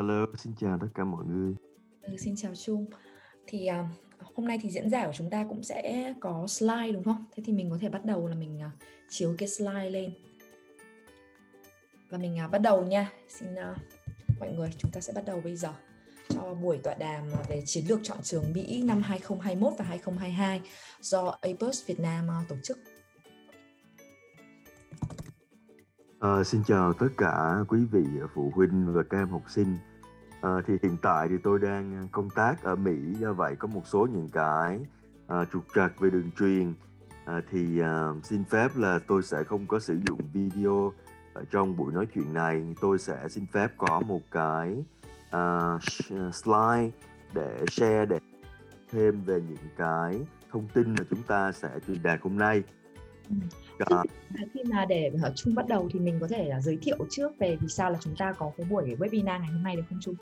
Hello, 0.00 0.26
xin 0.38 0.52
chào 0.60 0.78
tất 0.80 0.86
cả 0.94 1.04
mọi 1.04 1.24
người. 1.24 1.54
Ừ, 2.02 2.16
xin 2.16 2.36
chào 2.36 2.54
Trung. 2.54 2.86
Thì 3.46 3.66
à, 3.66 3.88
hôm 4.34 4.46
nay 4.46 4.58
thì 4.62 4.70
diễn 4.70 4.90
giả 4.90 5.06
của 5.06 5.12
chúng 5.12 5.30
ta 5.30 5.46
cũng 5.48 5.62
sẽ 5.62 6.14
có 6.20 6.46
slide 6.46 6.92
đúng 6.92 7.04
không? 7.04 7.24
Thế 7.36 7.42
thì 7.46 7.52
mình 7.52 7.70
có 7.70 7.78
thể 7.80 7.88
bắt 7.88 8.04
đầu 8.04 8.28
là 8.28 8.34
mình 8.34 8.60
à, 8.60 8.70
chiếu 9.08 9.34
cái 9.38 9.48
slide 9.48 9.90
lên. 9.90 10.12
Và 12.10 12.18
mình 12.18 12.38
à, 12.38 12.48
bắt 12.48 12.58
đầu 12.58 12.84
nha. 12.84 13.12
Xin 13.28 13.54
à, 13.54 13.74
mọi 14.40 14.52
người 14.52 14.70
chúng 14.78 14.90
ta 14.90 15.00
sẽ 15.00 15.12
bắt 15.12 15.24
đầu 15.26 15.40
bây 15.44 15.56
giờ 15.56 15.72
cho 16.28 16.54
buổi 16.54 16.78
tọa 16.78 16.94
đàm 16.94 17.24
về 17.48 17.62
chiến 17.66 17.84
lược 17.88 18.00
chọn 18.02 18.18
trường 18.22 18.52
Mỹ 18.54 18.82
năm 18.82 19.02
2021 19.02 19.72
và 19.78 19.84
2022 19.84 20.62
do 21.00 21.38
APUS 21.40 21.86
Việt 21.86 22.00
Nam 22.00 22.30
à, 22.30 22.44
tổ 22.48 22.56
chức. 22.62 22.78
À, 26.20 26.44
xin 26.44 26.62
chào 26.66 26.92
tất 26.92 27.08
cả 27.16 27.64
quý 27.68 27.78
vị 27.92 28.04
phụ 28.34 28.52
huynh 28.54 28.94
và 28.94 29.02
các 29.10 29.18
em 29.18 29.28
học 29.28 29.42
sinh. 29.48 29.76
À, 30.40 30.50
thì 30.66 30.74
hiện 30.82 30.96
tại 31.02 31.28
thì 31.28 31.34
tôi 31.42 31.58
đang 31.58 31.96
ờ, 31.96 32.06
công 32.12 32.30
tác 32.30 32.62
ở 32.62 32.76
Mỹ 32.76 33.14
do 33.18 33.32
vậy 33.32 33.56
có 33.56 33.68
một 33.68 33.86
số 33.86 34.06
những 34.12 34.28
cái 34.28 34.80
à, 35.26 35.44
trục 35.52 35.64
trặc 35.74 36.00
về 36.00 36.10
đường 36.10 36.30
truyền 36.38 36.74
à, 37.24 37.40
thì 37.50 37.80
à, 37.80 38.08
xin 38.22 38.44
phép 38.44 38.68
là 38.76 38.98
tôi 39.06 39.22
sẽ 39.22 39.44
không 39.44 39.66
có 39.66 39.78
sử 39.78 39.98
dụng 40.06 40.20
video 40.32 40.92
ở 41.32 41.44
trong 41.50 41.76
buổi 41.76 41.92
nói 41.92 42.06
chuyện 42.14 42.34
này. 42.34 42.74
Tôi 42.80 42.98
sẽ 42.98 43.28
xin 43.28 43.46
phép 43.52 43.68
có 43.76 44.00
một 44.00 44.20
cái 44.30 44.84
à, 45.30 45.78
slide 46.32 46.90
để 47.34 47.64
share 47.70 48.06
để 48.06 48.18
thêm 48.92 49.22
về 49.24 49.40
những 49.48 49.68
cái 49.76 50.20
thông 50.52 50.68
tin 50.68 50.94
mà 50.98 51.04
chúng 51.10 51.22
ta 51.22 51.52
sẽ 51.52 51.68
truyền 51.86 52.02
đạt 52.02 52.20
hôm 52.22 52.38
nay. 52.38 52.62
Ừ. 53.28 53.36
Ừ. 53.88 53.96
Dạ. 54.34 54.44
khi 54.54 54.60
mà 54.64 54.84
để 54.84 55.10
chung 55.34 55.54
bắt 55.54 55.68
đầu 55.68 55.88
thì 55.92 56.00
mình 56.00 56.18
có 56.20 56.28
thể 56.28 56.44
là 56.48 56.60
giới 56.60 56.78
thiệu 56.82 56.96
trước 57.10 57.38
về 57.38 57.56
vì 57.60 57.68
sao 57.68 57.90
là 57.90 57.98
chúng 58.00 58.16
ta 58.16 58.32
có 58.32 58.50
cái 58.56 58.66
buổi 58.70 58.96
webinar 58.98 59.40
ngày 59.40 59.50
hôm 59.52 59.62
nay 59.62 59.76
được 59.76 59.82
không 59.88 59.98
Trung? 60.00 60.14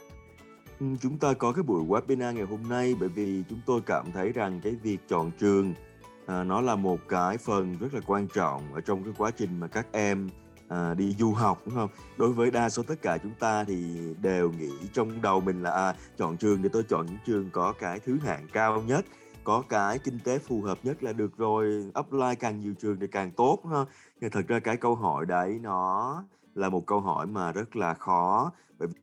Ừ, 0.81 0.87
chúng 1.01 1.19
ta 1.19 1.33
có 1.33 1.53
cái 1.53 1.63
buổi 1.63 1.85
webinar 1.85 2.33
ngày 2.33 2.45
hôm 2.45 2.69
nay 2.69 2.95
bởi 3.01 3.09
vì 3.09 3.43
chúng 3.49 3.61
tôi 3.67 3.81
cảm 3.87 4.13
thấy 4.13 4.33
rằng 4.33 4.61
cái 4.65 4.75
việc 4.83 4.99
chọn 5.09 5.31
trường 5.39 5.75
à, 6.27 6.45
nó 6.45 6.61
là 6.61 6.77
một 6.77 7.01
cái 7.09 7.39
phần 7.39 7.77
rất 7.81 7.95
là 7.95 8.01
quan 8.07 8.29
trọng 8.35 8.75
ở 8.75 8.81
trong 8.81 9.05
cái 9.05 9.13
quá 9.19 9.31
trình 9.31 9.61
mà 9.61 9.67
các 9.67 9.87
em 9.93 10.29
à, 10.69 10.95
đi 10.95 11.15
du 11.19 11.33
học 11.33 11.63
đúng 11.67 11.75
không? 11.75 11.91
Đối 12.17 12.33
với 12.33 12.51
đa 12.51 12.69
số 12.69 12.83
tất 12.83 13.03
cả 13.03 13.19
chúng 13.23 13.35
ta 13.41 13.65
thì 13.65 13.85
đều 14.23 14.53
nghĩ 14.53 14.71
trong 14.93 15.23
đầu 15.23 15.41
mình 15.41 15.63
là 15.63 15.71
à, 15.71 15.95
chọn 16.19 16.37
trường 16.37 16.63
thì 16.63 16.69
tôi 16.73 16.83
chọn 16.83 17.07
những 17.07 17.19
trường 17.27 17.51
có 17.51 17.73
cái 17.81 18.01
thứ 18.07 18.19
hạng 18.25 18.47
cao 18.53 18.83
nhất 18.87 19.05
có 19.49 19.63
cái 19.69 19.99
kinh 19.99 20.19
tế 20.25 20.39
phù 20.39 20.63
hợp 20.63 20.79
nhất 20.83 21.03
là 21.03 21.13
được 21.13 21.37
rồi 21.37 21.91
apply 21.95 22.35
càng 22.41 22.61
nhiều 22.61 22.75
trường 22.81 23.01
thì 23.01 23.07
càng 23.07 23.31
tốt 23.31 23.63
ha. 23.71 23.85
Nhưng 24.21 24.31
thật 24.31 24.49
ra 24.49 24.61
cái 24.61 24.77
câu 24.77 24.95
hỏi 24.95 25.27
đấy 25.27 25.59
nó 25.63 26.25
là 26.55 26.69
một 26.69 26.87
câu 26.87 27.01
hỏi 27.01 27.27
mà 27.27 27.53
rất 27.53 27.77
là 27.77 27.95
khó 27.95 28.53
bởi 28.79 28.89
vì 28.89 29.01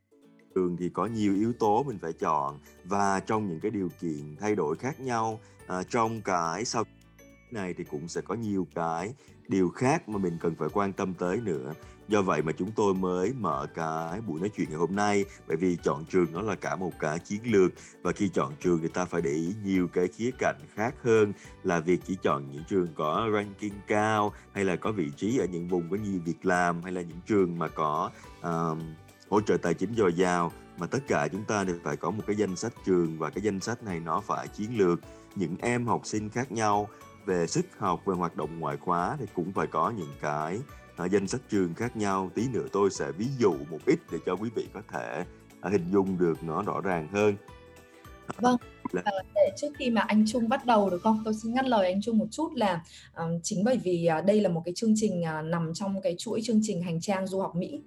trường 0.56 0.78
thì 0.78 0.90
có 0.90 1.06
nhiều 1.06 1.36
yếu 1.36 1.54
tố 1.54 1.84
mình 1.84 1.98
phải 2.02 2.14
chọn 2.14 2.60
và 2.84 3.20
trong 3.20 3.48
những 3.48 3.60
cái 3.60 3.72
điều 3.72 3.90
kiện 4.02 4.36
thay 4.40 4.56
đổi 4.56 4.76
khác 4.76 5.00
nhau 5.00 5.40
à, 5.68 5.84
trong 5.84 6.22
cái 6.22 6.66
sau 6.66 6.84
này 7.52 7.74
thì 7.78 7.84
cũng 7.84 8.08
sẽ 8.08 8.22
có 8.22 8.36
nhiều 8.36 8.68
cái 8.76 9.14
điều 9.48 9.70
khác 9.70 10.09
mà 10.09 10.18
mình 10.18 10.38
cần 10.42 10.56
phải 10.56 10.70
quan 10.74 10.94
tâm 10.94 11.14
tới 11.14 11.38
nữa 11.38 11.74
do 12.08 12.22
vậy 12.22 12.42
mà 12.42 12.52
chúng 12.52 12.72
tôi 12.72 12.94
mới 12.94 13.34
mở 13.34 13.67
cái 13.75 14.22
buổi 14.22 14.39
nói 14.39 14.50
chuyện 14.56 14.70
ngày 14.70 14.78
hôm 14.78 14.95
nay 14.95 15.25
bởi 15.48 15.58
vì 15.58 15.78
chọn 15.84 16.06
trường 16.06 16.34
nó 16.34 16.42
là 16.42 16.56
cả 16.56 16.75
một 16.75 16.92
cái 17.00 17.20
chiến 17.20 17.39
lược 17.44 17.72
và 18.02 18.12
khi 18.12 18.30
chọn 18.30 18.53
trường 18.59 18.80
thì 18.81 18.88
ta 18.88 19.06
phải 19.06 19.22
để 19.22 19.31
ý 19.31 19.53
nhiều 19.64 19.88
cái 19.94 20.08
khía 20.08 20.31
cạnh 20.39 20.56
khác 20.75 20.95
hơn 21.03 21.34
là 21.64 21.80
việc 21.80 22.00
chỉ 22.08 22.17
chọn 22.23 22.52
những 22.52 22.64
trường 22.70 22.88
có 22.95 23.30
ranking 23.34 23.80
cao 23.88 24.34
hay 24.53 24.64
là 24.64 24.75
có 24.75 24.92
vị 24.92 25.12
trí 25.17 25.38
ở 25.38 25.45
những 25.45 25.67
vùng 25.67 25.89
có 25.89 25.97
nhiều 25.97 26.20
việc 26.25 26.45
làm 26.45 26.84
hay 26.84 26.92
là 26.92 27.02
những 27.02 27.20
trường 27.28 27.59
mà 27.59 27.67
có 27.67 28.12
uh, 28.40 28.78
hỗ 29.30 29.41
trợ 29.41 29.57
tài 29.57 29.74
chính 29.74 29.96
dồi 29.96 30.13
dào. 30.13 30.51
Mà 30.78 30.88
tất 30.88 31.00
cả 31.07 31.28
chúng 31.31 31.44
ta 31.44 31.63
đều 31.63 31.75
phải 31.84 31.97
có 31.97 32.12
một 32.12 32.24
cái 32.28 32.35
danh 32.35 32.56
sách 32.56 32.74
trường 32.85 33.19
và 33.19 33.30
cái 33.30 33.41
danh 33.41 33.59
sách 33.59 33.84
này 33.84 34.00
nó 34.00 34.22
phải 34.22 34.47
chiến 34.47 34.78
lược. 34.78 35.00
Những 35.35 35.56
em 35.59 35.88
học 35.88 36.01
sinh 36.03 36.30
khác 36.30 36.51
nhau 36.51 36.90
về 37.25 37.47
sức 37.47 37.66
học 37.78 38.06
về 38.06 38.16
hoạt 38.16 38.35
động 38.35 38.59
ngoại 38.59 38.78
khóa 38.78 39.18
thì 39.19 39.25
cũng 39.34 39.51
phải 39.53 39.68
có 39.68 39.94
những 39.97 40.13
cái 40.22 40.59
danh 41.03 41.28
sách 41.28 41.41
trường 41.50 41.73
khác 41.73 41.97
nhau, 41.97 42.31
tí 42.35 42.47
nữa 42.47 42.66
tôi 42.72 42.89
sẽ 42.89 43.11
ví 43.11 43.28
dụ 43.38 43.53
một 43.69 43.79
ít 43.85 44.00
để 44.11 44.17
cho 44.25 44.33
quý 44.33 44.50
vị 44.56 44.67
có 44.73 44.81
thể 44.91 45.25
à, 45.61 45.69
hình 45.69 45.91
dung 45.91 46.17
được 46.17 46.44
nó 46.44 46.61
rõ 46.61 46.81
ràng 46.81 47.07
hơn 47.11 47.35
vâng. 48.38 48.58
Để 49.36 49.52
trước 49.58 49.68
khi 49.78 49.90
mà 49.90 50.02
anh 50.02 50.25
Trung 50.28 50.50
bắt 50.50 50.66
đầu 50.66 50.90
được 50.90 51.02
không? 51.02 51.22
Tôi 51.25 51.34
xin 51.34 51.53
ngắt 51.53 51.68
lời 51.68 51.86
anh 51.86 52.02
Trung 52.02 52.18
một 52.18 52.28
chút 52.31 52.53
là 52.56 52.81
um, 53.18 53.40
chính 53.44 53.63
bởi 53.63 53.78
vì 53.84 54.09
uh, 54.19 54.25
đây 54.25 54.41
là 54.41 54.50
một 54.50 54.62
cái 54.66 54.74
chương 54.74 54.94
trình 54.96 55.22
uh, 55.22 55.46
nằm 55.46 55.74
trong 55.74 56.02
cái 56.02 56.16
chuỗi 56.18 56.41
chương 56.44 56.59
trình 56.63 56.81
hành 56.81 57.02
trang 57.02 57.28
du 57.28 57.40
học 57.40 57.56
Mỹ 57.56 57.81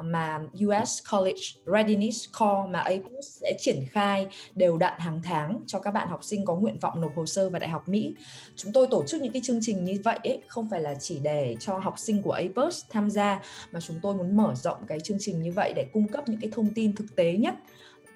mà 0.00 0.40
US 0.66 0.98
College 1.12 1.40
Readiness 1.66 2.28
Core 2.38 2.70
mà 2.70 2.78
APUS 2.78 3.40
sẽ 3.40 3.56
triển 3.60 3.84
khai 3.90 4.26
đều 4.54 4.76
đặn 4.76 4.92
hàng 4.98 5.20
tháng 5.24 5.60
cho 5.66 5.78
các 5.78 5.90
bạn 5.90 6.08
học 6.08 6.24
sinh 6.24 6.44
có 6.44 6.54
nguyện 6.54 6.78
vọng 6.78 7.00
nộp 7.00 7.16
hồ 7.16 7.26
sơ 7.26 7.50
vào 7.50 7.60
Đại 7.60 7.70
học 7.70 7.88
Mỹ. 7.88 8.14
Chúng 8.56 8.72
tôi 8.72 8.86
tổ 8.90 9.04
chức 9.06 9.22
những 9.22 9.32
cái 9.32 9.42
chương 9.44 9.58
trình 9.62 9.84
như 9.84 10.00
vậy 10.04 10.18
ấy, 10.24 10.42
không 10.48 10.70
phải 10.70 10.80
là 10.80 10.94
chỉ 11.00 11.18
để 11.22 11.56
cho 11.60 11.78
học 11.78 11.94
sinh 11.98 12.22
của 12.22 12.32
APUS 12.32 12.84
tham 12.90 13.10
gia 13.10 13.40
mà 13.72 13.80
chúng 13.80 13.96
tôi 14.02 14.14
muốn 14.14 14.36
mở 14.36 14.54
rộng 14.54 14.78
cái 14.86 15.00
chương 15.00 15.18
trình 15.20 15.42
như 15.42 15.52
vậy 15.52 15.72
để 15.76 15.86
cung 15.92 16.08
cấp 16.08 16.28
những 16.28 16.40
cái 16.40 16.50
thông 16.54 16.74
tin 16.74 16.96
thực 16.96 17.16
tế 17.16 17.32
nhất 17.32 17.54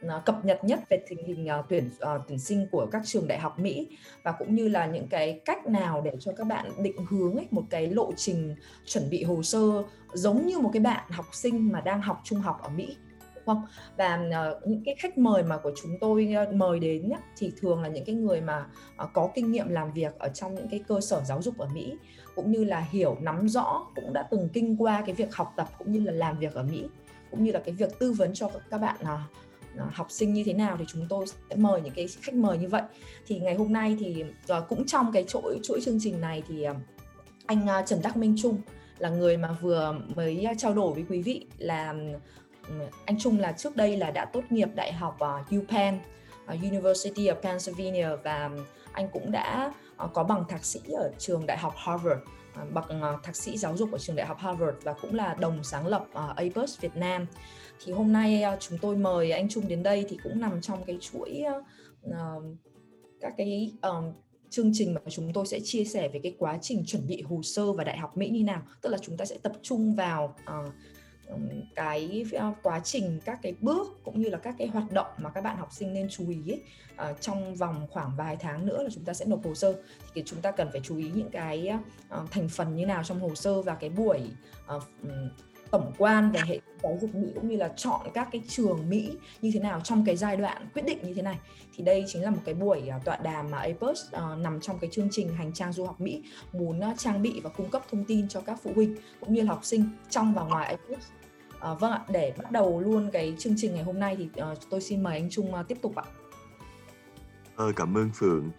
Ờ, 0.03 0.23
cập 0.25 0.45
nhật 0.45 0.65
nhất 0.65 0.81
về 0.89 1.03
tình 1.09 1.27
hình 1.27 1.47
ờ, 1.47 1.63
tuyển 1.69 1.91
ờ, 1.99 2.21
tuyển 2.29 2.39
sinh 2.39 2.67
của 2.71 2.87
các 2.93 3.03
trường 3.05 3.29
đại 3.29 3.39
học 3.39 3.59
Mỹ 3.59 3.89
và 4.23 4.33
cũng 4.33 4.55
như 4.55 4.69
là 4.69 4.87
những 4.87 5.07
cái 5.09 5.41
cách 5.45 5.67
nào 5.67 6.01
để 6.01 6.13
cho 6.21 6.33
các 6.37 6.47
bạn 6.47 6.71
định 6.83 6.97
hướng 7.09 7.37
ấy, 7.37 7.47
một 7.51 7.63
cái 7.71 7.87
lộ 7.87 8.13
trình 8.17 8.55
chuẩn 8.87 9.11
bị 9.11 9.25
hồ 9.25 9.43
sơ 9.43 9.83
giống 10.13 10.47
như 10.47 10.59
một 10.59 10.71
cái 10.73 10.81
bạn 10.81 11.11
học 11.11 11.27
sinh 11.33 11.73
mà 11.73 11.81
đang 11.81 12.03
học 12.03 12.21
trung 12.25 12.41
học 12.41 12.63
ở 12.63 12.69
Mỹ 12.69 12.97
không? 13.47 13.63
Và 13.97 14.29
uh, 14.29 14.67
những 14.67 14.83
cái 14.85 14.95
khách 14.99 15.19
mời 15.19 15.43
mà 15.43 15.57
của 15.57 15.73
chúng 15.83 15.99
tôi 16.01 16.35
uh, 16.49 16.55
mời 16.55 16.79
đến 16.79 17.09
nhá, 17.09 17.17
thì 17.37 17.53
thường 17.61 17.83
là 17.83 17.89
những 17.89 18.05
cái 18.05 18.15
người 18.15 18.41
mà 18.41 18.67
uh, 19.05 19.11
có 19.13 19.31
kinh 19.35 19.53
nghiệm 19.53 19.69
làm 19.69 19.93
việc 19.93 20.19
ở 20.19 20.29
trong 20.29 20.55
những 20.55 20.69
cái 20.69 20.85
cơ 20.89 21.01
sở 21.01 21.23
giáo 21.25 21.43
dục 21.43 21.59
ở 21.59 21.69
Mỹ 21.75 21.97
cũng 22.35 22.53
như 22.53 22.65
là 22.65 22.81
hiểu 22.81 23.17
nắm 23.21 23.49
rõ 23.49 23.87
cũng 23.95 24.13
đã 24.13 24.29
từng 24.31 24.49
kinh 24.53 24.77
qua 24.77 25.03
cái 25.07 25.15
việc 25.15 25.35
học 25.35 25.53
tập 25.57 25.69
cũng 25.79 25.93
như 25.93 26.01
là 26.01 26.13
làm 26.13 26.39
việc 26.39 26.55
ở 26.55 26.63
Mỹ 26.63 26.87
cũng 27.31 27.45
như 27.45 27.53
là 27.53 27.61
cái 27.65 27.75
việc 27.75 27.99
tư 27.99 28.13
vấn 28.13 28.35
cho 28.35 28.51
các 28.71 28.79
bạn 28.79 28.97
Ờ, 29.79 29.87
học 29.93 30.11
sinh 30.11 30.35
như 30.35 30.43
thế 30.45 30.53
nào 30.53 30.77
thì 30.79 30.85
chúng 30.89 31.07
tôi 31.09 31.27
sẽ 31.27 31.57
mời 31.57 31.81
những 31.81 31.95
cái 31.95 32.09
khách 32.23 32.35
mời 32.35 32.59
như 32.59 32.69
vậy. 32.69 32.83
Thì 33.27 33.39
ngày 33.39 33.55
hôm 33.55 33.73
nay 33.73 33.97
thì 34.01 34.25
ờ, 34.49 34.61
cũng 34.69 34.87
trong 34.87 35.13
cái 35.13 35.25
chuỗi 35.29 35.61
chuỗi 35.63 35.81
chương 35.85 35.99
trình 36.01 36.21
này 36.21 36.43
thì 36.49 36.63
ờ, 36.63 36.75
anh 37.47 37.67
Trần 37.87 38.03
Đắc 38.03 38.17
Minh 38.17 38.37
Trung 38.43 38.61
là 38.99 39.09
người 39.09 39.37
mà 39.37 39.57
vừa 39.61 39.95
mới 40.15 40.47
trao 40.59 40.75
đổi 40.75 40.95
với 40.95 41.05
quý 41.09 41.23
vị 41.23 41.47
là 41.59 41.95
anh 43.05 43.19
Trung 43.19 43.41
là 43.41 43.53
trước 43.53 43.77
đây 43.77 43.97
là 43.97 44.11
đã 44.11 44.25
tốt 44.25 44.43
nghiệp 44.51 44.69
đại 44.75 44.93
học 44.93 45.19
UPenn 45.59 45.99
University 46.47 47.27
of 47.27 47.35
Pennsylvania 47.35 48.09
và 48.25 48.51
anh 48.93 49.09
cũng 49.13 49.33
đã 49.33 49.73
có 50.13 50.25
bằng 50.25 50.45
thạc 50.49 50.65
sĩ 50.65 50.81
ở 50.93 51.11
trường 51.19 51.47
đại 51.47 51.59
học 51.59 51.75
Harvard 51.77 52.21
bằng 52.73 53.19
thạc 53.23 53.37
sĩ 53.37 53.59
giáo 53.59 53.77
dục 53.77 53.93
ở 53.93 53.99
trường 53.99 54.17
đại 54.17 54.27
học 54.27 54.39
Harvard 54.39 54.77
và 54.83 54.93
cũng 54.93 55.15
là 55.15 55.35
đồng 55.35 55.65
sáng 55.65 55.87
lập 55.87 56.07
APUS 56.37 56.81
Việt 56.81 56.97
Nam 56.97 57.27
thì 57.85 57.93
hôm 57.93 58.13
nay 58.13 58.43
ờ, 58.43 58.57
chúng 58.61 58.79
tôi 58.79 58.97
mời 58.97 59.31
anh 59.31 59.49
Trung 59.49 59.69
đến 59.69 59.83
đây 59.83 60.07
thì 60.09 60.19
cũng 60.23 60.41
nằm 60.41 60.61
trong 60.61 60.85
cái 60.85 60.99
chuỗi 61.01 61.45
uh, 62.07 62.15
các 63.21 63.35
cái 63.37 63.73
um, 63.83 64.13
chương 64.51 64.71
trình 64.75 64.95
mà 64.95 65.01
chúng 65.09 65.33
tôi 65.33 65.47
sẽ 65.47 65.61
chia 65.65 65.85
sẻ 65.85 66.09
về 66.09 66.21
cái 66.23 66.35
quá 66.39 66.59
trình 66.63 66.85
chuẩn 66.87 67.07
bị 67.07 67.23
hồ 67.23 67.43
sơ 67.43 67.73
và 67.73 67.85
đại 67.85 67.99
học 67.99 68.17
Mỹ 68.17 68.29
như 68.29 68.45
nào. 68.45 68.63
Tức 68.83 68.91
là 68.91 68.99
chúng 68.99 69.17
ta 69.17 69.25
sẽ 69.25 69.39
tập 69.43 69.53
trung 69.63 69.95
vào 69.95 70.37
uh, 70.43 70.73
cái 71.75 72.25
quá 72.63 72.81
trình 72.81 73.21
các 73.25 73.39
cái 73.43 73.55
bước 73.61 74.01
cũng 74.05 74.21
như 74.21 74.29
là 74.29 74.39
các 74.39 74.55
cái 74.59 74.69
hoạt 74.69 74.93
động 74.93 75.07
mà 75.19 75.31
các 75.31 75.41
bạn 75.41 75.57
học 75.57 75.69
sinh 75.73 75.95
nên 75.95 76.09
chú 76.11 76.31
ý 76.31 76.53
ấy, 76.53 76.63
uh, 77.11 77.21
trong 77.21 77.55
vòng 77.55 77.87
khoảng 77.91 78.17
vài 78.17 78.37
tháng 78.41 78.67
nữa 78.67 78.83
là 78.83 78.91
chúng 78.95 79.05
ta 79.05 79.15
sẽ 79.15 79.25
nộp 79.25 79.45
hồ 79.45 79.55
sơ. 79.55 79.75
Thì 80.15 80.23
chúng 80.27 80.41
ta 80.41 80.51
cần 80.51 80.69
phải 80.73 80.81
chú 80.85 80.97
ý 80.97 81.11
những 81.15 81.31
cái 81.31 81.73
uh, 82.23 82.31
thành 82.31 82.49
phần 82.49 82.77
như 82.77 82.87
nào 82.87 83.05
trong 83.05 83.21
hồ 83.21 83.35
sơ 83.35 83.63
và 83.63 83.75
cái 83.75 83.91
buổi 83.91 84.21
uh, 84.77 84.83
tổng 85.71 85.93
quan 85.99 86.33
về 86.33 86.41
hệ 86.47 86.61
giáo 86.83 86.99
dục 87.01 87.15
Mỹ 87.15 87.29
cũng 87.35 87.49
như 87.49 87.57
là 87.57 87.69
chọn 87.77 88.01
các 88.15 88.29
cái 88.33 88.43
trường 88.49 88.91
Mỹ 88.91 89.17
như 89.43 89.51
thế 89.55 89.61
nào 89.61 89.81
trong 89.81 90.05
cái 90.05 90.17
giai 90.17 90.37
đoạn 90.37 90.69
quyết 90.75 90.83
định 90.87 90.99
như 91.03 91.15
thế 91.15 91.23
này. 91.23 91.39
Thì 91.77 91.85
đây 91.85 92.05
chính 92.09 92.23
là 92.23 92.31
một 92.31 92.41
cái 92.45 92.55
buổi 92.55 92.89
à, 92.89 92.99
tọa 93.05 93.17
đàm 93.17 93.51
mà 93.51 93.59
APUS 93.59 94.07
uh, 94.07 94.13
ờ, 94.13 94.37
nằm 94.41 94.61
trong 94.61 94.79
cái 94.79 94.91
chương 94.93 95.09
trình 95.11 95.35
hành 95.35 95.53
trang 95.53 95.73
du 95.73 95.85
học 95.85 96.01
Mỹ 96.01 96.23
muốn 96.53 96.81
uh, 96.91 96.99
trang 96.99 97.23
bị 97.23 97.41
và 97.41 97.51
cung 97.51 97.71
cấp 97.71 97.83
thông 97.91 98.05
tin 98.05 98.29
cho 98.29 98.41
các 98.41 98.59
phụ 98.63 98.71
huynh 98.75 98.97
cũng 99.21 99.35
như 99.35 99.43
là 99.43 99.49
học 99.49 99.65
sinh 99.65 99.85
trong 100.11 100.35
và 100.35 100.43
ngoài 100.43 100.67
APUS 100.67 100.99
uh, 100.99 101.61
ờ, 101.61 101.75
vâng 101.75 101.93
ạ 101.93 102.01
để 102.09 102.33
bắt 102.39 102.51
đầu 102.51 102.81
luôn 102.81 103.11
cái 103.13 103.35
chương 103.39 103.55
trình 103.57 103.75
ngày 103.75 103.85
hôm 103.85 104.01
nay 104.01 104.17
thì 104.17 104.29
uh, 104.53 104.59
tôi 104.71 104.81
xin 104.81 105.03
mời 105.03 105.19
anh 105.19 105.31
Trung 105.31 105.55
uh, 105.61 105.69
tiếp 105.69 105.79
tục 105.83 105.95
ạ. 105.97 106.05
Ờ, 107.57 107.73
cảm 107.77 107.97
ơn 107.97 108.11
Phượng. 108.15 108.51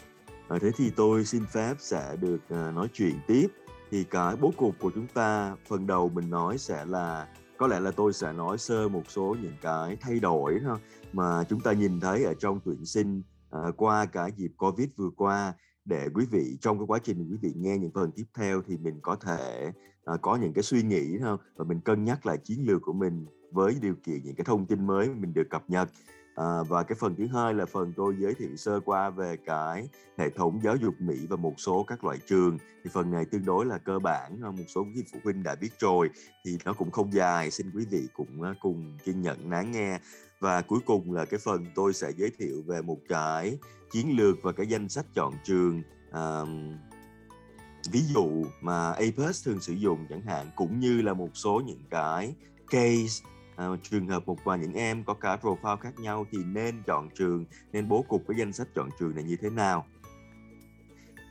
À, 0.48 0.58
thế 0.62 0.72
thì 0.78 0.92
tôi 0.96 1.26
xin 1.26 1.46
phép 1.46 1.74
sẽ 1.80 2.16
được 2.22 2.40
uh, 2.54 2.76
nói 2.76 2.88
chuyện 2.94 3.20
tiếp 3.28 3.48
thì 3.92 4.04
cái 4.04 4.36
bố 4.36 4.54
cục 4.58 4.76
của 4.80 4.92
chúng 4.96 5.08
ta 5.08 5.56
phần 5.68 5.88
đầu 5.88 6.10
mình 6.10 6.30
nói 6.30 6.58
sẽ 6.58 6.86
là 6.86 7.28
có 7.58 7.68
lẽ 7.68 7.80
là 7.80 7.92
tôi 7.92 8.14
sẽ 8.14 8.34
nói 8.34 8.58
sơ 8.58 8.90
một 8.90 9.04
số 9.08 9.36
những 9.42 9.56
cái 9.62 9.98
thay 10.02 10.20
đổi 10.20 10.60
ha, 10.66 10.74
mà 11.14 11.44
chúng 11.44 11.60
ta 11.60 11.72
nhìn 11.72 12.00
thấy 12.00 12.24
ở 12.24 12.34
trong 12.40 12.60
tuyển 12.66 12.86
sinh 12.86 13.22
à, 13.52 13.60
qua 13.78 14.06
cả 14.06 14.30
dịp 14.38 14.52
Covid 14.58 14.88
vừa 14.96 15.10
qua. 15.18 15.54
Để 15.86 16.08
quý 16.14 16.26
vị 16.32 16.58
trong 16.62 16.80
cái 16.80 16.86
quá 16.88 17.00
trình 17.04 17.28
quý 17.32 17.38
vị 17.42 17.54
nghe 17.56 17.78
những 17.78 17.92
phần 17.94 18.12
tiếp 18.16 18.26
theo 18.38 18.62
thì 18.68 18.78
mình 18.78 19.00
có 19.02 19.16
thể 19.16 19.72
à, 20.06 20.14
có 20.22 20.36
những 20.36 20.54
cái 20.54 20.64
suy 20.64 20.84
nghĩ 20.84 21.18
ha, 21.24 21.32
và 21.56 21.66
mình 21.66 21.82
cân 21.82 22.06
nhắc 22.06 22.26
lại 22.26 22.38
chiến 22.44 22.66
lược 22.68 22.82
của 22.82 22.94
mình 22.94 23.26
với 23.52 23.76
điều 23.82 23.96
kiện 24.04 24.24
những 24.24 24.36
cái 24.36 24.46
thông 24.46 24.66
tin 24.66 24.88
mới 24.88 25.10
mình 25.10 25.34
được 25.34 25.48
cập 25.50 25.70
nhật. 25.70 25.90
À, 26.38 26.64
và 26.64 26.84
cái 26.84 26.96
phần 27.00 27.16
thứ 27.16 27.28
hai 27.28 27.54
là 27.54 27.66
phần 27.66 27.94
tôi 27.96 28.16
giới 28.20 28.34
thiệu 28.34 28.56
sơ 28.56 28.80
qua 28.80 29.10
về 29.10 29.38
cái 29.46 29.88
hệ 30.18 30.30
thống 30.30 30.60
giáo 30.64 30.76
dục 30.76 30.94
Mỹ 31.00 31.16
và 31.30 31.36
một 31.36 31.54
số 31.58 31.84
các 31.88 32.04
loại 32.04 32.18
trường. 32.28 32.58
Thì 32.84 32.90
phần 32.94 33.12
này 33.12 33.26
tương 33.26 33.46
đối 33.46 33.66
là 33.66 33.78
cơ 33.78 34.00
bản 34.00 34.40
ờ, 34.44 34.52
một 34.52 34.64
số 34.68 34.84
quý 34.96 35.04
phụ 35.14 35.20
huynh 35.24 35.44
đã 35.44 35.56
biết 35.56 35.70
rồi 35.80 36.10
thì 36.46 36.58
nó 36.66 36.74
cũng 36.74 36.92
không 36.92 37.14
dài. 37.14 37.52
Xin 37.52 37.72
quý 37.76 37.86
vị 37.92 38.08
cũng 38.14 38.42
ờ, 38.42 38.54
cùng 38.60 38.98
kiên 39.06 39.22
nhẫn 39.22 39.52
lắng 39.52 39.72
nghe. 39.72 40.00
Và 40.40 40.62
cuối 40.62 40.80
cùng 40.86 41.14
là 41.14 41.26
cái 41.26 41.40
phần 41.44 41.66
tôi 41.76 41.94
sẽ 41.94 42.12
giới 42.18 42.32
thiệu 42.40 42.64
về 42.68 42.82
một 42.82 42.98
cái 43.10 43.58
chiến 43.92 44.18
lược 44.18 44.36
và 44.44 44.52
cái 44.52 44.68
danh 44.68 44.90
sách 44.90 45.06
chọn 45.16 45.34
trường 45.44 45.82
à, 46.12 46.42
ví 47.92 48.02
dụ 48.14 48.46
mà 48.62 48.92
Apus 48.92 49.46
thường 49.46 49.62
sử 49.62 49.74
dụng 49.74 50.06
chẳng 50.10 50.22
hạn 50.22 50.50
cũng 50.56 50.80
như 50.80 51.02
là 51.02 51.14
một 51.14 51.30
số 51.34 51.62
những 51.66 51.84
cái 51.90 52.36
case 52.70 53.24
à, 53.58 53.68
trường 53.84 54.08
hợp 54.08 54.28
một 54.28 54.44
vài 54.44 54.60
những 54.60 54.74
em 54.74 55.04
có 55.04 55.14
cả 55.14 55.38
profile 55.42 55.78
khác 55.78 56.00
nhau 56.00 56.26
thì 56.32 56.38
nên 56.44 56.84
chọn 56.88 57.10
trường 57.10 57.46
nên 57.74 57.88
bố 57.88 58.06
cục 58.08 58.24
cái 58.28 58.38
danh 58.38 58.54
sách 58.54 58.68
chọn 58.76 58.90
trường 59.00 59.16
này 59.16 59.24
như 59.24 59.36
thế 59.42 59.50
nào? 59.50 59.86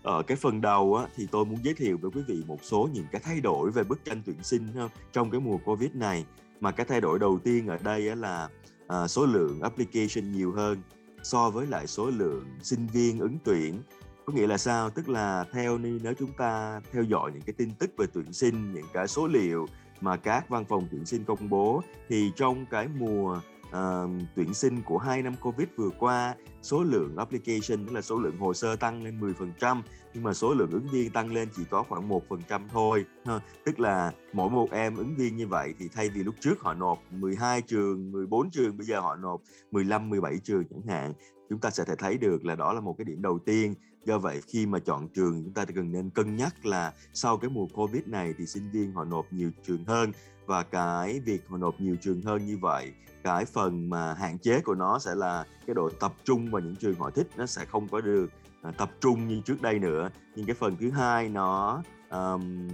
Ở 0.02 0.22
cái 0.22 0.36
phần 0.36 0.60
đầu 0.60 0.94
á, 0.94 1.06
thì 1.16 1.28
tôi 1.30 1.44
muốn 1.44 1.58
giới 1.62 1.74
thiệu 1.74 1.98
với 2.02 2.10
quý 2.14 2.22
vị 2.28 2.42
một 2.46 2.58
số 2.62 2.88
những 2.92 3.06
cái 3.12 3.20
thay 3.24 3.40
đổi 3.40 3.70
về 3.70 3.84
bức 3.84 4.04
tranh 4.04 4.22
tuyển 4.26 4.42
sinh 4.42 4.72
ha, 4.72 4.88
trong 5.12 5.30
cái 5.30 5.40
mùa 5.40 5.58
covid 5.64 5.90
này. 5.94 6.26
Mà 6.60 6.70
cái 6.70 6.86
thay 6.86 7.00
đổi 7.00 7.18
đầu 7.18 7.38
tiên 7.44 7.66
ở 7.66 7.78
đây 7.78 8.08
á, 8.08 8.14
là 8.14 8.48
à, 8.88 9.08
số 9.08 9.26
lượng 9.26 9.60
application 9.60 10.32
nhiều 10.32 10.52
hơn 10.52 10.82
so 11.22 11.50
với 11.50 11.66
lại 11.66 11.86
số 11.86 12.10
lượng 12.10 12.46
sinh 12.62 12.86
viên 12.86 13.18
ứng 13.18 13.38
tuyển. 13.44 13.82
Có 14.24 14.32
nghĩa 14.32 14.46
là 14.46 14.58
sao? 14.58 14.90
Tức 14.90 15.08
là 15.08 15.44
theo 15.52 15.78
nếu 15.78 16.14
chúng 16.18 16.32
ta 16.32 16.80
theo 16.92 17.02
dõi 17.02 17.30
những 17.32 17.42
cái 17.42 17.54
tin 17.58 17.70
tức 17.78 17.90
về 17.96 18.06
tuyển 18.12 18.32
sinh 18.32 18.72
những 18.72 18.86
cái 18.92 19.08
số 19.08 19.26
liệu 19.26 19.66
mà 20.00 20.16
các 20.16 20.48
văn 20.48 20.64
phòng 20.64 20.86
tuyển 20.90 21.06
sinh 21.06 21.24
công 21.24 21.48
bố 21.48 21.82
thì 22.08 22.32
trong 22.36 22.66
cái 22.70 22.88
mùa 22.98 23.40
uh, 23.68 24.10
tuyển 24.34 24.54
sinh 24.54 24.82
của 24.82 24.98
hai 24.98 25.22
năm 25.22 25.34
Covid 25.42 25.68
vừa 25.76 25.90
qua, 25.98 26.34
số 26.62 26.82
lượng 26.82 27.16
application 27.16 27.86
tức 27.86 27.92
là 27.92 28.02
số 28.02 28.20
lượng 28.20 28.38
hồ 28.38 28.54
sơ 28.54 28.76
tăng 28.76 29.02
lên 29.02 29.20
10%, 29.60 29.82
nhưng 30.14 30.22
mà 30.22 30.34
số 30.34 30.54
lượng 30.54 30.70
ứng 30.70 30.86
viên 30.92 31.10
tăng 31.10 31.32
lên 31.32 31.48
chỉ 31.56 31.62
có 31.70 31.82
khoảng 31.82 32.08
1% 32.08 32.60
thôi. 32.72 33.04
Ha. 33.24 33.40
Tức 33.64 33.80
là 33.80 34.12
mỗi 34.32 34.50
một 34.50 34.70
em 34.70 34.96
ứng 34.96 35.16
viên 35.16 35.36
như 35.36 35.46
vậy 35.46 35.74
thì 35.78 35.88
thay 35.88 36.08
vì 36.08 36.22
lúc 36.22 36.34
trước 36.40 36.60
họ 36.60 36.74
nộp 36.74 36.98
12 37.10 37.62
trường, 37.62 38.12
14 38.12 38.50
trường, 38.50 38.76
bây 38.76 38.86
giờ 38.86 39.00
họ 39.00 39.16
nộp 39.16 39.40
15, 39.70 40.10
17 40.10 40.38
trường 40.44 40.64
chẳng 40.70 40.86
hạn. 40.88 41.12
Chúng 41.50 41.58
ta 41.58 41.70
sẽ 41.70 41.84
thể 41.84 41.94
thấy 41.98 42.18
được 42.18 42.44
là 42.44 42.56
đó 42.56 42.72
là 42.72 42.80
một 42.80 42.94
cái 42.98 43.04
điểm 43.04 43.22
đầu 43.22 43.38
tiên. 43.38 43.74
Do 44.04 44.18
vậy 44.18 44.40
khi 44.46 44.66
mà 44.66 44.78
chọn 44.78 45.08
trường 45.08 45.44
chúng 45.44 45.52
ta 45.52 45.64
cần 45.64 45.92
nên 45.92 46.10
cân 46.10 46.36
nhắc 46.36 46.66
là 46.66 46.92
sau 47.12 47.36
cái 47.36 47.50
mùa 47.50 47.66
covid 47.74 48.02
này 48.06 48.34
thì 48.38 48.46
sinh 48.46 48.70
viên 48.72 48.92
họ 48.92 49.04
nộp 49.04 49.32
nhiều 49.32 49.50
trường 49.66 49.84
hơn. 49.84 50.12
Và 50.46 50.62
cái 50.62 51.20
việc 51.20 51.48
họ 51.48 51.56
nộp 51.56 51.80
nhiều 51.80 51.96
trường 52.00 52.22
hơn 52.22 52.46
như 52.46 52.58
vậy 52.58 52.92
cái 53.26 53.44
phần 53.44 53.90
mà 53.90 54.14
hạn 54.14 54.38
chế 54.38 54.60
của 54.60 54.74
nó 54.74 54.98
sẽ 54.98 55.14
là 55.14 55.44
cái 55.66 55.74
độ 55.74 55.90
tập 56.00 56.14
trung 56.24 56.50
vào 56.50 56.62
những 56.62 56.76
trường 56.76 56.94
họ 56.94 57.10
thích 57.10 57.28
nó 57.36 57.46
sẽ 57.46 57.64
không 57.64 57.88
có 57.88 58.00
được 58.00 58.30
à, 58.62 58.70
tập 58.70 58.90
trung 59.00 59.28
như 59.28 59.40
trước 59.44 59.62
đây 59.62 59.78
nữa. 59.78 60.10
Nhưng 60.36 60.46
cái 60.46 60.54
phần 60.54 60.76
thứ 60.80 60.90
hai 60.90 61.28
nó 61.28 61.82
um, 62.10 62.68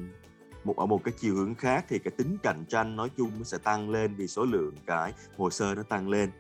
một 0.64 0.76
ở 0.76 0.86
một 0.86 1.04
cái 1.04 1.14
chiều 1.18 1.34
hướng 1.34 1.54
khác 1.54 1.84
thì 1.88 1.98
cái 1.98 2.12
tính 2.16 2.36
cạnh 2.42 2.64
tranh 2.68 2.96
nói 2.96 3.10
chung 3.16 3.30
nó 3.38 3.44
sẽ 3.44 3.58
tăng 3.58 3.90
lên 3.90 4.14
vì 4.14 4.26
số 4.26 4.44
lượng 4.44 4.74
cái 4.86 5.12
hồ 5.36 5.50
sơ 5.50 5.74
nó 5.74 5.82
tăng 5.82 6.08
lên. 6.08 6.30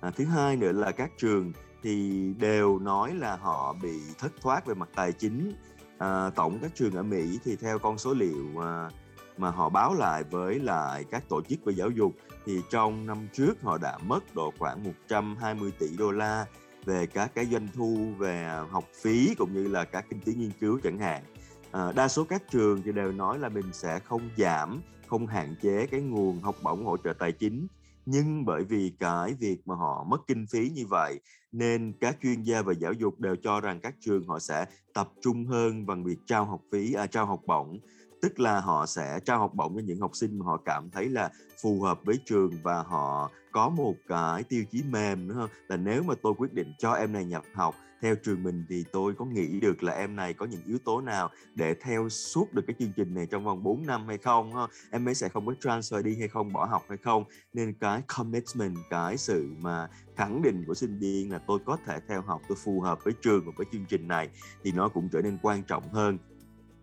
À, 0.00 0.10
thứ 0.10 0.24
hai 0.24 0.56
nữa 0.56 0.72
là 0.72 0.90
các 0.90 1.10
trường 1.18 1.52
thì 1.82 2.26
đều 2.38 2.78
nói 2.78 3.14
là 3.14 3.36
họ 3.36 3.76
bị 3.82 4.00
thất 4.18 4.32
thoát 4.40 4.66
về 4.66 4.74
mặt 4.74 4.88
tài 4.94 5.12
chính 5.12 5.52
à, 5.98 6.30
tổng 6.30 6.58
các 6.62 6.70
trường 6.74 6.94
ở 6.94 7.02
Mỹ 7.02 7.38
thì 7.44 7.56
theo 7.56 7.78
con 7.78 7.98
số 7.98 8.14
liệu 8.14 8.46
mà 8.54 8.88
mà 9.36 9.50
họ 9.50 9.68
báo 9.68 9.94
lại 9.94 10.24
với 10.30 10.58
lại 10.58 11.04
các 11.10 11.28
tổ 11.28 11.42
chức 11.42 11.64
về 11.64 11.74
giáo 11.74 11.90
dục 11.90 12.12
thì 12.46 12.60
trong 12.70 13.06
năm 13.06 13.28
trước 13.32 13.62
họ 13.62 13.78
đã 13.78 13.98
mất 13.98 14.34
độ 14.34 14.52
khoảng 14.58 14.84
120 14.84 15.72
tỷ 15.78 15.86
đô 15.98 16.10
la 16.10 16.46
về 16.84 17.06
các 17.06 17.34
cái 17.34 17.46
doanh 17.46 17.68
thu 17.74 18.08
về 18.18 18.48
học 18.70 18.84
phí 19.02 19.34
cũng 19.38 19.52
như 19.54 19.68
là 19.68 19.84
các 19.84 20.04
kinh 20.10 20.20
phí 20.20 20.34
nghiên 20.34 20.50
cứu 20.60 20.80
chẳng 20.82 20.98
hạn. 20.98 21.22
À, 21.70 21.92
đa 21.92 22.08
số 22.08 22.24
các 22.24 22.42
trường 22.50 22.82
thì 22.82 22.92
đều 22.92 23.12
nói 23.12 23.38
là 23.38 23.48
mình 23.48 23.72
sẽ 23.72 23.98
không 23.98 24.28
giảm, 24.36 24.80
không 25.06 25.26
hạn 25.26 25.54
chế 25.62 25.86
cái 25.86 26.00
nguồn 26.00 26.42
học 26.42 26.56
bổng 26.62 26.84
hỗ 26.84 26.96
trợ 26.96 27.12
tài 27.12 27.32
chính 27.32 27.66
nhưng 28.06 28.44
bởi 28.44 28.64
vì 28.64 28.92
cái 28.98 29.34
việc 29.34 29.56
mà 29.64 29.74
họ 29.74 30.04
mất 30.08 30.20
kinh 30.26 30.46
phí 30.46 30.70
như 30.74 30.86
vậy 30.86 31.20
nên 31.52 31.92
các 32.00 32.16
chuyên 32.22 32.42
gia 32.42 32.62
về 32.62 32.74
giáo 32.78 32.92
dục 32.92 33.20
đều 33.20 33.36
cho 33.36 33.60
rằng 33.60 33.80
các 33.80 33.94
trường 34.00 34.26
họ 34.26 34.38
sẽ 34.38 34.66
tập 34.94 35.08
trung 35.20 35.46
hơn 35.46 35.86
bằng 35.86 36.04
việc 36.04 36.18
trao 36.26 36.44
học 36.44 36.60
phí 36.72 36.92
à, 36.92 37.06
trao 37.06 37.26
học 37.26 37.40
bổng. 37.46 37.78
Tức 38.22 38.40
là 38.40 38.60
họ 38.60 38.86
sẽ 38.86 39.20
trao 39.24 39.38
học 39.38 39.54
bổng 39.54 39.74
cho 39.74 39.82
những 39.84 40.00
học 40.00 40.10
sinh 40.14 40.38
mà 40.38 40.46
họ 40.46 40.56
cảm 40.64 40.90
thấy 40.90 41.08
là 41.08 41.30
phù 41.62 41.82
hợp 41.82 42.00
với 42.04 42.18
trường 42.24 42.50
và 42.62 42.82
họ 42.82 43.30
có 43.52 43.68
một 43.68 43.94
cái 44.08 44.42
tiêu 44.42 44.64
chí 44.70 44.82
mềm 44.82 45.28
nữa 45.28 45.34
không? 45.34 45.50
Là 45.68 45.76
nếu 45.76 46.02
mà 46.02 46.14
tôi 46.22 46.34
quyết 46.38 46.52
định 46.52 46.72
cho 46.78 46.92
em 46.92 47.12
này 47.12 47.24
nhập 47.24 47.42
học 47.54 47.74
theo 48.02 48.14
trường 48.14 48.42
mình 48.42 48.64
thì 48.68 48.84
tôi 48.92 49.14
có 49.14 49.24
nghĩ 49.24 49.60
được 49.60 49.82
là 49.82 49.92
em 49.92 50.16
này 50.16 50.34
có 50.34 50.46
những 50.46 50.62
yếu 50.66 50.78
tố 50.84 51.00
nào 51.00 51.30
để 51.54 51.74
theo 51.74 52.08
suốt 52.08 52.52
được 52.52 52.62
cái 52.66 52.76
chương 52.78 52.92
trình 52.96 53.14
này 53.14 53.26
trong 53.26 53.44
vòng 53.44 53.62
4 53.62 53.86
năm 53.86 54.06
hay 54.06 54.18
không 54.18 54.54
ha? 54.54 54.66
em 54.90 55.08
ấy 55.08 55.14
sẽ 55.14 55.28
không 55.28 55.46
có 55.46 55.52
transfer 55.60 56.02
đi 56.02 56.16
hay 56.18 56.28
không 56.28 56.52
bỏ 56.52 56.64
học 56.64 56.82
hay 56.88 56.98
không 56.98 57.24
nên 57.52 57.74
cái 57.80 58.02
commitment 58.16 58.76
cái 58.90 59.16
sự 59.16 59.54
mà 59.58 59.88
khẳng 60.16 60.42
định 60.42 60.64
của 60.66 60.74
sinh 60.74 60.98
viên 60.98 61.32
là 61.32 61.38
tôi 61.38 61.58
có 61.64 61.78
thể 61.86 61.98
theo 62.08 62.22
học 62.22 62.42
tôi 62.48 62.58
phù 62.64 62.80
hợp 62.80 63.04
với 63.04 63.14
trường 63.22 63.46
và 63.46 63.52
với 63.56 63.66
chương 63.72 63.84
trình 63.88 64.08
này 64.08 64.28
thì 64.64 64.72
nó 64.72 64.88
cũng 64.88 65.08
trở 65.12 65.22
nên 65.22 65.38
quan 65.42 65.62
trọng 65.62 65.88
hơn 65.92 66.18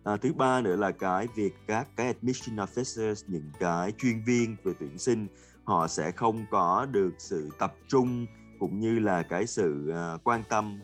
À, 0.04 0.16
thứ 0.16 0.32
ba 0.32 0.60
nữa 0.60 0.76
là 0.76 0.90
cái 0.90 1.26
việc 1.34 1.54
các 1.66 1.88
cái 1.96 2.06
admission 2.06 2.56
officers 2.56 3.24
những 3.26 3.50
cái 3.58 3.92
chuyên 3.98 4.22
viên 4.26 4.56
về 4.64 4.72
tuyển 4.80 4.98
sinh 4.98 5.26
họ 5.64 5.88
sẽ 5.88 6.10
không 6.10 6.44
có 6.50 6.86
được 6.90 7.10
sự 7.18 7.50
tập 7.58 7.74
trung 7.88 8.26
cũng 8.58 8.80
như 8.80 8.98
là 8.98 9.22
cái 9.22 9.46
sự 9.46 9.92
uh, 10.14 10.24
quan 10.24 10.42
tâm 10.48 10.80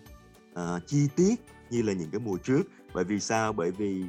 uh, 0.61 0.87
chi 0.87 1.09
tiết 1.17 1.35
như 1.71 1.83
là 1.83 1.93
những 1.93 2.11
cái 2.11 2.21
mùa 2.21 2.37
trước 2.37 2.63
bởi 2.95 3.05
vì 3.05 3.21
sao 3.21 3.53
bởi 3.53 3.71
vì 3.71 4.05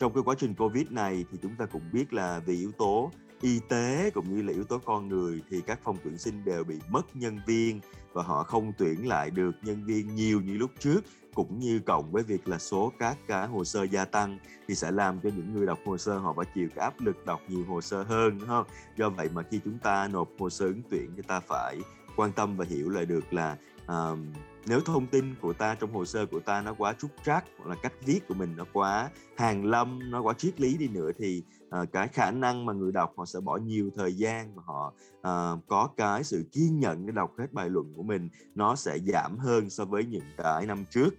trong 0.00 0.14
cái 0.14 0.22
quá 0.26 0.34
trình 0.38 0.54
covid 0.54 0.86
này 0.90 1.24
thì 1.32 1.38
chúng 1.42 1.56
ta 1.56 1.66
cũng 1.66 1.82
biết 1.92 2.12
là 2.12 2.40
vì 2.46 2.56
yếu 2.56 2.72
tố 2.72 3.10
y 3.40 3.60
tế 3.68 4.10
cũng 4.14 4.36
như 4.36 4.42
là 4.42 4.52
yếu 4.52 4.64
tố 4.64 4.78
con 4.78 5.08
người 5.08 5.42
thì 5.50 5.60
các 5.60 5.78
phòng 5.84 5.96
tuyển 6.04 6.18
sinh 6.18 6.44
đều 6.44 6.64
bị 6.64 6.78
mất 6.88 7.16
nhân 7.16 7.40
viên 7.46 7.80
và 8.12 8.22
họ 8.22 8.42
không 8.42 8.72
tuyển 8.78 9.08
lại 9.08 9.30
được 9.30 9.56
nhân 9.62 9.84
viên 9.84 10.14
nhiều 10.14 10.40
như 10.40 10.56
lúc 10.58 10.70
trước 10.78 11.00
cũng 11.34 11.58
như 11.58 11.80
cộng 11.86 12.12
với 12.12 12.22
việc 12.22 12.48
là 12.48 12.58
số 12.58 12.92
các 12.98 13.18
cái 13.26 13.46
hồ 13.46 13.64
sơ 13.64 13.82
gia 13.82 14.04
tăng 14.04 14.38
thì 14.68 14.74
sẽ 14.74 14.90
làm 14.90 15.20
cho 15.20 15.30
những 15.36 15.54
người 15.54 15.66
đọc 15.66 15.78
hồ 15.86 15.98
sơ 15.98 16.18
họ 16.18 16.32
phải 16.36 16.46
chịu 16.54 16.68
cái 16.74 16.84
áp 16.84 17.00
lực 17.00 17.26
đọc 17.26 17.40
nhiều 17.48 17.64
hồ 17.68 17.80
sơ 17.80 18.02
hơn 18.02 18.38
đúng 18.38 18.48
không? 18.48 18.66
Do 18.96 19.10
vậy 19.10 19.28
mà 19.34 19.42
khi 19.42 19.60
chúng 19.64 19.78
ta 19.78 20.08
nộp 20.08 20.28
hồ 20.38 20.50
sơ 20.50 20.66
ứng 20.66 20.82
tuyển 20.90 21.10
chúng 21.16 21.26
ta 21.26 21.40
phải 21.40 21.78
quan 22.16 22.32
tâm 22.32 22.56
và 22.56 22.64
hiểu 22.68 22.88
lại 22.88 23.06
được 23.06 23.32
là 23.32 23.56
um, 23.86 24.26
nếu 24.68 24.80
thông 24.80 25.06
tin 25.06 25.34
của 25.40 25.52
ta 25.52 25.74
trong 25.74 25.92
hồ 25.92 26.04
sơ 26.04 26.26
của 26.26 26.40
ta 26.40 26.60
nó 26.60 26.74
quá 26.78 26.94
trúc 26.98 27.10
trắc 27.24 27.44
hoặc 27.58 27.68
là 27.68 27.76
cách 27.82 27.92
viết 28.04 28.28
của 28.28 28.34
mình 28.34 28.54
nó 28.56 28.64
quá 28.72 29.10
hàng 29.36 29.64
lâm 29.64 30.10
nó 30.10 30.22
quá 30.22 30.34
triết 30.34 30.60
lý 30.60 30.76
đi 30.76 30.88
nữa 30.88 31.10
thì 31.18 31.42
uh, 31.66 31.92
cái 31.92 32.08
khả 32.08 32.30
năng 32.30 32.66
mà 32.66 32.72
người 32.72 32.92
đọc 32.92 33.12
họ 33.16 33.26
sẽ 33.26 33.40
bỏ 33.40 33.56
nhiều 33.56 33.90
thời 33.96 34.12
gian 34.12 34.54
và 34.54 34.62
họ 34.66 34.92
uh, 35.18 35.66
có 35.68 35.88
cái 35.96 36.24
sự 36.24 36.44
kiên 36.52 36.80
nhẫn 36.80 37.06
để 37.06 37.12
đọc 37.12 37.32
hết 37.38 37.52
bài 37.52 37.70
luận 37.70 37.92
của 37.96 38.02
mình 38.02 38.28
nó 38.54 38.76
sẽ 38.76 38.98
giảm 38.98 39.38
hơn 39.38 39.70
so 39.70 39.84
với 39.84 40.04
những 40.04 40.24
cái 40.36 40.66
năm 40.66 40.84
trước. 40.90 41.10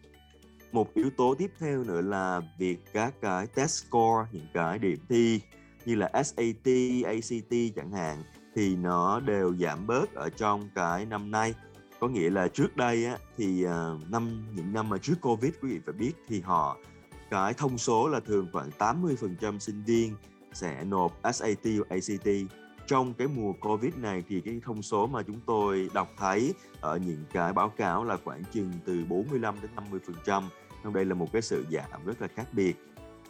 Một 0.72 0.94
yếu 0.94 1.10
tố 1.18 1.36
tiếp 1.38 1.52
theo 1.60 1.84
nữa 1.84 2.02
là 2.02 2.42
việc 2.60 2.80
các 2.94 3.14
cái 3.22 3.48
test 3.48 3.86
score 3.86 4.30
những 4.32 4.48
cái 4.54 4.80
điểm 4.80 5.00
thi 5.10 5.42
như 5.86 5.96
là 5.96 6.12
SAT, 6.24 6.68
ACT 7.06 7.54
chẳng 7.76 7.92
hạn 7.92 8.24
thì 8.56 8.76
nó 8.76 9.20
đều 9.20 9.56
giảm 9.56 9.88
bớt 9.88 10.14
ở 10.16 10.30
trong 10.30 10.70
cái 10.76 11.06
năm 11.06 11.32
nay 11.32 11.54
có 12.00 12.08
nghĩa 12.08 12.30
là 12.30 12.48
trước 12.48 12.78
đây 12.78 13.06
á, 13.06 13.18
thì 13.38 13.66
uh, 13.66 14.10
năm 14.10 14.44
những 14.56 14.74
năm 14.74 14.90
mà 14.90 14.98
trước 14.98 15.16
Covid 15.22 15.54
quý 15.62 15.70
vị 15.70 15.80
phải 15.86 15.94
biết 15.94 16.14
thì 16.28 16.42
họ 16.42 16.78
cái 17.30 17.54
thông 17.54 17.78
số 17.78 18.08
là 18.08 18.20
thường 18.20 18.48
khoảng 18.54 18.70
80% 18.80 19.60
sinh 19.60 19.84
viên 19.84 20.16
sẽ 20.54 20.84
nộp 20.84 21.20
SAT 21.34 21.66
hoặc 21.78 21.90
ACT 21.90 22.28
trong 22.90 23.14
cái 23.14 23.28
mùa 23.28 23.54
Covid 23.54 23.96
này 23.96 24.24
thì 24.30 24.42
cái 24.42 24.62
thông 24.66 24.82
số 24.82 25.08
mà 25.08 25.24
chúng 25.24 25.40
tôi 25.46 25.90
đọc 25.94 26.10
thấy 26.18 26.54
ở 26.82 26.98
những 26.98 27.24
cái 27.34 27.54
báo 27.54 27.70
cáo 27.70 28.04
là 28.04 28.18
khoảng 28.24 28.44
chừng 28.52 28.72
từ 28.86 29.06
45 29.10 29.56
đến 29.62 29.72
50 29.76 30.00
phần 30.06 30.16
trăm. 30.26 30.50
Trong 30.84 30.94
đây 30.94 31.06
là 31.06 31.14
một 31.16 31.32
cái 31.34 31.42
sự 31.42 31.66
giảm 31.72 32.06
rất 32.06 32.22
là 32.22 32.28
khác 32.28 32.46
biệt. 32.52 32.76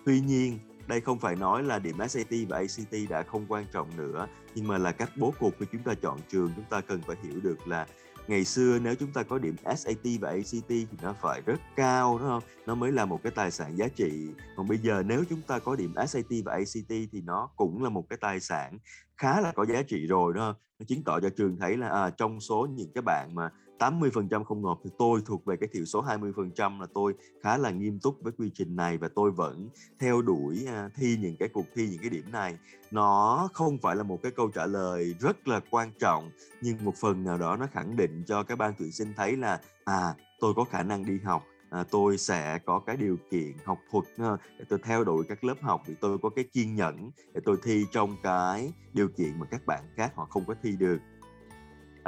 Tuy 0.06 0.20
nhiên, 0.20 0.60
đây 0.88 1.02
không 1.02 1.20
phải 1.20 1.36
nói 1.36 1.64
là 1.64 1.80
điểm 1.80 1.96
SAT 2.10 2.34
và 2.50 2.58
ACT 2.58 3.10
đã 3.10 3.24
không 3.24 3.46
quan 3.48 3.66
trọng 3.72 3.98
nữa, 3.98 4.28
nhưng 4.56 4.68
mà 4.68 4.78
là 4.78 4.92
cách 4.92 5.10
bố 5.18 5.34
cục 5.40 5.56
khi 5.60 5.66
chúng 5.72 5.84
ta 5.84 5.94
chọn 5.94 6.20
trường 6.30 6.52
chúng 6.56 6.66
ta 6.70 6.82
cần 6.82 7.02
phải 7.02 7.16
hiểu 7.24 7.40
được 7.44 7.68
là 7.68 7.88
ngày 8.29 8.45
xưa 8.45 8.79
nếu 8.79 8.95
chúng 8.95 9.13
ta 9.13 9.24
có 9.24 9.38
điểm 9.38 9.55
SAT 9.77 10.05
và 10.21 10.29
ACT 10.29 10.69
thì 10.69 10.88
nó 11.01 11.13
phải 11.21 11.41
rất 11.45 11.62
cao 11.75 12.17
đúng 12.19 12.27
không? 12.27 12.43
Nó 12.65 12.75
mới 12.75 12.91
là 12.91 13.05
một 13.05 13.24
cái 13.24 13.31
tài 13.36 13.51
sản 13.51 13.77
giá 13.77 13.88
trị. 13.88 14.27
Còn 14.55 14.67
bây 14.67 14.77
giờ 14.77 15.03
nếu 15.05 15.24
chúng 15.29 15.41
ta 15.41 15.59
có 15.59 15.75
điểm 15.75 15.93
SAT 16.07 16.31
và 16.45 16.53
ACT 16.53 16.89
thì 16.89 17.21
nó 17.24 17.50
cũng 17.55 17.83
là 17.83 17.89
một 17.89 18.05
cái 18.09 18.17
tài 18.21 18.39
sản 18.39 18.77
khá 19.17 19.41
là 19.41 19.51
có 19.51 19.65
giá 19.65 19.81
trị 19.81 20.07
rồi 20.07 20.33
đúng 20.33 20.43
không? 20.43 20.55
Nó 20.79 20.86
chứng 20.88 21.03
tỏ 21.03 21.19
cho 21.19 21.29
trường 21.29 21.57
thấy 21.59 21.77
là 21.77 21.89
à, 21.89 22.09
trong 22.09 22.39
số 22.41 22.67
những 22.75 22.91
cái 22.95 23.01
bạn 23.01 23.36
mà 23.36 23.50
80% 23.79 24.43
không 24.43 24.62
nộp 24.62 24.79
thì 24.83 24.89
tôi 24.98 25.21
thuộc 25.25 25.45
về 25.45 25.57
cái 25.57 25.69
thiểu 25.74 25.86
số 25.86 26.03
20% 26.03 26.79
là 26.79 26.88
tôi 26.93 27.13
khá 27.41 27.57
là 27.57 27.71
nghiêm 27.71 28.00
túc 28.00 28.15
với 28.21 28.33
quy 28.38 28.51
trình 28.53 28.75
này 28.75 28.98
và 28.98 29.07
tôi 29.15 29.31
vẫn 29.31 29.69
theo 30.00 30.21
đuổi 30.21 30.65
à, 30.67 30.89
thi 30.95 31.17
những 31.21 31.36
cái 31.39 31.50
cuộc 31.53 31.65
thi 31.75 31.88
những 31.91 32.01
cái 32.01 32.09
điểm 32.09 32.31
này. 32.31 32.57
Nó 32.91 33.50
không 33.53 33.77
phải 33.77 33.95
là 33.95 34.03
một 34.03 34.19
cái 34.24 34.31
câu 34.31 34.50
trả 34.50 34.65
lời 34.65 35.15
rất 35.19 35.48
là 35.48 35.62
quan 35.69 35.91
trọng 36.00 36.31
nhưng 36.62 36.86
một 36.86 36.95
phần 36.95 37.24
nào 37.24 37.38
đó 37.38 37.55
nó 37.55 37.67
khẳng 37.74 37.95
định 37.95 38.24
cho 38.27 38.43
các 38.43 38.57
ban 38.57 38.74
tuyển 38.79 38.91
sinh 38.91 39.13
thấy 39.17 39.38
là 39.38 39.59
à 39.86 40.15
tôi 40.39 40.53
có 40.53 40.63
khả 40.63 40.83
năng 40.83 41.05
đi 41.05 41.19
học 41.24 41.43
à, 41.69 41.83
tôi 41.91 42.17
sẽ 42.17 42.59
có 42.65 42.79
cái 42.79 42.98
điều 42.98 43.17
kiện 43.31 43.53
học 43.65 43.79
thuật 43.91 44.05
ờ, 44.17 44.38
để 44.59 44.65
tôi 44.69 44.79
theo 44.83 45.03
đuổi 45.03 45.25
các 45.29 45.43
lớp 45.43 45.55
học 45.62 45.81
thì 45.86 45.95
tôi 46.01 46.17
có 46.17 46.29
cái 46.29 46.45
kiên 46.53 46.75
nhẫn 46.75 47.12
để 47.33 47.41
tôi 47.45 47.57
thi 47.63 47.86
trong 47.91 48.15
cái 48.24 48.74
điều 48.93 49.07
kiện 49.07 49.39
mà 49.39 49.45
các 49.45 49.65
bạn 49.65 49.83
khác 49.95 50.12
họ 50.15 50.25
không 50.29 50.45
có 50.45 50.55
thi 50.63 50.71
được 50.79 50.98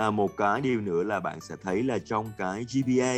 à, 0.02 0.12
một 0.12 0.38
cái 0.38 0.62
điều 0.62 0.82
nữa 0.82 1.04
là 1.04 1.20
bạn 1.20 1.42
sẽ 1.42 1.56
thấy 1.64 1.84
là 1.84 2.00
trong 2.00 2.32
cái 2.38 2.66
GPA 2.74 3.16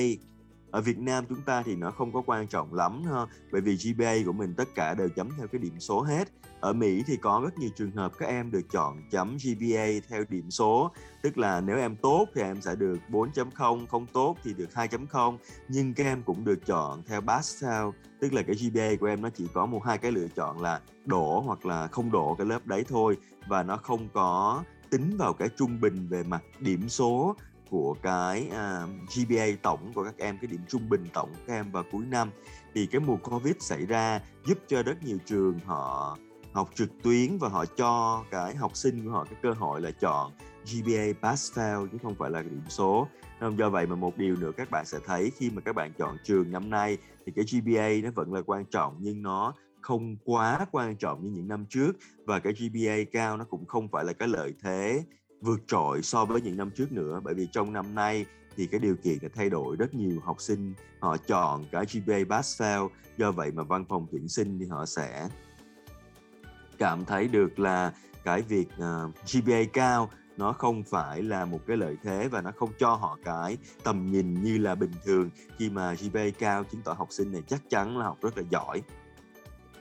ở 0.71 0.81
Việt 0.81 0.99
Nam 0.99 1.25
chúng 1.29 1.41
ta 1.41 1.63
thì 1.65 1.75
nó 1.75 1.91
không 1.91 2.13
có 2.13 2.21
quan 2.25 2.47
trọng 2.47 2.73
lắm 2.73 3.03
ha. 3.03 3.25
Bởi 3.51 3.61
vì 3.61 3.75
GPA 3.75 4.13
của 4.25 4.31
mình 4.31 4.53
tất 4.57 4.67
cả 4.75 4.93
đều 4.93 5.09
chấm 5.09 5.29
theo 5.37 5.47
cái 5.47 5.61
điểm 5.61 5.79
số 5.79 6.01
hết. 6.01 6.27
Ở 6.59 6.73
Mỹ 6.73 7.03
thì 7.07 7.17
có 7.17 7.41
rất 7.43 7.57
nhiều 7.57 7.69
trường 7.75 7.91
hợp 7.91 8.11
các 8.19 8.25
em 8.25 8.51
được 8.51 8.71
chọn 8.71 8.97
chấm 9.11 9.37
GPA 9.37 9.85
theo 10.09 10.23
điểm 10.29 10.51
số. 10.51 10.91
Tức 11.21 11.37
là 11.37 11.61
nếu 11.61 11.77
em 11.77 11.95
tốt 11.95 12.27
thì 12.35 12.41
em 12.41 12.61
sẽ 12.61 12.75
được 12.75 12.99
4.0 13.09 13.85
không 13.87 14.05
tốt 14.05 14.35
thì 14.43 14.53
được 14.53 14.69
2.0 14.73 15.37
nhưng 15.67 15.93
các 15.93 16.03
em 16.03 16.23
cũng 16.23 16.45
được 16.45 16.65
chọn 16.65 17.03
theo 17.07 17.21
pass 17.21 17.63
fail 17.63 17.91
tức 18.19 18.33
là 18.33 18.41
cái 18.41 18.55
GPA 18.55 18.89
của 18.99 19.05
em 19.05 19.21
nó 19.21 19.29
chỉ 19.29 19.47
có 19.53 19.65
một 19.65 19.85
hai 19.85 19.97
cái 19.97 20.11
lựa 20.11 20.27
chọn 20.35 20.61
là 20.61 20.81
đổ 21.05 21.39
hoặc 21.39 21.65
là 21.65 21.87
không 21.87 22.11
đổ 22.11 22.35
cái 22.37 22.47
lớp 22.47 22.65
đấy 22.65 22.85
thôi. 22.89 23.17
Và 23.47 23.63
nó 23.63 23.77
không 23.77 24.09
có 24.13 24.63
tính 24.93 25.17
vào 25.17 25.33
cái 25.33 25.49
trung 25.49 25.81
bình 25.81 26.07
về 26.09 26.23
mặt 26.23 26.43
điểm 26.59 26.89
số 26.89 27.35
của 27.69 27.95
cái 28.01 28.47
à, 28.51 28.83
uh, 28.83 28.89
GPA 29.15 29.45
tổng 29.61 29.91
của 29.95 30.03
các 30.03 30.17
em 30.17 30.37
cái 30.37 30.47
điểm 30.47 30.61
trung 30.67 30.89
bình 30.89 31.07
tổng 31.13 31.29
của 31.29 31.41
các 31.47 31.53
em 31.53 31.71
vào 31.71 31.83
cuối 31.91 32.05
năm. 32.05 32.29
Thì 32.73 32.85
cái 32.85 33.01
mùa 33.01 33.15
Covid 33.15 33.55
xảy 33.59 33.85
ra 33.85 34.21
giúp 34.45 34.57
cho 34.67 34.83
rất 34.83 35.03
nhiều 35.03 35.17
trường 35.25 35.59
họ 35.65 36.17
học 36.51 36.69
trực 36.75 36.89
tuyến 37.03 37.37
và 37.37 37.49
họ 37.49 37.65
cho 37.65 38.23
cái 38.31 38.55
học 38.55 38.75
sinh 38.75 39.05
của 39.05 39.11
họ 39.11 39.23
cái 39.23 39.39
cơ 39.41 39.51
hội 39.51 39.81
là 39.81 39.91
chọn 39.91 40.31
GPA 40.65 41.03
pass 41.21 41.59
fail 41.59 41.87
chứ 41.87 41.97
không 42.03 42.15
phải 42.15 42.29
là 42.29 42.41
điểm 42.41 42.61
số. 42.69 43.07
Nên 43.41 43.55
do 43.57 43.69
vậy 43.69 43.87
mà 43.87 43.95
một 43.95 44.17
điều 44.17 44.35
nữa 44.35 44.51
các 44.57 44.71
bạn 44.71 44.85
sẽ 44.85 44.99
thấy 45.05 45.31
khi 45.37 45.49
mà 45.49 45.61
các 45.61 45.75
bạn 45.75 45.93
chọn 45.97 46.17
trường 46.23 46.51
năm 46.51 46.69
nay 46.69 46.97
thì 47.25 47.31
cái 47.35 47.45
GPA 47.45 47.89
nó 48.03 48.11
vẫn 48.15 48.33
là 48.33 48.41
quan 48.45 48.65
trọng 48.65 48.95
nhưng 48.99 49.21
nó 49.21 49.53
không 49.83 50.15
quá 50.23 50.65
quan 50.71 50.95
trọng 50.95 51.23
như 51.23 51.29
những 51.29 51.47
năm 51.47 51.65
trước. 51.69 51.91
Và 52.25 52.39
cái 52.39 52.53
GPA 52.53 53.11
cao 53.11 53.37
nó 53.37 53.45
cũng 53.45 53.65
không 53.65 53.87
phải 53.87 54.05
là 54.05 54.13
cái 54.13 54.27
lợi 54.27 54.53
thế 54.63 55.03
vượt 55.41 55.59
trội 55.67 56.01
so 56.01 56.25
với 56.25 56.41
những 56.41 56.57
năm 56.57 56.71
trước 56.75 56.91
nữa. 56.91 57.21
Bởi 57.23 57.33
vì 57.33 57.47
trong 57.51 57.73
năm 57.73 57.95
nay 57.95 58.25
thì 58.55 58.67
cái 58.67 58.79
điều 58.79 58.95
kiện 58.95 59.17
đã 59.21 59.29
thay 59.35 59.49
đổi 59.49 59.75
rất 59.75 59.93
nhiều 59.93 60.19
học 60.23 60.41
sinh. 60.41 60.73
Họ 60.99 61.17
chọn 61.17 61.65
cái 61.71 61.85
GPA 61.93 62.17
pass 62.29 62.61
fail 62.61 62.89
do 63.17 63.31
vậy 63.31 63.51
mà 63.51 63.63
văn 63.63 63.85
phòng 63.89 64.07
tuyển 64.11 64.27
sinh 64.27 64.59
thì 64.59 64.65
họ 64.67 64.85
sẽ 64.85 65.29
cảm 66.77 67.05
thấy 67.05 67.27
được 67.27 67.59
là 67.59 67.93
cái 68.23 68.41
việc 68.41 68.67
ờ, 68.77 69.09
uh, 69.09 69.15
GPA 69.33 69.63
cao 69.73 70.09
nó 70.37 70.53
không 70.53 70.83
phải 70.83 71.23
là 71.23 71.45
một 71.45 71.59
cái 71.67 71.77
lợi 71.77 71.97
thế 72.03 72.27
và 72.27 72.41
nó 72.41 72.51
không 72.55 72.69
cho 72.79 72.95
họ 72.95 73.17
cái 73.25 73.57
tầm 73.83 74.11
nhìn 74.11 74.43
như 74.43 74.57
là 74.57 74.75
bình 74.75 74.91
thường. 75.05 75.29
Khi 75.57 75.69
mà 75.69 75.93
GPA 75.93 76.23
cao 76.39 76.63
chứng 76.63 76.81
tỏ 76.81 76.93
học 76.93 77.07
sinh 77.11 77.31
này 77.31 77.41
chắc 77.47 77.69
chắn 77.69 77.97
là 77.97 78.05
học 78.05 78.17
rất 78.21 78.37
là 78.37 78.43
giỏi 78.49 78.81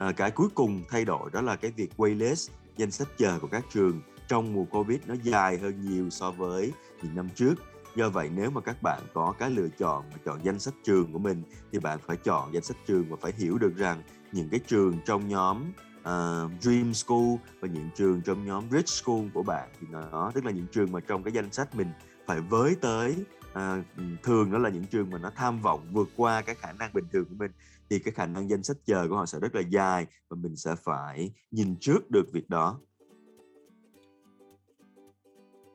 à, 0.02 0.12
cái 0.12 0.30
cuối 0.30 0.48
cùng 0.54 0.82
thay 0.88 1.04
đổi 1.04 1.30
đó 1.32 1.40
là 1.40 1.56
cái 1.56 1.70
việc 1.70 1.90
waitlist 1.96 2.50
danh 2.76 2.90
sách 2.90 3.08
chờ 3.18 3.38
của 3.40 3.48
các 3.48 3.64
trường 3.72 4.00
trong 4.28 4.52
mùa 4.52 4.64
Covid 4.64 4.98
nó 5.06 5.14
dài 5.22 5.58
hơn 5.58 5.80
nhiều 5.80 6.10
so 6.10 6.30
với 6.30 6.72
những 7.02 7.14
năm 7.14 7.28
trước. 7.34 7.54
Do 7.96 8.08
vậy 8.08 8.30
nếu 8.34 8.50
mà 8.50 8.60
các 8.60 8.82
bạn 8.82 9.02
có 9.14 9.34
cái 9.38 9.50
lựa 9.50 9.68
chọn 9.78 10.04
mà 10.12 10.16
chọn 10.24 10.40
danh 10.42 10.58
sách 10.58 10.74
trường 10.84 11.12
của 11.12 11.18
mình 11.18 11.42
thì 11.72 11.78
bạn 11.78 11.98
phải 12.06 12.16
chọn 12.16 12.54
danh 12.54 12.62
sách 12.62 12.76
trường 12.86 13.04
và 13.08 13.16
phải 13.20 13.32
hiểu 13.38 13.58
được 13.58 13.76
rằng 13.76 14.02
những 14.32 14.48
cái 14.48 14.60
trường 14.66 14.98
trong 15.06 15.28
nhóm 15.28 15.72
uh, 16.00 16.62
Dream 16.62 16.94
School 16.94 17.34
và 17.60 17.68
những 17.68 17.88
trường 17.96 18.20
trong 18.20 18.46
nhóm 18.46 18.64
Rich 18.70 18.88
School 18.88 19.24
của 19.34 19.42
bạn 19.42 19.68
thì 19.80 19.86
nó 19.90 20.30
tức 20.34 20.44
là 20.44 20.50
những 20.50 20.66
trường 20.72 20.92
mà 20.92 21.00
trong 21.00 21.22
cái 21.22 21.32
danh 21.32 21.52
sách 21.52 21.74
mình 21.74 21.88
phải 22.26 22.40
với 22.40 22.74
tới 22.80 23.16
uh, 23.52 23.84
thường 24.22 24.52
đó 24.52 24.58
là 24.58 24.68
những 24.68 24.84
trường 24.84 25.10
mà 25.10 25.18
nó 25.18 25.30
tham 25.36 25.60
vọng 25.60 25.86
vượt 25.92 26.08
qua 26.16 26.42
cái 26.42 26.54
khả 26.54 26.72
năng 26.72 26.92
bình 26.92 27.04
thường 27.12 27.24
của 27.24 27.34
mình 27.38 27.50
thì 27.92 27.98
cái 27.98 28.14
khả 28.14 28.26
năng 28.26 28.50
danh 28.50 28.62
sách 28.62 28.76
chờ 28.86 29.08
của 29.08 29.16
họ 29.16 29.26
sẽ 29.26 29.40
rất 29.40 29.54
là 29.54 29.60
dài 29.60 30.06
và 30.28 30.36
mình 30.40 30.56
sẽ 30.56 30.74
phải 30.84 31.32
nhìn 31.50 31.76
trước 31.80 32.10
được 32.10 32.32
việc 32.32 32.50
đó. 32.50 32.80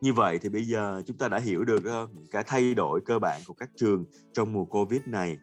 Như 0.02 0.14
vậy 0.14 0.40
thì 0.42 0.50
bây 0.50 0.64
giờ 0.64 1.02
chúng 1.06 1.18
ta 1.18 1.28
đã 1.28 1.40
hiểu 1.40 1.64
được 1.64 1.86
ờ, 1.86 2.08
những 2.14 2.28
cái 2.32 2.44
thay 2.48 2.74
đổi 2.74 3.02
cơ 3.06 3.20
bản 3.20 3.42
của 3.48 3.54
các 3.54 3.70
trường 3.76 4.06
trong 4.34 4.54
mùa 4.54 4.66
covid 4.66 5.02
này. 5.06 5.38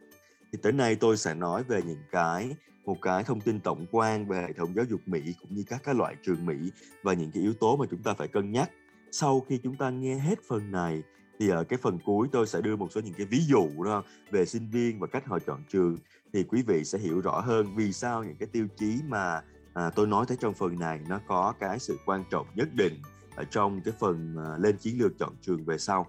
Thì 0.52 0.58
tới 0.62 0.72
nay 0.72 0.96
tôi 0.96 1.16
sẽ 1.16 1.34
nói 1.34 1.62
về 1.62 1.82
những 1.82 2.02
cái, 2.10 2.56
một 2.84 2.96
cái 3.02 3.24
thông 3.24 3.40
tin 3.40 3.60
tổng 3.60 3.86
quan 3.90 4.28
về 4.28 4.40
hệ 4.40 4.52
thống 4.52 4.74
giáo 4.74 4.84
dục 4.84 5.00
Mỹ 5.06 5.34
cũng 5.40 5.54
như 5.54 5.64
các 5.66 5.82
cái 5.84 5.94
loại 5.94 6.16
trường 6.22 6.46
Mỹ 6.46 6.70
và 7.02 7.12
những 7.12 7.30
cái 7.34 7.42
yếu 7.42 7.52
tố 7.54 7.76
mà 7.76 7.86
chúng 7.90 8.02
ta 8.02 8.14
phải 8.14 8.28
cân 8.28 8.52
nhắc. 8.52 8.70
Sau 9.10 9.40
khi 9.40 9.60
chúng 9.62 9.76
ta 9.76 9.90
nghe 9.90 10.14
hết 10.14 10.38
phần 10.48 10.70
này 10.70 11.02
thì 11.38 11.48
ở 11.48 11.64
cái 11.64 11.78
phần 11.82 11.98
cuối 12.04 12.28
tôi 12.32 12.46
sẽ 12.46 12.60
đưa 12.60 12.76
một 12.76 12.92
số 12.92 13.00
những 13.00 13.14
cái 13.14 13.26
ví 13.26 13.40
dụ 13.48 13.84
đó 13.84 14.02
về 14.30 14.46
sinh 14.46 14.70
viên 14.70 15.00
và 15.00 15.06
cách 15.06 15.26
họ 15.26 15.38
chọn 15.38 15.62
trường 15.68 15.98
thì 16.34 16.44
quý 16.44 16.62
vị 16.62 16.84
sẽ 16.84 16.98
hiểu 16.98 17.20
rõ 17.20 17.40
hơn 17.40 17.74
vì 17.76 17.92
sao 17.92 18.24
những 18.24 18.36
cái 18.36 18.48
tiêu 18.52 18.66
chí 18.76 19.00
mà 19.08 19.40
à, 19.74 19.90
tôi 19.90 20.06
nói 20.06 20.24
tới 20.28 20.36
trong 20.40 20.54
phần 20.54 20.78
này 20.78 21.00
nó 21.08 21.20
có 21.26 21.54
cái 21.60 21.78
sự 21.78 21.98
quan 22.06 22.24
trọng 22.30 22.46
nhất 22.54 22.68
định 22.74 23.02
ở 23.36 23.44
trong 23.44 23.80
cái 23.84 23.94
phần 24.00 24.36
à, 24.38 24.58
lên 24.58 24.76
chiến 24.76 24.98
lược 24.98 25.18
chọn 25.18 25.32
trường 25.40 25.64
về 25.64 25.78
sau. 25.78 26.06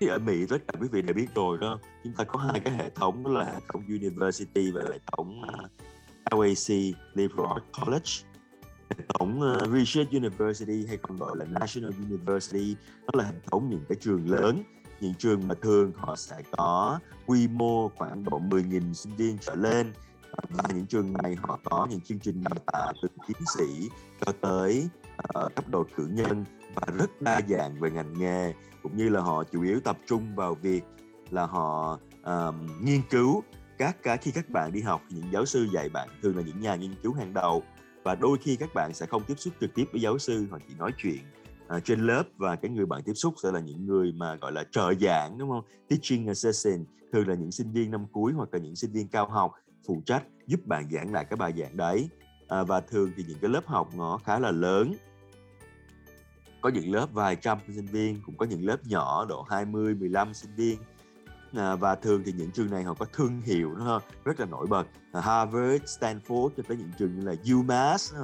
Thì 0.00 0.06
ở 0.06 0.18
Mỹ 0.18 0.46
tất 0.48 0.58
cả 0.68 0.78
quý 0.80 0.88
vị 0.92 1.02
đã 1.02 1.12
biết 1.12 1.26
rồi 1.34 1.58
đó, 1.60 1.78
chúng 2.04 2.12
ta 2.12 2.24
có 2.24 2.38
hai 2.38 2.60
cái 2.60 2.74
hệ 2.74 2.90
thống 2.90 3.24
đó 3.24 3.30
là 3.30 3.44
hệ 3.44 3.60
thống 3.68 3.82
University 3.88 4.70
và 4.70 4.82
hệ 4.92 4.98
thống 5.12 5.42
à, 5.42 5.58
uh, 6.34 6.40
LAC 6.40 6.94
Liberal 7.14 7.46
Arts 7.54 7.66
College. 7.80 8.10
Hệ 8.90 9.04
thống 9.08 9.42
à, 9.42 9.52
uh, 9.52 9.72
Research 9.72 10.10
University 10.10 10.86
hay 10.86 10.96
còn 10.96 11.16
gọi 11.16 11.36
là 11.36 11.44
National 11.44 11.92
University 12.10 12.76
đó 13.00 13.10
là 13.12 13.24
hệ 13.24 13.36
thống 13.50 13.70
những 13.70 13.84
cái 13.88 13.96
trường 14.00 14.30
lớn 14.30 14.62
những 15.00 15.14
trường 15.14 15.48
mà 15.48 15.54
thường 15.62 15.92
họ 15.96 16.16
sẽ 16.16 16.36
có 16.56 16.98
quy 17.26 17.48
mô 17.48 17.88
khoảng 17.88 18.24
độ 18.24 18.40
10.000 18.40 18.92
sinh 18.92 19.16
viên 19.16 19.38
trở 19.38 19.54
lên. 19.54 19.92
Và 20.48 20.64
những 20.74 20.86
trường 20.86 21.12
này 21.12 21.36
họ 21.42 21.58
có 21.64 21.86
những 21.90 22.00
chương 22.00 22.18
trình 22.18 22.44
đào 22.44 22.58
tạo 22.66 22.92
từ 23.02 23.08
tiến 23.26 23.36
sĩ 23.56 23.88
cho 24.26 24.32
tới 24.40 24.88
uh, 25.38 25.54
cấp 25.54 25.68
độ 25.68 25.84
cử 25.96 26.08
nhân 26.12 26.44
và 26.74 26.86
rất 26.98 27.22
đa 27.22 27.40
dạng 27.48 27.80
về 27.80 27.90
ngành 27.90 28.18
nghề. 28.18 28.54
Cũng 28.82 28.96
như 28.96 29.08
là 29.08 29.20
họ 29.20 29.44
chủ 29.44 29.62
yếu 29.62 29.80
tập 29.80 29.98
trung 30.06 30.34
vào 30.34 30.54
việc 30.54 30.84
là 31.30 31.46
họ 31.46 31.98
uh, 32.20 32.54
nghiên 32.80 33.02
cứu 33.10 33.42
các 33.78 34.02
cái 34.02 34.18
khi 34.18 34.30
các 34.30 34.50
bạn 34.50 34.72
đi 34.72 34.80
học 34.80 35.02
những 35.10 35.32
giáo 35.32 35.44
sư 35.44 35.68
dạy 35.72 35.88
bạn 35.88 36.08
thường 36.22 36.36
là 36.36 36.42
những 36.42 36.60
nhà 36.60 36.74
nghiên 36.74 36.94
cứu 37.02 37.12
hàng 37.12 37.34
đầu. 37.34 37.62
Và 38.02 38.14
đôi 38.14 38.38
khi 38.38 38.56
các 38.56 38.74
bạn 38.74 38.94
sẽ 38.94 39.06
không 39.06 39.22
tiếp 39.24 39.34
xúc 39.38 39.54
trực 39.60 39.74
tiếp 39.74 39.84
với 39.92 40.00
giáo 40.00 40.18
sư 40.18 40.46
họ 40.50 40.58
chỉ 40.68 40.74
nói 40.74 40.92
chuyện 40.98 41.18
uh, 41.76 41.84
trên 41.84 42.00
lớp 42.00 42.22
và 42.36 42.56
cái 42.56 42.70
người 42.70 42.86
bạn 42.86 43.02
tiếp 43.02 43.14
xúc 43.14 43.34
sẽ 43.42 43.52
là 43.52 43.60
những 43.60 43.86
người 43.86 44.12
mà 44.12 44.34
gọi 44.34 44.52
là 44.52 44.64
trợ 44.70 44.94
giảng 45.00 45.38
đúng 45.38 45.50
không? 45.50 45.64
Teaching 45.88 46.26
assistant 46.26 46.86
thường 47.12 47.28
là 47.28 47.34
những 47.34 47.52
sinh 47.52 47.72
viên 47.72 47.90
năm 47.90 48.06
cuối 48.12 48.32
hoặc 48.32 48.48
là 48.52 48.58
những 48.58 48.76
sinh 48.76 48.92
viên 48.92 49.08
cao 49.08 49.28
học 49.28 49.52
phụ 49.86 50.02
trách 50.06 50.22
giúp 50.46 50.60
bạn 50.66 50.90
giảng 50.90 51.12
lại 51.12 51.24
cái 51.24 51.36
bài 51.36 51.52
giảng 51.58 51.76
đấy. 51.76 52.08
À, 52.48 52.62
và 52.62 52.80
thường 52.80 53.12
thì 53.16 53.24
những 53.28 53.38
cái 53.40 53.50
lớp 53.50 53.66
học 53.66 53.88
nó 53.96 54.18
khá 54.24 54.38
là 54.38 54.50
lớn. 54.50 54.94
Có 56.60 56.68
những 56.68 56.92
lớp 56.92 57.06
vài 57.12 57.36
trăm 57.36 57.58
sinh 57.74 57.86
viên 57.86 58.20
cũng 58.26 58.36
có 58.36 58.46
những 58.46 58.66
lớp 58.66 58.76
nhỏ 58.84 59.24
độ 59.24 59.42
20 59.42 59.94
15 59.94 60.34
sinh 60.34 60.54
viên. 60.56 60.78
À, 61.52 61.76
và 61.76 61.94
thường 61.94 62.22
thì 62.26 62.32
những 62.32 62.50
trường 62.50 62.70
này 62.70 62.82
họ 62.82 62.94
có 62.94 63.06
thương 63.12 63.40
hiệu 63.40 63.74
đó, 63.74 64.00
rất 64.24 64.40
là 64.40 64.46
nổi 64.46 64.66
bật. 64.66 64.84
À, 65.12 65.20
Harvard, 65.20 65.84
Stanford 65.84 66.50
cho 66.56 66.62
tới 66.68 66.76
những 66.76 66.90
trường 66.98 67.18
như 67.18 67.26
là 67.26 67.34
UMass 67.54 68.14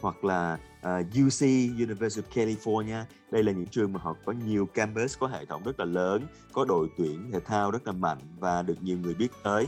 hoặc 0.00 0.24
là 0.24 0.58
À, 0.82 0.98
uh, 0.98 1.06
UC 1.06 1.42
University 1.78 2.22
of 2.22 2.34
California. 2.34 3.04
Đây 3.30 3.42
là 3.42 3.52
những 3.52 3.66
trường 3.66 3.92
mà 3.92 4.00
họ 4.02 4.16
có 4.24 4.32
nhiều 4.32 4.66
campus 4.66 5.18
có 5.18 5.26
hệ 5.26 5.44
thống 5.44 5.62
rất 5.64 5.78
là 5.78 5.84
lớn 5.84 6.26
có 6.52 6.64
đội 6.64 6.88
tuyển 6.98 7.30
thể 7.32 7.40
thao 7.40 7.70
rất 7.70 7.86
là 7.86 7.92
mạnh 7.92 8.18
và 8.38 8.62
được 8.62 8.82
nhiều 8.82 8.98
người 8.98 9.14
biết 9.14 9.28
tới. 9.42 9.66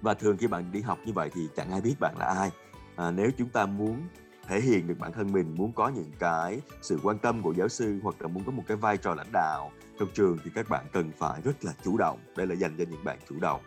Và 0.00 0.14
thường 0.14 0.36
khi 0.36 0.46
bạn 0.46 0.72
đi 0.72 0.80
học 0.80 0.98
như 1.06 1.12
vậy 1.12 1.30
thì 1.34 1.48
chẳng 1.56 1.70
ai 1.70 1.80
biết 1.80 1.94
bạn 2.00 2.14
là 2.18 2.26
ai. 2.26 2.50
À, 2.96 3.10
nếu 3.10 3.30
chúng 3.38 3.48
ta 3.48 3.66
muốn 3.66 4.02
thể 4.46 4.60
hiện 4.60 4.86
được 4.86 4.98
bản 4.98 5.12
thân 5.12 5.32
mình 5.32 5.54
muốn 5.54 5.72
có 5.72 5.88
những 5.88 6.12
cái 6.18 6.60
sự 6.82 6.98
quan 7.02 7.18
tâm 7.18 7.42
của 7.42 7.52
giáo 7.52 7.68
sư 7.68 7.98
hoặc 8.02 8.22
là 8.22 8.28
muốn 8.28 8.44
có 8.44 8.52
một 8.52 8.62
cái 8.66 8.76
vai 8.76 8.96
trò 8.96 9.14
lãnh 9.14 9.32
đạo 9.32 9.70
trong 9.98 10.08
trường 10.14 10.38
thì 10.44 10.50
các 10.54 10.68
bạn 10.68 10.84
cần 10.92 11.10
phải 11.18 11.40
rất 11.44 11.64
là 11.64 11.72
chủ 11.84 11.98
động. 11.98 12.18
Đây 12.36 12.46
là 12.46 12.54
dành 12.54 12.74
cho 12.78 12.84
những 12.90 13.04
bạn 13.04 13.18
chủ 13.28 13.34
động. 13.40 13.60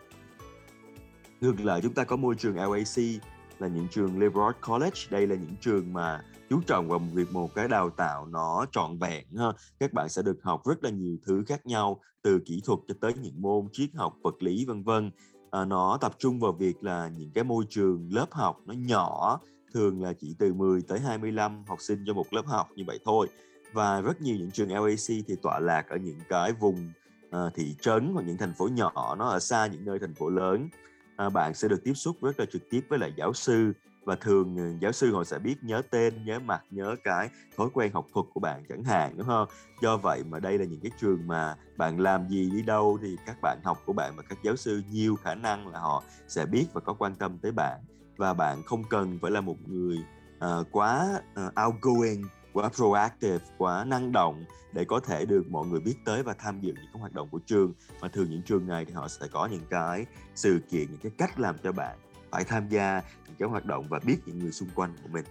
Ngược 1.40 1.60
lại 1.60 1.80
chúng 1.82 1.94
ta 1.94 2.04
có 2.04 2.16
môi 2.16 2.34
trường 2.34 2.56
LAC 2.56 3.22
là 3.58 3.68
những 3.68 3.88
trường 3.90 4.18
liberal 4.18 4.52
college. 4.66 5.00
Đây 5.10 5.26
là 5.26 5.34
những 5.34 5.54
trường 5.60 5.92
mà 5.92 6.24
chú 6.50 6.60
trọng 6.66 6.88
vào 6.88 6.98
việc 6.98 7.32
một 7.32 7.54
cái 7.54 7.68
đào 7.68 7.90
tạo 7.90 8.26
nó 8.26 8.66
trọn 8.72 8.98
vẹn 8.98 9.24
ha. 9.36 9.46
Các 9.80 9.92
bạn 9.92 10.08
sẽ 10.08 10.22
được 10.22 10.38
học 10.42 10.62
rất 10.66 10.84
là 10.84 10.90
nhiều 10.90 11.16
thứ 11.26 11.44
khác 11.46 11.66
nhau 11.66 12.00
từ 12.22 12.40
kỹ 12.46 12.62
thuật 12.64 12.78
cho 12.88 12.94
tới 13.00 13.12
những 13.22 13.42
môn 13.42 13.68
triết 13.72 13.90
học 13.94 14.14
vật 14.22 14.42
lý 14.42 14.64
vân 14.64 14.82
vân. 14.82 15.10
À, 15.50 15.64
nó 15.64 15.98
tập 16.00 16.12
trung 16.18 16.40
vào 16.40 16.52
việc 16.52 16.84
là 16.84 17.10
những 17.16 17.30
cái 17.34 17.44
môi 17.44 17.64
trường 17.68 18.08
lớp 18.12 18.26
học 18.30 18.56
nó 18.66 18.74
nhỏ 18.74 19.40
thường 19.74 20.02
là 20.02 20.12
chỉ 20.12 20.34
từ 20.38 20.54
10 20.54 20.82
tới 20.82 21.00
25 21.00 21.64
học 21.66 21.78
sinh 21.80 22.04
cho 22.06 22.14
một 22.14 22.32
lớp 22.32 22.46
học 22.46 22.68
như 22.76 22.84
vậy 22.86 22.98
thôi. 23.04 23.28
Và 23.72 24.00
rất 24.00 24.20
nhiều 24.22 24.36
những 24.36 24.50
trường 24.50 24.72
LAC 24.72 25.06
thì 25.06 25.34
tọa 25.42 25.58
lạc 25.58 25.88
ở 25.88 25.96
những 25.96 26.18
cái 26.28 26.52
vùng 26.52 26.92
uh, 27.28 27.54
thị 27.54 27.76
trấn 27.80 28.10
hoặc 28.14 28.22
những 28.26 28.36
thành 28.38 28.54
phố 28.54 28.68
nhỏ 28.68 29.16
nó 29.18 29.28
ở 29.28 29.38
xa 29.38 29.66
những 29.66 29.84
nơi 29.84 29.98
thành 29.98 30.14
phố 30.14 30.30
lớn. 30.30 30.68
À, 31.16 31.28
bạn 31.28 31.54
sẽ 31.54 31.68
được 31.68 31.84
tiếp 31.84 31.94
xúc 31.94 32.16
rất 32.22 32.40
là 32.40 32.46
trực 32.52 32.62
tiếp 32.70 32.80
với 32.88 32.98
lại 32.98 33.12
giáo 33.16 33.32
sư 33.32 33.72
và 34.04 34.16
thường 34.16 34.56
ờ, 34.58 34.64
giáo 34.80 34.92
sư 34.92 35.14
họ 35.14 35.24
sẽ 35.24 35.38
biết 35.38 35.54
nhớ 35.62 35.82
tên 35.90 36.24
nhớ 36.24 36.38
mặt 36.38 36.62
nhớ 36.70 36.96
cái 37.04 37.28
thói 37.56 37.68
quen 37.72 37.92
học 37.92 38.06
thuật 38.14 38.26
của 38.34 38.40
bạn 38.40 38.62
chẳng 38.68 38.84
hạn 38.84 39.12
đúng 39.16 39.26
không? 39.26 39.48
Do 39.82 39.96
vậy 39.96 40.24
mà 40.24 40.40
đây 40.40 40.58
là 40.58 40.64
những 40.64 40.80
cái 40.80 40.90
trường 41.00 41.26
mà 41.26 41.56
bạn 41.76 42.00
làm 42.00 42.28
gì 42.28 42.50
đi 42.50 42.62
đâu 42.62 42.98
thì 43.02 43.16
các 43.26 43.36
bạn 43.42 43.58
học 43.64 43.82
của 43.86 43.92
bạn 43.92 44.16
và 44.16 44.22
các 44.28 44.38
giáo 44.42 44.56
sư 44.56 44.82
nhiều 44.90 45.16
khả 45.16 45.34
năng 45.34 45.68
là 45.68 45.78
họ 45.78 46.02
sẽ 46.28 46.46
biết 46.46 46.66
và 46.72 46.80
có 46.80 46.92
quan 46.92 47.14
tâm 47.14 47.38
tới 47.38 47.52
bạn. 47.52 47.80
Và 48.16 48.34
bạn 48.34 48.62
không 48.62 48.84
cần 48.84 49.18
phải 49.22 49.30
là 49.30 49.40
một 49.40 49.56
người 49.66 49.98
uh, 50.36 50.66
quá 50.70 51.20
uh, 51.46 51.52
outgoing 51.66 52.24
quá 52.56 52.68
proactive 52.68 53.44
quá 53.58 53.84
năng 53.84 54.12
động 54.12 54.44
để 54.72 54.84
có 54.84 55.00
thể 55.00 55.24
được 55.26 55.42
mọi 55.50 55.66
người 55.66 55.80
biết 55.80 55.94
tới 56.04 56.22
và 56.22 56.34
tham 56.38 56.60
dự 56.60 56.72
những 56.72 56.86
cái 56.92 57.00
hoạt 57.00 57.12
động 57.12 57.28
của 57.30 57.40
trường. 57.46 57.72
Mà 58.00 58.08
thường 58.08 58.30
những 58.30 58.42
trường 58.42 58.66
này 58.66 58.84
thì 58.84 58.92
họ 58.92 59.08
sẽ 59.08 59.26
có 59.32 59.46
những 59.46 59.66
cái 59.70 60.06
sự 60.34 60.60
kiện 60.70 60.86
những 60.90 61.00
cái 61.02 61.12
cách 61.18 61.40
làm 61.40 61.56
cho 61.62 61.72
bạn 61.72 61.98
phải 62.30 62.44
tham 62.44 62.68
gia 62.68 63.02
những 63.26 63.36
cái 63.38 63.48
hoạt 63.48 63.64
động 63.64 63.88
và 63.88 64.00
biết 64.06 64.16
những 64.26 64.38
người 64.38 64.52
xung 64.52 64.68
quanh 64.74 64.94
của 65.02 65.08
mình. 65.08 65.24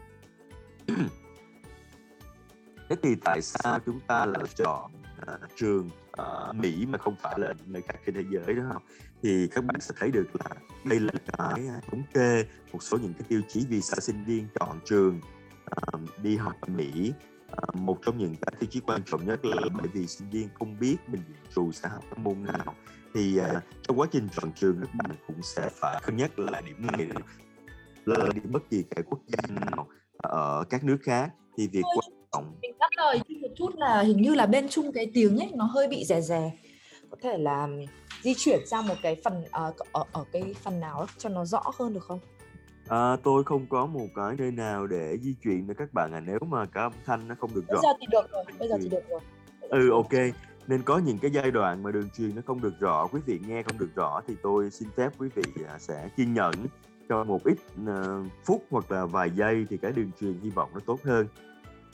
Thế 2.89 2.95
thì 3.03 3.15
tại 3.23 3.41
sao 3.41 3.79
chúng 3.85 3.99
ta 3.99 4.25
lại 4.25 4.43
chọn 4.55 4.91
uh, 5.21 5.49
trường 5.55 5.89
uh, 6.21 6.55
Mỹ 6.55 6.85
mà 6.85 6.97
không 6.97 7.15
phải 7.21 7.39
là 7.39 7.53
nơi 7.65 7.81
khác 7.81 7.95
trên 8.05 8.15
thế 8.15 8.23
giới 8.31 8.55
đó 8.55 8.63
không 8.73 8.83
thì 9.23 9.47
các 9.47 9.65
bạn 9.65 9.81
sẽ 9.81 9.93
thấy 9.99 10.11
được 10.11 10.27
là 10.33 10.55
đây 10.83 10.99
là 10.99 11.13
cái 11.37 11.65
thống 11.91 12.03
kê 12.13 12.45
một 12.71 12.83
số 12.83 12.97
những 12.97 13.13
cái 13.13 13.23
tiêu 13.29 13.41
chí 13.47 13.65
vì 13.69 13.81
sao 13.81 13.99
sinh 13.99 14.23
viên 14.23 14.47
chọn 14.59 14.79
trường 14.85 15.21
đi 16.21 16.37
học 16.37 16.53
ở 16.61 16.67
Mỹ 16.67 17.13
uh, 17.51 17.75
một 17.75 17.97
trong 18.05 18.17
những 18.17 18.35
cái 18.41 18.55
tiêu 18.59 18.69
chí 18.71 18.79
quan 18.79 19.01
trọng 19.05 19.25
nhất 19.25 19.45
là 19.45 19.61
bởi 19.77 19.87
vì 19.93 20.07
sinh 20.07 20.29
viên 20.29 20.49
không 20.53 20.79
biết 20.79 20.97
mình 21.07 21.21
dù 21.55 21.71
sẽ 21.71 21.89
học 21.89 22.03
cái 22.11 22.19
môn 22.23 22.43
nào. 22.43 22.75
Thì 23.13 23.39
uh, 23.39 23.63
trong 23.81 23.99
quá 23.99 24.07
trình 24.11 24.27
chọn 24.35 24.51
trường 24.55 24.81
các 24.81 24.89
bạn 24.93 25.17
cũng 25.27 25.41
sẽ 25.43 25.69
phải 25.73 26.01
cân 26.05 26.17
nhắc 26.17 26.39
lại 26.39 26.63
điểm 26.65 26.87
này 26.87 27.07
là 28.05 28.29
đi 28.33 28.41
bất 28.43 28.69
kỳ 28.69 28.83
cái 28.95 29.03
quốc 29.09 29.19
gia 29.27 29.55
nào 29.55 29.87
ở 30.17 30.63
các 30.69 30.83
nước 30.83 30.97
khác. 31.03 31.29
Thì 31.57 31.67
việc 31.67 31.83
quan 31.95 32.11
trọng 32.33 32.55
mình 32.61 32.71
ngắt 32.79 32.91
lời 32.97 33.19
một 33.41 33.47
chút 33.55 33.69
là 33.75 34.01
hình 34.01 34.21
như 34.21 34.33
là 34.35 34.45
bên 34.45 34.69
chung 34.69 34.91
cái 34.93 35.11
tiếng 35.13 35.37
ấy 35.37 35.51
nó 35.55 35.65
hơi 35.65 35.87
bị 35.87 36.05
rè 36.05 36.21
rè. 36.21 36.51
Có 37.09 37.17
thể 37.21 37.37
là 37.37 37.67
di 38.21 38.33
chuyển 38.37 38.59
sang 38.67 38.87
một 38.87 38.95
cái 39.01 39.21
phần 39.23 39.41
uh, 39.41 39.75
ở 39.91 40.03
ở 40.11 40.23
cái 40.31 40.53
phần 40.63 40.79
nào 40.79 41.05
cho 41.17 41.29
nó 41.29 41.45
rõ 41.45 41.63
hơn 41.79 41.93
được 41.93 42.03
không? 42.03 42.19
À, 42.87 43.15
tôi 43.23 43.43
không 43.43 43.65
có 43.69 43.85
một 43.85 44.07
cái 44.15 44.35
nơi 44.37 44.51
nào 44.51 44.87
để 44.87 45.17
di 45.21 45.33
chuyển 45.43 45.65
với 45.65 45.75
các 45.75 45.93
bạn 45.93 46.13
à 46.13 46.19
nếu 46.19 46.39
mà 46.49 46.65
cả 46.65 46.81
âm 46.81 46.93
thanh 47.05 47.27
nó 47.27 47.35
không 47.39 47.49
được 47.55 47.63
rõ. 47.67 47.73
Bây 47.73 47.83
giờ 47.83 47.97
thì 47.99 48.07
được 48.11 48.31
rồi, 48.31 48.43
bây 48.59 48.67
giờ 48.67 48.77
thì 48.81 48.89
được 48.89 49.09
rồi. 49.09 49.19
Ừ 49.61 49.91
ok, 49.91 50.13
nên 50.67 50.81
có 50.81 50.97
những 50.97 51.17
cái 51.17 51.31
giai 51.31 51.51
đoạn 51.51 51.83
mà 51.83 51.91
đường 51.91 52.09
truyền 52.17 52.35
nó 52.35 52.41
không 52.45 52.61
được 52.61 52.73
rõ, 52.79 53.07
quý 53.07 53.21
vị 53.25 53.39
nghe 53.47 53.63
không 53.63 53.77
được 53.77 53.89
rõ 53.95 54.21
thì 54.27 54.35
tôi 54.43 54.71
xin 54.71 54.89
phép 54.95 55.09
quý 55.17 55.29
vị 55.35 55.43
à, 55.67 55.79
sẽ 55.79 56.09
kiên 56.17 56.33
nhẫn 56.33 56.53
cho 57.09 57.23
một 57.23 57.43
ít 57.43 57.57
uh, 57.83 58.27
phút 58.45 58.65
hoặc 58.69 58.91
là 58.91 59.05
vài 59.05 59.29
giây 59.29 59.65
thì 59.69 59.77
cái 59.77 59.91
đường 59.91 60.11
truyền 60.21 60.39
hy 60.43 60.49
vọng 60.49 60.69
nó 60.73 60.79
tốt 60.85 60.99
hơn. 61.03 61.27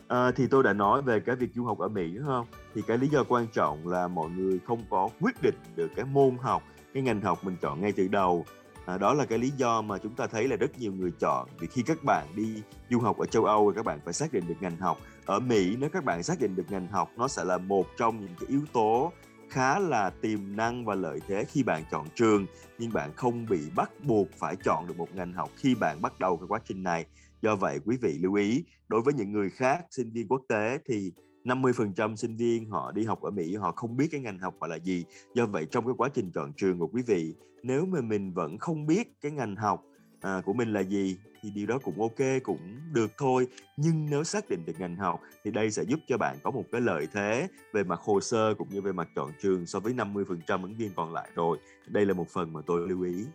À, 0.08 0.32
thì 0.32 0.48
tôi 0.48 0.64
đã 0.64 0.74
nói 0.74 1.02
về 1.02 1.20
cái 1.20 1.36
việc 1.36 1.50
du 1.56 1.66
học 1.66 1.80
ở 1.80 1.88
Mỹ 1.88 2.12
đúng 2.16 2.26
không? 2.26 2.46
Thì 2.76 2.82
cái 2.88 2.98
lý 2.98 3.08
do 3.08 3.24
quan 3.24 3.48
trọng 3.54 3.88
là 3.88 4.08
mọi 4.08 4.30
người 4.30 4.60
không 4.68 4.82
có 4.90 5.10
quyết 5.22 5.42
định 5.42 5.56
được 5.76 5.90
cái 5.96 6.06
môn 6.06 6.38
học, 6.42 6.64
cái 6.94 7.04
ngành 7.04 7.22
học 7.22 7.40
mình 7.44 7.56
chọn 7.62 7.82
ngay 7.82 7.92
từ 7.92 8.08
đầu. 8.08 8.46
À, 8.92 8.98
đó 8.98 9.14
là 9.14 9.26
cái 9.26 9.40
lý 9.40 9.52
do 9.58 9.82
mà 9.82 9.98
chúng 9.98 10.16
ta 10.16 10.28
thấy 10.28 10.48
là 10.48 10.56
rất 10.56 10.80
nhiều 10.80 10.94
người 10.94 11.12
chọn 11.20 11.50
vì 11.60 11.68
khi 11.68 11.84
các 11.86 12.04
bạn 12.04 12.28
đi 12.36 12.62
du 12.90 13.00
học 13.00 13.18
ở 13.18 13.26
châu 13.26 13.46
Âu 13.46 13.72
thì 13.72 13.76
các 13.76 13.86
bạn 13.86 14.00
phải 14.06 14.14
xác 14.14 14.34
định 14.34 14.44
được 14.48 14.56
ngành 14.62 14.78
học. 14.78 14.98
Ở 15.26 15.40
Mỹ 15.40 15.76
nếu 15.80 15.90
các 15.90 16.04
bạn 16.04 16.24
xác 16.24 16.40
định 16.40 16.56
được 16.56 16.72
ngành 16.72 16.88
học 16.88 17.10
nó 17.18 17.28
sẽ 17.28 17.44
là 17.44 17.58
một 17.58 17.86
trong 17.98 18.20
những 18.20 18.36
cái 18.40 18.50
yếu 18.50 18.62
tố 18.74 19.12
khá 19.50 19.80
là 19.80 20.10
tiềm 20.10 20.56
năng 20.56 20.86
và 20.86 20.96
lợi 20.96 21.20
thế 21.28 21.46
khi 21.48 21.64
bạn 21.64 21.84
chọn 21.92 22.08
trường 22.16 22.46
nhưng 22.80 22.94
bạn 22.94 23.14
không 23.16 23.46
bị 23.50 23.60
bắt 23.76 23.92
buộc 24.04 24.28
phải 24.38 24.56
chọn 24.56 24.88
được 24.88 24.98
một 24.98 25.16
ngành 25.16 25.34
học 25.34 25.50
khi 25.56 25.76
bạn 25.76 26.02
bắt 26.02 26.20
đầu 26.20 26.38
cái 26.38 26.46
quá 26.48 26.60
trình 26.66 26.84
này 26.84 27.06
Do 27.42 27.56
vậy 27.56 27.80
quý 27.86 27.98
vị 28.02 28.18
lưu 28.22 28.34
ý, 28.34 28.64
đối 28.88 29.02
với 29.02 29.14
những 29.14 29.32
người 29.32 29.50
khác 29.50 29.86
sinh 29.92 30.12
viên 30.12 30.28
quốc 30.28 30.42
tế 30.50 30.80
thì 30.86 31.12
50% 31.46 32.16
sinh 32.16 32.36
viên 32.36 32.70
họ 32.70 32.92
đi 32.92 33.06
học 33.06 33.22
ở 33.22 33.32
Mỹ 33.32 33.56
họ 33.56 33.72
không 33.72 33.98
biết 33.98 34.08
cái 34.12 34.22
ngành 34.22 34.40
học 34.40 34.56
gọi 34.60 34.70
là 34.70 34.76
gì. 34.76 35.06
Do 35.34 35.46
vậy 35.46 35.66
trong 35.72 35.86
cái 35.86 35.94
quá 35.98 36.10
trình 36.10 36.32
chọn 36.32 36.54
trường 36.58 36.80
của 36.80 36.88
quý 36.88 37.02
vị, 37.08 37.34
nếu 37.64 37.86
mà 37.86 38.02
mình 38.02 38.34
vẫn 38.34 38.58
không 38.58 38.86
biết 38.86 39.22
cái 39.22 39.32
ngành 39.32 39.56
học 39.56 39.84
à, 40.22 40.42
của 40.46 40.54
mình 40.54 40.74
là 40.74 40.80
gì 40.80 41.18
thì 41.42 41.50
điều 41.52 41.68
đó 41.68 41.80
cũng 41.84 42.02
ok 42.02 42.44
cũng 42.44 42.60
được 42.94 43.12
thôi. 43.18 43.48
Nhưng 43.78 44.10
nếu 44.10 44.24
xác 44.24 44.50
định 44.50 44.66
được 44.66 44.80
ngành 44.80 44.96
học 44.96 45.22
thì 45.44 45.52
đây 45.52 45.72
sẽ 45.72 45.84
giúp 45.84 46.00
cho 46.08 46.18
bạn 46.18 46.38
có 46.44 46.52
một 46.52 46.64
cái 46.72 46.82
lợi 46.82 47.08
thế 47.14 47.48
về 47.74 47.84
mặt 47.84 48.00
hồ 48.00 48.22
sơ 48.22 48.54
cũng 48.58 48.70
như 48.70 48.82
về 48.82 48.92
mặt 48.92 49.10
chọn 49.16 49.32
trường 49.42 49.66
so 49.66 49.80
với 49.80 49.94
50% 49.94 50.64
ứng 50.64 50.76
viên 50.78 50.92
còn 50.96 51.14
lại 51.14 51.30
rồi. 51.36 51.58
Đây 51.88 52.06
là 52.06 52.14
một 52.14 52.30
phần 52.30 52.54
mà 52.54 52.62
tôi 52.66 52.90
lưu 52.90 53.04
ý. 53.04 53.26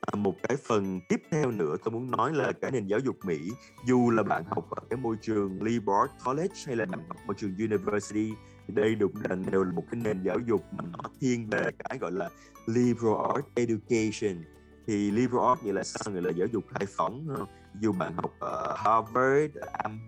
À, 0.00 0.16
một 0.16 0.34
cái 0.42 0.56
phần 0.56 1.00
tiếp 1.08 1.22
theo 1.30 1.50
nữa 1.50 1.76
tôi 1.84 1.92
muốn 1.92 2.10
nói 2.10 2.34
là 2.34 2.52
cái 2.52 2.70
nền 2.70 2.86
giáo 2.86 2.98
dục 2.98 3.16
Mỹ 3.24 3.38
dù 3.86 4.10
là 4.10 4.22
bạn 4.22 4.44
học 4.46 4.70
ở 4.70 4.82
cái 4.90 4.96
môi 4.96 5.16
trường 5.22 5.62
liberal 5.62 6.06
college 6.24 6.54
hay 6.66 6.76
là 6.76 6.84
bạn 6.84 7.00
học 7.08 7.16
môi 7.26 7.34
trường 7.38 7.54
university 7.58 8.32
thì 8.66 8.74
đây 8.74 8.94
đúng 8.94 9.12
là 9.28 9.36
đều 9.50 9.64
là 9.64 9.72
một 9.72 9.84
cái 9.90 10.00
nền 10.04 10.22
giáo 10.22 10.38
dục 10.46 10.64
mà 10.72 10.84
nó 10.92 11.10
thiên 11.20 11.48
về 11.50 11.70
cái 11.78 11.98
gọi 11.98 12.12
là 12.12 12.30
liberal 12.66 13.14
arts 13.34 13.48
education. 13.54 14.44
Thì 14.86 15.10
liberal 15.10 15.48
arts 15.48 15.62
nghĩa 15.64 15.72
là 15.72 15.84
sao? 15.84 16.14
Nghĩa 16.14 16.20
là 16.20 16.30
giáo 16.30 16.48
dục 16.52 16.64
khai 16.74 16.86
phóng 16.96 17.46
dù 17.80 17.92
bạn 17.92 18.12
học 18.16 18.32
ở 18.38 18.76
Harvard, 18.76 19.56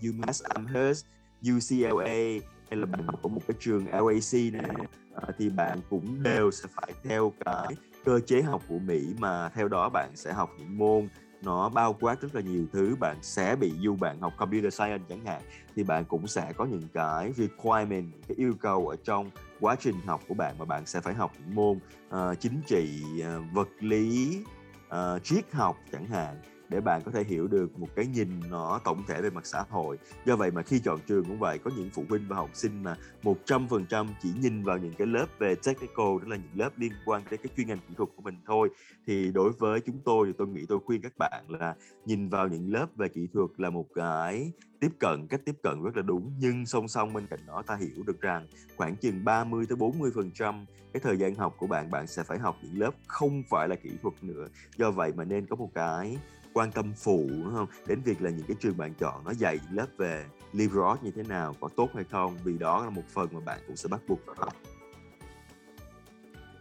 UMass 0.09 0.43
Amherst, 0.43 1.07
UCLA 1.43 2.05
hay 2.71 2.81
là 2.81 2.87
bạn 2.87 3.03
học 3.07 3.23
ở 3.23 3.29
một 3.29 3.41
cái 3.49 3.57
trường 3.61 3.87
LAC 3.87 4.53
này 4.53 4.87
thì 5.39 5.49
bạn 5.49 5.79
cũng 5.91 6.23
đều 6.23 6.51
sẽ 6.51 6.69
phải 6.75 6.93
theo 7.05 7.33
cái 7.45 7.77
cơ 8.05 8.21
chế 8.27 8.43
học 8.43 8.63
của 8.69 8.79
Mỹ 8.79 9.15
mà 9.19 9.49
theo 9.49 9.69
đó 9.69 9.89
bạn 9.89 10.11
sẽ 10.15 10.33
học 10.33 10.51
những 10.59 10.79
môn 10.79 11.09
nó 11.43 11.69
bao 11.69 11.97
quát 12.01 12.21
rất 12.21 12.35
là 12.35 12.41
nhiều 12.41 12.67
thứ. 12.73 12.97
Bạn 13.01 13.17
sẽ 13.23 13.57
bị 13.57 13.73
dù 13.79 13.97
bạn 13.97 14.21
học 14.21 14.33
computer 14.37 14.75
science 14.75 15.05
chẳng 15.09 15.25
hạn 15.25 15.43
thì 15.77 15.83
bạn 15.83 16.05
cũng 16.05 16.27
sẽ 16.27 16.53
có 16.57 16.65
những 16.65 16.89
cái 16.95 17.33
requirement 17.33 18.13
cái 18.29 18.37
yêu 18.37 18.55
cầu 18.61 18.89
ở 18.89 18.97
trong 19.05 19.31
quá 19.61 19.77
trình 19.81 19.95
học 20.07 20.21
của 20.29 20.35
bạn 20.35 20.55
mà 20.59 20.65
bạn 20.65 20.87
sẽ 20.87 21.01
phải 21.01 21.15
học 21.15 21.33
những 21.39 21.55
môn 21.55 21.79
uh, 22.09 22.41
chính 22.41 22.61
trị 22.67 23.03
uh, 23.21 23.53
vật 23.53 23.69
lý 23.81 24.39
uh, 24.87 25.25
triết 25.25 25.53
học 25.53 25.77
chẳng 25.93 26.07
hạn 26.07 26.37
để 26.69 26.81
bạn 26.81 27.03
có 27.05 27.11
thể 27.11 27.25
hiểu 27.25 27.47
được 27.47 27.79
một 27.79 27.89
cái 27.97 28.07
nhìn 28.07 28.29
nó 28.51 28.81
tổng 28.85 29.03
thể 29.09 29.23
về 29.23 29.31
mặt 29.31 29.47
xã 29.47 29.65
hội. 29.71 29.99
Do 30.25 30.37
vậy 30.37 30.51
mà 30.51 30.63
khi 30.63 30.81
chọn 30.85 30.99
trường 31.07 31.25
cũng 31.25 31.39
vậy, 31.39 31.59
có 31.59 31.71
những 31.77 31.91
phụ 31.95 32.05
huynh 32.09 32.29
và 32.29 32.37
học 32.37 32.51
sinh 32.55 32.83
mà 32.83 32.97
100% 33.23 34.07
chỉ 34.23 34.33
nhìn 34.41 34.65
vào 34.65 34.79
những 34.79 34.95
cái 34.99 35.07
lớp 35.07 35.27
về 35.39 35.55
technical, 35.55 36.19
đó 36.23 36.27
là 36.27 36.37
những 36.37 36.53
lớp 36.55 36.71
liên 36.77 36.93
quan 37.05 37.23
tới 37.31 37.39
cái 37.39 37.53
chuyên 37.57 37.67
ngành 37.67 37.79
kỹ 37.89 37.95
thuật 37.97 38.09
của 38.17 38.23
mình 38.23 38.37
thôi, 38.47 38.69
thì 39.07 39.33
đối 39.33 39.53
với 39.53 39.81
chúng 39.81 39.99
tôi 40.05 40.27
thì 40.27 40.33
tôi 40.39 40.49
nghĩ, 40.49 40.67
tôi 40.69 40.79
khuyên 40.85 41.03
các 41.03 41.13
bạn 41.19 41.45
là 41.49 41.75
nhìn 42.05 42.29
vào 42.29 42.49
những 42.49 42.73
lớp 42.73 42.87
về 42.97 43.09
kỹ 43.09 43.29
thuật 43.33 43.51
là 43.57 43.71
một 43.71 43.87
cái 43.95 44.53
tiếp 44.81 44.91
cận, 45.01 45.27
cách 45.29 45.41
tiếp 45.45 45.55
cận 45.63 45.83
rất 45.83 45.97
là 45.97 46.03
đúng, 46.03 46.33
nhưng 46.39 46.67
song 46.67 46.89
song 46.89 47.13
bên 47.13 47.27
cạnh 47.27 47.41
đó 47.47 47.63
ta 47.67 47.77
hiểu 47.77 48.05
được 48.07 48.21
rằng 48.21 48.47
khoảng 48.77 48.97
chừng 48.97 49.25
30 49.25 49.67
tới 49.69 49.77
40 49.77 50.11
phần 50.15 50.31
trăm 50.35 50.67
cái 50.93 51.01
thời 51.01 51.17
gian 51.17 51.35
học 51.35 51.55
của 51.59 51.67
bạn 51.67 51.91
bạn 51.91 52.07
sẽ 52.07 52.23
phải 52.23 52.39
học 52.39 52.57
những 52.63 52.79
lớp 52.79 52.91
không 53.07 53.43
phải 53.51 53.69
là 53.69 53.77
kỹ 53.77 53.91
thuật 54.03 54.15
nữa. 54.25 54.47
Do 54.77 54.91
vậy 54.91 55.13
mà 55.17 55.25
nên 55.25 55.47
có 55.47 55.57
một 55.57 55.71
cái 55.75 56.19
quan 56.59 56.73
tâm 56.73 56.93
phụ, 56.97 57.27
đúng 57.29 57.55
không? 57.55 57.67
Đến 57.87 58.01
việc 58.05 58.23
là 58.23 58.31
những 58.31 58.47
cái 58.47 58.57
trường 58.61 58.77
bạn 58.77 58.95
chọn 58.95 59.25
nó 59.25 59.31
dạy 59.31 59.59
lớp 59.73 59.87
về 59.97 60.25
liberal 60.53 60.89
arts 60.89 61.03
như 61.03 61.11
thế 61.11 61.23
nào, 61.23 61.55
có 61.61 61.69
tốt 61.77 61.89
hay 61.95 62.05
không, 62.11 62.39
vì 62.45 62.59
đó 62.59 62.85
là 62.85 62.91
một 62.91 63.03
phần 63.09 63.29
mà 63.33 63.41
bạn 63.41 63.59
cũng 63.67 63.77
sẽ 63.77 63.89
bắt 63.89 64.01
buộc 64.09 64.21
phải 64.27 64.35
học. 64.39 64.57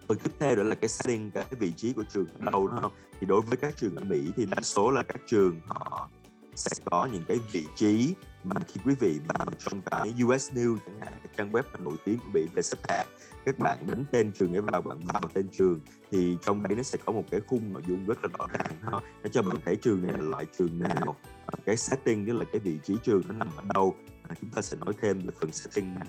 Phần 0.07 0.17
tiếp 0.17 0.31
theo 0.39 0.55
đó 0.55 0.63
là 0.63 0.75
cái 0.75 0.89
setting, 0.89 1.31
cái 1.31 1.45
vị 1.59 1.71
trí 1.77 1.93
của 1.93 2.03
trường 2.13 2.27
ở 2.39 2.51
đâu, 2.51 2.67
đúng 2.67 2.81
không? 2.81 2.91
Thì 3.19 3.27
đối 3.27 3.41
với 3.41 3.57
các 3.57 3.77
trường 3.77 3.95
ở 3.95 4.03
Mỹ 4.03 4.31
thì 4.35 4.45
đa 4.45 4.61
số 4.61 4.91
là 4.91 5.03
các 5.03 5.21
trường 5.27 5.59
họ 5.65 6.09
sẽ 6.55 6.71
có 6.85 7.09
những 7.13 7.23
cái 7.27 7.37
vị 7.51 7.65
trí 7.75 8.15
mà 8.43 8.55
khi 8.67 8.81
quý 8.85 8.95
vị 8.99 9.19
vào 9.27 9.47
trong 9.59 9.81
cái 9.81 10.13
US 10.25 10.51
News 10.53 10.77
chẳng 10.85 10.99
hạn, 10.99 11.13
cái 11.23 11.33
trang 11.37 11.51
web 11.51 11.63
nổi 11.79 11.95
tiếng 12.05 12.17
của 12.17 12.29
Mỹ 12.33 12.41
về 12.55 12.61
xếp 12.61 12.77
hạng 12.89 13.07
các 13.47 13.59
bạn 13.59 13.77
đánh 13.87 14.05
tên 14.11 14.31
trường 14.31 14.53
để 14.53 14.61
vào 14.61 14.81
bạn 14.81 14.99
vào 15.13 15.21
tên 15.33 15.47
trường 15.51 15.79
thì 16.11 16.37
trong 16.45 16.63
đây 16.63 16.75
nó 16.75 16.83
sẽ 16.83 16.97
có 17.05 17.13
một 17.13 17.23
cái 17.31 17.41
khung 17.47 17.73
nội 17.73 17.81
dung 17.87 18.05
rất 18.05 18.17
là 18.23 18.29
rõ 18.39 18.47
ràng 18.47 18.75
ha. 18.81 18.91
Nó 18.91 19.29
cho 19.31 19.41
bạn 19.41 19.57
thấy 19.65 19.75
trường 19.75 20.01
này 20.01 20.11
là 20.11 20.23
loại 20.23 20.45
trường 20.57 20.79
nào 20.79 21.15
cái 21.65 21.77
setting 21.77 22.25
tức 22.25 22.33
là 22.33 22.45
cái 22.51 22.59
vị 22.59 22.79
trí 22.83 22.95
trường 23.03 23.21
nó 23.27 23.33
nằm 23.33 23.47
ở 23.55 23.63
đâu. 23.73 23.95
À, 24.29 24.35
chúng 24.41 24.49
ta 24.49 24.61
sẽ 24.61 24.77
nói 24.77 24.93
thêm 25.01 25.19
về 25.19 25.33
phần 25.41 25.51
setting 25.51 25.95
này. 25.95 26.07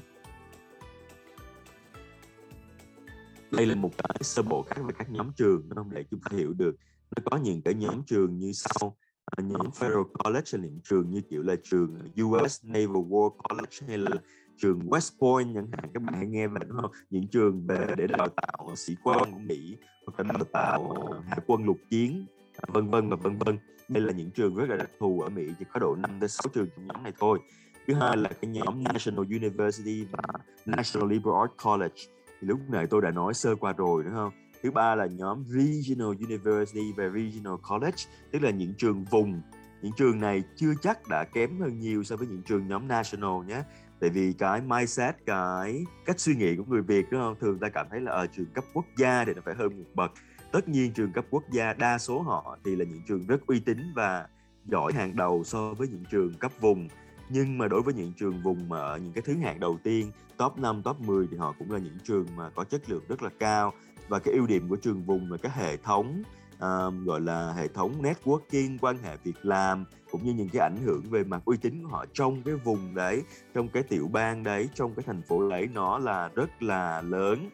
Đây 3.51 3.67
là 3.67 3.75
một 3.75 3.91
cái 3.99 4.19
sơ 4.21 4.43
bộ 4.43 4.63
khác 4.63 4.83
về 4.87 4.95
các 4.99 5.11
nhóm 5.11 5.33
trường 5.37 5.69
nó 5.69 5.75
không? 5.83 5.91
Để 5.91 6.05
chúng 6.11 6.21
ta 6.21 6.37
hiểu 6.37 6.53
được. 6.53 6.77
Nó 7.17 7.23
có 7.31 7.37
những 7.37 7.63
cái 7.63 7.75
nhóm 7.75 8.03
trường 8.03 8.39
như 8.39 8.53
sau. 8.53 8.97
À, 9.25 9.43
nhóm 9.43 9.67
Federal 9.67 10.05
College 10.05 10.51
là 10.53 10.59
những 10.59 10.81
trường 10.85 11.11
như 11.11 11.21
kiểu 11.31 11.43
là 11.43 11.57
trường 11.63 11.99
US 12.23 12.65
Naval 12.65 13.03
War 13.03 13.31
College 13.31 13.87
hay 13.89 13.99
là 13.99 14.11
trường 14.59 14.79
West 14.79 15.11
Point 15.21 15.55
chẳng 15.55 15.67
hạn, 15.73 15.91
các 15.95 16.03
bạn 16.03 16.15
hãy 16.15 16.27
nghe 16.27 16.47
về 16.47 16.61
đúng 16.69 16.79
không? 16.83 16.91
Những 17.11 17.29
trường 17.29 17.67
về 17.67 17.87
để 17.97 18.07
đào 18.07 18.29
tạo 18.29 18.77
sĩ 18.77 18.97
quan 19.03 19.33
của 19.33 19.39
Mỹ, 19.39 19.77
hoặc 20.07 20.27
là 20.27 20.33
đào 20.33 20.45
tạo 20.53 20.91
ờ, 21.11 21.21
hải 21.29 21.39
quân 21.47 21.65
lục 21.65 21.79
chiến 21.91 22.27
à, 22.57 22.65
vân 22.69 22.91
vân 22.91 23.09
và 23.09 23.17
vân 23.17 23.39
vân. 23.39 23.59
Đây 23.89 24.03
là 24.03 24.13
những 24.13 24.31
trường 24.31 24.55
rất 24.55 24.69
là 24.69 24.77
đặc 24.77 24.91
thù 25.01 25.21
ở 25.21 25.29
Mỹ, 25.29 25.47
chỉ 25.59 25.65
có 25.73 25.81
độ 25.81 25.97
5 25.97 26.21
tới 26.21 26.29
6 26.29 26.43
trường 26.55 26.69
trong 26.77 26.87
nhóm 26.87 27.03
này 27.03 27.13
thôi. 27.19 27.39
Thứ 27.87 27.95
hai 27.95 28.17
là 28.17 28.31
cái 28.41 28.51
nhóm 28.51 28.85
National 28.85 29.25
University 29.27 30.05
và 30.13 30.23
National 30.67 31.11
Liberal 31.11 31.41
Arts 31.41 31.65
College. 31.65 32.03
Thì 32.41 32.49
lúc 32.49 32.59
này 32.69 32.87
tôi 32.87 33.03
đã 33.03 33.11
nói 33.11 33.35
sơ 33.35 33.57
qua 33.57 33.73
rồi, 33.73 34.05
đúng 34.05 34.15
không? 34.15 34.33
Thứ 34.63 34.71
ba 34.71 34.95
là 34.95 35.07
nhóm 35.07 35.45
Regional 35.47 36.17
University 36.29 36.93
và 36.97 37.05
Regional 37.05 37.55
College, 37.71 38.03
tức 38.33 38.43
là 38.43 38.51
những 38.51 38.75
trường 38.79 39.05
vùng. 39.05 39.43
Những 39.83 39.93
trường 39.97 40.21
này 40.21 40.43
chưa 40.57 40.73
chắc 40.83 41.09
đã 41.09 41.25
kém 41.25 41.61
hơn 41.61 41.79
nhiều 41.79 42.05
so 42.05 42.17
với 42.17 42.27
những 42.27 42.43
trường 42.43 42.69
nhóm 42.69 42.89
National 42.89 43.45
nhé 43.47 43.63
tại 44.01 44.11
vì 44.11 44.33
cái 44.33 44.61
mindset 44.61 45.17
cái 45.27 45.85
cách 46.05 46.21
suy 46.21 46.35
nghĩ 46.35 46.57
của 46.57 46.65
người 46.69 46.83
Việt 46.83 47.07
đúng 47.11 47.21
không? 47.21 47.35
Thường 47.41 47.59
ta 47.59 47.69
cảm 47.69 47.87
thấy 47.91 48.01
là 48.01 48.13
ở 48.13 48.27
trường 48.27 48.47
cấp 48.55 48.65
quốc 48.75 48.85
gia 48.97 49.25
thì 49.25 49.35
nó 49.35 49.43
phải 49.45 49.55
hơn 49.55 49.79
một 49.79 49.85
bậc. 49.95 50.13
Tất 50.53 50.69
nhiên 50.69 50.93
trường 50.93 51.13
cấp 51.13 51.25
quốc 51.31 51.43
gia 51.51 51.73
đa 51.73 51.99
số 51.99 52.23
họ 52.23 52.59
thì 52.65 52.77
là 52.77 52.85
những 52.85 53.03
trường 53.09 53.27
rất 53.27 53.47
uy 53.47 53.61
tín 53.61 53.79
và 53.95 54.29
giỏi 54.65 54.93
hàng 54.93 55.17
đầu 55.17 55.45
so 55.45 55.75
với 55.75 55.89
những 55.89 56.05
trường 56.11 56.35
cấp 56.35 56.53
vùng. 56.61 56.89
Nhưng 57.29 57.59
mà 57.59 57.69
đối 57.69 57.83
với 57.83 57.95
những 57.95 58.13
trường 58.17 58.43
vùng 58.43 58.69
mà 58.69 58.97
những 58.97 59.13
cái 59.13 59.23
thứ 59.23 59.35
hạng 59.35 59.61
đầu 59.61 59.79
tiên 59.83 60.11
top 60.37 60.59
5, 60.59 60.83
top 60.83 61.01
10 61.01 61.27
thì 61.31 61.37
họ 61.37 61.55
cũng 61.59 61.73
là 61.73 61.79
những 61.79 61.99
trường 62.05 62.27
mà 62.37 62.51
có 62.51 62.65
chất 62.65 62.91
lượng 62.91 63.03
rất 63.09 63.23
là 63.23 63.31
cao. 63.39 63.73
Và 64.09 64.19
cái 64.19 64.35
ưu 64.35 64.47
điểm 64.47 64.69
của 64.69 64.77
trường 64.77 65.05
vùng 65.05 65.33
là 65.33 65.39
cái 65.43 65.53
hệ 65.55 65.77
thống 65.77 66.23
um, 66.61 67.05
gọi 67.05 67.21
là 67.21 67.53
hệ 67.53 67.69
thống 67.69 68.03
networking 68.03 68.79
quan 68.81 68.99
hệ 69.03 69.17
việc 69.25 69.37
làm 69.43 69.85
cũng 70.11 70.25
như 70.25 70.33
những 70.33 70.49
cái 70.49 70.63
ảnh 70.63 70.77
hưởng 70.85 71.03
về 71.11 71.25
mặt 71.25 71.43
uy 71.45 71.57
tín 71.57 71.83
của 71.83 71.89
họ 71.89 72.05
trong 72.13 72.43
cái 72.43 72.55
vùng 72.55 72.95
đấy 72.95 73.23
trong 73.55 73.69
cái 73.69 73.83
tiểu 73.83 74.09
bang 74.13 74.43
đấy 74.43 74.69
trong 74.75 74.95
cái 74.95 75.03
thành 75.07 75.23
phố 75.23 75.51
đấy 75.51 75.69
nó 75.75 75.99
là 75.99 76.31
rất 76.35 76.63
là 76.63 77.03
lớn. 77.03 77.51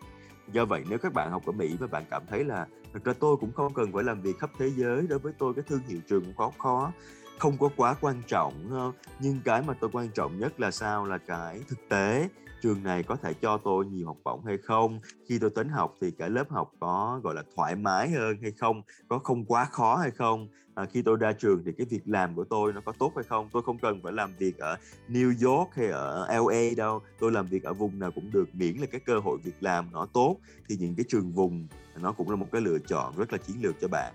Do 0.52 0.64
vậy 0.64 0.84
nếu 0.88 0.98
các 0.98 1.12
bạn 1.12 1.30
học 1.30 1.46
ở 1.46 1.52
Mỹ 1.52 1.76
và 1.80 1.86
bạn 1.86 2.04
cảm 2.10 2.22
thấy 2.28 2.44
là 2.44 2.66
thực 2.92 3.04
ra 3.04 3.12
tôi 3.20 3.36
cũng 3.36 3.52
không 3.52 3.74
cần 3.74 3.92
phải 3.92 4.04
làm 4.04 4.20
việc 4.20 4.38
khắp 4.38 4.50
thế 4.58 4.70
giới 4.76 5.06
đối 5.08 5.18
với 5.18 5.32
tôi 5.38 5.54
cái 5.54 5.64
thương 5.68 5.80
hiệu 5.88 6.00
trường 6.08 6.24
cũng 6.24 6.36
khó 6.36 6.52
khó 6.58 6.92
không 7.38 7.58
có 7.58 7.68
quá 7.76 7.94
quan 8.00 8.22
trọng 8.26 8.54
ờ, 8.70 8.92
nhưng 9.20 9.40
cái 9.44 9.62
mà 9.62 9.74
tôi 9.80 9.90
quan 9.92 10.08
trọng 10.08 10.38
nhất 10.38 10.60
là 10.60 10.70
sao? 10.70 11.04
Là 11.04 11.18
cái 11.18 11.60
thực 11.68 11.88
tế 11.88 12.28
trường 12.64 12.82
này 12.82 13.02
có 13.02 13.16
thể 13.16 13.34
cho 13.34 13.58
tôi 13.64 13.86
nhiều 13.86 14.06
học 14.06 14.16
bổng 14.24 14.44
hay 14.44 14.58
không? 14.58 15.00
Khi 15.28 15.38
tôi 15.38 15.50
tính 15.50 15.68
học 15.68 15.94
thì 16.00 16.10
cả 16.10 16.28
lớp 16.28 16.50
học 16.50 16.72
có 16.80 17.20
gọi 17.22 17.34
là 17.34 17.42
thoải 17.56 17.76
mái 17.76 18.10
hơn 18.10 18.36
hay 18.42 18.50
không? 18.50 18.82
Có 19.08 19.18
không 19.18 19.44
quá 19.44 19.64
khó 19.64 19.96
hay 19.96 20.10
không? 20.10 20.48
À, 20.74 20.84
khi 20.84 21.02
tôi 21.02 21.16
ra 21.16 21.32
trường 21.32 21.62
thì 21.64 21.72
cái 21.78 21.86
việc 21.90 22.00
làm 22.04 22.36
của 22.36 22.44
tôi 22.44 22.72
nó 22.72 22.80
có 22.80 22.92
tốt 22.98 23.12
hay 23.16 23.24
không? 23.24 23.48
Tôi 23.52 23.62
không 23.62 23.78
cần 23.78 24.00
phải 24.02 24.12
làm 24.12 24.34
việc 24.38 24.58
ở 24.58 24.76
New 25.08 25.48
York 25.48 25.74
hay 25.74 25.86
ở 25.86 26.26
LA 26.28 26.74
đâu. 26.76 27.02
Tôi 27.18 27.32
làm 27.32 27.46
việc 27.46 27.64
ở 27.64 27.72
vùng 27.72 27.98
nào 27.98 28.10
cũng 28.14 28.30
được 28.32 28.54
miễn 28.54 28.76
là 28.76 28.86
cái 28.86 29.00
cơ 29.00 29.18
hội 29.18 29.38
việc 29.44 29.56
làm 29.60 29.92
nó 29.92 30.06
tốt. 30.06 30.36
Thì 30.68 30.76
những 30.76 30.94
cái 30.94 31.04
trường 31.08 31.32
vùng 31.32 31.66
nó 31.96 32.12
cũng 32.12 32.30
là 32.30 32.36
một 32.36 32.46
cái 32.52 32.60
lựa 32.60 32.78
chọn 32.78 33.16
rất 33.16 33.32
là 33.32 33.38
chiến 33.38 33.56
lược 33.62 33.74
cho 33.80 33.88
bạn. 33.88 34.14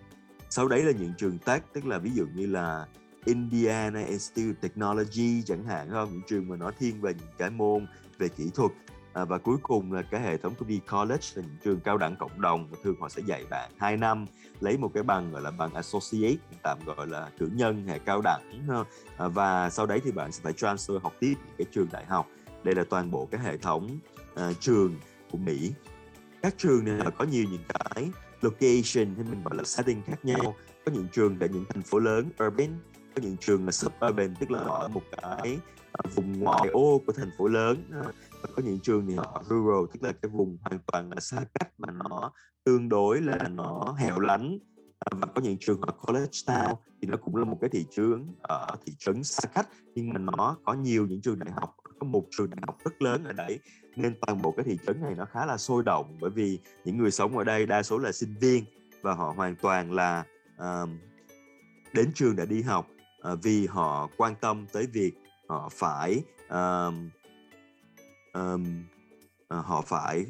Sau 0.49 0.67
đấy 0.67 0.83
là 0.83 0.91
những 0.91 1.13
trường 1.17 1.37
tech 1.37 1.63
tức 1.73 1.85
là 1.85 1.97
ví 1.97 2.11
dụ 2.13 2.25
như 2.35 2.45
là 2.45 2.87
Indiana 3.25 3.99
Institute 3.99 4.51
of 4.51 4.61
Technology 4.61 5.43
chẳng 5.45 5.63
hạn 5.63 5.89
không? 5.91 6.09
Những 6.11 6.21
trường 6.27 6.49
mà 6.49 6.55
nó 6.55 6.71
thiên 6.79 7.01
về 7.01 7.13
những 7.13 7.33
cái 7.37 7.49
môn 7.49 7.87
về 8.19 8.29
kỹ 8.29 8.49
thuật 8.55 8.71
à, 9.13 9.25
và 9.25 9.37
cuối 9.37 9.57
cùng 9.61 9.93
là 9.93 10.01
cái 10.01 10.21
hệ 10.21 10.37
thống 10.37 10.55
của 10.55 10.65
đi 10.65 10.79
college 10.91 11.27
là 11.35 11.41
những 11.41 11.57
trường 11.63 11.79
cao 11.79 11.97
đẳng 11.97 12.15
cộng 12.15 12.41
đồng 12.41 12.67
và 12.71 12.77
thường 12.83 12.95
họ 13.01 13.09
sẽ 13.09 13.21
dạy 13.25 13.45
bạn 13.49 13.71
2 13.77 13.97
năm 13.97 14.25
lấy 14.59 14.77
một 14.77 14.91
cái 14.93 15.03
bằng 15.03 15.31
gọi 15.31 15.41
là 15.41 15.51
bằng 15.51 15.73
associate 15.73 16.37
tạm 16.63 16.77
gọi 16.85 17.07
là 17.07 17.29
cử 17.37 17.49
nhân 17.53 17.87
hệ 17.87 17.99
cao 17.99 18.21
đẳng 18.23 18.41
ờ, 18.67 18.83
à, 19.17 19.27
và 19.27 19.69
sau 19.69 19.85
đấy 19.85 20.01
thì 20.03 20.11
bạn 20.11 20.31
sẽ 20.31 20.41
phải 20.43 20.53
transfer 20.53 20.99
học 20.99 21.13
tiếp 21.19 21.33
những 21.45 21.55
cái 21.57 21.67
trường 21.71 21.87
đại 21.91 22.05
học. 22.05 22.27
Đây 22.63 22.75
là 22.75 22.83
toàn 22.89 23.11
bộ 23.11 23.27
cái 23.31 23.41
hệ 23.41 23.57
thống 23.57 23.89
à, 24.35 24.51
trường 24.59 24.95
của 25.31 25.37
Mỹ. 25.37 25.73
Các 26.41 26.53
trường 26.57 26.85
này 26.85 27.11
có 27.17 27.25
nhiều 27.25 27.45
những 27.51 27.63
cái 27.67 28.09
location 28.41 29.15
hay 29.15 29.25
mình 29.31 29.43
gọi 29.43 29.55
là 29.55 29.63
setting 29.63 30.01
khác 30.01 30.25
nhau. 30.25 30.55
Có 30.85 30.91
những 30.91 31.07
trường 31.11 31.39
tại 31.39 31.49
những 31.49 31.65
thành 31.69 31.83
phố 31.83 31.99
lớn 31.99 32.29
urban 32.45 32.79
có 33.15 33.21
những 33.21 33.37
trường 33.37 33.65
là 33.65 33.71
suburban 33.71 34.35
tức 34.39 34.51
là 34.51 34.59
ở 34.59 34.87
một 34.87 35.01
cái 35.11 35.57
vùng 36.15 36.39
ngoại 36.39 36.69
ô 36.69 37.01
của 37.07 37.13
thành 37.13 37.31
phố 37.37 37.47
lớn 37.47 37.83
ờ, 37.91 38.11
và 38.41 38.49
có 38.55 38.63
những 38.65 38.79
trường 38.79 39.07
thì 39.07 39.15
họ 39.15 39.43
rural 39.49 39.85
tức 39.93 40.03
là 40.03 40.11
cái 40.21 40.29
vùng 40.29 40.57
hoàn 40.61 40.79
toàn 40.91 41.09
là 41.09 41.19
xa 41.19 41.37
cách 41.59 41.69
mà 41.77 41.87
nó 41.91 42.31
tương 42.63 42.89
đối 42.89 43.21
là 43.21 43.47
nó 43.49 43.95
hẻo 43.99 44.19
lánh 44.19 44.59
ờ, 44.99 45.17
và 45.21 45.27
có 45.35 45.41
những 45.41 45.57
trường 45.59 45.81
ở 45.81 45.93
college 46.07 46.31
town 46.45 46.75
thì 47.01 47.07
nó 47.07 47.17
cũng 47.17 47.35
là 47.35 47.45
một 47.45 47.57
cái 47.61 47.69
thị 47.69 47.85
trường 47.91 48.35
ở 48.41 48.67
thị 48.85 48.93
trấn 48.99 49.23
xa 49.23 49.49
cách. 49.53 49.67
Nhưng 49.95 50.09
mà 50.09 50.19
nó 50.19 50.57
có 50.65 50.73
nhiều 50.73 51.07
những 51.07 51.21
trường 51.21 51.39
đại 51.39 51.51
học 51.51 51.75
có 51.99 52.07
một 52.07 52.23
trường 52.31 52.49
đại 52.49 52.61
học 52.67 52.77
rất 52.85 53.01
lớn 53.01 53.23
ở 53.23 53.33
đấy 53.33 53.59
nên 53.95 54.15
toàn 54.21 54.41
bộ 54.41 54.51
cái 54.51 54.65
thị 54.65 54.77
trấn 54.87 55.01
này 55.01 55.15
nó 55.15 55.25
khá 55.25 55.45
là 55.45 55.57
sôi 55.57 55.83
động 55.83 56.17
bởi 56.21 56.29
vì 56.29 56.59
những 56.85 56.97
người 56.97 57.11
sống 57.11 57.37
ở 57.37 57.43
đây 57.43 57.65
đa 57.65 57.83
số 57.83 57.97
là 57.97 58.11
sinh 58.11 58.35
viên 58.41 58.63
và 59.01 59.13
họ 59.13 59.33
hoàn 59.37 59.55
toàn 59.55 59.91
là 59.91 60.23
uh, 60.55 60.89
đến 61.93 62.11
trường 62.15 62.35
để 62.35 62.45
đi 62.45 62.61
học 62.61 62.87
uh, 63.33 63.39
vì 63.43 63.67
họ 63.67 64.09
quan 64.17 64.35
tâm 64.41 64.67
tới 64.73 64.87
việc 64.93 65.13
họ 65.49 65.69
phải 65.71 66.23
um, 66.49 67.09
um, 68.33 68.83
uh, 69.59 69.65
họ 69.65 69.81
phải 69.81 70.25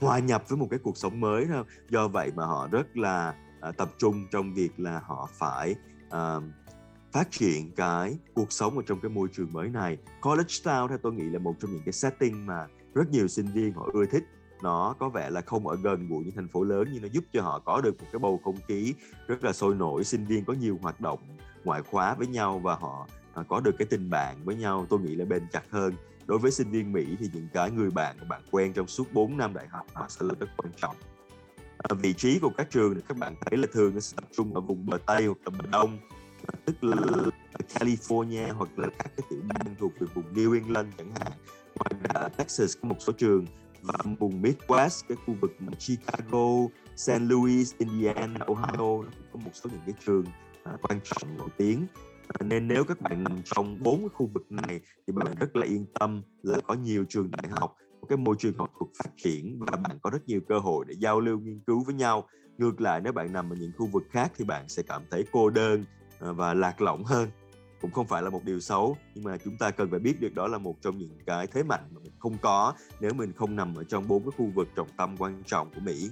hòa 0.00 0.18
nhập 0.18 0.44
với 0.48 0.58
một 0.58 0.66
cái 0.70 0.78
cuộc 0.82 0.96
sống 0.96 1.20
mới 1.20 1.46
thôi. 1.46 1.64
Do 1.88 2.08
vậy 2.08 2.32
mà 2.36 2.46
họ 2.46 2.68
rất 2.70 2.96
là 2.96 3.34
uh, 3.68 3.76
tập 3.76 3.90
trung 3.98 4.26
trong 4.30 4.54
việc 4.54 4.70
là 4.76 5.00
họ 5.04 5.28
phải 5.32 5.74
uh, 6.06 6.42
phát 7.12 7.30
triển 7.30 7.70
cái 7.76 8.18
cuộc 8.34 8.52
sống 8.52 8.76
ở 8.76 8.82
trong 8.86 9.00
cái 9.00 9.10
môi 9.10 9.28
trường 9.32 9.52
mới 9.52 9.68
này. 9.68 9.98
College 10.22 10.54
town 10.64 10.88
theo 10.88 10.98
tôi 10.98 11.12
nghĩ 11.12 11.24
là 11.24 11.38
một 11.38 11.54
trong 11.60 11.72
những 11.72 11.82
cái 11.84 11.92
setting 11.92 12.46
mà 12.46 12.66
rất 12.94 13.10
nhiều 13.10 13.28
sinh 13.28 13.46
viên 13.46 13.72
họ 13.72 13.88
ưa 13.92 14.06
thích. 14.06 14.24
Nó 14.62 14.94
có 14.98 15.08
vẻ 15.08 15.30
là 15.30 15.40
không 15.40 15.66
ở 15.66 15.76
gần 15.82 16.08
gũi 16.08 16.24
những 16.24 16.34
thành 16.34 16.48
phố 16.48 16.64
lớn 16.64 16.88
nhưng 16.92 17.02
nó 17.02 17.08
giúp 17.08 17.24
cho 17.32 17.42
họ 17.42 17.58
có 17.58 17.80
được 17.80 18.00
một 18.00 18.06
cái 18.12 18.18
bầu 18.18 18.40
không 18.44 18.56
khí 18.68 18.94
rất 19.26 19.44
là 19.44 19.52
sôi 19.52 19.74
nổi. 19.74 20.04
Sinh 20.04 20.24
viên 20.24 20.44
có 20.44 20.52
nhiều 20.52 20.78
hoạt 20.82 21.00
động 21.00 21.18
ngoại 21.64 21.82
khóa 21.82 22.14
với 22.14 22.26
nhau 22.26 22.58
và 22.58 22.74
họ 22.74 23.06
À, 23.36 23.42
có 23.48 23.60
được 23.60 23.74
cái 23.78 23.86
tình 23.90 24.10
bạn 24.10 24.36
với 24.44 24.56
nhau 24.56 24.86
tôi 24.90 25.00
nghĩ 25.00 25.14
là 25.14 25.24
bền 25.24 25.42
chặt 25.52 25.62
hơn. 25.70 25.94
Đối 26.26 26.38
với 26.38 26.50
sinh 26.50 26.70
viên 26.70 26.92
Mỹ 26.92 27.16
thì 27.18 27.30
những 27.32 27.48
cái 27.52 27.70
người 27.70 27.90
bạn 27.90 28.16
mà 28.20 28.24
bạn 28.28 28.42
quen 28.50 28.72
trong 28.72 28.86
suốt 28.86 29.12
4 29.12 29.36
năm 29.36 29.54
đại 29.54 29.66
học 29.68 29.86
mà 29.94 30.08
sẽ 30.08 30.26
là 30.26 30.34
rất 30.40 30.46
quan 30.56 30.72
trọng. 30.76 30.96
À, 31.78 31.94
vị 32.02 32.12
trí 32.12 32.38
của 32.38 32.50
các 32.56 32.70
trường 32.70 32.94
thì 32.94 33.00
các 33.08 33.16
bạn 33.16 33.34
thấy 33.40 33.58
là 33.58 33.66
thường 33.72 33.94
nó 33.94 34.00
sẽ 34.00 34.14
tập 34.16 34.24
trung 34.36 34.54
ở 34.54 34.60
vùng 34.60 34.86
bờ 34.86 34.98
Tây 35.06 35.26
hoặc 35.26 35.38
là 35.44 35.50
bờ 35.58 35.66
Đông 35.70 35.98
à, 36.46 36.54
tức 36.64 36.84
là 36.84 36.96
California 37.74 38.52
hoặc 38.52 38.78
là 38.78 38.88
các 38.98 39.12
cái 39.16 39.26
tiểu 39.30 39.40
bang 39.48 39.74
thuộc 39.78 39.92
về 39.98 40.06
vùng 40.14 40.34
New 40.34 40.54
England 40.54 40.88
chẳng 40.98 41.10
hạn. 41.20 41.32
Ngoài 41.76 42.02
ra 42.04 42.20
ở 42.20 42.28
Texas 42.28 42.76
có 42.82 42.88
một 42.88 42.96
số 42.98 43.12
trường 43.12 43.46
và 43.82 43.94
vùng 44.18 44.42
Midwest 44.42 45.02
cái 45.08 45.16
khu 45.26 45.34
vực 45.40 45.56
mà 45.58 45.72
Chicago, 45.78 46.48
St. 46.96 47.20
Louis, 47.20 47.74
Indiana, 47.78 48.44
Ohio 48.46 48.76
cũng 48.76 49.26
có 49.32 49.38
một 49.44 49.50
số 49.54 49.70
những 49.72 49.82
cái 49.86 49.94
trường 50.06 50.24
quan 50.82 51.00
trọng 51.04 51.38
nổi 51.38 51.48
tiếng. 51.56 51.86
À, 52.28 52.44
nên 52.44 52.68
nếu 52.68 52.84
các 52.84 53.00
bạn 53.00 53.24
nằm 53.24 53.42
trong 53.44 53.82
bốn 53.82 54.00
cái 54.00 54.08
khu 54.08 54.30
vực 54.34 54.52
này 54.52 54.80
thì 55.06 55.12
bạn 55.12 55.34
rất 55.40 55.56
là 55.56 55.66
yên 55.66 55.86
tâm 56.00 56.22
là 56.42 56.58
có 56.66 56.74
nhiều 56.74 57.04
trường 57.08 57.30
đại 57.30 57.50
học, 57.50 57.76
một 58.00 58.06
cái 58.08 58.18
môi 58.18 58.36
trường 58.38 58.58
học 58.58 58.70
thuật 58.78 58.90
phát 58.98 59.10
triển 59.16 59.58
và 59.58 59.76
bạn 59.76 59.98
có 60.02 60.10
rất 60.10 60.26
nhiều 60.26 60.40
cơ 60.48 60.58
hội 60.58 60.84
để 60.88 60.94
giao 60.98 61.20
lưu 61.20 61.38
nghiên 61.38 61.60
cứu 61.66 61.84
với 61.84 61.94
nhau. 61.94 62.28
Ngược 62.58 62.80
lại, 62.80 63.00
nếu 63.04 63.12
bạn 63.12 63.32
nằm 63.32 63.50
ở 63.52 63.56
những 63.56 63.72
khu 63.78 63.86
vực 63.86 64.02
khác 64.10 64.32
thì 64.36 64.44
bạn 64.44 64.68
sẽ 64.68 64.82
cảm 64.82 65.02
thấy 65.10 65.24
cô 65.32 65.50
đơn 65.50 65.84
à, 66.20 66.32
và 66.32 66.54
lạc 66.54 66.80
lõng 66.80 67.04
hơn. 67.04 67.30
Cũng 67.80 67.90
không 67.90 68.06
phải 68.06 68.22
là 68.22 68.30
một 68.30 68.44
điều 68.44 68.60
xấu, 68.60 68.96
nhưng 69.14 69.24
mà 69.24 69.36
chúng 69.44 69.58
ta 69.58 69.70
cần 69.70 69.90
phải 69.90 70.00
biết 70.00 70.20
được 70.20 70.34
đó 70.34 70.46
là 70.46 70.58
một 70.58 70.74
trong 70.80 70.98
những 70.98 71.18
cái 71.26 71.46
thế 71.46 71.62
mạnh 71.62 71.88
mà 71.92 72.00
mình 72.02 72.12
không 72.18 72.36
có 72.42 72.74
nếu 73.00 73.14
mình 73.14 73.32
không 73.32 73.56
nằm 73.56 73.74
ở 73.74 73.84
trong 73.84 74.08
bốn 74.08 74.22
cái 74.22 74.30
khu 74.38 74.50
vực 74.54 74.68
trọng 74.76 74.88
tâm 74.96 75.16
quan 75.18 75.42
trọng 75.46 75.70
của 75.74 75.80
Mỹ. 75.80 76.10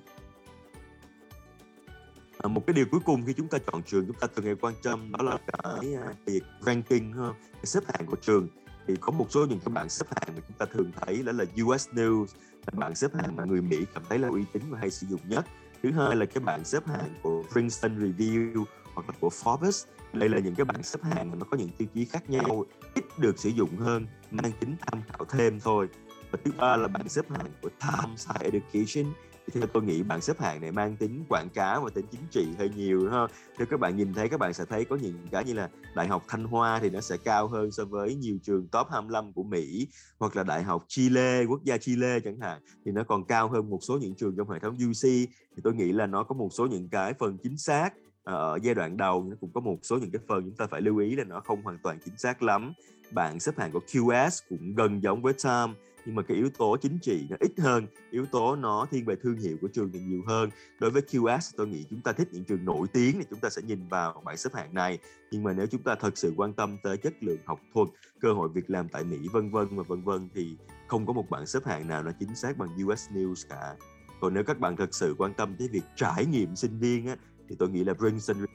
Ờ, 2.44 2.48
một 2.48 2.66
cái 2.66 2.74
điều 2.74 2.86
cuối 2.90 3.00
cùng 3.04 3.22
khi 3.26 3.32
chúng 3.32 3.48
ta 3.48 3.58
chọn 3.58 3.82
trường 3.82 4.06
chúng 4.06 4.16
ta 4.20 4.26
thường 4.36 4.44
hay 4.44 4.54
quan 4.54 4.74
tâm 4.82 5.12
đó 5.12 5.24
là 5.24 5.38
cái 5.46 5.94
à, 5.94 6.12
việc 6.26 6.42
ranking 6.60 7.12
cái 7.52 7.64
xếp 7.64 7.80
hạng 7.88 8.06
của 8.06 8.16
trường. 8.16 8.48
Thì 8.86 8.94
có 9.00 9.12
một 9.12 9.26
số 9.30 9.46
những 9.46 9.58
cái 9.58 9.72
bảng 9.74 9.88
xếp 9.88 10.06
hạng 10.10 10.34
mà 10.36 10.42
chúng 10.48 10.58
ta 10.58 10.66
thường 10.66 10.90
thấy 10.96 11.22
đó 11.22 11.32
là 11.32 11.44
US 11.64 11.88
News, 11.88 12.26
là 12.66 12.72
bảng 12.72 12.94
xếp 12.94 13.14
hạng 13.14 13.36
mà 13.36 13.44
người 13.44 13.62
Mỹ 13.62 13.76
cảm 13.94 14.02
thấy 14.08 14.18
là 14.18 14.28
uy 14.28 14.44
tín 14.52 14.62
và 14.70 14.78
hay 14.78 14.90
sử 14.90 15.06
dụng 15.06 15.20
nhất. 15.28 15.46
Thứ 15.82 15.92
hai 15.92 16.16
là 16.16 16.26
cái 16.26 16.44
bảng 16.44 16.64
xếp 16.64 16.86
hạng 16.86 17.14
của 17.22 17.42
Princeton 17.52 17.98
Review 17.98 18.64
hoặc 18.94 19.06
là 19.08 19.14
của 19.20 19.30
Forbes. 19.42 19.86
Đây 20.12 20.28
là 20.28 20.38
những 20.38 20.54
cái 20.54 20.64
bảng 20.64 20.82
xếp 20.82 21.02
hạng 21.02 21.30
mà 21.30 21.36
nó 21.36 21.46
có 21.50 21.56
những 21.56 21.70
tiêu 21.78 21.88
chí 21.94 22.04
khác 22.04 22.30
nhau, 22.30 22.64
ít 22.94 23.04
được 23.18 23.38
sử 23.38 23.48
dụng 23.48 23.76
hơn, 23.76 24.06
mang 24.30 24.52
tính 24.60 24.76
tham 24.86 25.02
khảo 25.08 25.24
thêm 25.24 25.60
thôi. 25.60 25.88
Và 26.30 26.38
thứ 26.44 26.50
ba 26.58 26.76
là 26.76 26.88
bảng 26.88 27.08
xếp 27.08 27.30
hạng 27.30 27.46
của 27.62 27.68
Times 27.68 28.28
Higher 28.28 28.54
Education 28.54 29.12
theo 29.52 29.66
tôi 29.66 29.82
nghĩ 29.82 30.02
bảng 30.02 30.20
xếp 30.20 30.40
hạng 30.40 30.60
này 30.60 30.72
mang 30.72 30.96
tính 30.96 31.24
quảng 31.28 31.48
cáo 31.54 31.80
và 31.80 31.90
tính 31.94 32.04
chính 32.10 32.20
trị 32.30 32.46
hơi 32.58 32.70
nhiều 32.76 33.10
ha. 33.10 33.26
Nếu 33.58 33.66
các 33.70 33.80
bạn 33.80 33.96
nhìn 33.96 34.14
thấy, 34.14 34.28
các 34.28 34.40
bạn 34.40 34.54
sẽ 34.54 34.64
thấy 34.64 34.84
có 34.84 34.96
những 34.96 35.28
cái 35.30 35.44
như 35.44 35.52
là 35.52 35.68
đại 35.94 36.08
học 36.08 36.24
Thanh 36.28 36.44
Hoa 36.44 36.80
thì 36.80 36.90
nó 36.90 37.00
sẽ 37.00 37.16
cao 37.24 37.48
hơn 37.48 37.70
so 37.72 37.84
với 37.84 38.14
nhiều 38.14 38.38
trường 38.42 38.68
top 38.68 38.86
25 38.90 39.32
của 39.32 39.42
Mỹ, 39.42 39.88
hoặc 40.18 40.36
là 40.36 40.42
đại 40.42 40.62
học 40.62 40.84
Chile, 40.88 41.44
quốc 41.48 41.64
gia 41.64 41.78
Chile 41.78 42.20
chẳng 42.20 42.40
hạn, 42.40 42.60
thì 42.84 42.92
nó 42.92 43.04
còn 43.04 43.24
cao 43.24 43.48
hơn 43.48 43.70
một 43.70 43.78
số 43.82 43.98
những 43.98 44.14
trường 44.14 44.36
trong 44.36 44.50
hệ 44.50 44.58
thống 44.58 44.74
UC 44.74 45.10
thì 45.56 45.62
tôi 45.64 45.74
nghĩ 45.74 45.92
là 45.92 46.06
nó 46.06 46.22
có 46.22 46.34
một 46.34 46.48
số 46.52 46.66
những 46.66 46.88
cái 46.88 47.14
phần 47.18 47.38
chính 47.42 47.58
xác 47.58 47.90
à, 48.24 48.34
ở 48.34 48.58
giai 48.62 48.74
đoạn 48.74 48.96
đầu 48.96 49.24
nó 49.24 49.36
cũng 49.40 49.50
có 49.54 49.60
một 49.60 49.76
số 49.82 49.98
những 49.98 50.10
cái 50.10 50.22
phần 50.28 50.44
chúng 50.44 50.56
ta 50.56 50.66
phải 50.66 50.80
lưu 50.80 50.98
ý 50.98 51.16
là 51.16 51.24
nó 51.24 51.40
không 51.40 51.62
hoàn 51.62 51.78
toàn 51.82 51.98
chính 52.04 52.18
xác 52.18 52.42
lắm. 52.42 52.72
Bạn 53.10 53.40
xếp 53.40 53.52
hạng 53.58 53.72
của 53.72 53.80
QS 53.86 54.42
cũng 54.48 54.74
gần 54.74 55.02
giống 55.02 55.22
với 55.22 55.32
time 55.44 55.74
nhưng 56.06 56.14
mà 56.14 56.22
cái 56.22 56.36
yếu 56.36 56.50
tố 56.58 56.76
chính 56.76 56.98
trị 57.02 57.26
nó 57.30 57.36
ít 57.40 57.52
hơn 57.58 57.86
yếu 58.10 58.26
tố 58.26 58.56
nó 58.56 58.86
thiên 58.90 59.04
về 59.04 59.16
thương 59.22 59.36
hiệu 59.36 59.56
của 59.60 59.68
trường 59.68 59.90
thì 59.92 60.00
nhiều 60.00 60.22
hơn. 60.26 60.50
Đối 60.80 60.90
với 60.90 61.02
QS 61.02 61.52
tôi 61.56 61.66
nghĩ 61.66 61.84
chúng 61.90 62.00
ta 62.00 62.12
thích 62.12 62.28
những 62.32 62.44
trường 62.44 62.64
nổi 62.64 62.86
tiếng 62.92 63.18
thì 63.18 63.24
chúng 63.30 63.40
ta 63.40 63.50
sẽ 63.50 63.62
nhìn 63.62 63.88
vào 63.88 64.22
bảng 64.24 64.36
xếp 64.36 64.50
hạng 64.54 64.74
này. 64.74 64.98
Nhưng 65.30 65.42
mà 65.42 65.52
nếu 65.52 65.66
chúng 65.66 65.82
ta 65.82 65.94
thật 65.94 66.18
sự 66.18 66.34
quan 66.36 66.52
tâm 66.52 66.76
tới 66.82 66.96
chất 66.96 67.14
lượng 67.20 67.38
học 67.44 67.60
thuật 67.74 67.88
cơ 68.20 68.32
hội 68.32 68.48
việc 68.48 68.70
làm 68.70 68.88
tại 68.88 69.04
Mỹ 69.04 69.18
vân 69.32 69.50
vân 69.50 69.76
và 69.76 69.82
vân 69.88 70.02
vân 70.02 70.28
thì 70.34 70.56
không 70.86 71.06
có 71.06 71.12
một 71.12 71.30
bảng 71.30 71.46
xếp 71.46 71.64
hạng 71.64 71.88
nào 71.88 72.02
nó 72.02 72.10
chính 72.20 72.36
xác 72.36 72.58
bằng 72.58 72.68
US 72.86 73.10
News 73.10 73.46
cả. 73.48 73.76
Còn 74.20 74.34
nếu 74.34 74.44
các 74.44 74.58
bạn 74.58 74.76
thật 74.76 74.94
sự 74.94 75.14
quan 75.18 75.34
tâm 75.34 75.56
tới 75.58 75.68
việc 75.68 75.84
trải 75.96 76.26
nghiệm 76.26 76.56
sinh 76.56 76.78
viên 76.78 77.06
á, 77.06 77.16
thì 77.48 77.56
tôi 77.58 77.68
nghĩ 77.68 77.84
là 77.84 77.94
Princeton 77.94 78.46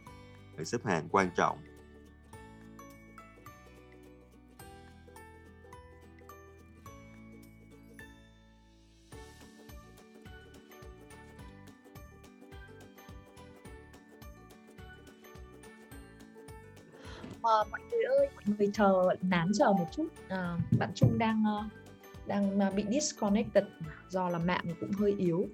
bảng 0.57 0.65
xếp 0.65 0.85
hạng 0.85 1.09
quan 1.09 1.29
trọng. 1.35 1.57
Ờ, 17.49 17.63
mọi 17.71 17.79
người 17.91 18.03
ơi, 18.03 18.27
mọi 18.35 18.55
người 18.57 18.69
chờ 18.73 19.15
nán 19.21 19.51
chờ 19.57 19.65
một 19.65 19.87
chút. 19.91 20.07
À, 20.27 20.57
bạn 20.79 20.91
Trung 20.95 21.17
đang 21.17 21.43
ờ, 21.45 21.63
đang 22.27 22.75
bị 22.75 22.85
disconnected 22.89 23.63
do 24.09 24.29
là 24.29 24.39
mạng 24.39 24.65
cũng 24.79 24.91
hơi 24.91 25.15
yếu. 25.17 25.47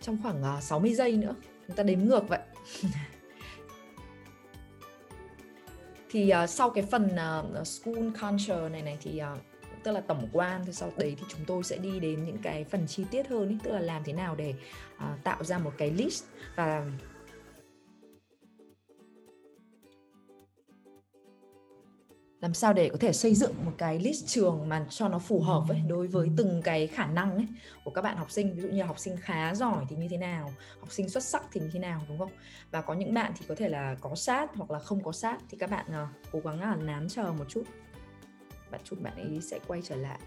Trong 0.00 0.18
khoảng 0.22 0.56
uh, 0.56 0.62
60 0.62 0.94
giây 0.94 1.16
nữa, 1.16 1.34
chúng 1.66 1.76
ta 1.76 1.82
đếm 1.82 1.98
ngược 1.98 2.28
vậy. 2.28 2.40
thì 6.10 6.32
uh, 6.44 6.50
sau 6.50 6.70
cái 6.70 6.84
phần 6.84 7.08
uh, 7.60 7.66
school 7.66 8.08
culture 8.22 8.68
này 8.68 8.82
này 8.82 8.98
thì 9.00 9.22
uh, 9.32 9.38
tức 9.84 9.92
là 9.92 10.00
tổng 10.00 10.28
quan 10.32 10.62
thì 10.66 10.72
sau 10.72 10.92
đấy 10.96 11.16
thì 11.18 11.24
chúng 11.28 11.44
tôi 11.46 11.62
sẽ 11.62 11.76
đi 11.76 12.00
đến 12.00 12.24
những 12.24 12.38
cái 12.38 12.64
phần 12.64 12.86
chi 12.86 13.04
tiết 13.10 13.28
hơn 13.28 13.48
ý, 13.48 13.56
tức 13.62 13.72
là 13.72 13.80
làm 13.80 14.04
thế 14.04 14.12
nào 14.12 14.34
để 14.34 14.54
uh, 14.96 15.24
tạo 15.24 15.44
ra 15.44 15.58
một 15.58 15.72
cái 15.78 15.90
list 15.90 16.24
và 16.56 16.84
làm 22.40 22.54
sao 22.54 22.72
để 22.72 22.88
có 22.88 22.96
thể 23.00 23.12
xây 23.12 23.34
dựng 23.34 23.54
một 23.64 23.72
cái 23.78 23.98
list 23.98 24.26
trường 24.26 24.68
mà 24.68 24.86
cho 24.90 25.08
nó 25.08 25.18
phù 25.18 25.40
hợp 25.40 25.64
với 25.68 25.82
đối 25.88 26.06
với 26.06 26.30
từng 26.36 26.62
cái 26.62 26.86
khả 26.86 27.06
năng 27.06 27.36
ấy 27.36 27.46
của 27.84 27.90
các 27.90 28.02
bạn 28.02 28.16
học 28.16 28.30
sinh? 28.30 28.54
Ví 28.54 28.62
dụ 28.62 28.68
như 28.68 28.82
học 28.82 28.98
sinh 28.98 29.16
khá 29.16 29.54
giỏi 29.54 29.84
thì 29.88 29.96
như 29.96 30.06
thế 30.10 30.16
nào? 30.16 30.52
Học 30.80 30.92
sinh 30.92 31.08
xuất 31.08 31.24
sắc 31.24 31.44
thì 31.52 31.60
như 31.60 31.70
thế 31.72 31.78
nào 31.78 32.00
đúng 32.08 32.18
không? 32.18 32.30
Và 32.70 32.80
có 32.80 32.94
những 32.94 33.14
bạn 33.14 33.32
thì 33.38 33.46
có 33.48 33.54
thể 33.54 33.68
là 33.68 33.96
có 34.00 34.14
sát 34.14 34.50
hoặc 34.54 34.70
là 34.70 34.78
không 34.78 35.02
có 35.02 35.12
sát 35.12 35.38
thì 35.48 35.58
các 35.58 35.70
bạn 35.70 35.86
uh, 35.88 36.08
cố 36.32 36.40
gắng 36.40 36.60
là 36.60 36.76
nán 36.76 37.08
chờ 37.08 37.32
một 37.38 37.44
chút. 37.48 37.62
Bạn 38.70 38.80
chút 38.84 38.96
bạn 39.00 39.16
ấy 39.16 39.40
sẽ 39.40 39.58
quay 39.66 39.82
trở 39.84 39.96
lại. 39.96 40.18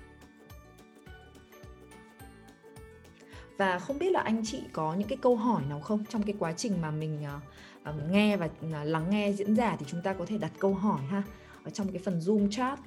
Và 3.57 3.79
không 3.79 3.99
biết 3.99 4.11
là 4.11 4.21
anh 4.21 4.41
chị 4.45 4.63
có 4.73 4.93
những 4.93 5.07
cái 5.07 5.17
câu 5.21 5.35
hỏi 5.35 5.63
nào 5.69 5.79
không? 5.79 6.05
Trong 6.09 6.23
cái 6.23 6.35
quá 6.39 6.53
trình 6.57 6.81
mà 6.81 6.91
mình 6.91 7.25
uh, 7.37 7.89
uh, 7.89 8.11
nghe 8.11 8.37
và 8.37 8.45
uh, 8.45 8.71
lắng 8.83 9.09
nghe 9.09 9.31
diễn 9.31 9.55
giả 9.55 9.75
thì 9.79 9.85
chúng 9.89 10.01
ta 10.01 10.13
có 10.13 10.25
thể 10.25 10.37
đặt 10.37 10.51
câu 10.59 10.73
hỏi 10.73 11.01
ha 11.09 11.23
ở 11.63 11.71
trong 11.71 11.91
cái 11.91 12.01
phần 12.05 12.19
Zoom 12.19 12.51
chat 12.51 12.79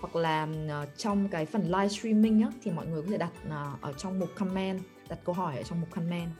hoặc 0.00 0.16
là 0.16 0.48
uh, 0.82 0.88
trong 0.96 1.28
cái 1.28 1.46
phần 1.46 1.62
live 1.62 1.88
streaming 1.88 2.42
á, 2.42 2.48
thì 2.62 2.70
mọi 2.70 2.86
người 2.86 3.02
có 3.02 3.08
thể 3.10 3.18
đặt 3.18 3.32
uh, 3.46 3.80
ở 3.80 3.92
trong 3.92 4.18
mục 4.18 4.28
comment 4.34 4.80
đặt 5.08 5.18
câu 5.24 5.34
hỏi 5.34 5.56
ở 5.56 5.62
trong 5.62 5.80
mục 5.80 5.90
comment. 5.90 6.30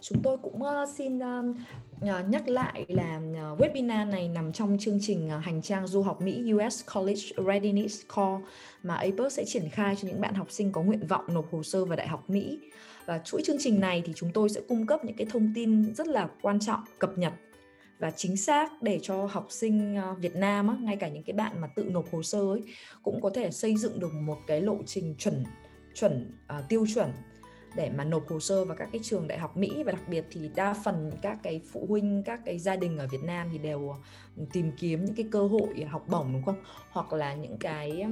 Chúng 0.00 0.22
tôi 0.22 0.36
cũng 0.42 0.62
ờ, 0.62 0.86
xin 0.96 1.18
ờ, 1.18 1.42
ờ, 2.00 2.22
nhắc 2.28 2.48
lại 2.48 2.84
là 2.88 3.20
webinar 3.58 4.10
này 4.10 4.28
nằm 4.28 4.52
trong 4.52 4.76
chương 4.80 4.98
trình 5.00 5.30
hành 5.42 5.62
trang 5.62 5.86
du 5.86 6.02
học 6.02 6.20
Mỹ 6.20 6.52
US 6.52 6.84
College 6.94 7.20
Readiness 7.46 8.02
Core 8.14 8.44
mà 8.82 8.94
APUS 8.94 9.36
sẽ 9.36 9.44
triển 9.44 9.68
khai 9.68 9.96
cho 9.96 10.08
những 10.08 10.20
bạn 10.20 10.34
học 10.34 10.50
sinh 10.50 10.72
có 10.72 10.82
nguyện 10.82 11.06
vọng 11.06 11.24
nộp 11.28 11.52
hồ 11.52 11.62
sơ 11.62 11.84
vào 11.84 11.96
Đại 11.96 12.08
học 12.08 12.30
Mỹ. 12.30 12.58
Và 13.06 13.18
chuỗi 13.18 13.42
chương 13.44 13.56
trình 13.60 13.80
này 13.80 14.02
thì 14.06 14.12
chúng 14.16 14.30
tôi 14.34 14.48
sẽ 14.48 14.60
cung 14.68 14.86
cấp 14.86 15.04
những 15.04 15.16
cái 15.16 15.26
thông 15.30 15.52
tin 15.54 15.94
rất 15.94 16.06
là 16.06 16.28
quan 16.42 16.60
trọng, 16.60 16.80
cập 16.98 17.18
nhật 17.18 17.32
và 17.98 18.10
chính 18.10 18.36
xác 18.36 18.82
để 18.82 18.98
cho 19.02 19.26
học 19.26 19.46
sinh 19.50 19.96
Việt 20.18 20.36
Nam 20.36 20.68
á, 20.68 20.76
ngay 20.80 20.96
cả 20.96 21.08
những 21.08 21.22
cái 21.22 21.34
bạn 21.34 21.60
mà 21.60 21.68
tự 21.76 21.84
nộp 21.84 22.12
hồ 22.12 22.22
sơ 22.22 22.38
ấy 22.38 22.62
cũng 23.02 23.20
có 23.20 23.30
thể 23.34 23.50
xây 23.50 23.76
dựng 23.76 24.00
được 24.00 24.14
một 24.14 24.38
cái 24.46 24.60
lộ 24.60 24.76
trình 24.86 25.14
chuẩn 25.18 25.44
chuẩn 25.94 26.38
uh, 26.58 26.68
tiêu 26.68 26.86
chuẩn 26.94 27.12
để 27.74 27.90
mà 27.96 28.04
nộp 28.04 28.28
hồ 28.28 28.40
sơ 28.40 28.64
vào 28.64 28.76
các 28.76 28.88
cái 28.92 29.00
trường 29.04 29.28
đại 29.28 29.38
học 29.38 29.56
Mỹ 29.56 29.82
và 29.82 29.92
đặc 29.92 30.08
biệt 30.08 30.24
thì 30.30 30.50
đa 30.54 30.74
phần 30.84 31.10
các 31.22 31.38
cái 31.42 31.60
phụ 31.72 31.86
huynh 31.88 32.22
các 32.22 32.40
cái 32.44 32.58
gia 32.58 32.76
đình 32.76 32.98
ở 32.98 33.06
Việt 33.06 33.22
Nam 33.22 33.48
thì 33.52 33.58
đều 33.58 33.94
ừ, 34.36 34.42
tìm 34.52 34.72
kiếm 34.78 35.04
những 35.04 35.14
cái 35.14 35.26
cơ 35.30 35.46
hội 35.46 35.84
học 35.90 36.04
bổng 36.08 36.32
đúng 36.32 36.42
không? 36.42 36.56
Hoặc 36.90 37.12
là 37.12 37.34
những 37.34 37.56
cái 37.58 38.06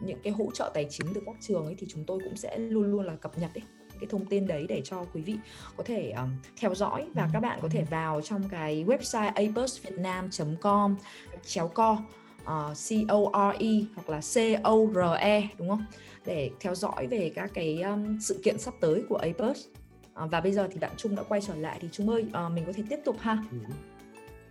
những 0.00 0.18
cái 0.22 0.32
hỗ 0.32 0.50
trợ 0.54 0.70
tài 0.74 0.86
chính 0.90 1.06
từ 1.14 1.22
các 1.26 1.36
trường 1.40 1.64
ấy 1.64 1.74
thì 1.78 1.86
chúng 1.90 2.04
tôi 2.04 2.20
cũng 2.24 2.36
sẽ 2.36 2.58
luôn 2.58 2.90
luôn 2.90 3.06
là 3.06 3.16
cập 3.16 3.38
nhật 3.38 3.50
ấy 3.54 3.62
cái 4.00 4.08
thông 4.10 4.26
tin 4.26 4.46
đấy 4.46 4.66
để 4.68 4.82
cho 4.84 5.04
quý 5.14 5.22
vị 5.22 5.36
có 5.76 5.84
thể 5.86 6.10
um, 6.10 6.30
theo 6.60 6.74
dõi 6.74 7.08
và 7.14 7.30
các 7.32 7.40
bạn 7.40 7.58
có 7.62 7.68
thể 7.68 7.84
vào 7.90 8.20
trong 8.20 8.48
cái 8.48 8.84
website 8.84 9.32
apusvietnam.com 9.34 10.96
chéo 11.44 11.68
co 11.68 11.98
uh, 12.42 12.76
C 12.76 13.08
O 13.08 13.50
R 13.52 13.56
E 13.58 13.70
hoặc 13.94 14.08
là 14.08 14.20
C 14.20 14.62
O 14.62 14.74
R 14.94 15.18
E 15.20 15.48
đúng 15.58 15.68
không? 15.68 15.84
để 16.26 16.50
theo 16.60 16.74
dõi 16.74 17.06
về 17.06 17.32
các 17.34 17.50
cái 17.54 17.82
um, 17.82 18.18
sự 18.18 18.40
kiện 18.44 18.58
sắp 18.58 18.74
tới 18.80 19.04
của 19.08 19.16
APUS 19.16 19.66
Uh, 20.10 20.14
ờ, 20.14 20.26
và 20.26 20.40
bây 20.40 20.52
giờ 20.52 20.68
thì 20.70 20.78
bạn 20.78 20.90
Trung 20.96 21.16
đã 21.16 21.22
quay 21.22 21.40
trở 21.40 21.54
lại 21.54 21.78
thì 21.80 21.88
Trung 21.92 22.10
ơi 22.10 22.26
uh, 22.46 22.52
mình 22.52 22.64
có 22.66 22.72
thể 22.72 22.82
tiếp 22.90 22.98
tục 23.04 23.16
ha. 23.20 23.38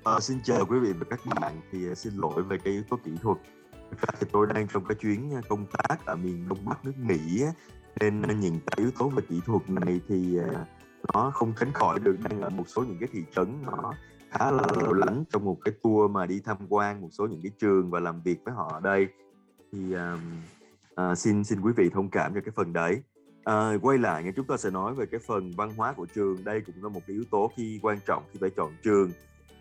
À, 0.03 0.19
xin 0.19 0.37
chào 0.43 0.65
quý 0.65 0.79
vị 0.79 0.93
và 0.93 1.05
các 1.09 1.19
bạn. 1.41 1.61
Thì 1.71 1.91
uh, 1.91 1.97
xin 1.97 2.13
lỗi 2.15 2.43
về 2.43 2.57
cái 2.63 2.73
yếu 2.73 2.83
tố 2.89 2.97
kỹ 3.05 3.11
thuật. 3.21 3.37
Thì 4.19 4.27
tôi 4.31 4.47
đang 4.53 4.67
trong 4.67 4.85
cái 4.85 4.95
chuyến 4.95 5.31
công 5.49 5.65
tác 5.65 6.05
ở 6.05 6.15
miền 6.15 6.49
đông 6.49 6.65
bắc 6.65 6.85
nước 6.85 6.97
Mỹ 6.97 7.41
nên 7.99 8.39
những 8.39 8.59
cái 8.67 8.75
yếu 8.77 8.91
tố 8.99 9.09
về 9.09 9.23
kỹ 9.29 9.39
thuật 9.45 9.69
này 9.69 9.99
thì 10.07 10.37
nó 11.13 11.31
không 11.33 11.53
tránh 11.59 11.73
khỏi 11.73 11.99
được. 11.99 12.15
Đang 12.29 12.41
ở 12.41 12.49
một 12.49 12.63
số 12.67 12.83
những 12.83 12.97
cái 12.99 13.09
thị 13.11 13.23
trấn 13.35 13.63
nó 13.65 13.93
khá 14.31 14.51
là 14.51 14.63
lậu 14.81 14.93
lắng 14.93 15.23
trong 15.29 15.45
một 15.45 15.57
cái 15.65 15.73
tour 15.83 16.11
mà 16.11 16.25
đi 16.25 16.41
tham 16.45 16.57
quan 16.69 17.01
một 17.01 17.09
số 17.11 17.27
những 17.27 17.41
cái 17.43 17.51
trường 17.59 17.91
và 17.91 17.99
làm 17.99 18.21
việc 18.21 18.37
với 18.45 18.53
họ 18.53 18.71
ở 18.73 18.79
đây. 18.79 19.07
Thì 19.71 19.93
um, 19.93 20.19
uh, 21.11 21.17
xin 21.17 21.43
xin 21.43 21.61
quý 21.61 21.73
vị 21.77 21.89
thông 21.89 22.09
cảm 22.09 22.33
cho 22.33 22.41
cái 22.41 22.51
phần 22.55 22.73
đấy. 22.73 23.01
À, 23.43 23.73
quay 23.81 23.97
lại 23.97 24.23
nghe 24.23 24.31
chúng 24.35 24.47
ta 24.47 24.57
sẽ 24.57 24.69
nói 24.69 24.95
về 24.95 25.05
cái 25.05 25.19
phần 25.27 25.51
văn 25.57 25.69
hóa 25.77 25.93
của 25.93 26.05
trường. 26.15 26.43
Đây 26.43 26.61
cũng 26.61 26.83
là 26.83 26.89
một 26.89 26.99
cái 27.07 27.13
yếu 27.13 27.23
tố 27.31 27.51
khi 27.57 27.79
quan 27.81 27.99
trọng 28.05 28.23
khi 28.31 28.37
phải 28.41 28.49
chọn 28.49 28.71
trường. 28.83 29.11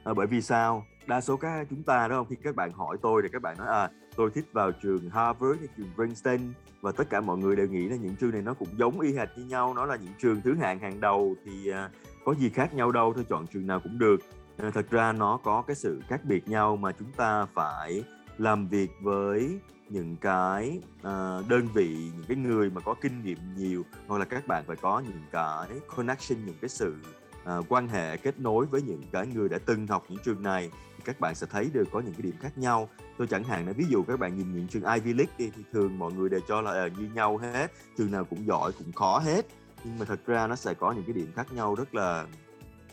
À, 0.05 0.15
bởi 0.15 0.27
vì 0.27 0.41
sao? 0.43 0.85
Đa 1.07 1.21
số 1.21 1.37
các 1.37 1.67
chúng 1.71 1.83
ta 1.83 2.09
đó 2.09 2.17
không? 2.17 2.27
Khi 2.31 2.37
các 2.43 2.55
bạn 2.55 2.73
hỏi 2.73 2.97
tôi 3.03 3.23
thì 3.23 3.29
các 3.33 3.43
bạn 3.43 3.59
nói 3.59 3.67
à 3.69 3.91
tôi 4.17 4.31
thích 4.31 4.45
vào 4.53 4.73
trường 4.73 5.11
Harvard 5.11 5.59
hay 5.59 5.69
trường 5.77 5.87
Princeton. 5.95 6.53
Và 6.81 6.93
tất 6.93 7.11
cả 7.11 7.21
mọi 7.21 7.39
người 7.39 7.57
đều 7.57 7.67
nghĩ 7.67 7.89
là 7.89 7.97
những 7.97 8.17
trường 8.17 8.31
này 8.31 8.43
nó 8.43 8.55
cũng 8.55 8.69
giống 8.79 9.01
y 9.01 9.13
hệt 9.13 9.29
như 9.37 9.45
nhau 9.45 9.75
nó 9.75 9.87
là 9.87 9.97
những 9.97 10.13
trường 10.19 10.41
thứ 10.41 10.55
hạng 10.55 10.79
hàng 10.79 11.01
đầu 11.01 11.35
thì 11.45 11.71
à, 11.71 11.91
có 12.25 12.35
gì 12.35 12.49
khác 12.49 12.75
nhau 12.75 12.93
đâu 12.93 13.13
thôi 13.15 13.25
chọn 13.29 13.47
trường 13.47 13.67
nào 13.67 13.81
cũng 13.81 13.99
được. 13.99 14.21
Ờ, 14.59 14.71
thật 14.71 14.91
ra 14.91 15.13
nó 15.13 15.37
có 15.37 15.63
cái 15.63 15.77
sự 15.77 16.01
khác 16.09 16.21
biệt 16.25 16.49
nhau 16.49 16.77
mà 16.77 16.93
chúng 16.93 17.13
ta 17.13 17.47
phải 17.55 18.05
làm 18.39 18.69
việc 18.69 18.91
với 19.03 19.59
những 19.89 20.17
cái 20.17 20.81
uh, 20.99 21.49
đơn 21.49 21.69
vị 21.75 22.11
những 22.17 22.25
cái 22.29 22.37
người 22.37 22.71
mà 22.71 22.81
có 22.81 22.95
kinh 23.01 23.25
nghiệm 23.25 23.39
nhiều 23.57 23.83
hoặc 24.07 24.19
là 24.19 24.25
các 24.25 24.47
bạn 24.47 24.65
phải 24.67 24.77
có 24.77 25.01
những 25.01 25.23
cái 25.33 25.69
connection 25.97 26.47
những 26.47 26.57
cái 26.61 26.69
sự 26.69 26.97
uh, 27.43 27.65
quan 27.69 27.89
hệ 27.89 28.17
kết 28.17 28.41
nối 28.41 28.67
với 28.67 28.83
những 28.83 29.03
cái 29.13 29.27
người 29.27 29.49
đã 29.49 29.59
từng 29.67 29.87
học 29.87 30.05
những 30.09 30.23
trường 30.25 30.43
này 30.43 30.71
thì 30.97 31.03
các 31.05 31.21
bạn 31.21 31.35
sẽ 31.35 31.47
thấy 31.51 31.71
được 31.73 31.89
có 31.93 32.01
những 32.01 32.13
cái 32.13 32.23
điểm 32.23 32.35
khác 32.41 32.59
nhau. 32.59 32.89
Tôi 33.19 33.27
chẳng 33.27 33.45
hạn 33.45 33.67
là 33.67 33.73
ví 33.73 33.85
dụ 33.89 34.03
các 34.03 34.19
bạn 34.19 34.37
nhìn 34.37 34.55
những 34.55 34.69
trường 34.69 34.85
Ivy 34.95 35.13
League 35.13 35.35
đi 35.39 35.51
thì 35.57 35.63
thường 35.73 35.99
mọi 35.99 36.13
người 36.13 36.29
đều 36.29 36.41
cho 36.49 36.61
là 36.61 36.85
uh, 36.85 36.99
như 36.99 37.09
nhau 37.15 37.37
hết 37.39 37.73
trường 37.99 38.11
nào 38.11 38.25
cũng 38.25 38.47
giỏi 38.47 38.73
cũng 38.73 38.93
khó 38.93 39.19
hết. 39.19 39.47
Nhưng 39.85 39.99
mà 39.99 40.05
thật 40.05 40.21
ra 40.27 40.47
nó 40.47 40.57
sẽ 40.57 40.75
có 40.75 40.93
những 40.93 41.05
cái 41.05 41.13
điểm 41.13 41.33
khác 41.37 41.53
nhau 41.53 41.75
rất 41.75 41.95
là 41.95 42.27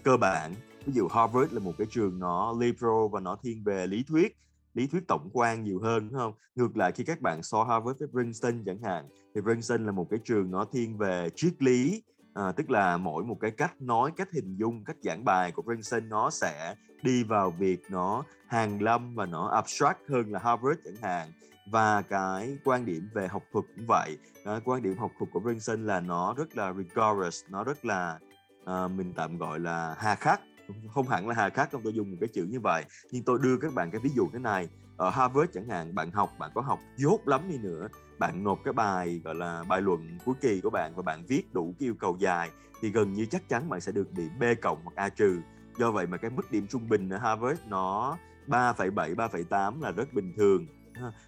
cơ 0.03 0.17
bản 0.17 0.53
ví 0.85 0.93
dụ 0.93 1.07
Harvard 1.07 1.53
là 1.53 1.59
một 1.59 1.73
cái 1.77 1.87
trường 1.89 2.19
nó 2.19 2.55
liberal 2.59 3.07
và 3.11 3.19
nó 3.19 3.37
thiên 3.43 3.63
về 3.63 3.87
lý 3.87 4.03
thuyết 4.03 4.37
lý 4.73 4.87
thuyết 4.87 5.07
tổng 5.07 5.29
quan 5.33 5.63
nhiều 5.63 5.79
hơn 5.83 6.09
đúng 6.09 6.19
không? 6.19 6.33
Ngược 6.55 6.77
lại 6.77 6.91
khi 6.91 7.03
các 7.03 7.21
bạn 7.21 7.43
so 7.43 7.63
Harvard 7.63 7.99
với 7.99 8.07
Princeton 8.07 8.63
chẳng 8.65 8.81
hạn 8.83 9.09
thì 9.35 9.41
Princeton 9.41 9.85
là 9.85 9.91
một 9.91 10.07
cái 10.09 10.19
trường 10.23 10.51
nó 10.51 10.65
thiên 10.65 10.97
về 10.97 11.29
triết 11.35 11.53
lý 11.63 12.03
à, 12.33 12.51
tức 12.51 12.69
là 12.69 12.97
mỗi 12.97 13.23
một 13.23 13.37
cái 13.41 13.51
cách 13.51 13.81
nói 13.81 14.11
cách 14.15 14.27
hình 14.33 14.55
dung 14.57 14.83
cách 14.83 14.97
giảng 15.01 15.25
bài 15.25 15.51
của 15.51 15.61
Princeton 15.61 16.09
nó 16.09 16.29
sẽ 16.29 16.75
đi 17.03 17.23
vào 17.23 17.51
việc 17.51 17.81
nó 17.89 18.23
hàng 18.47 18.81
lâm 18.81 19.15
và 19.15 19.25
nó 19.25 19.47
abstract 19.47 19.99
hơn 20.09 20.31
là 20.31 20.39
Harvard 20.39 20.79
chẳng 20.85 21.01
hạn. 21.01 21.31
Và 21.71 22.01
cái 22.01 22.57
quan 22.63 22.85
điểm 22.85 23.09
về 23.13 23.27
học 23.27 23.43
thuật 23.53 23.65
cũng 23.75 23.85
vậy. 23.87 24.17
À, 24.45 24.59
quan 24.65 24.81
điểm 24.81 24.97
học 24.97 25.11
thuật 25.19 25.31
của 25.33 25.39
Princeton 25.39 25.85
là 25.85 25.99
nó 25.99 26.33
rất 26.37 26.57
là 26.57 26.73
rigorous 26.73 27.43
nó 27.49 27.63
rất 27.63 27.85
là 27.85 28.19
à, 28.65 28.87
mình 28.87 29.13
tạm 29.15 29.37
gọi 29.37 29.59
là 29.59 29.95
hà 29.97 30.15
khắc 30.15 30.41
không 30.93 31.07
hẳn 31.07 31.27
là 31.27 31.35
hà 31.35 31.49
khắc 31.49 31.71
không 31.71 31.81
tôi 31.83 31.93
dùng 31.93 32.11
một 32.11 32.17
cái 32.19 32.29
chữ 32.33 32.43
như 32.43 32.59
vậy 32.59 32.85
nhưng 33.11 33.23
tôi 33.23 33.39
đưa 33.41 33.57
các 33.57 33.73
bạn 33.73 33.91
cái 33.91 34.01
ví 34.03 34.09
dụ 34.15 34.29
thế 34.33 34.39
này. 34.39 34.69
Ở 34.97 35.09
Harvard 35.09 35.51
chẳng 35.53 35.69
hạn 35.69 35.95
bạn 35.95 36.11
học 36.11 36.29
bạn 36.39 36.51
có 36.55 36.61
học 36.61 36.79
dốt 36.97 37.19
lắm 37.25 37.41
đi 37.49 37.57
nữa. 37.57 37.87
Bạn 38.19 38.43
nộp 38.43 38.59
cái 38.63 38.73
bài 38.73 39.21
gọi 39.23 39.35
là 39.35 39.63
bài 39.69 39.81
luận 39.81 40.17
cuối 40.25 40.35
kỳ 40.41 40.61
của 40.61 40.69
bạn 40.69 40.93
và 40.95 41.01
bạn 41.01 41.25
viết 41.27 41.53
đủ 41.53 41.75
cái 41.79 41.87
yêu 41.87 41.95
cầu 41.99 42.17
dài 42.19 42.49
thì 42.81 42.89
gần 42.89 43.13
như 43.13 43.25
chắc 43.25 43.49
chắn 43.49 43.69
bạn 43.69 43.81
sẽ 43.81 43.91
được 43.91 44.13
điểm 44.13 44.29
B 44.39 44.43
cộng 44.61 44.81
hoặc 44.83 44.95
A 44.95 45.09
trừ. 45.09 45.41
Do 45.79 45.91
vậy 45.91 46.07
mà 46.07 46.17
cái 46.17 46.31
mức 46.31 46.51
điểm 46.51 46.67
trung 46.67 46.89
bình 46.89 47.09
ở 47.09 47.17
Harvard 47.17 47.61
nó 47.67 48.17
3,7 48.47 49.15
3,8 49.15 49.81
là 49.81 49.91
rất 49.91 50.13
bình 50.13 50.33
thường. 50.37 50.67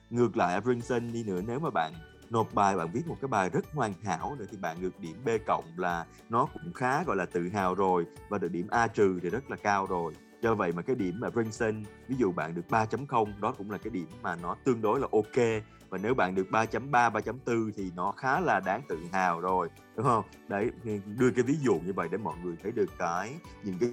Ngược 0.09 0.37
lại 0.37 0.53
ở 0.53 0.61
Princeton 0.61 1.13
đi 1.13 1.23
nữa 1.23 1.41
nếu 1.47 1.59
mà 1.59 1.69
bạn 1.69 1.93
nộp 2.29 2.53
bài, 2.53 2.77
bạn 2.77 2.87
viết 2.93 3.07
một 3.07 3.17
cái 3.21 3.27
bài 3.27 3.49
rất 3.49 3.65
hoàn 3.73 3.93
hảo 4.03 4.35
nữa 4.39 4.45
thì 4.51 4.57
bạn 4.57 4.77
được 4.81 4.99
điểm 4.99 5.17
B 5.25 5.29
cộng 5.47 5.65
là 5.77 6.05
nó 6.29 6.47
cũng 6.53 6.73
khá, 6.73 7.03
gọi 7.03 7.15
là, 7.15 7.25
tự 7.25 7.49
hào 7.53 7.75
rồi 7.75 8.05
và 8.29 8.37
được 8.37 8.51
điểm 8.51 8.67
A 8.69 8.87
trừ 8.87 9.19
thì 9.23 9.29
rất 9.29 9.49
là 9.49 9.55
cao 9.55 9.85
rồi. 9.85 10.13
Do 10.41 10.55
vậy 10.55 10.71
mà 10.71 10.81
cái 10.81 10.95
điểm 10.95 11.15
mà 11.19 11.29
Princeton 11.29 11.83
ví 12.07 12.15
dụ 12.19 12.31
bạn 12.31 12.55
được 12.55 12.65
3.0 12.69 13.41
đó 13.41 13.53
cũng 13.57 13.71
là 13.71 13.77
cái 13.77 13.89
điểm 13.89 14.07
mà 14.21 14.35
nó 14.35 14.55
tương 14.63 14.81
đối 14.81 14.99
là 14.99 15.07
ok. 15.11 15.63
Và 15.89 15.97
nếu 15.97 16.13
bạn 16.13 16.35
được 16.35 16.47
3.3 16.51 17.09
3.4 17.09 17.71
thì 17.75 17.91
nó 17.95 18.11
khá 18.11 18.39
là 18.39 18.59
đáng 18.59 18.81
tự 18.89 18.97
hào 19.11 19.41
rồi, 19.41 19.69
đúng 19.95 20.05
không? 20.05 20.25
Đấy 20.47 20.71
đưa 21.05 21.31
cái 21.31 21.43
ví 21.43 21.57
dụ 21.61 21.79
như 21.85 21.93
vậy 21.93 22.07
để 22.11 22.17
mọi 22.17 22.35
người 22.43 22.55
thấy 22.63 22.71
được 22.71 22.89
cái 22.97 23.35
những 23.63 23.77
cái 23.79 23.89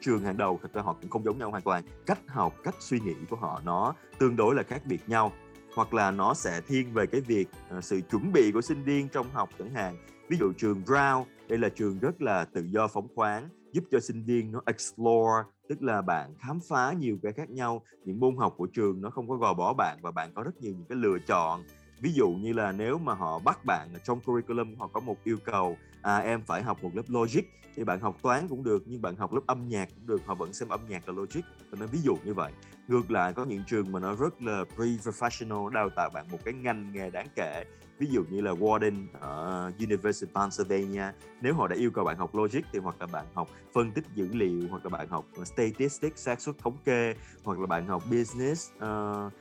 trường 0.00 0.24
hàng 0.24 0.36
đầu, 0.36 0.58
thật 0.62 0.72
ra 0.72 0.82
họ 0.82 0.96
cũng 1.00 1.10
không 1.10 1.24
giống 1.24 1.38
nhau 1.38 1.50
hoàn 1.50 1.62
toàn. 1.62 1.84
Cách 2.06 2.18
học, 2.28 2.54
cách 2.64 2.74
suy 2.80 3.00
nghĩ 3.00 3.14
của 3.30 3.36
họ 3.36 3.60
nó 3.64 3.94
tương 4.18 4.36
đối 4.36 4.54
là 4.54 4.62
khác 4.62 4.82
biệt 4.84 5.08
nhau 5.08 5.32
hoặc 5.74 5.94
là 5.94 6.10
nó 6.10 6.34
sẽ 6.34 6.60
thiên 6.66 6.92
về 6.92 7.06
cái 7.06 7.20
việc 7.20 7.48
uh, 7.78 7.84
sự 7.84 8.00
chuẩn 8.10 8.32
bị 8.32 8.52
của 8.52 8.60
sinh 8.60 8.84
viên 8.84 9.08
trong 9.08 9.26
học 9.32 9.48
chẳng 9.58 9.74
hạn. 9.74 9.96
Ví 10.28 10.36
dụ 10.36 10.52
trường 10.52 10.82
Brown 10.86 11.24
đây 11.48 11.58
là 11.58 11.68
trường 11.68 11.98
rất 11.98 12.22
là 12.22 12.44
tự 12.44 12.64
do 12.70 12.88
phóng 12.88 13.08
khoáng 13.14 13.48
giúp 13.72 13.84
cho 13.90 14.00
sinh 14.00 14.24
viên 14.24 14.52
nó 14.52 14.60
explore 14.66 15.42
tức 15.68 15.82
là 15.82 16.02
bạn 16.02 16.34
khám 16.38 16.60
phá 16.68 16.92
nhiều 16.92 17.18
cái 17.22 17.32
khác 17.32 17.50
nhau. 17.50 17.82
Những 18.04 18.20
môn 18.20 18.36
học 18.36 18.54
của 18.56 18.66
trường 18.66 19.00
nó 19.00 19.10
không 19.10 19.28
có 19.28 19.36
gò 19.36 19.54
bó 19.54 19.74
bạn 19.74 19.98
và 20.02 20.10
bạn 20.10 20.32
có 20.34 20.42
rất 20.42 20.60
nhiều 20.60 20.72
những 20.72 20.86
cái 20.88 20.98
lựa 20.98 21.18
chọn 21.26 21.62
ví 22.00 22.12
dụ 22.12 22.28
như 22.28 22.52
là 22.52 22.72
nếu 22.72 22.98
mà 22.98 23.14
họ 23.14 23.38
bắt 23.38 23.64
bạn 23.64 23.88
trong 24.04 24.20
curriculum 24.20 24.74
họ 24.78 24.86
có 24.86 25.00
một 25.00 25.16
yêu 25.24 25.36
cầu 25.44 25.76
à, 26.02 26.16
em 26.16 26.42
phải 26.42 26.62
học 26.62 26.82
một 26.82 26.90
lớp 26.94 27.04
logic 27.08 27.42
thì 27.76 27.84
bạn 27.84 28.00
học 28.00 28.16
toán 28.22 28.48
cũng 28.48 28.64
được 28.64 28.82
nhưng 28.86 29.02
bạn 29.02 29.16
học 29.16 29.32
lớp 29.32 29.40
âm 29.46 29.68
nhạc 29.68 29.88
cũng 29.94 30.06
được 30.06 30.26
họ 30.26 30.34
vẫn 30.34 30.52
xem 30.52 30.68
âm 30.68 30.80
nhạc 30.88 31.08
là 31.08 31.14
logic. 31.14 31.40
Và 31.70 31.78
nó 31.80 31.86
ví 31.86 31.98
dụ 32.02 32.16
như 32.24 32.34
vậy. 32.34 32.52
Ngược 32.88 33.10
lại 33.10 33.32
có 33.32 33.44
những 33.44 33.62
trường 33.66 33.92
mà 33.92 34.00
nó 34.00 34.14
rất 34.14 34.42
là 34.42 34.64
pre-professional 34.76 35.68
đào 35.68 35.90
tạo 35.96 36.10
bạn 36.14 36.26
một 36.30 36.38
cái 36.44 36.54
ngành 36.54 36.92
nghề 36.92 37.10
đáng 37.10 37.26
kể. 37.36 37.64
Ví 37.98 38.06
dụ 38.10 38.24
như 38.30 38.40
là 38.40 38.52
Warden 38.52 39.06
ở 39.20 39.72
University 39.78 40.32
of 40.32 40.42
Pennsylvania. 40.42 41.12
Nếu 41.40 41.54
họ 41.54 41.68
đã 41.68 41.76
yêu 41.76 41.90
cầu 41.90 42.04
bạn 42.04 42.16
học 42.16 42.34
logic 42.34 42.60
thì 42.72 42.78
hoặc 42.78 42.96
là 43.00 43.06
bạn 43.06 43.26
học 43.34 43.48
phân 43.74 43.92
tích 43.92 44.04
dữ 44.14 44.28
liệu 44.32 44.68
hoặc 44.70 44.84
là 44.84 44.90
bạn 44.90 45.08
học 45.08 45.26
statistics 45.44 46.24
xác 46.24 46.40
suất 46.40 46.58
thống 46.58 46.76
kê 46.84 47.14
hoặc 47.44 47.58
là 47.58 47.66
bạn 47.66 47.86
học 47.86 48.02
business 48.10 48.70
uh, 48.76 49.32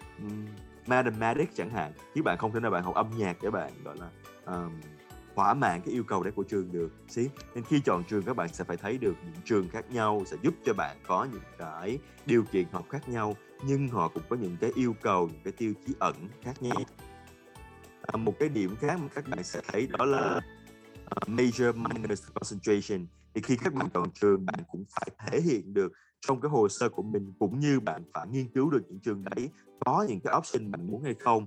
mathematics 0.90 1.56
chẳng 1.56 1.70
hạn. 1.70 1.94
Chứ 2.16 2.24
bạn 2.24 2.38
không 2.38 2.52
thể 2.54 2.60
nào 2.60 2.72
bạn 2.72 2.84
học 2.84 2.96
âm 2.96 3.10
nhạc 3.18 3.38
để 3.42 3.50
bạn 3.50 3.72
gọi 3.84 3.96
là 3.98 4.10
um, 4.46 4.72
thỏa 5.36 5.54
mãn 5.54 5.82
cái 5.82 5.94
yêu 5.94 6.04
cầu 6.04 6.24
đấy 6.24 6.34
của 6.36 6.44
trường 6.44 6.72
được 6.72 6.92
xí. 7.08 7.30
Nên 7.56 7.64
khi 7.64 7.82
chọn 7.86 8.04
trường 8.04 8.24
các 8.24 8.36
bạn 8.36 8.54
sẽ 8.54 8.64
phải 8.64 8.78
thấy 8.78 8.98
được 8.98 9.16
những 9.24 9.42
trường 9.46 9.70
khác 9.70 9.86
nhau 9.92 10.24
sẽ 10.26 10.38
giúp 10.44 10.54
cho 10.66 10.74
bạn 10.74 10.98
có 11.08 11.28
những 11.32 11.42
cái 11.58 12.00
điều 12.26 12.44
kiện 12.44 12.66
học 12.72 12.86
khác 12.90 13.10
nhau 13.10 13.36
nhưng 13.64 13.88
họ 13.88 14.08
cũng 14.08 14.24
có 14.30 14.36
những 14.36 14.58
cái 14.62 14.72
yêu 14.76 14.96
cầu 15.02 15.28
những 15.28 15.42
cái 15.44 15.54
tiêu 15.58 15.74
chí 15.88 15.94
ẩn 16.00 16.16
khác 16.42 16.62
nhau. 16.62 16.82
À, 18.02 18.18
một 18.18 18.34
cái 18.40 18.50
điểm 18.50 18.76
khác 18.76 19.00
mà 19.02 19.08
các 19.16 19.28
bạn 19.28 19.44
sẽ 19.44 19.62
thấy 19.68 19.88
đó 19.98 20.06
là 20.06 20.40
uh, 21.06 21.30
major 21.30 21.76
minor 21.76 22.24
concentration. 22.34 23.08
Thì 23.34 23.42
khi 23.42 23.58
các 23.64 23.74
bạn 23.74 23.90
chọn 23.94 24.12
trường 24.12 24.46
bạn 24.46 24.60
cũng 24.72 24.84
phải 24.90 25.10
thể 25.18 25.42
hiện 25.42 25.74
được 25.74 25.92
trong 26.28 26.42
cái 26.42 26.50
hồ 26.50 26.70
sơ 26.70 26.90
của 26.90 27.04
mình 27.04 27.34
cũng 27.40 27.60
như 27.60 27.80
bạn 27.80 28.04
phải 28.14 28.28
nghiên 28.32 28.48
cứu 28.48 28.70
được 28.70 28.82
những 28.90 29.00
trường 29.00 29.24
đấy, 29.24 29.50
có 29.86 30.06
những 30.10 30.20
cái 30.20 30.34
option 30.38 30.72
bạn 30.72 30.88
muốn 30.88 31.04
hay 31.04 31.14
không. 31.14 31.46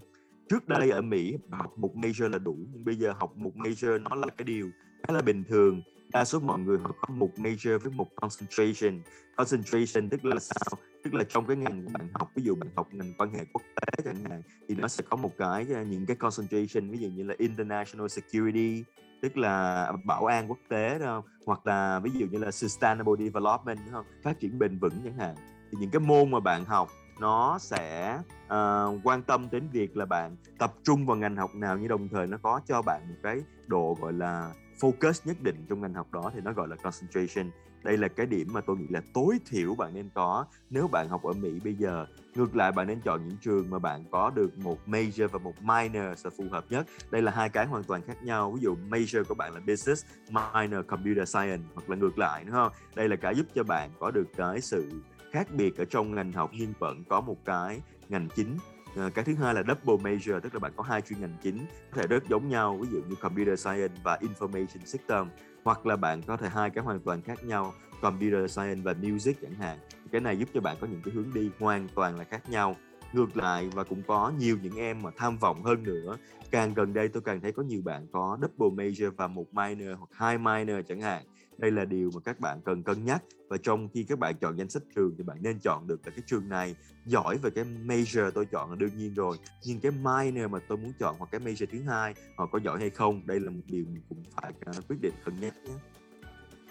Trước 0.48 0.68
đây 0.68 0.90
ở 0.90 1.02
Mỹ 1.02 1.36
học 1.50 1.78
một 1.78 1.90
major 1.94 2.30
là 2.30 2.38
đủ, 2.38 2.56
nhưng 2.72 2.84
bây 2.84 2.96
giờ 2.96 3.12
học 3.12 3.36
một 3.36 3.52
major 3.54 4.02
nó 4.02 4.16
là 4.16 4.26
cái 4.38 4.44
điều 4.44 4.70
khá 5.02 5.14
là 5.14 5.22
bình 5.22 5.44
thường. 5.48 5.82
Đa 6.12 6.24
số 6.24 6.40
mọi 6.40 6.58
người 6.58 6.78
họ 6.78 6.94
có 7.00 7.14
một 7.14 7.30
major 7.36 7.78
với 7.78 7.92
một 7.92 8.06
concentration. 8.16 9.02
Concentration 9.36 10.08
tức 10.10 10.24
là 10.24 10.38
sao? 10.40 10.78
Tức 11.04 11.14
là 11.14 11.24
trong 11.24 11.46
cái 11.46 11.56
ngành 11.56 11.92
bạn 11.92 12.08
học, 12.14 12.30
ví 12.34 12.42
dụ 12.42 12.54
bạn 12.54 12.68
học 12.76 12.88
ngành 12.92 13.12
quan 13.18 13.34
hệ 13.34 13.44
quốc 13.52 13.62
tế 13.76 14.02
chẳng 14.04 14.24
hạn, 14.24 14.42
thì 14.68 14.74
nó 14.74 14.88
sẽ 14.88 15.04
có 15.08 15.16
một 15.16 15.30
cái 15.38 15.66
à, 15.74 15.82
những 15.82 16.06
cái 16.06 16.16
concentration, 16.16 16.90
ví 16.90 16.98
dụ 16.98 17.08
như 17.08 17.24
là 17.24 17.34
international 17.38 18.08
security 18.08 18.84
tức 19.22 19.36
là 19.36 19.92
bảo 20.04 20.26
an 20.26 20.48
quốc 20.48 20.58
tế 20.68 20.98
không? 20.98 21.24
hoặc 21.46 21.66
là 21.66 21.98
ví 21.98 22.10
dụ 22.14 22.26
như 22.26 22.38
là 22.38 22.50
sustainable 22.50 23.12
development 23.18 23.78
đúng 23.84 23.92
không? 23.92 24.04
Phát 24.22 24.40
triển 24.40 24.58
bền 24.58 24.78
vững 24.78 25.00
chẳng 25.04 25.18
hạn. 25.18 25.34
Thì 25.72 25.78
những 25.80 25.90
cái 25.90 26.00
môn 26.00 26.30
mà 26.30 26.40
bạn 26.40 26.64
học 26.64 26.88
nó 27.20 27.58
sẽ 27.58 28.18
uh, 28.46 29.00
quan 29.04 29.22
tâm 29.22 29.48
đến 29.50 29.68
việc 29.72 29.96
là 29.96 30.04
bạn 30.04 30.36
tập 30.58 30.72
trung 30.82 31.06
vào 31.06 31.16
ngành 31.16 31.36
học 31.36 31.54
nào 31.54 31.78
nhưng 31.78 31.88
đồng 31.88 32.08
thời 32.08 32.26
nó 32.26 32.38
có 32.42 32.60
cho 32.66 32.82
bạn 32.82 33.02
một 33.08 33.14
cái 33.22 33.42
độ 33.66 33.96
gọi 34.00 34.12
là 34.12 34.52
focus 34.80 35.20
nhất 35.24 35.36
định 35.42 35.66
trong 35.68 35.80
ngành 35.80 35.94
học 35.94 36.12
đó 36.12 36.30
thì 36.34 36.40
nó 36.40 36.52
gọi 36.52 36.68
là 36.68 36.76
concentration 36.76 37.50
đây 37.84 37.96
là 37.96 38.08
cái 38.08 38.26
điểm 38.26 38.48
mà 38.52 38.60
tôi 38.60 38.76
nghĩ 38.76 38.86
là 38.90 39.00
tối 39.14 39.38
thiểu 39.46 39.74
bạn 39.74 39.94
nên 39.94 40.08
có 40.14 40.44
nếu 40.70 40.88
bạn 40.88 41.08
học 41.08 41.22
ở 41.22 41.32
Mỹ 41.32 41.60
bây 41.64 41.74
giờ. 41.74 42.06
Ngược 42.34 42.56
lại 42.56 42.72
bạn 42.72 42.86
nên 42.86 43.00
chọn 43.00 43.28
những 43.28 43.36
trường 43.40 43.70
mà 43.70 43.78
bạn 43.78 44.04
có 44.10 44.30
được 44.30 44.58
một 44.58 44.78
major 44.86 45.28
và 45.28 45.38
một 45.38 45.62
minor 45.62 46.18
sẽ 46.18 46.30
phù 46.36 46.44
hợp 46.50 46.64
nhất. 46.70 46.86
Đây 47.10 47.22
là 47.22 47.32
hai 47.32 47.48
cái 47.48 47.66
hoàn 47.66 47.84
toàn 47.84 48.02
khác 48.02 48.22
nhau. 48.22 48.52
Ví 48.52 48.60
dụ 48.60 48.76
major 48.90 49.24
của 49.24 49.34
bạn 49.34 49.54
là 49.54 49.60
business, 49.60 50.04
minor 50.30 50.86
computer 50.86 51.28
science 51.28 51.64
hoặc 51.74 51.90
là 51.90 51.96
ngược 51.96 52.18
lại, 52.18 52.44
đúng 52.44 52.54
không? 52.54 52.72
Đây 52.94 53.08
là 53.08 53.16
cái 53.16 53.34
giúp 53.34 53.46
cho 53.54 53.62
bạn 53.64 53.90
có 54.00 54.10
được 54.10 54.26
cái 54.36 54.60
sự 54.60 54.90
khác 55.32 55.48
biệt 55.56 55.76
ở 55.76 55.84
trong 55.84 56.14
ngành 56.14 56.32
học 56.32 56.50
nhưng 56.52 56.72
vẫn 56.78 57.04
có 57.08 57.20
một 57.20 57.36
cái 57.44 57.80
ngành 58.08 58.28
chính. 58.36 58.56
Ờ, 58.96 59.10
cái 59.10 59.24
thứ 59.24 59.34
hai 59.34 59.54
là 59.54 59.62
double 59.68 60.10
major, 60.10 60.42
tức 60.42 60.54
là 60.54 60.60
bạn 60.60 60.72
có 60.76 60.82
hai 60.82 61.00
chuyên 61.00 61.20
ngành 61.20 61.36
chính, 61.42 61.58
có 61.90 62.00
thể 62.00 62.06
rất 62.06 62.28
giống 62.28 62.48
nhau. 62.48 62.78
Ví 62.80 62.88
dụ 62.92 63.02
như 63.08 63.14
computer 63.14 63.60
science 63.60 63.94
và 64.02 64.18
information 64.20 64.84
system 64.84 65.26
hoặc 65.64 65.86
là 65.86 65.96
bạn 65.96 66.22
có 66.22 66.36
thể 66.36 66.48
hai 66.48 66.70
cái 66.70 66.84
hoàn 66.84 67.00
toàn 67.00 67.22
khác 67.22 67.44
nhau, 67.44 67.74
computer 68.00 68.50
science 68.50 68.80
và 68.84 68.94
music 69.02 69.42
chẳng 69.42 69.54
hạn. 69.54 69.78
Cái 70.12 70.20
này 70.20 70.38
giúp 70.38 70.48
cho 70.54 70.60
bạn 70.60 70.76
có 70.80 70.86
những 70.86 71.02
cái 71.04 71.14
hướng 71.14 71.34
đi 71.34 71.50
hoàn 71.58 71.88
toàn 71.94 72.18
là 72.18 72.24
khác 72.24 72.50
nhau. 72.50 72.76
Ngược 73.12 73.36
lại 73.36 73.68
và 73.72 73.84
cũng 73.84 74.02
có 74.06 74.32
nhiều 74.38 74.56
những 74.62 74.76
em 74.76 75.02
mà 75.02 75.10
tham 75.16 75.38
vọng 75.38 75.62
hơn 75.62 75.82
nữa. 75.82 76.16
Càng 76.50 76.74
gần 76.74 76.92
đây 76.92 77.08
tôi 77.08 77.22
càng 77.22 77.40
thấy 77.40 77.52
có 77.52 77.62
nhiều 77.62 77.82
bạn 77.84 78.06
có 78.12 78.38
double 78.42 78.84
major 78.84 79.16
và 79.16 79.26
một 79.26 79.54
minor 79.54 79.98
hoặc 79.98 80.10
hai 80.12 80.38
minor 80.38 80.76
chẳng 80.88 81.00
hạn 81.00 81.22
đây 81.62 81.70
là 81.70 81.84
điều 81.84 82.10
mà 82.14 82.20
các 82.20 82.40
bạn 82.40 82.60
cần 82.64 82.82
cân 82.82 83.04
nhắc. 83.04 83.22
Và 83.48 83.56
trong 83.62 83.88
khi 83.88 84.04
các 84.04 84.18
bạn 84.18 84.34
chọn 84.40 84.58
danh 84.58 84.70
sách 84.70 84.82
trường 84.96 85.14
thì 85.18 85.24
bạn 85.24 85.36
nên 85.40 85.58
chọn 85.60 85.86
được 85.86 86.00
là 86.04 86.12
cái 86.16 86.22
trường 86.26 86.48
này. 86.48 86.76
Giỏi 87.06 87.38
về 87.38 87.50
cái 87.50 87.64
major 87.64 88.30
tôi 88.30 88.46
chọn 88.46 88.70
là 88.70 88.76
đương 88.76 88.96
nhiên 88.96 89.14
rồi. 89.14 89.36
Nhưng 89.64 89.80
cái 89.80 89.92
minor 89.92 90.50
mà 90.50 90.58
tôi 90.68 90.78
muốn 90.78 90.92
chọn 90.98 91.16
hoặc 91.18 91.28
cái 91.32 91.40
major 91.40 91.66
thứ 91.72 91.82
hai, 91.82 92.14
họ 92.36 92.46
có 92.46 92.60
giỏi 92.64 92.80
hay 92.80 92.90
không, 92.90 93.26
đây 93.26 93.40
là 93.40 93.50
một 93.50 93.60
điều 93.66 93.84
mình 93.84 94.02
cũng 94.08 94.22
phải 94.36 94.52
à, 94.60 94.72
quyết 94.88 94.96
định, 95.00 95.14
cân 95.24 95.40
nhắc 95.40 95.54
nhé. 95.64 95.74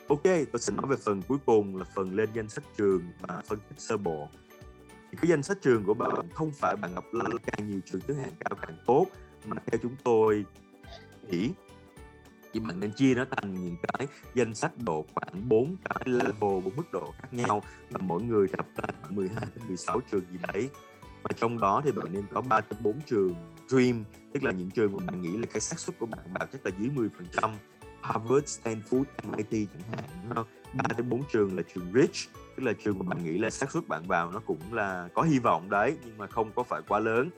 Ok, 0.07 0.23
tôi 0.23 0.59
sẽ 0.59 0.73
nói 0.73 0.85
về 0.89 0.95
phần 1.05 1.21
cuối 1.27 1.37
cùng 1.45 1.75
là 1.75 1.85
phần 1.95 2.15
lên 2.15 2.29
danh 2.33 2.49
sách 2.49 2.63
trường 2.77 3.01
và 3.19 3.41
phân 3.45 3.59
tích 3.69 3.79
sơ 3.79 3.97
bộ. 3.97 4.29
Thì 5.11 5.17
cái 5.21 5.29
danh 5.29 5.43
sách 5.43 5.57
trường 5.61 5.83
của 5.83 5.93
bạn 5.93 6.29
không 6.33 6.51
phải 6.51 6.75
bạn 6.75 6.95
gặp 6.95 7.03
là 7.11 7.25
càng 7.45 7.69
nhiều 7.69 7.79
trường, 7.85 8.01
thứ 8.07 8.13
hạng 8.13 8.33
cao 8.39 8.57
càng 8.61 8.77
tốt, 8.85 9.07
mà 9.45 9.57
theo 9.65 9.79
chúng 9.83 9.95
tôi 10.03 10.45
nghĩ 11.29 11.51
chỉ 12.53 12.59
bạn 12.59 12.79
nên 12.79 12.91
chia 12.91 13.15
nó 13.15 13.25
thành 13.31 13.53
những 13.53 13.75
cái 13.83 14.07
danh 14.35 14.55
sách 14.55 14.71
độ 14.85 15.05
khoảng 15.13 15.49
4 15.49 15.75
cái 15.89 16.03
level 16.05 16.33
bốn 16.39 16.75
mức 16.75 16.91
độ 16.91 17.13
khác 17.17 17.33
nhau. 17.33 17.63
Và 17.89 17.99
mỗi 18.03 18.21
người 18.21 18.47
tập 18.47 18.65
ra 18.75 19.09
12 19.09 19.45
đến 19.55 19.67
16 19.67 19.99
trường 20.11 20.23
gì 20.31 20.37
đấy. 20.53 20.69
Và 21.23 21.29
trong 21.35 21.59
đó 21.59 21.81
thì 21.85 21.91
bạn 21.91 22.07
nên 22.11 22.23
có 22.33 22.41
3 22.41 22.61
đến 22.69 22.79
4 22.83 22.99
trường 23.05 23.35
dream. 23.67 24.03
Tức 24.33 24.43
là 24.43 24.51
những 24.51 24.71
trường 24.71 24.91
mà 24.97 25.05
bạn 25.07 25.21
nghĩ 25.21 25.37
là 25.37 25.45
cái 25.53 25.61
xác 25.61 25.79
suất 25.79 25.99
của 25.99 26.05
bạn 26.05 26.33
vào 26.33 26.47
chắc 26.51 26.65
là 26.65 26.71
dưới 26.79 26.89
10 26.89 27.09
phần 27.17 27.27
trăm. 27.41 27.51
Harvard, 28.01 28.59
Stanford, 28.59 29.03
MIT 29.23 29.69
chẳng 29.73 29.91
hạn 29.91 30.03
đúng 30.23 30.35
không? 30.35 30.45
3 30.73 30.83
đến 30.97 31.09
4 31.09 31.23
trường 31.33 31.57
là 31.57 31.63
trường 31.73 31.91
rich. 31.93 32.29
Tức 32.55 32.63
là 32.63 32.73
trường 32.83 32.99
mà 32.99 33.05
bạn 33.07 33.23
nghĩ 33.23 33.37
là 33.37 33.49
xác 33.49 33.71
suất 33.71 33.87
bạn 33.87 34.03
vào 34.07 34.31
nó 34.31 34.39
cũng 34.45 34.73
là 34.73 35.09
có 35.13 35.21
hy 35.21 35.39
vọng 35.39 35.69
đấy 35.69 35.97
nhưng 36.05 36.17
mà 36.17 36.27
không 36.27 36.51
có 36.55 36.63
phải 36.63 36.81
quá 36.87 36.99
lớn. 36.99 37.29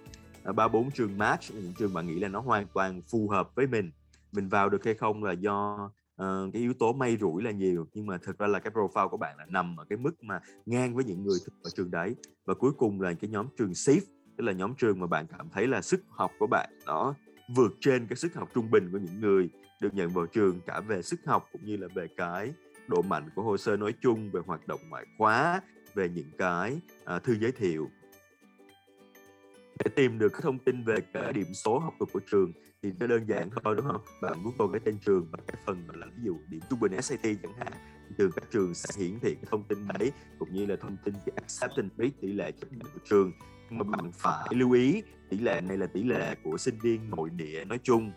Ờ, 0.43 0.53
ba 0.53 0.67
bốn 0.67 0.91
trường 0.91 1.17
match 1.17 1.51
những 1.53 1.73
trường 1.79 1.93
bạn 1.93 2.07
nghĩ 2.07 2.19
là 2.19 2.27
nó 2.27 2.39
hoàn 2.39 2.67
toàn 2.73 3.01
phù 3.11 3.29
hợp 3.29 3.55
với 3.55 3.67
mình 3.67 3.91
mình 4.33 4.49
vào 4.49 4.69
được 4.69 4.85
hay 4.85 4.93
không 4.93 5.23
là 5.23 5.31
do 5.31 5.89
uh, 6.21 6.53
cái 6.53 6.61
yếu 6.61 6.73
tố 6.73 6.93
may 6.93 7.17
rủi 7.17 7.43
là 7.43 7.51
nhiều. 7.51 7.87
Nhưng 7.93 8.05
mà 8.05 8.17
thực 8.17 8.37
ra 8.37 8.47
là 8.47 8.59
cái 8.59 8.73
profile 8.73 9.09
của 9.09 9.17
bạn 9.17 9.37
là 9.37 9.45
nằm 9.49 9.77
ở 9.77 9.85
cái 9.89 9.97
mức 9.97 10.23
mà 10.23 10.39
ngang 10.65 10.95
với 10.95 11.03
những 11.05 11.23
người 11.23 11.39
ở 11.63 11.69
trường 11.75 11.91
đấy. 11.91 12.15
Và 12.45 12.53
cuối 12.53 12.71
cùng 12.77 13.01
là 13.01 13.13
cái 13.13 13.29
nhóm 13.29 13.47
trường 13.57 13.71
safe 13.71 14.01
tức 14.37 14.43
là 14.43 14.51
nhóm 14.51 14.73
trường 14.77 14.99
mà 14.99 15.07
bạn 15.07 15.25
cảm 15.37 15.49
thấy 15.49 15.67
là 15.67 15.81
sức 15.81 16.03
học 16.09 16.31
của 16.39 16.47
bạn 16.47 16.69
nó 16.85 17.13
vượt 17.55 17.71
trên 17.79 18.07
cái 18.07 18.15
sức 18.15 18.33
học 18.35 18.49
trung 18.53 18.71
bình 18.71 18.89
của 18.91 18.97
những 18.97 19.21
người 19.21 19.49
được 19.81 19.93
nhận 19.93 20.09
vào 20.09 20.25
trường 20.25 20.61
cả 20.65 20.79
về 20.79 21.01
sức 21.01 21.19
học 21.25 21.45
cũng 21.51 21.65
như 21.65 21.77
là 21.77 21.87
về 21.95 22.07
cái 22.17 22.53
độ 22.87 23.01
mạnh 23.01 23.29
của 23.35 23.43
hồ 23.43 23.57
sơ 23.57 23.77
nói 23.77 23.93
chung 24.01 24.31
về 24.31 24.41
hoạt 24.45 24.67
động 24.67 24.79
ngoại 24.89 25.05
khóa 25.17 25.61
về 25.93 26.09
những 26.09 26.31
cái 26.37 26.79
uh, 27.15 27.23
thư 27.23 27.35
giới 27.39 27.51
thiệu 27.51 27.89
để 29.85 29.91
tìm 29.95 30.19
được 30.19 30.29
cái 30.29 30.41
thông 30.41 30.59
tin 30.59 30.83
về 30.83 30.95
cái 31.13 31.33
điểm 31.33 31.53
số 31.53 31.79
học 31.79 31.93
thuật 31.99 32.09
của 32.13 32.21
trường 32.31 32.51
thì 32.83 32.91
nó 32.99 33.07
đơn 33.07 33.25
giản 33.27 33.49
thôi 33.63 33.75
đúng 33.75 33.85
không? 33.85 34.01
Bạn 34.21 34.33
google 34.43 34.71
cái 34.71 34.81
tên 34.85 34.97
trường 35.05 35.27
và 35.31 35.39
cái 35.47 35.61
phần 35.65 35.87
là 35.93 36.07
ví 36.07 36.23
dụ 36.23 36.37
điểm 36.49 36.61
trung 36.69 36.79
bình 36.79 37.01
SAT 37.01 37.23
chẳng 37.23 37.53
hạn 37.57 37.73
từ 38.17 38.31
các 38.35 38.43
trường 38.51 38.73
sẽ 38.73 39.03
hiển 39.03 39.19
thị 39.19 39.35
cái 39.35 39.45
thông 39.51 39.63
tin 39.63 39.87
đấy 39.99 40.11
cũng 40.39 40.53
như 40.53 40.65
là 40.65 40.75
thông 40.75 40.97
tin 41.05 41.13
về 41.25 41.33
acceptance 41.35 41.95
rate 41.97 42.11
tỷ 42.21 42.27
lệ 42.27 42.51
chấp 42.51 42.67
nhận 42.71 42.81
của 42.93 42.99
trường. 43.09 43.31
Nhưng 43.69 43.79
mà 43.79 43.97
bạn 43.97 44.11
phải 44.11 44.47
lưu 44.49 44.71
ý 44.71 45.03
tỷ 45.29 45.37
lệ 45.37 45.61
này 45.61 45.77
là 45.77 45.87
tỷ 45.87 46.03
lệ 46.03 46.35
của 46.43 46.57
sinh 46.57 46.79
viên 46.79 47.09
nội 47.09 47.29
địa 47.29 47.65
nói 47.65 47.79
chung. 47.83 48.11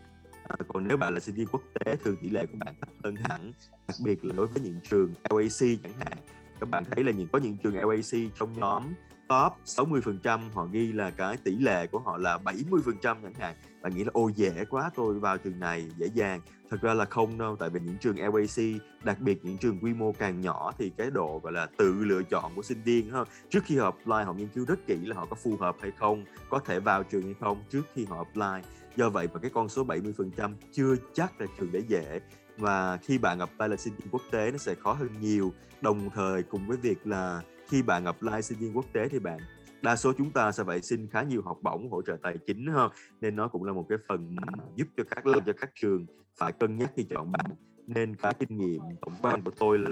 À, 0.49 0.57
còn 0.69 0.89
nếu 0.89 0.97
bạn 0.97 1.15
là 1.15 1.21
sinh 1.21 1.35
viên 1.35 1.47
quốc 1.47 1.63
tế 1.75 1.97
thường 1.97 2.17
tỷ 2.23 2.31
lệ 2.31 2.47
của 2.47 2.59
bạn 2.65 2.75
thấp 2.81 2.89
hơn 3.05 3.15
hẳn 3.17 3.53
đặc 3.89 3.97
biệt 4.05 4.25
là 4.25 4.35
đối 4.37 4.47
với 4.47 4.63
những 4.63 4.81
trường 4.91 5.15
LAC 5.31 5.79
chẳng 5.83 5.93
hạn. 5.99 6.19
Các 6.61 6.69
bạn 6.71 6.85
thấy 6.91 7.05
là 7.05 7.13
những 7.13 7.29
có 7.33 7.39
những 7.39 7.57
trường 7.57 7.75
LAC 7.75 8.31
trong 8.39 8.53
nhóm 8.53 8.83
top 9.29 9.53
60% 9.65 10.41
họ 10.55 10.69
ghi 10.73 10.93
là 10.93 11.11
cái 11.11 11.37
tỷ 11.37 11.57
lệ 11.57 11.87
của 11.87 11.99
họ 11.99 12.17
là 12.17 12.39
70% 12.45 12.83
chẳng 13.03 13.35
hạn. 13.39 13.55
Bạn 13.83 13.97
nghĩ 13.97 14.05
là 14.05 14.11
ô 14.13 14.29
dễ 14.29 14.65
quá, 14.71 14.91
tôi 14.95 15.19
vào 15.19 15.39
trường 15.39 15.61
này 15.61 15.89
dễ 15.97 16.07
dàng. 16.15 16.41
Thật 16.71 16.77
ra 16.83 16.95
là 16.95 17.05
không 17.05 17.39
đâu, 17.39 17.57
tại 17.57 17.71
vì 17.71 17.81
những 17.81 17.97
trường 18.01 18.19
LAC 18.19 18.81
đặc 19.05 19.21
biệt 19.21 19.45
những 19.45 19.59
trường 19.59 19.79
quy 19.83 19.95
mô 19.95 20.13
càng 20.13 20.41
nhỏ 20.41 20.73
thì 20.79 20.91
cái 20.97 21.11
độ, 21.11 21.41
gọi 21.43 21.53
là, 21.53 21.67
tự 21.77 21.95
lựa 21.95 22.23
chọn 22.23 22.53
của 22.57 22.63
sinh 22.63 22.83
viên 22.83 23.11
hơn 23.11 23.29
trước 23.51 23.65
khi 23.65 23.79
họ 23.79 23.85
apply, 23.85 24.25
họ 24.25 24.33
nghiên 24.33 24.49
cứu 24.49 24.65
rất 24.65 24.87
kỹ 24.87 24.97
là 25.03 25.17
họ 25.17 25.27
có 25.31 25.37
phù 25.37 25.57
hợp 25.57 25.77
hay 25.81 25.91
không, 25.99 26.25
có 26.51 26.59
thể 26.59 26.81
vào 26.81 27.03
trường 27.03 27.23
hay 27.23 27.35
không 27.41 27.65
trước 27.71 27.83
khi 27.95 28.05
họ 28.05 28.17
apply. 28.17 28.71
Do 28.97 29.11
vậy 29.11 29.29
mà 29.35 29.41
cái 29.41 29.51
con 29.55 29.69
số 29.69 29.85
70% 29.85 30.55
chưa 30.73 30.97
chắc 31.15 31.41
là 31.41 31.47
trường 31.59 31.73
để 31.73 31.83
dễ. 31.89 32.21
Và 32.59 32.97
khi 32.97 33.19
bạn 33.19 33.39
apply 33.39 33.69
là 33.69 33.77
sinh 33.77 33.95
viên 33.95 34.09
quốc 34.11 34.23
tế, 34.31 34.51
nó 34.51 34.59
sẽ 34.59 34.75
khó 34.75 34.93
hơn 34.93 35.09
nhiều. 35.21 35.53
Đồng 35.81 36.11
thời 36.11 36.43
cùng 36.43 36.67
với 36.67 36.77
việc 36.77 37.07
là 37.07 37.43
khi 37.69 37.83
bạn 37.83 38.05
apply 38.05 38.43
sinh 38.43 38.59
viên 38.59 38.77
quốc 38.77 38.87
tế 38.93 39.09
thì 39.09 39.19
bạn 39.19 39.39
đa 39.83 39.97
số 39.97 40.13
chúng 40.19 40.31
ta 40.31 40.53
sẽ 40.53 40.65
phải 40.65 40.83
xin 40.83 41.09
khá 41.11 41.23
nhiều 41.23 41.43
học 41.43 41.59
bổng 41.63 41.91
hỗ 41.91 42.03
trợ 42.03 42.17
tài 42.23 42.39
chính 42.47 42.67
hơn 42.67 42.91
nên 43.21 43.37
nó 43.37 43.49
cũng 43.49 43.65
là 43.65 43.73
một 43.73 43.87
cái 43.89 43.99
phần 44.09 44.35
mà 44.35 44.65
giúp 44.75 44.89
cho 44.97 45.05
các 45.11 45.27
lớp 45.27 45.41
cho 45.47 45.53
các 45.61 45.71
trường 45.75 46.07
phải 46.39 46.53
cân 46.53 46.79
nhắc 46.79 46.91
khi 46.97 47.07
chọn 47.11 47.33
bạn. 47.33 47.47
Nên 47.87 48.17
cái 48.17 48.35
kinh 48.39 48.59
nghiệm 48.59 48.81
tổng 49.01 49.15
quan 49.23 49.43
của 49.43 49.51
tôi 49.59 49.79
là 49.79 49.91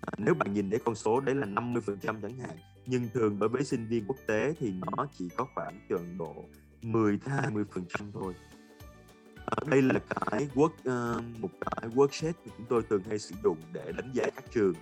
à, 0.00 0.12
nếu 0.18 0.34
bạn 0.34 0.52
nhìn 0.52 0.70
thấy 0.70 0.80
con 0.84 0.94
số 0.94 1.20
đấy 1.20 1.34
là 1.34 1.46
50% 1.46 1.80
chẳng 2.02 2.38
hạn 2.38 2.56
nhưng 2.86 3.08
thường 3.14 3.38
đối 3.38 3.48
với 3.48 3.64
sinh 3.64 3.86
viên 3.86 4.04
quốc 4.06 4.16
tế 4.26 4.54
thì 4.60 4.72
nó 4.72 5.06
chỉ 5.18 5.28
có 5.36 5.46
khoảng 5.54 5.80
chừng 5.88 6.18
độ 6.18 6.34
10 6.82 7.18
20% 7.18 7.64
thôi. 8.12 8.34
À, 9.46 9.56
đây 9.66 9.82
là 9.82 10.00
cái 10.08 10.48
work 10.54 10.64
uh, 10.66 11.40
một 11.40 11.50
cái 11.60 11.90
worksheet 11.90 12.32
mà 12.46 12.52
chúng 12.56 12.66
tôi 12.68 12.82
thường 12.90 13.02
hay 13.08 13.18
sử 13.18 13.34
dụng 13.44 13.56
để 13.72 13.92
đánh 13.96 14.10
giá 14.14 14.24
các 14.36 14.44
trường 14.50 14.74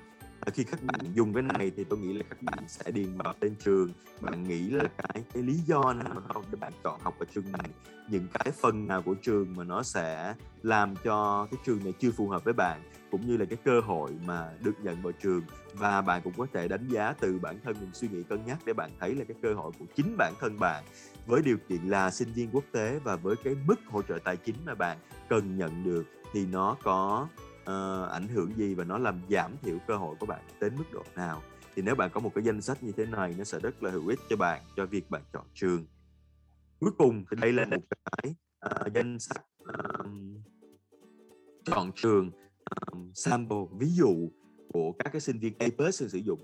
khi 0.51 0.65
các 0.65 0.83
bạn 0.83 1.01
dùng 1.15 1.35
cái 1.35 1.43
này 1.43 1.73
thì 1.77 1.85
tôi 1.85 1.99
nghĩ 1.99 2.13
là 2.13 2.25
các 2.31 2.43
bạn 2.43 2.65
sẽ 2.69 2.91
điền 2.91 3.17
vào 3.17 3.35
tên 3.41 3.55
trường. 3.65 3.89
Bạn 4.21 4.49
nghĩ 4.49 4.71
là 4.71 4.85
cái 4.99 5.25
cái 5.35 5.43
lý 5.43 5.55
do 5.55 5.93
nào 5.93 6.23
không 6.29 6.45
để 6.51 6.59
bạn 6.61 6.73
chọn 6.85 7.01
học 7.03 7.15
ở 7.19 7.27
trường 7.35 7.53
này? 7.53 7.71
Những 8.09 8.27
cái 8.35 8.53
phần 8.61 8.87
nào 8.87 9.03
của 9.03 9.15
trường 9.15 9.55
mà 9.57 9.65
nó 9.65 9.83
sẽ 9.83 10.35
làm 10.63 10.95
cho 11.05 11.47
cái 11.51 11.61
trường 11.67 11.85
này 11.85 11.93
chưa 12.01 12.11
phù 12.11 12.29
hợp 12.29 12.45
với 12.45 12.55
bạn 12.55 12.83
cũng 13.11 13.27
như 13.27 13.37
là 13.37 13.45
cái 13.45 13.59
cơ 13.65 13.81
hội 13.81 14.11
mà 14.27 14.53
được 14.63 14.75
nhận 14.83 15.03
vào 15.03 15.13
trường? 15.13 15.43
Và 15.73 16.03
bạn 16.03 16.21
cũng 16.25 16.33
có 16.37 16.47
thể 16.53 16.69
đánh 16.69 16.89
giá 16.89 17.15
từ 17.21 17.39
bản 17.39 17.59
thân 17.65 17.77
mình 17.81 17.91
suy 17.93 18.09
nghĩ 18.09 18.23
cân 18.23 18.45
nhắc 18.47 18.59
để 18.67 18.73
bạn 18.73 18.91
thấy 19.01 19.15
là 19.15 19.25
cái 19.25 19.37
cơ 19.43 19.55
hội 19.55 19.73
của 19.79 19.85
chính 19.97 20.17
bản 20.19 20.35
thân 20.41 20.59
bạn. 20.59 20.85
Với 21.27 21.43
điều 21.43 21.57
kiện 21.69 21.83
là 21.85 22.11
sinh 22.11 22.33
viên 22.33 22.49
quốc 22.53 22.65
tế 22.73 22.99
và 23.05 23.17
với 23.17 23.37
cái 23.45 23.57
mức 23.67 23.81
hỗ 23.87 24.03
trợ 24.03 24.19
tài 24.25 24.37
chính 24.37 24.57
mà 24.67 24.75
bạn 24.75 24.99
cần 25.29 25.59
nhận 25.59 25.85
được 25.85 26.05
thì 26.33 26.47
nó 26.47 26.77
có 26.83 27.29
uh, 27.71 28.11
ảnh 28.11 28.29
hưởng 28.29 28.53
gì 28.57 28.75
và 28.75 28.85
nó 28.85 28.99
làm 28.99 29.21
giảm 29.31 29.57
thiểu 29.63 29.79
cơ 29.87 29.97
hội 29.97 30.17
của 30.21 30.27
bạn 30.27 30.43
đến 30.61 30.75
mức 30.79 30.85
độ 30.93 31.03
nào? 31.17 31.43
Thì 31.75 31.83
nếu 31.83 31.95
bạn 31.95 32.11
có 32.13 32.21
một 32.21 32.35
cái 32.35 32.45
danh 32.45 32.63
sách 32.63 32.83
như 32.83 32.93
thế 32.93 33.07
này 33.07 33.35
nó 33.39 33.45
sẽ 33.45 33.59
rất 33.59 33.83
là 33.83 33.91
hữu 33.91 34.09
ích 34.09 34.21
cho 34.31 34.37
bạn 34.37 34.63
cho 34.77 34.87
việc 34.87 35.11
bạn 35.11 35.23
chọn 35.33 35.47
trường. 35.55 35.87
Cuối 36.81 36.91
cùng 36.99 37.25
thì 37.31 37.37
đây 37.41 37.53
là 37.53 37.65
một 37.65 37.83
cái 37.91 38.35
uh, 38.67 38.93
danh 38.95 39.19
sách 39.19 39.45
uh, 39.63 40.07
chọn 41.65 41.93
trường 41.95 42.31
um, 42.93 43.13
sample 43.15 43.65
ví 43.79 43.89
dụ 43.91 44.31
của 44.73 44.93
các 44.99 45.11
cái 45.13 45.21
sinh 45.21 45.39
viên 45.39 45.55
A 45.59 45.91
sử 45.91 46.19
dụng 46.19 46.41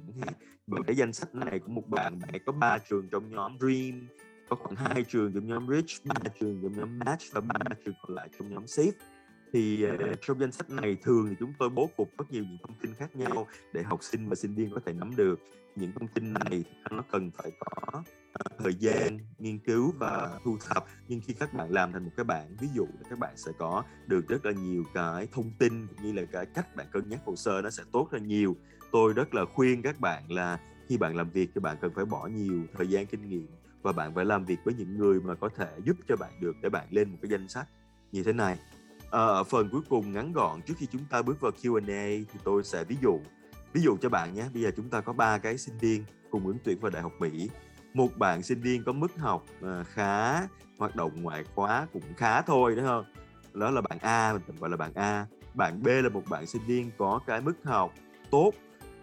bởi 0.66 0.80
cái 0.86 0.96
danh 0.96 1.12
sách 1.12 1.34
này 1.34 1.58
của 1.58 1.72
một 1.72 1.88
bạn 1.88 2.18
bạn 2.18 2.42
có 2.46 2.52
ba 2.52 2.78
trường 2.88 3.08
trong 3.08 3.30
nhóm 3.30 3.58
Dream 3.60 4.08
có 4.48 4.56
khoảng 4.56 4.76
hai 4.76 5.04
trường 5.04 5.32
trong 5.34 5.46
nhóm 5.46 5.68
Rich 5.68 6.04
ba 6.04 6.30
trường 6.40 6.60
trong 6.62 6.72
nhóm 6.72 6.98
Match 6.98 7.22
và 7.32 7.40
ba 7.40 7.74
trường 7.84 7.94
còn 8.02 8.14
lại 8.14 8.28
trong 8.38 8.48
nhóm 8.48 8.64
Safe 8.64 8.92
thì 9.52 9.84
à, 9.84 9.96
trong 10.22 10.40
danh 10.40 10.52
sách 10.52 10.70
này 10.70 10.96
thường 11.02 11.26
thì 11.30 11.36
chúng 11.40 11.52
tôi 11.58 11.68
bố 11.68 11.90
cục 11.96 12.10
rất 12.18 12.30
nhiều 12.30 12.44
những 12.48 12.58
thông 12.62 12.76
tin 12.82 12.94
khác 12.94 13.16
nhau 13.16 13.46
để 13.72 13.82
học 13.82 14.02
sinh 14.02 14.28
và 14.28 14.34
sinh 14.34 14.54
viên 14.54 14.70
có 14.74 14.80
thể 14.86 14.92
nắm 14.92 15.16
được. 15.16 15.40
Những 15.76 15.92
thông 15.92 16.08
tin 16.08 16.32
này 16.32 16.64
nó 16.90 17.02
cần 17.12 17.30
phải 17.30 17.52
có 17.60 18.02
à, 18.32 18.44
thời 18.58 18.74
gian 18.74 19.18
nghiên 19.38 19.58
cứu 19.58 19.92
và 19.98 20.40
thu 20.44 20.56
thập. 20.68 20.84
Nhưng 21.08 21.20
khi 21.20 21.34
các 21.34 21.54
bạn 21.54 21.72
làm 21.72 21.92
thành 21.92 22.04
một 22.04 22.10
cái 22.16 22.24
bảng, 22.24 22.56
ví 22.60 22.68
dụ 22.74 22.86
các 23.10 23.18
bạn 23.18 23.36
sẽ 23.36 23.52
có 23.58 23.84
được 24.06 24.28
rất 24.28 24.46
là 24.46 24.52
nhiều 24.52 24.84
cái 24.94 25.28
thông 25.32 25.50
tin 25.58 25.86
cũng 25.86 26.02
như 26.02 26.12
là 26.12 26.22
cái 26.32 26.46
cách 26.46 26.76
bạn 26.76 26.86
cân 26.92 27.08
nhắc 27.08 27.20
hồ 27.24 27.36
sơ 27.36 27.62
nó 27.62 27.70
sẽ 27.70 27.82
tốt 27.92 28.08
hơn 28.12 28.26
nhiều. 28.26 28.56
Tôi 28.92 29.12
rất 29.12 29.34
là 29.34 29.44
khuyên 29.44 29.82
các 29.82 30.00
bạn 30.00 30.32
là 30.32 30.60
khi 30.88 30.96
bạn 30.96 31.16
làm 31.16 31.30
việc 31.30 31.50
thì 31.54 31.60
bạn 31.60 31.76
cần 31.80 31.92
phải 31.94 32.04
bỏ 32.04 32.26
nhiều 32.26 32.62
thời 32.74 32.86
gian 32.86 33.06
kinh 33.06 33.28
nghiệm 33.28 33.46
và 33.82 33.92
bạn 33.92 34.14
phải 34.14 34.24
làm 34.24 34.44
việc 34.44 34.58
với 34.64 34.74
những 34.74 34.98
người 34.98 35.20
mà 35.20 35.34
có 35.34 35.48
thể 35.48 35.68
giúp 35.84 35.96
cho 36.08 36.16
bạn 36.16 36.32
được 36.40 36.56
để 36.62 36.68
bạn 36.68 36.86
lên 36.90 37.10
một 37.10 37.18
cái 37.22 37.30
danh 37.30 37.48
sách 37.48 37.68
như 38.12 38.22
thế 38.22 38.32
này. 38.32 38.58
Ờ, 39.10 39.44
phần 39.44 39.68
cuối 39.72 39.80
cùng 39.88 40.12
ngắn 40.12 40.32
gọn 40.32 40.62
trước 40.62 40.74
khi 40.78 40.86
chúng 40.92 41.04
ta 41.10 41.22
bước 41.22 41.40
vào 41.40 41.52
Q&A 41.62 42.24
thì 42.32 42.40
tôi 42.44 42.64
sẽ 42.64 42.84
ví 42.84 42.96
dụ. 43.02 43.20
Ví 43.72 43.80
dụ 43.82 43.96
cho 44.00 44.08
bạn 44.08 44.34
nhé 44.34 44.44
bây 44.54 44.62
giờ 44.62 44.70
chúng 44.76 44.88
ta 44.90 45.00
có 45.00 45.12
ba 45.12 45.38
cái 45.38 45.58
sinh 45.58 45.78
viên 45.78 46.04
cùng 46.30 46.46
ứng 46.46 46.58
tuyển 46.64 46.80
vào 46.80 46.90
đại 46.90 47.02
học 47.02 47.12
Mỹ 47.18 47.48
một 47.94 48.18
bạn 48.18 48.42
sinh 48.42 48.60
viên 48.60 48.84
có 48.84 48.92
mức 48.92 49.16
học 49.18 49.44
ờ, 49.60 49.84
khá 49.84 50.40
hoạt 50.78 50.96
động 50.96 51.22
ngoại 51.22 51.44
khóa 51.54 51.86
cũng 51.92 52.02
khá 52.16 52.42
thôi 52.42 52.74
đúng 52.76 52.86
không? 52.86 53.04
Đó 53.54 53.70
là 53.70 53.80
bạn 53.80 53.98
A 54.00 54.32
mình 54.32 54.56
gọi 54.60 54.70
là 54.70 54.76
bạn 54.76 54.94
A. 54.94 55.26
Bạn 55.54 55.82
B 55.82 55.86
là 55.86 56.08
một 56.08 56.22
bạn 56.28 56.46
sinh 56.46 56.62
viên 56.66 56.90
có 56.98 57.20
cái 57.26 57.40
mức 57.40 57.54
học 57.64 57.92
tốt 58.30 58.52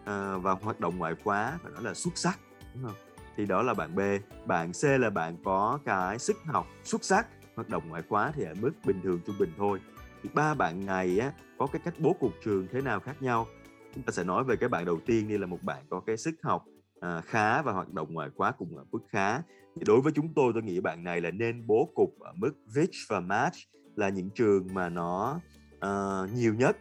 ờ, 0.06 0.40
và 0.40 0.52
hoạt 0.52 0.80
động 0.80 0.98
ngoại 0.98 1.16
khóa 1.24 1.60
và 1.64 1.70
đó 1.70 1.80
là 1.82 1.94
xuất 1.94 2.18
sắc 2.18 2.40
đúng 2.74 2.84
không? 2.84 2.96
Thì 3.38 3.46
đó 3.46 3.62
là 3.62 3.74
bạn 3.74 3.96
B. 3.96 4.00
Bạn 4.46 4.72
C 4.72 4.84
là 4.84 5.10
bạn 5.10 5.38
có 5.44 5.80
cái 5.86 6.20
sức 6.20 6.38
học 6.46 6.68
xuất 6.84 7.04
sắc 7.04 7.28
hoạt 7.56 7.70
động 7.70 7.84
ngoại 7.90 8.04
khóa 8.10 8.32
thì 8.36 8.44
ở 8.44 8.54
mức 8.62 8.72
bình 8.86 9.02
thường 9.04 9.20
trung 9.26 9.36
bình 9.40 9.52
thôi 9.58 9.80
thì 10.28 10.34
ba 10.34 10.54
bạn 10.54 10.86
này 10.86 11.20
á 11.20 11.32
có 11.58 11.68
cái 11.68 11.82
cách 11.86 11.94
bố 12.00 12.14
cục 12.20 12.32
trường 12.46 12.68
thế 12.72 12.82
nào 12.82 13.00
khác 13.00 13.22
nhau? 13.22 13.48
Chúng 13.96 14.04
ta 14.04 14.12
sẽ 14.12 14.24
nói 14.24 14.44
về 14.44 14.56
cái 14.56 14.70
bạn 14.70 14.86
đầu 14.86 15.00
tiên 15.06 15.28
đi 15.28 15.38
là 15.38 15.48
một 15.48 15.64
bạn 15.64 15.84
có 15.90 16.00
cái 16.00 16.18
sức 16.18 16.36
học 16.44 16.66
à, 17.00 17.22
khá 17.22 17.62
và 17.62 17.72
hoạt 17.72 17.94
động 17.94 18.14
ngoại 18.14 18.30
khóa 18.36 18.52
cùng 18.52 18.78
ở 18.78 18.84
mức 18.92 19.00
khá. 19.10 19.42
Thì 19.76 19.82
đối 19.86 20.02
với 20.02 20.12
chúng 20.16 20.34
tôi 20.34 20.52
tôi 20.54 20.64
nghĩ 20.64 20.80
bạn 20.80 21.04
này 21.04 21.22
là 21.22 21.32
nên 21.32 21.68
bố 21.68 21.92
cục 21.96 22.20
ở 22.20 22.34
mức 22.36 22.54
rich 22.68 22.96
và 23.10 23.20
match 23.20 23.56
là 23.96 24.10
những 24.10 24.30
trường 24.30 24.68
mà 24.74 24.90
nó 24.90 25.40
uh, 25.76 26.34
nhiều 26.34 26.54
nhất. 26.54 26.78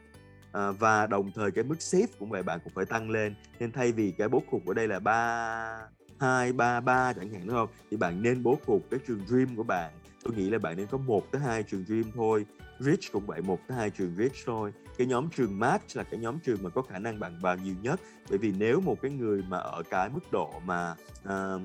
Uh, 0.46 0.78
và 0.78 1.06
đồng 1.06 1.30
thời 1.34 1.50
cái 1.50 1.64
mức 1.64 1.78
safe 1.78 2.06
cũng 2.18 2.30
vậy 2.30 2.42
bạn 2.42 2.60
cũng 2.64 2.72
phải 2.74 2.86
tăng 2.86 3.10
lên. 3.10 3.34
Nên 3.58 3.72
thay 3.72 3.92
vì 3.92 4.10
cái 4.18 4.28
bố 4.28 4.42
cục 4.50 4.66
ở 4.66 4.74
đây 4.74 4.88
là 4.88 5.00
ba 5.00 5.78
hai 6.20 6.52
ba 6.52 6.80
ba 6.80 7.12
chẳng 7.12 7.32
hạn 7.32 7.42
đúng 7.46 7.56
không? 7.56 7.68
Thì 7.90 7.96
bạn 7.96 8.22
nên 8.22 8.42
bố 8.42 8.58
cục 8.66 8.90
cái 8.90 9.00
trường 9.06 9.20
dream 9.26 9.56
của 9.56 9.62
bạn. 9.62 9.92
Tôi 10.24 10.34
nghĩ 10.34 10.50
là 10.50 10.58
bạn 10.58 10.76
nên 10.76 10.86
có 10.86 10.98
một 10.98 11.32
tới 11.32 11.42
hai 11.42 11.62
trường 11.62 11.84
dream 11.84 12.04
thôi. 12.14 12.46
Rich 12.78 13.12
cũng 13.12 13.26
vậy 13.26 13.42
một 13.42 13.60
tới 13.68 13.78
hai 13.78 13.90
trường 13.90 14.14
Rich 14.16 14.36
thôi. 14.46 14.72
Cái 14.98 15.06
nhóm 15.06 15.28
trường 15.36 15.58
Match 15.58 15.96
là 15.96 16.02
cái 16.02 16.20
nhóm 16.20 16.38
trường 16.38 16.62
mà 16.62 16.70
có 16.70 16.82
khả 16.82 16.98
năng 16.98 17.20
bạn 17.20 17.38
vào 17.40 17.56
nhiều 17.56 17.74
nhất. 17.82 18.00
Bởi 18.28 18.38
vì 18.38 18.52
nếu 18.58 18.80
một 18.80 19.00
cái 19.02 19.10
người 19.10 19.44
mà 19.48 19.58
ở 19.58 19.82
cái 19.90 20.08
mức 20.08 20.32
độ 20.32 20.60
mà 20.66 20.94
uh, 21.24 21.62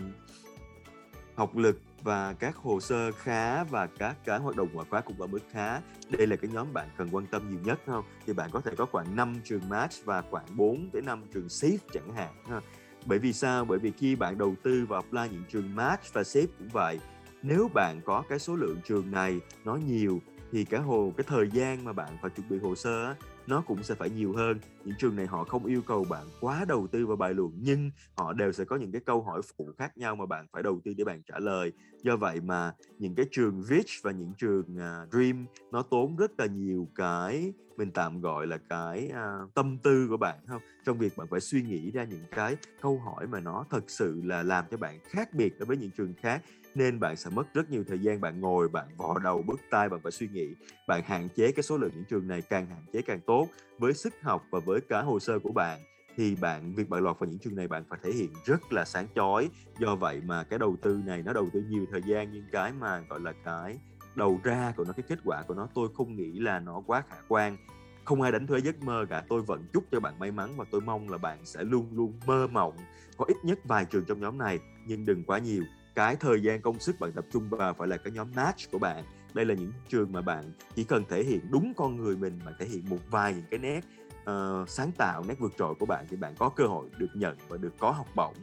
học 1.35 1.55
lực 1.55 1.81
và 2.03 2.33
các 2.33 2.55
hồ 2.55 2.79
sơ 2.79 3.11
khá 3.11 3.63
và 3.63 3.87
các 3.87 4.15
cái 4.25 4.39
hoạt 4.39 4.55
động 4.55 4.67
ngoại 4.73 4.87
khóa 4.89 5.01
cũng 5.01 5.21
ở 5.21 5.27
mức 5.27 5.39
khá 5.51 5.81
đây 6.09 6.27
là 6.27 6.35
cái 6.35 6.51
nhóm 6.53 6.73
bạn 6.73 6.89
cần 6.97 7.09
quan 7.11 7.25
tâm 7.25 7.49
nhiều 7.49 7.59
nhất 7.63 7.79
không? 7.85 8.05
Thì 8.25 8.33
bạn 8.33 8.49
có 8.53 8.61
thể 8.61 8.71
có 8.77 8.85
khoảng 8.85 9.15
5 9.15 9.35
trường 9.43 9.69
match 9.69 9.93
và 10.05 10.21
khoảng 10.21 10.45
4 10.57 10.89
tới 10.93 11.01
5 11.01 11.23
trường 11.33 11.47
safe 11.47 11.77
chẳng 11.93 12.13
hạn 12.13 12.33
ha. 12.49 12.61
bởi 13.05 13.19
vì 13.19 13.33
sao? 13.33 13.65
Bởi 13.65 13.79
vì 13.79 13.91
khi 13.91 14.15
bạn 14.15 14.37
đầu 14.37 14.55
tư 14.63 14.85
vào 14.89 15.01
apply 15.01 15.35
những 15.35 15.43
trường 15.51 15.75
match 15.75 16.13
và 16.13 16.21
safe 16.21 16.47
cũng 16.59 16.69
vậy 16.73 16.99
nếu 17.43 17.69
bạn 17.73 18.01
có 18.05 18.23
cái 18.29 18.39
số 18.39 18.55
lượng 18.55 18.77
trường 18.85 19.11
này 19.11 19.39
nó 19.65 19.75
nhiều 19.75 20.21
thì 20.51 20.65
cả 20.65 20.79
hồ 20.79 21.13
cái 21.17 21.25
thời 21.27 21.49
gian 21.49 21.83
mà 21.83 21.93
bạn 21.93 22.17
phải 22.21 22.31
chuẩn 22.31 22.49
bị 22.49 22.59
hồ 22.59 22.75
sơ 22.75 23.05
á, 23.05 23.15
nó 23.47 23.61
cũng 23.61 23.83
sẽ 23.83 23.95
phải 23.95 24.09
nhiều 24.09 24.33
hơn. 24.33 24.59
Những 24.85 24.95
trường 24.99 25.15
này 25.15 25.25
họ 25.25 25.43
không 25.43 25.65
yêu 25.65 25.81
cầu 25.87 26.05
bạn 26.09 26.27
quá 26.39 26.65
đầu 26.67 26.87
tư 26.87 27.05
vào 27.05 27.17
bài 27.17 27.33
luận 27.33 27.51
nhưng 27.61 27.91
họ 28.17 28.33
đều 28.33 28.51
sẽ 28.51 28.65
có 28.65 28.75
những 28.75 28.91
cái 28.91 29.01
câu 29.05 29.21
hỏi 29.21 29.41
phụ 29.57 29.69
khác 29.77 29.97
nhau 29.97 30.15
mà 30.15 30.25
bạn 30.25 30.47
phải 30.53 30.63
đầu 30.63 30.79
tư 30.85 30.93
để 30.97 31.03
bạn 31.03 31.21
trả 31.23 31.39
lời. 31.39 31.71
Do 32.03 32.17
vậy 32.17 32.41
mà 32.41 32.73
những 32.99 33.15
cái 33.15 33.25
trường 33.31 33.63
rich 33.63 33.89
và 34.03 34.11
những 34.11 34.33
trường 34.37 34.65
uh, 34.75 35.13
dream 35.13 35.45
nó 35.71 35.81
tốn 35.81 36.15
rất 36.15 36.31
là 36.39 36.45
nhiều 36.45 36.87
cái 36.95 37.53
mình 37.77 37.91
tạm 37.91 38.21
gọi 38.21 38.47
là 38.47 38.57
cái 38.57 39.11
uh, 39.11 39.53
tâm 39.53 39.77
tư 39.77 40.07
của 40.09 40.17
bạn 40.17 40.37
không? 40.47 40.61
Trong 40.85 40.97
việc 40.97 41.17
bạn 41.17 41.27
phải 41.31 41.39
suy 41.39 41.61
nghĩ 41.61 41.91
ra 41.91 42.03
những 42.03 42.23
cái 42.31 42.57
câu 42.81 42.99
hỏi 42.99 43.27
mà 43.27 43.39
nó 43.39 43.65
thật 43.69 43.83
sự 43.87 44.21
là 44.25 44.43
làm 44.43 44.65
cho 44.71 44.77
bạn 44.77 44.99
khác 45.03 45.33
biệt 45.33 45.59
đối 45.59 45.65
với 45.65 45.77
những 45.77 45.91
trường 45.97 46.13
khác 46.21 46.41
nên 46.75 46.99
bạn 46.99 47.15
sẽ 47.15 47.29
mất 47.29 47.53
rất 47.53 47.69
nhiều 47.69 47.83
thời 47.87 47.99
gian 47.99 48.21
bạn 48.21 48.41
ngồi, 48.41 48.69
bạn 48.69 48.87
vò 48.97 49.19
đầu, 49.23 49.43
bứt 49.47 49.59
tai, 49.69 49.89
bạn 49.89 49.99
phải 50.03 50.11
suy 50.11 50.27
nghĩ. 50.27 50.55
Bạn 50.87 51.01
hạn 51.05 51.29
chế 51.35 51.51
cái 51.51 51.63
số 51.63 51.77
lượng 51.77 51.91
những 51.95 52.05
trường 52.09 52.27
này 52.27 52.41
càng 52.41 52.65
hạn 52.65 52.85
chế 52.93 53.01
càng 53.01 53.19
tốt. 53.27 53.47
Với 53.79 53.93
sức 53.93 54.13
học 54.21 54.43
và 54.51 54.59
với 54.65 54.81
cả 54.89 55.01
hồ 55.01 55.19
sơ 55.19 55.39
của 55.39 55.51
bạn, 55.51 55.79
thì 56.17 56.35
bạn, 56.35 56.75
việc 56.75 56.89
bạn 56.89 57.03
lọt 57.03 57.19
vào 57.19 57.29
những 57.29 57.39
trường 57.39 57.55
này 57.55 57.67
bạn 57.67 57.83
phải 57.89 57.99
thể 58.03 58.11
hiện 58.11 58.29
rất 58.45 58.73
là 58.73 58.85
sáng 58.85 59.07
chói. 59.15 59.49
Do 59.79 59.95
vậy 59.95 60.21
mà 60.25 60.43
cái 60.43 60.59
đầu 60.59 60.75
tư 60.81 60.99
này 61.05 61.23
nó 61.23 61.33
đầu 61.33 61.49
tư 61.53 61.63
nhiều 61.69 61.85
thời 61.91 62.01
gian, 62.05 62.31
nhưng 62.33 62.43
cái 62.51 62.73
mà, 62.79 62.99
gọi 63.09 63.19
là, 63.19 63.33
cái 63.43 63.77
đầu 64.15 64.39
ra 64.43 64.73
của 64.77 64.83
nó, 64.83 64.93
cái 64.93 65.03
kết 65.07 65.19
quả 65.25 65.43
của 65.47 65.53
nó, 65.53 65.67
tôi 65.75 65.89
không 65.93 66.15
nghĩ 66.15 66.39
là 66.39 66.59
nó 66.59 66.83
quá 66.87 67.03
khả 67.09 67.15
quan. 67.27 67.57
Không 68.05 68.21
ai 68.21 68.31
đánh 68.31 68.47
thuế 68.47 68.59
giấc 68.59 68.83
mơ 68.83 69.05
cả. 69.09 69.23
Tôi 69.29 69.41
vẫn 69.41 69.65
chúc 69.73 69.83
cho 69.91 69.99
bạn 69.99 70.19
may 70.19 70.31
mắn 70.31 70.53
và 70.57 70.65
tôi 70.71 70.81
mong 70.81 71.09
là 71.09 71.17
bạn 71.17 71.45
sẽ 71.45 71.63
luôn 71.63 71.87
luôn 71.93 72.19
mơ 72.25 72.47
mộng. 72.47 72.77
Có 73.17 73.25
ít 73.27 73.37
nhất 73.43 73.59
vài 73.63 73.85
trường 73.85 74.05
trong 74.05 74.19
nhóm 74.19 74.37
này, 74.37 74.59
nhưng 74.87 75.05
đừng 75.05 75.23
quá 75.23 75.39
nhiều 75.39 75.63
cái 75.95 76.15
thời 76.15 76.41
gian 76.41 76.61
công 76.61 76.79
sức 76.79 76.99
bạn 76.99 77.11
tập 77.11 77.25
trung 77.33 77.49
vào 77.49 77.73
phải 77.73 77.87
là 77.87 77.97
cái 77.97 78.13
nhóm 78.13 78.27
match 78.35 78.71
của 78.71 78.79
bạn. 78.79 79.03
Đây 79.33 79.45
là 79.45 79.53
những 79.53 79.71
trường 79.89 80.11
mà 80.11 80.21
bạn 80.21 80.51
chỉ 80.75 80.83
cần 80.83 81.03
thể 81.09 81.23
hiện 81.23 81.39
đúng 81.51 81.73
con 81.77 81.97
người 81.97 82.15
mình 82.15 82.39
bạn 82.45 82.53
thể 82.59 82.65
hiện 82.65 82.83
một 82.89 82.99
vài 83.09 83.33
những 83.33 83.45
cái 83.51 83.59
nét 83.59 83.81
uh, 84.21 84.69
sáng 84.69 84.91
tạo 84.97 85.23
nét 85.27 85.35
vượt 85.39 85.53
trội 85.57 85.75
của 85.75 85.85
bạn 85.85 86.05
thì 86.09 86.17
bạn 86.17 86.33
có 86.39 86.49
cơ 86.49 86.63
hội 86.63 86.89
được 86.97 87.09
nhận 87.13 87.37
và 87.47 87.57
được 87.57 87.73
có 87.79 87.91
học 87.91 88.07
bổng. 88.15 88.35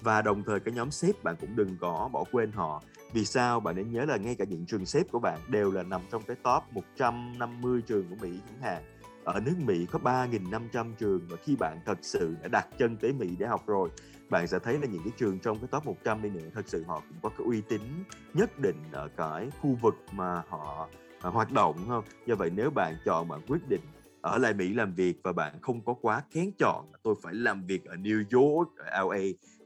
Và 0.00 0.22
đồng 0.22 0.42
thời 0.42 0.60
cái 0.60 0.74
nhóm 0.74 0.90
sếp 0.90 1.24
bạn 1.24 1.36
cũng 1.40 1.56
đừng 1.56 1.76
có 1.80 2.10
bỏ 2.12 2.24
quên 2.32 2.52
họ. 2.52 2.82
Vì 3.12 3.24
sao? 3.24 3.60
Bạn 3.60 3.76
nên 3.76 3.92
nhớ 3.92 4.04
là 4.04 4.16
ngay 4.16 4.34
cả 4.34 4.44
những 4.44 4.66
trường 4.66 4.86
sếp 4.86 5.10
của 5.10 5.18
bạn 5.18 5.38
đều 5.48 5.70
là 5.70 5.82
nằm 5.82 6.00
trong 6.10 6.22
cái 6.22 6.36
top 6.36 6.62
150 6.72 7.82
trường 7.86 8.08
của 8.10 8.16
Mỹ 8.20 8.40
chẳng 8.48 8.62
hạn. 8.62 8.82
Ở 9.24 9.40
nước 9.40 9.54
Mỹ 9.58 9.86
có 9.92 9.98
3.500 9.98 10.94
trường 10.98 11.20
và 11.28 11.36
khi 11.44 11.56
bạn 11.56 11.80
thật 11.86 11.98
sự 12.02 12.36
đã 12.42 12.48
đặt 12.48 12.66
chân 12.78 12.96
tới 12.96 13.12
Mỹ 13.12 13.36
để 13.38 13.46
học 13.46 13.66
rồi 13.66 13.90
bạn 14.30 14.46
sẽ 14.46 14.58
thấy 14.58 14.78
là 14.78 14.86
những 14.86 15.02
cái 15.04 15.12
trường 15.16 15.38
trong 15.38 15.58
cái 15.58 15.68
top 15.70 15.86
100 15.86 16.22
đi 16.22 16.30
nữa 16.30 16.48
thật 16.54 16.62
sự 16.66 16.84
họ 16.84 17.02
cũng 17.08 17.18
có 17.22 17.28
cái 17.28 17.46
uy 17.46 17.60
tín 17.60 17.80
nhất 18.34 18.58
định 18.58 18.76
ở 18.92 19.08
cái 19.16 19.50
khu 19.60 19.78
vực 19.82 19.94
mà 20.12 20.42
họ 20.48 20.88
à, 21.20 21.30
hoạt 21.30 21.52
động 21.52 21.76
không? 21.88 22.04
Do 22.26 22.34
vậy 22.34 22.50
nếu 22.56 22.70
bạn 22.70 22.96
chọn 23.04 23.28
bạn 23.28 23.40
quyết 23.48 23.68
định 23.68 23.80
ở 24.20 24.38
lại 24.38 24.54
Mỹ 24.54 24.74
làm 24.74 24.94
việc 24.94 25.20
và 25.24 25.32
bạn 25.32 25.54
không 25.60 25.84
có 25.84 25.94
quá 25.94 26.22
kén 26.30 26.50
chọn 26.58 26.92
tôi 27.02 27.14
phải 27.22 27.34
làm 27.34 27.66
việc 27.66 27.84
ở 27.84 27.96
New 27.96 28.24
York 28.30 28.76
ở 28.76 29.04
LA 29.04 29.18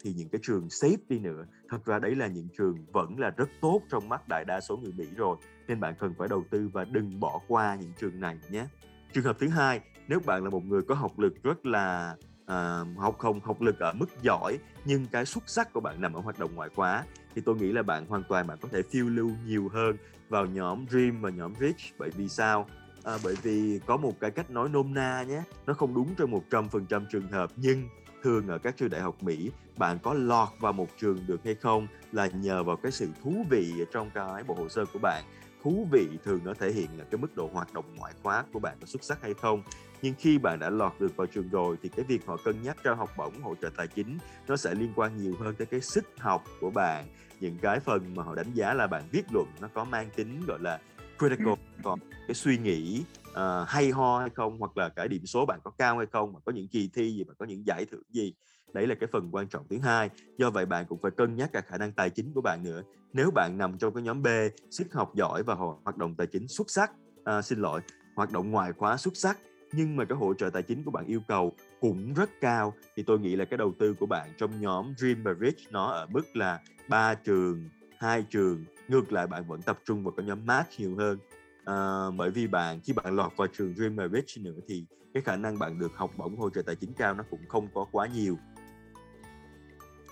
thì 0.03 0.13
những 0.17 0.29
cái 0.29 0.41
trường 0.43 0.67
safe 0.67 0.97
đi 1.09 1.19
nữa. 1.19 1.45
Thật 1.69 1.85
ra 1.85 1.99
đấy 1.99 2.15
là 2.15 2.27
những 2.27 2.49
trường 2.59 2.77
vẫn 2.93 3.19
là 3.19 3.31
rất 3.31 3.49
tốt 3.61 3.81
trong 3.91 4.09
mắt 4.09 4.29
đại 4.29 4.45
đa 4.45 4.61
số 4.61 4.77
người 4.77 4.93
Mỹ 4.93 5.07
rồi 5.17 5.37
nên 5.69 5.81
bạn 5.81 5.95
cần 5.99 6.15
phải 6.19 6.29
đầu 6.29 6.45
tư 6.51 6.71
và 6.73 6.85
đừng 6.85 7.21
bỏ 7.21 7.41
qua 7.49 7.77
những 7.81 7.93
trường 8.01 8.21
này 8.21 8.39
nhé. 8.51 8.67
Trường 9.13 9.25
hợp 9.25 9.37
thứ 9.39 9.49
hai 9.49 9.81
nếu 10.09 10.21
bạn 10.27 10.45
là 10.45 10.51
một 10.51 10.65
người 10.65 10.83
có 10.83 10.95
học 10.95 11.19
lực 11.19 11.43
rất 11.43 11.67
là 11.67 12.17
à, 12.47 12.84
học 12.97 13.18
không 13.18 13.40
học 13.40 13.61
lực 13.61 13.78
ở 13.78 13.93
mức 13.93 14.22
giỏi 14.22 14.59
nhưng 14.84 15.07
cái 15.07 15.26
xuất 15.26 15.45
sắc 15.47 15.72
của 15.72 15.80
bạn 15.80 16.01
nằm 16.01 16.12
ở 16.12 16.20
hoạt 16.20 16.38
động 16.38 16.55
ngoại 16.55 16.68
khóa. 16.74 17.05
Thì 17.34 17.43
tôi 17.45 17.57
nghĩ 17.57 17.72
là 17.72 17.82
bạn 17.82 18.07
hoàn 18.07 18.22
toàn 18.28 18.47
bạn 18.47 18.59
có 18.61 18.68
thể 18.72 18.82
phiêu 18.90 19.09
lưu 19.09 19.30
nhiều 19.47 19.68
hơn 19.72 19.97
vào 20.28 20.47
nhóm 20.47 20.86
Dream 20.90 21.20
và 21.20 21.30
nhóm 21.30 21.53
Rich. 21.61 21.99
Bởi 21.99 22.11
vì 22.11 22.28
sao? 22.28 22.66
À, 23.05 23.18
bởi 23.24 23.34
vì 23.43 23.80
có 23.86 23.97
một 23.97 24.20
cái 24.20 24.30
cách 24.30 24.51
nói 24.51 24.68
nôm 24.68 24.95
na 24.95 25.22
nhé. 25.22 25.43
Nó 25.66 25.74
không 25.74 25.95
đúng 25.95 26.14
trong 26.14 26.30
một 26.30 26.45
trăm 26.51 26.68
phần 26.68 26.86
trăm 26.86 27.07
trường 27.11 27.28
hợp 27.28 27.51
nhưng 27.57 27.88
thường 28.22 28.49
ở 28.49 28.59
các 28.59 28.76
trường 28.76 28.90
đại 28.90 29.01
học 29.01 29.22
Mỹ 29.22 29.51
bạn 29.76 29.99
có 30.03 30.14
lọt 30.14 30.49
vào 30.61 30.72
một 30.72 30.88
trường 31.01 31.18
được 31.26 31.40
hay 31.45 31.55
không 31.55 31.86
là 32.12 32.26
nhờ 32.26 32.64
vào 32.64 32.76
cái 32.76 32.93
sự 32.93 33.09
thú 33.22 33.45
vị 33.51 33.72
trong 33.93 34.11
cái 34.14 34.45
bộ 34.45 34.55
hồ 34.55 34.68
sơ 34.68 34.84
của 34.93 34.99
bạn 35.03 35.24
thú 35.63 35.89
vị 35.91 36.09
thường 36.25 36.41
nó 36.45 36.55
thể 36.55 36.73
hiện 36.73 36.89
là 36.99 37.05
cái 37.11 37.21
mức 37.21 37.37
độ 37.37 37.51
hoạt 37.53 37.75
động 37.75 37.85
ngoại 37.97 38.13
khóa 38.23 38.45
của 38.53 38.59
bạn 38.59 38.77
có 38.81 38.87
xuất 38.87 39.05
sắc 39.05 39.23
hay 39.23 39.35
không. 39.35 39.63
Nhưng 40.03 40.15
khi 40.19 40.39
bạn 40.39 40.59
đã 40.59 40.71
lọt 40.71 40.93
được 41.01 41.17
vào 41.17 41.27
trường 41.27 41.49
rồi 41.49 41.77
thì 41.83 41.89
cái 41.89 42.05
việc 42.09 42.27
họ 42.27 42.37
cân 42.45 42.63
nhắc 42.63 42.77
cho 42.85 42.95
học 42.95 43.11
bổng 43.17 43.43
hỗ 43.43 43.55
trợ 43.55 43.71
tài 43.77 43.87
chính 43.89 44.19
nó 44.49 44.57
sẽ 44.57 44.75
liên 44.75 44.93
quan 44.97 45.17
nhiều 45.17 45.35
hơn 45.41 45.55
tới 45.59 45.67
cái 45.67 45.81
sức 45.81 46.05
học 46.19 46.45
của 46.61 46.71
bạn. 46.71 47.07
Những 47.41 47.59
cái 47.63 47.81
phần 47.81 48.15
mà 48.15 48.23
họ 48.23 48.35
đánh 48.35 48.53
giá 48.55 48.75
là 48.75 48.87
bạn 48.87 49.03
viết 49.11 49.25
luận 49.33 49.47
nó 49.61 49.69
có 49.75 49.85
mang 49.85 50.11
tính 50.17 50.43
gọi 50.47 50.59
là 50.61 50.81
critical 51.19 51.55
còn 51.83 51.99
cái 52.27 52.35
suy 52.35 52.59
nghĩ 52.59 53.05
uh, 53.31 53.69
hay 53.69 53.91
ho 53.91 54.21
hay 54.21 54.31
không 54.31 54.59
hoặc 54.59 54.77
là 54.77 54.89
cái 54.89 55.09
điểm 55.09 55.27
số 55.27 55.47
bạn 55.47 55.61
có 55.65 55.71
cao 55.71 55.99
hay 55.99 56.07
không 56.13 56.33
mà 56.33 56.41
có 56.45 56.53
những 56.53 56.69
kỳ 56.69 56.91
thi 56.95 57.13
gì 57.13 57.25
mà 57.25 57.35
có 57.39 57.47
những 57.47 57.67
giải 57.67 57.85
thưởng 57.91 58.03
gì 58.11 58.35
đấy 58.73 58.87
là 58.87 58.95
cái 58.95 59.09
phần 59.12 59.29
quan 59.33 59.49
trọng 59.49 59.66
thứ 59.70 59.79
hai. 59.79 60.11
Do 60.39 60.51
vậy 60.51 60.66
bạn 60.66 60.87
cũng 60.89 60.99
phải 61.03 61.11
cân 61.11 61.37
nhắc 61.37 61.51
cả 61.53 61.61
khả 61.61 61.79
năng 61.79 61.93
tài 61.93 62.11
chính 62.11 62.33
của 62.35 62.41
bạn 62.41 62.62
nữa. 62.62 62.83
Nếu 63.12 63.31
bạn 63.35 63.59
nằm 63.59 63.79
trong 63.79 63.95
cái 63.95 64.03
nhóm 64.03 64.23
B 64.23 64.27
sức 64.70 64.93
học 64.93 65.14
giỏi 65.14 65.43
và 65.43 65.55
hoạt 65.55 65.97
động 65.97 66.14
tài 66.14 66.27
chính 66.27 66.49
xuất 66.49 66.70
sắc 66.70 66.93
à, 67.25 67.43
xin 67.43 67.59
lỗi 67.59 67.81
hoạt 68.14 68.33
động 68.33 68.51
ngoại 68.51 68.73
khóa 68.73 68.97
xuất 68.97 69.16
sắc 69.16 69.39
nhưng 69.73 69.97
mà 69.97 70.05
cái 70.05 70.18
hỗ 70.18 70.35
trợ 70.35 70.51
tài 70.51 70.62
chính 70.62 70.85
của 70.85 70.91
bạn 70.91 71.07
yêu 71.07 71.20
cầu 71.29 71.53
cũng 71.81 72.14
rất 72.14 72.31
cao 72.41 72.75
thì 72.97 73.03
tôi 73.03 73.18
nghĩ 73.18 73.37
là 73.37 73.45
cái 73.45 73.59
đầu 73.59 73.73
tư 73.79 73.95
của 73.95 74.07
bạn 74.07 74.29
trong 74.39 74.61
nhóm 74.61 74.95
Dream 74.97 75.23
và 75.23 75.35
Rich 75.41 75.59
nó 75.70 75.87
ở 75.87 76.07
mức 76.07 76.37
là 76.37 76.61
ba 76.89 77.14
trường 77.14 77.68
hai 77.99 78.25
trường 78.31 78.64
ngược 78.89 79.12
lại 79.12 79.27
bạn 79.27 79.45
vẫn 79.49 79.62
tập 79.62 79.79
trung 79.85 80.05
vào 80.05 80.12
cái 80.16 80.27
nhóm 80.27 80.47
mát 80.47 80.64
nhiều 80.79 80.97
hơn. 80.97 81.18
À, 81.64 82.11
bởi 82.16 82.31
vì 82.31 82.47
bạn 82.47 82.81
khi 82.85 82.93
bạn 82.93 83.16
lọt 83.16 83.33
vào 83.37 83.49
trường 83.49 83.75
Dream 83.75 83.97
và 83.97 84.09
Rich 84.09 84.45
nữa 84.45 84.59
thì 84.68 84.85
cái 85.14 85.23
khả 85.23 85.37
năng 85.37 85.59
bạn 85.59 85.79
được 85.79 85.93
học 85.95 86.11
bổng 86.16 86.37
hỗ 86.37 86.51
trợ 86.51 86.62
tài 86.62 86.77
chính 86.77 86.93
cao 86.93 87.14
nó 87.14 87.25
cũng 87.31 87.41
không 87.49 87.68
có 87.75 87.87
quá 87.93 88.07
nhiều 88.07 88.39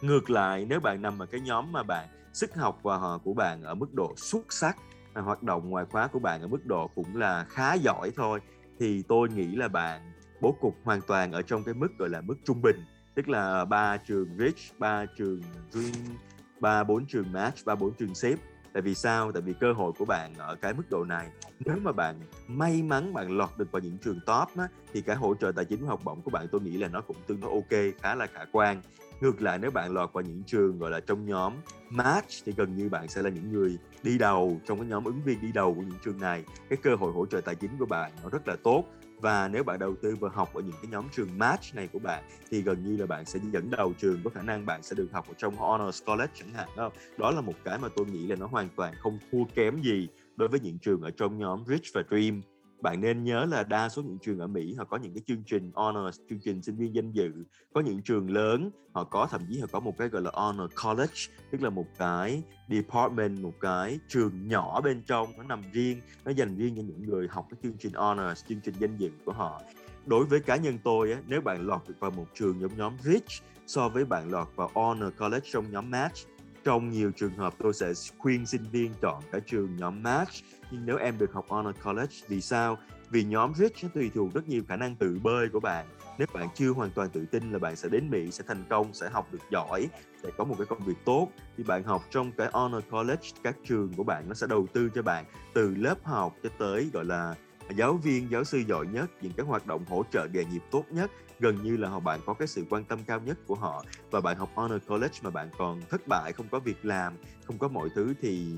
ngược 0.01 0.31
lại 0.31 0.67
nếu 0.69 0.81
bạn 0.81 1.03
nằm 1.03 1.19
ở 1.19 1.27
cái 1.27 1.41
nhóm 1.41 1.73
mà 1.73 1.83
bạn 1.83 2.09
sức 2.33 2.55
học 2.55 2.79
và 2.83 2.97
họ 2.97 3.19
của 3.19 3.35
bạn 3.35 3.63
ở 3.63 3.75
mức 3.75 3.95
độ 3.95 4.15
xuất 4.17 4.53
sắc 4.53 4.77
hoạt 5.15 5.43
động 5.43 5.71
ngoài 5.71 5.85
khóa 5.91 6.07
của 6.07 6.19
bạn 6.19 6.41
ở 6.43 6.49
mức 6.49 6.67
độ 6.67 6.91
cũng 6.95 7.17
là 7.17 7.45
khá 7.49 7.75
giỏi 7.75 8.11
thôi 8.17 8.41
thì 8.79 9.03
tôi 9.09 9.29
nghĩ 9.29 9.57
là 9.57 9.69
bạn 9.69 10.13
bố 10.41 10.57
cục 10.61 10.77
hoàn 10.85 11.01
toàn 11.01 11.33
ở 11.33 11.43
trong 11.43 11.65
cái 11.65 11.75
mức 11.75 11.89
gọi 11.99 12.09
là 12.09 12.21
mức 12.21 12.35
trung 12.45 12.63
bình. 12.63 12.85
Tức 13.15 13.29
là 13.29 13.43
ờ, 13.43 13.65
ba 13.65 13.97
trường 13.97 14.39
rich 14.39 14.79
ba 14.79 15.07
trường 15.19 15.43
dream 15.71 16.17
ba 16.61 16.85
bốn 16.85 17.07
trường 17.07 17.33
match 17.33 17.65
ba 17.65 17.75
bốn 17.75 17.95
trường 17.95 18.15
xếp 18.15 18.37
tại 18.73 18.83
vì 18.83 18.95
sao? 18.95 19.33
Tại 19.33 19.43
vì 19.43 19.53
cơ 19.61 19.73
hội 19.73 19.93
của 19.99 20.05
bạn 20.05 20.35
ở 20.39 20.57
cái 20.61 20.75
mức 20.75 20.91
độ 20.91 21.05
này 21.05 21.29
nếu 21.61 21.77
mà 21.83 21.93
bạn 21.93 22.21
may 22.49 22.83
mắn 22.83 23.15
bạn 23.15 23.39
lọt 23.39 23.51
được 23.59 23.73
vào 23.73 23.83
những 23.83 23.99
trường 23.99 24.21
top 24.27 24.59
á, 24.59 24.69
thì 24.93 25.01
cái 25.01 25.17
hỗ 25.17 25.35
trợ 25.35 25.53
tài 25.53 25.65
chính 25.65 25.87
học 25.87 26.01
bổng 26.05 26.23
của 26.23 26.31
bạn 26.31 26.47
tôi 26.53 26.61
nghĩ 26.61 26.77
là 26.77 26.89
nó 26.89 27.01
cũng 27.01 27.17
tương 27.27 27.41
đối 27.41 27.51
ok 27.51 27.95
khá 28.03 28.15
là 28.15 28.27
khả 28.27 28.45
quan 28.53 28.83
ngược 29.21 29.43
lại, 29.43 29.59
nếu 29.59 29.71
bạn 29.71 29.95
lọt 29.95 30.13
vào 30.13 30.25
những 30.25 30.43
trường, 30.47 30.79
gọi 30.79 30.91
là, 30.91 31.01
trong 31.01 31.27
nhóm 31.27 31.53
match 31.91 32.31
thì 32.45 32.53
gần 32.57 32.77
như 32.77 32.89
bạn 32.89 33.09
sẽ 33.09 33.23
là 33.23 33.31
những 33.31 33.53
người 33.53 33.79
đi 34.03 34.19
đầu 34.19 34.61
trong 34.67 34.79
cái 34.79 34.87
nhóm 34.87 35.05
ứng 35.05 35.23
viên 35.25 35.41
đi 35.41 35.53
đầu 35.53 35.75
của 35.75 35.83
những 35.83 35.99
trường 36.05 36.21
này. 36.21 36.45
Cái 36.69 36.77
cơ 36.83 36.95
hội 36.95 37.13
hỗ 37.13 37.27
trợ 37.27 37.41
tài 37.41 37.55
chính 37.55 37.71
của 37.79 37.87
bạn 37.87 38.13
nó 38.23 38.29
rất 38.29 38.49
là 38.49 38.57
tốt. 38.63 38.85
Và 39.21 39.49
nếu 39.49 39.65
bạn 39.65 39.79
đầu 39.79 39.95
tư 40.03 40.17
vào 40.21 40.31
học 40.35 40.55
ở 40.55 40.61
những 40.61 40.75
cái 40.83 40.91
nhóm 40.91 41.05
trường 41.13 41.39
match 41.39 41.75
này 41.75 41.89
của 41.93 41.99
bạn 41.99 42.25
thì 42.51 42.63
gần 42.63 42.85
như 42.85 42.97
là 42.97 43.07
bạn 43.07 43.25
sẽ 43.25 43.41
dẫn 43.53 43.71
đầu 43.71 43.93
trường, 43.99 44.21
có 44.25 44.31
khả 44.31 44.43
năng 44.43 44.67
bạn 44.67 44.83
sẽ 44.83 44.97
được 44.97 45.09
học 45.13 45.29
ở 45.29 45.35
trong 45.39 45.57
honors 45.57 46.03
college 46.07 46.33
chẳng 46.35 46.55
hạn, 46.55 46.69
đó. 46.77 46.91
Đó 47.19 47.31
là 47.31 47.41
một 47.41 47.55
cái 47.65 47.79
mà 47.79 47.89
tôi 47.97 48.07
nghĩ 48.07 48.27
là 48.27 48.37
nó 48.37 48.47
hoàn 48.47 48.69
toàn 48.77 48.95
không 48.99 49.19
thua 49.33 49.45
kém 49.55 49.83
gì 49.83 50.09
đối 50.37 50.49
với 50.49 50.61
những 50.61 50.79
trường 50.79 51.03
ở 51.03 51.11
trong 51.11 51.39
nhóm 51.39 51.65
rich 51.67 51.85
và 51.95 52.03
dream 52.11 52.43
bạn 52.83 53.01
nên 53.01 53.25
nhớ 53.25 53.45
là 53.45 53.63
đa 53.63 53.89
số 53.89 54.03
những 54.03 54.19
trường 54.19 54.39
ở 54.39 54.47
Mỹ 54.47 54.75
họ 54.75 54.85
có 54.85 54.97
những 54.97 55.15
cái 55.15 55.23
chương 55.27 55.43
trình 55.47 55.71
honors, 55.75 56.21
chương 56.31 56.39
trình 56.45 56.63
sinh 56.63 56.77
viên 56.77 56.95
danh 56.95 57.13
dự. 57.13 57.33
Có 57.75 57.81
những 57.81 58.03
trường 58.03 58.31
lớn 58.31 58.71
họ 58.93 59.05
có 59.05 59.29
thậm 59.31 59.41
chí 59.51 59.61
họ 59.61 59.67
có 59.73 59.81
một 59.81 59.99
cái 59.99 60.09
gọi 60.09 60.23
là 60.23 60.31
honor 60.35 60.71
college, 60.85 61.15
tức 61.51 61.63
là 61.63 61.71
một 61.71 61.87
cái 61.99 62.43
department, 62.69 63.41
một 63.41 63.55
cái 63.61 63.99
trường 64.09 64.49
nhỏ 64.49 64.81
bên 64.81 65.03
trong 65.07 65.29
nó 65.39 65.43
nằm 65.43 65.63
riêng, 65.73 66.01
nó 66.25 66.31
dành 66.31 66.57
riêng 66.57 66.77
cho 66.77 66.83
những 66.83 67.03
người 67.03 67.29
học 67.31 67.47
cái 67.51 67.59
chương 67.63 67.77
trình 67.79 67.93
honors, 67.93 68.45
chương 68.49 68.61
trình 68.61 68.75
danh 68.79 68.97
dự 68.97 69.11
của 69.25 69.33
họ. 69.33 69.63
Đối 70.07 70.25
với 70.25 70.41
cá 70.41 70.57
nhân 70.57 70.79
tôi 70.85 71.13
á, 71.13 71.21
nếu 71.27 71.41
bạn 71.41 71.67
lọt 71.67 71.89
được 71.89 71.95
vào 72.01 72.11
một 72.11 72.27
trường 72.35 72.61
giống 72.61 72.77
nhóm 72.77 72.97
rich 73.03 73.29
so 73.67 73.89
với 73.89 74.05
bạn 74.05 74.31
lọt 74.31 74.49
vào 74.57 74.71
honor 74.75 75.13
college 75.19 75.49
trong 75.53 75.71
nhóm 75.71 75.91
match 75.91 76.17
trong 76.65 76.91
nhiều 76.91 77.11
trường 77.17 77.35
hợp 77.37 77.55
tôi 77.59 77.73
sẽ 77.73 77.93
khuyên 78.19 78.47
sinh 78.47 78.65
viên 78.73 78.93
chọn 79.03 79.23
cả 79.33 79.39
trường 79.47 79.77
nhóm 79.77 80.03
match, 80.03 80.31
nhưng 80.71 80.87
nếu 80.87 80.97
em 80.97 81.19
được 81.19 81.33
học 81.33 81.47
honor 81.49 81.75
college 81.85 82.15
vì 82.29 82.41
sao? 82.41 82.79
Vì 83.11 83.25
nhóm 83.25 83.55
rich 83.55 83.79
sẽ 83.79 83.89
tùy 83.95 84.11
thuộc 84.15 84.35
rất 84.35 84.49
nhiều 84.49 84.63
khả 84.69 84.77
năng 84.77 84.97
tự 84.97 85.19
bơi 85.23 85.49
của 85.49 85.61
bạn. 85.61 85.87
Nếu 86.19 86.27
bạn 86.35 86.49
chưa 86.55 86.71
hoàn 86.71 86.91
toàn 86.91 87.11
tự 87.11 87.27
tin 87.27 87.53
là 87.53 87.59
bạn 87.59 87.77
sẽ 87.77 87.89
đến 87.89 88.11
Mỹ, 88.11 88.31
sẽ 88.31 88.45
thành 88.49 88.65
công, 88.71 88.95
sẽ 88.95 89.09
học 89.11 89.29
được 89.33 89.39
giỏi, 89.51 89.89
sẽ 90.23 90.31
có 90.39 90.45
một 90.45 90.55
cái 90.59 90.67
công 90.67 90.85
việc 90.85 91.05
tốt, 91.05 91.29
thì 91.57 91.65
bạn 91.65 91.85
học 91.85 92.03
trong 92.11 92.33
cái 92.33 92.51
honor 92.53 92.85
college, 92.91 93.29
các 93.43 93.57
trường 93.65 93.93
của 93.93 94.05
bạn 94.05 94.29
nó 94.29 94.35
sẽ 94.35 94.47
đầu 94.47 94.67
tư 94.73 94.91
cho 94.95 95.03
bạn 95.03 95.25
từ 95.55 95.75
lớp 95.75 96.05
học 96.05 96.37
cho 96.43 96.49
tới, 96.59 96.91
gọi 96.93 97.05
là 97.05 97.35
giáo 97.71 97.95
viên 97.95 98.31
giáo 98.31 98.45
sư 98.45 98.63
giỏi 98.69 98.87
nhất 98.87 99.11
những 99.21 99.33
cái 99.37 99.47
hoạt 99.47 99.67
động 99.67 99.85
hỗ 99.89 100.05
trợ 100.13 100.27
nghề 100.33 100.45
nghiệp 100.45 100.63
tốt 100.71 100.85
nhất 100.91 101.11
gần 101.41 101.63
như 101.63 101.77
là 101.77 101.89
họ 101.89 102.01
bạn 102.01 102.21
có 102.27 102.35
cái 102.35 102.49
sự 102.49 102.65
quan 102.71 102.85
tâm 102.85 102.99
cao 103.07 103.21
nhất 103.21 103.39
của 103.47 103.55
họ. 103.55 103.85
Và 104.11 104.21
bạn 104.21 104.37
học 104.37 104.51
honor 104.55 104.83
college 104.87 105.15
mà 105.23 105.31
bạn 105.31 105.49
còn 105.59 105.81
thất 105.91 106.01
bại 106.09 106.33
không 106.33 106.47
có 106.51 106.59
việc 106.59 106.85
làm 106.85 107.15
không 107.45 107.59
có 107.59 107.69
mọi 107.69 107.89
thứ 107.95 108.15
thì 108.21 108.53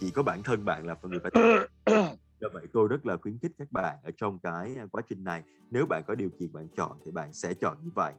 chỉ 0.00 0.10
có 0.10 0.22
bản 0.22 0.42
thân 0.42 0.64
bạn 0.64 0.86
là 0.86 0.96
người 1.02 1.18
phải 1.18 1.32
do 2.40 2.48
vậy 2.52 2.66
tôi 2.72 2.88
rất 2.88 3.06
là 3.06 3.16
khuyến 3.16 3.38
khích 3.38 3.52
các 3.58 3.72
bạn 3.72 3.98
ở 4.04 4.10
trong 4.16 4.38
cái 4.38 4.76
quá 4.92 5.02
trình 5.08 5.24
này. 5.24 5.42
Nếu 5.70 5.86
bạn 5.86 6.02
có 6.06 6.14
điều 6.14 6.28
kiện 6.40 6.52
bạn 6.52 6.68
chọn 6.76 6.92
thì 7.04 7.10
bạn 7.10 7.32
sẽ 7.32 7.54
chọn 7.54 7.76
như 7.82 7.90
vậy. 7.94 8.12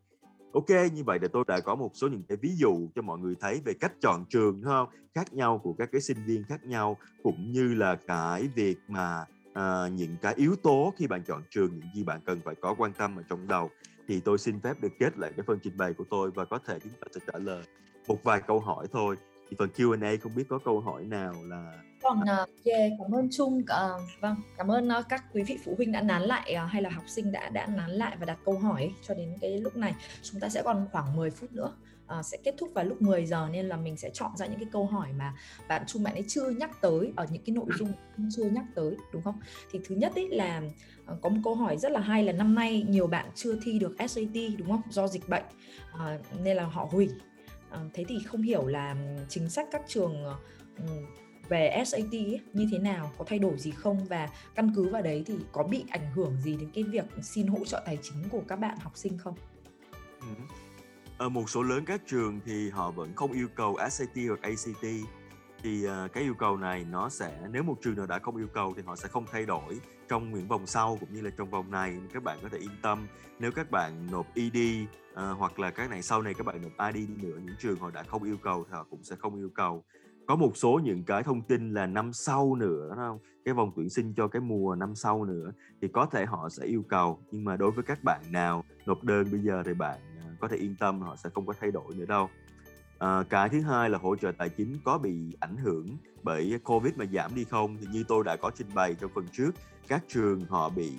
Ok 0.54 0.70
như 0.94 1.04
vậy 1.06 1.20
là 1.22 1.28
tôi 1.34 1.44
đã 1.48 1.60
có 1.60 1.76
một 1.76 1.92
số 1.94 2.08
những 2.08 2.24
cái 2.24 2.38
ví 2.42 2.56
dụ 2.56 2.90
cho 2.96 3.02
mọi 3.02 3.20
người 3.20 3.36
thấy 3.40 3.62
về 3.66 3.74
cách 3.74 3.92
chọn 4.02 4.26
trường 4.30 4.62
không? 4.64 4.90
Khác 5.16 5.34
nhau 5.34 5.60
của 5.64 5.74
các 5.74 5.90
cái 5.92 6.02
sinh 6.02 6.18
viên 6.26 6.44
khác 6.44 6.64
nhau 6.66 6.98
cũng 7.24 7.52
như 7.52 7.74
là 7.74 7.96
cái 8.08 8.48
việc 8.56 8.78
mà 8.88 9.26
à, 9.56 9.88
những 9.88 10.16
cái 10.22 10.34
yếu 10.38 10.56
tố 10.56 10.94
khi 10.98 11.08
bạn 11.08 11.24
chọn 11.28 11.42
trường 11.50 11.80
những 11.80 11.90
gì 11.96 12.04
bạn 12.04 12.20
cần 12.26 12.42
phải 12.46 12.56
có 12.56 12.76
quan 12.78 12.94
tâm 12.94 13.16
ở 13.16 13.24
trong 13.30 13.48
đầu 13.48 13.70
thì 14.08 14.20
tôi 14.20 14.38
xin 14.38 14.60
phép 14.60 14.74
được 14.82 14.92
kết 15.00 15.18
lại 15.18 15.32
cái 15.38 15.44
phần 15.48 15.60
trình 15.64 15.78
bày 15.78 15.94
của 15.94 16.04
tôi 16.10 16.32
và 16.32 16.46
có 16.46 16.60
thể 16.68 16.80
chúng 16.84 16.92
ta 16.92 17.08
sẽ 17.16 17.22
trả 17.28 17.40
lời 17.40 17.64
một 18.08 18.24
vài 18.24 18.42
câu 18.48 18.60
hỏi 18.60 18.88
thôi. 18.94 19.16
Thì 19.50 19.56
phần 19.60 19.70
Q&A 19.76 20.18
không 20.22 20.36
biết 20.36 20.44
có 20.50 20.60
câu 20.66 20.80
hỏi 20.80 21.04
nào 21.04 21.34
là 21.44 21.74
Còn, 22.04 22.22
ờ, 22.28 22.46
yeah, 22.66 22.92
cảm 23.00 23.12
ơn 23.16 23.28
Trung, 23.32 23.62
ờ, 23.68 24.00
vâng, 24.22 24.36
cảm 24.58 24.72
ơn, 24.72 24.90
ơ, 24.90 25.04
các 25.10 25.24
quý 25.34 25.44
vị 25.44 25.58
phụ 25.66 25.76
huynh 25.78 25.92
đã 25.92 26.02
nán 26.02 26.22
lại, 26.22 26.54
ờ, 26.54 26.66
hay 26.66 26.82
là 26.82 26.90
học 26.90 27.04
sinh 27.08 27.32
đã 27.32 27.50
đã 27.50 27.66
nán 27.66 27.92
lại 27.92 28.18
và 28.20 28.26
đặt 28.26 28.38
câu 28.46 28.60
hỏi 28.60 28.94
cho 29.08 29.14
đến 29.14 29.34
cái 29.42 29.58
lúc 29.60 29.76
này. 29.78 29.96
Chúng 30.22 30.42
ta 30.42 30.50
sẽ 30.50 30.62
còn 30.64 30.88
khoảng 30.92 31.16
10 31.16 31.30
phút 31.30 31.52
nữa, 31.52 31.72
ờ, 32.08 32.24
sẽ 32.24 32.38
kết 32.44 32.56
thúc 32.58 32.70
vào 32.74 32.86
lúc 32.86 33.02
10 33.02 33.26
giờ 33.26 33.50
nên 33.52 33.66
là 33.66 33.78
mình 33.78 33.98
sẽ 33.98 34.10
chọn 34.14 34.32
ra 34.38 34.46
những 34.46 34.60
cái 34.60 34.70
câu 34.72 34.86
hỏi 34.86 35.14
mà 35.14 35.34
bạn 35.68 35.84
Trung 35.88 36.04
bạn 36.04 36.14
ấy 36.14 36.26
chưa 36.28 36.50
nhắc 36.50 36.82
tới 36.82 37.14
ở 37.16 37.28
những 37.32 37.44
cái 37.46 37.56
nội 37.56 37.66
dung 37.78 37.92
chưa 38.36 38.44
nhắc 38.44 38.66
tới, 38.76 38.96
đúng 39.14 39.22
không? 39.22 39.40
Thì 39.72 39.80
thứ 39.86 39.96
nhất 39.96 40.16
ấy 40.16 40.30
là, 40.30 40.62
ờ, 41.06 41.18
có 41.22 41.30
một 41.30 41.42
câu 41.44 41.56
hỏi 41.56 41.78
rất 41.78 41.92
là 41.92 42.00
hay 42.00 42.24
là 42.24 42.32
năm 42.32 42.56
nay 42.56 42.86
nhiều 42.90 43.08
bạn 43.08 43.26
chưa 43.36 43.56
thi 43.64 43.80
được 43.80 43.96
SAT, 44.00 44.58
đúng 44.58 44.70
không? 44.70 44.82
Do 44.90 45.08
dịch 45.08 45.30
bệnh, 45.30 45.44
ờ, 45.92 46.18
nên 46.44 46.58
là 46.58 46.64
họ 46.64 46.88
hủy. 46.92 47.10
Thế 47.94 48.04
thì 48.08 48.16
không 48.26 48.42
hiểu 48.42 48.68
là 48.68 48.96
chính 49.30 49.50
sách 49.50 49.68
các 49.72 49.82
trường, 49.88 50.24
về 51.50 51.84
SAT 51.86 52.12
ấy 52.12 52.40
như 52.54 52.68
thế 52.72 52.78
nào, 52.78 53.12
có 53.18 53.26
thay 53.28 53.40
đổi 53.40 53.58
gì 53.58 53.72
không? 53.72 54.06
Và 54.06 54.30
căn 54.56 54.72
cứ 54.76 54.90
vào 54.90 55.02
đấy 55.02 55.24
thì 55.26 55.34
có 55.52 55.64
bị 55.64 55.84
ảnh 55.90 56.12
hưởng 56.12 56.38
gì 56.42 56.58
đến 56.58 56.70
cái 56.74 56.84
việc 56.84 57.06
xin 57.22 57.48
hỗ 57.48 57.66
trợ 57.66 57.84
tài 57.86 57.98
chính 58.02 58.30
của 58.30 58.42
các 58.48 58.56
bạn 58.56 58.78
học 58.82 58.98
sinh 58.98 59.18
không? 59.18 59.36
Ừm 60.22 60.65
ở 61.18 61.30
một 61.30 61.50
số 61.50 61.64
lớn 61.64 61.86
các 61.86 62.02
trường 62.08 62.40
thì 62.46 62.70
họ 62.70 62.92
vẫn 62.92 63.14
không 63.16 63.32
yêu 63.32 63.48
cầu 63.56 63.78
SAT 63.90 64.28
hoặc 64.28 64.42
ACT. 64.42 64.86
Thì, 65.64 65.88
uh, 65.88 66.14
cái 66.14 66.24
yêu 66.24 66.34
cầu 66.34 66.58
này 66.58 66.86
nó 66.92 67.10
sẽ 67.10 67.48
nếu 67.52 67.64
một 67.64 67.76
trường 67.82 67.96
nào 67.96 68.06
đã 68.06 68.20
không 68.20 68.38
yêu 68.38 68.48
cầu 68.54 68.74
thì 68.78 68.84
họ 68.86 68.96
sẽ 68.96 69.08
không 69.08 69.26
thay 69.32 69.46
đổi 69.46 69.80
trong 70.08 70.34
những 70.34 70.48
vòng 70.48 70.68
sau 70.68 70.98
cũng 71.00 71.14
như 71.14 71.22
là 71.22 71.30
trong 71.38 71.50
vòng 71.50 71.72
này. 71.72 71.98
Các 72.14 72.24
bạn 72.24 72.40
có 72.42 72.50
thể 72.50 72.58
yên 72.58 72.72
tâm, 72.82 73.08
nếu 73.40 73.52
các 73.52 73.72
bạn 73.72 74.08
nộp 74.12 74.28
ED, 74.36 74.58
uh, 74.84 74.90
ờ, 75.14 75.34
hoặc 75.34 75.60
là 75.60 75.72
các 75.72 75.90
này 75.90 76.02
sau 76.02 76.22
này 76.22 76.34
các 76.34 76.46
bạn 76.46 76.62
nộp 76.62 76.94
ID 76.94 77.08
đi 77.08 77.28
nữa, 77.28 77.38
những 77.46 77.56
trường 77.60 77.80
họ 77.80 77.92
đã 77.92 78.04
không 78.04 78.24
yêu 78.24 78.38
cầu 78.44 78.64
thì 78.64 78.72
họ 78.74 78.86
cũng 78.90 79.04
sẽ 79.04 79.16
không 79.16 79.36
yêu 79.36 79.50
cầu. 79.56 79.84
Có 80.28 80.36
một 80.36 80.52
số 80.58 80.80
những 80.84 81.04
cái 81.04 81.24
thông 81.24 81.42
tin 81.42 81.74
là 81.74 81.86
năm 81.86 82.14
sau 82.14 82.56
nữa, 82.56 82.94
phải? 82.98 83.20
Cái 83.46 83.54
vòng 83.54 83.72
tuyển 83.76 83.90
sinh 83.90 84.14
cho 84.18 84.28
cái 84.28 84.42
mùa 84.42 84.76
năm 84.76 84.96
sau 84.96 85.26
nữa 85.26 85.52
thì 85.82 85.88
có 85.94 86.06
thể 86.06 86.26
họ 86.26 86.50
sẽ 86.50 86.66
yêu 86.66 86.84
cầu, 86.90 87.20
nhưng 87.32 87.46
mà 87.46 87.56
đối 87.56 87.72
với 87.72 87.84
các 87.84 88.04
bạn 88.04 88.22
nào 88.32 88.64
nộp 88.86 89.04
đơn 89.04 89.28
bây 89.32 89.42
giờ 89.42 89.64
thì 89.66 89.74
bạn, 89.74 90.00
có 90.40 90.48
thể 90.48 90.58
yên 90.58 90.76
tâm 90.76 91.02
họ 91.02 91.16
sẽ 91.16 91.30
không 91.34 91.46
có 91.46 91.54
thay 91.60 91.72
đổi 91.72 91.96
nữa 91.96 92.06
đâu. 92.06 92.30
à, 93.00 93.24
cái 93.30 93.50
thứ 93.50 93.62
hai 93.62 93.90
là 93.90 93.98
hỗ 93.98 94.16
trợ 94.16 94.32
tài 94.38 94.50
chính 94.50 94.80
có 94.84 94.98
bị 94.98 95.36
ảnh 95.40 95.58
hưởng 95.58 95.98
bởi 96.24 96.60
Covid 96.64 96.94
mà 96.96 97.06
giảm 97.14 97.36
đi 97.36 97.44
không? 97.44 97.78
Thì 97.78 97.88
như 97.92 98.04
tôi 98.08 98.24
đã 98.24 98.36
có 98.36 98.52
trình 98.58 98.68
bày 98.74 98.96
trong 98.96 99.12
phần 99.16 99.28
trước, 99.32 99.52
các 99.88 100.04
trường 100.08 100.46
họ 100.46 100.70
bị 100.70 100.92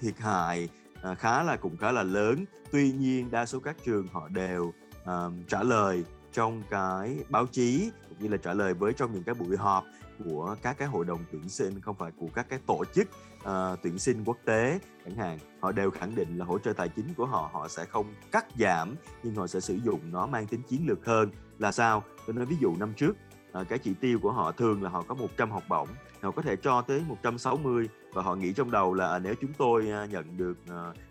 thiệt 0.00 0.18
hại, 0.18 0.68
à, 1.02 1.14
khá 1.14 1.42
là 1.42 1.56
cũng 1.56 1.76
khá 1.76 1.92
là 1.92 2.02
lớn. 2.02 2.44
Tuy 2.72 2.92
nhiên 2.92 3.30
đa 3.30 3.46
số 3.46 3.60
các 3.60 3.76
trường 3.84 4.06
họ 4.12 4.28
đều, 4.28 4.72
à, 5.04 5.14
trả 5.48 5.62
lời 5.62 6.04
trong 6.32 6.62
cái 6.70 7.18
báo 7.28 7.46
chí, 7.46 7.90
cũng 8.08 8.18
như 8.18 8.28
là 8.28 8.36
trả 8.36 8.54
lời 8.54 8.74
với 8.74 8.92
trong 8.92 9.12
những 9.12 9.22
cái 9.22 9.34
buổi 9.34 9.56
họp 9.56 9.84
của 10.24 10.56
các 10.62 10.78
cái 10.78 10.88
hội 10.88 11.04
đồng 11.04 11.24
tuyển 11.32 11.48
sinh, 11.48 11.80
không 11.80 11.96
phải 11.96 12.12
của 12.18 12.28
các 12.34 12.46
cái 12.48 12.58
tổ 12.66 12.84
chức, 12.94 13.08
uh, 13.42 13.78
tuyển 13.82 13.98
sinh 13.98 14.24
quốc 14.24 14.38
tế 14.44 14.78
chẳng 15.04 15.16
hạn. 15.16 15.38
Họ 15.60 15.72
đều 15.72 15.90
khẳng 15.90 16.14
định 16.14 16.38
là 16.38 16.44
hỗ 16.44 16.58
trợ 16.58 16.72
tài 16.72 16.88
chính 16.88 17.14
của 17.16 17.26
họ, 17.26 17.50
họ 17.52 17.68
sẽ 17.68 17.84
không 17.84 18.14
cắt 18.32 18.46
giảm, 18.58 18.94
nhưng 19.22 19.34
họ 19.34 19.46
sẽ 19.46 19.60
sử 19.60 19.74
dụng 19.74 20.00
nó 20.12 20.26
mang 20.26 20.46
tính 20.46 20.62
chiến 20.62 20.86
lược 20.86 21.06
hơn. 21.06 21.30
Là 21.58 21.72
sao? 21.72 22.02
Tôi 22.26 22.36
nói 22.36 22.46
ví 22.46 22.56
dụ 22.60 22.76
năm 22.78 22.92
trước, 22.96 23.16
uh, 23.60 23.68
cái 23.68 23.78
chỉ 23.78 23.94
tiêu 23.94 24.18
của 24.22 24.32
họ 24.32 24.52
thường 24.52 24.82
là 24.82 24.90
họ 24.90 25.02
có 25.08 25.14
100 25.14 25.50
học 25.50 25.62
bổng, 25.68 25.88
họ 26.22 26.30
có 26.30 26.42
thể 26.42 26.56
cho 26.56 26.82
tới 26.82 27.02
160 27.08 27.88
và 28.12 28.22
họ 28.22 28.34
nghĩ 28.34 28.52
trong 28.52 28.70
đầu 28.70 28.94
là, 28.94 29.08
à, 29.08 29.18
nếu 29.18 29.34
chúng 29.40 29.52
tôi, 29.52 29.88
ờ, 29.88 30.06
nhận 30.06 30.36
được, 30.36 30.58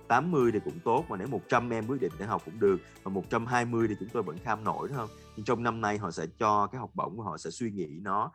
80 0.08 0.52
thì 0.52 0.60
cũng 0.66 0.80
tốt, 0.84 1.06
mà 1.10 1.18
nếu 1.18 1.28
100 1.28 1.70
em 1.70 1.88
quyết 1.88 2.02
định 2.02 2.12
để 2.20 2.26
học 2.26 2.42
cũng 2.46 2.60
được, 2.60 2.78
và 3.04 3.12
120 3.12 3.88
thì 3.88 3.96
chúng 4.00 4.10
tôi 4.10 4.24
vẫn 4.24 4.38
kham 4.44 4.64
nổi, 4.64 4.88
đúng 4.88 4.98
không 4.98 5.10
Nhưng 5.36 5.46
trong 5.46 5.64
năm 5.64 5.82
nay 5.82 5.98
họ 5.98 6.12
sẽ 6.12 6.26
cho 6.40 6.68
cái 6.68 6.80
học 6.80 6.92
bổng 6.94 7.18
của 7.18 7.24
họ 7.24 7.38
sẽ 7.38 7.50
suy 7.50 7.72
nghĩ 7.72 7.88
nó 8.02 8.32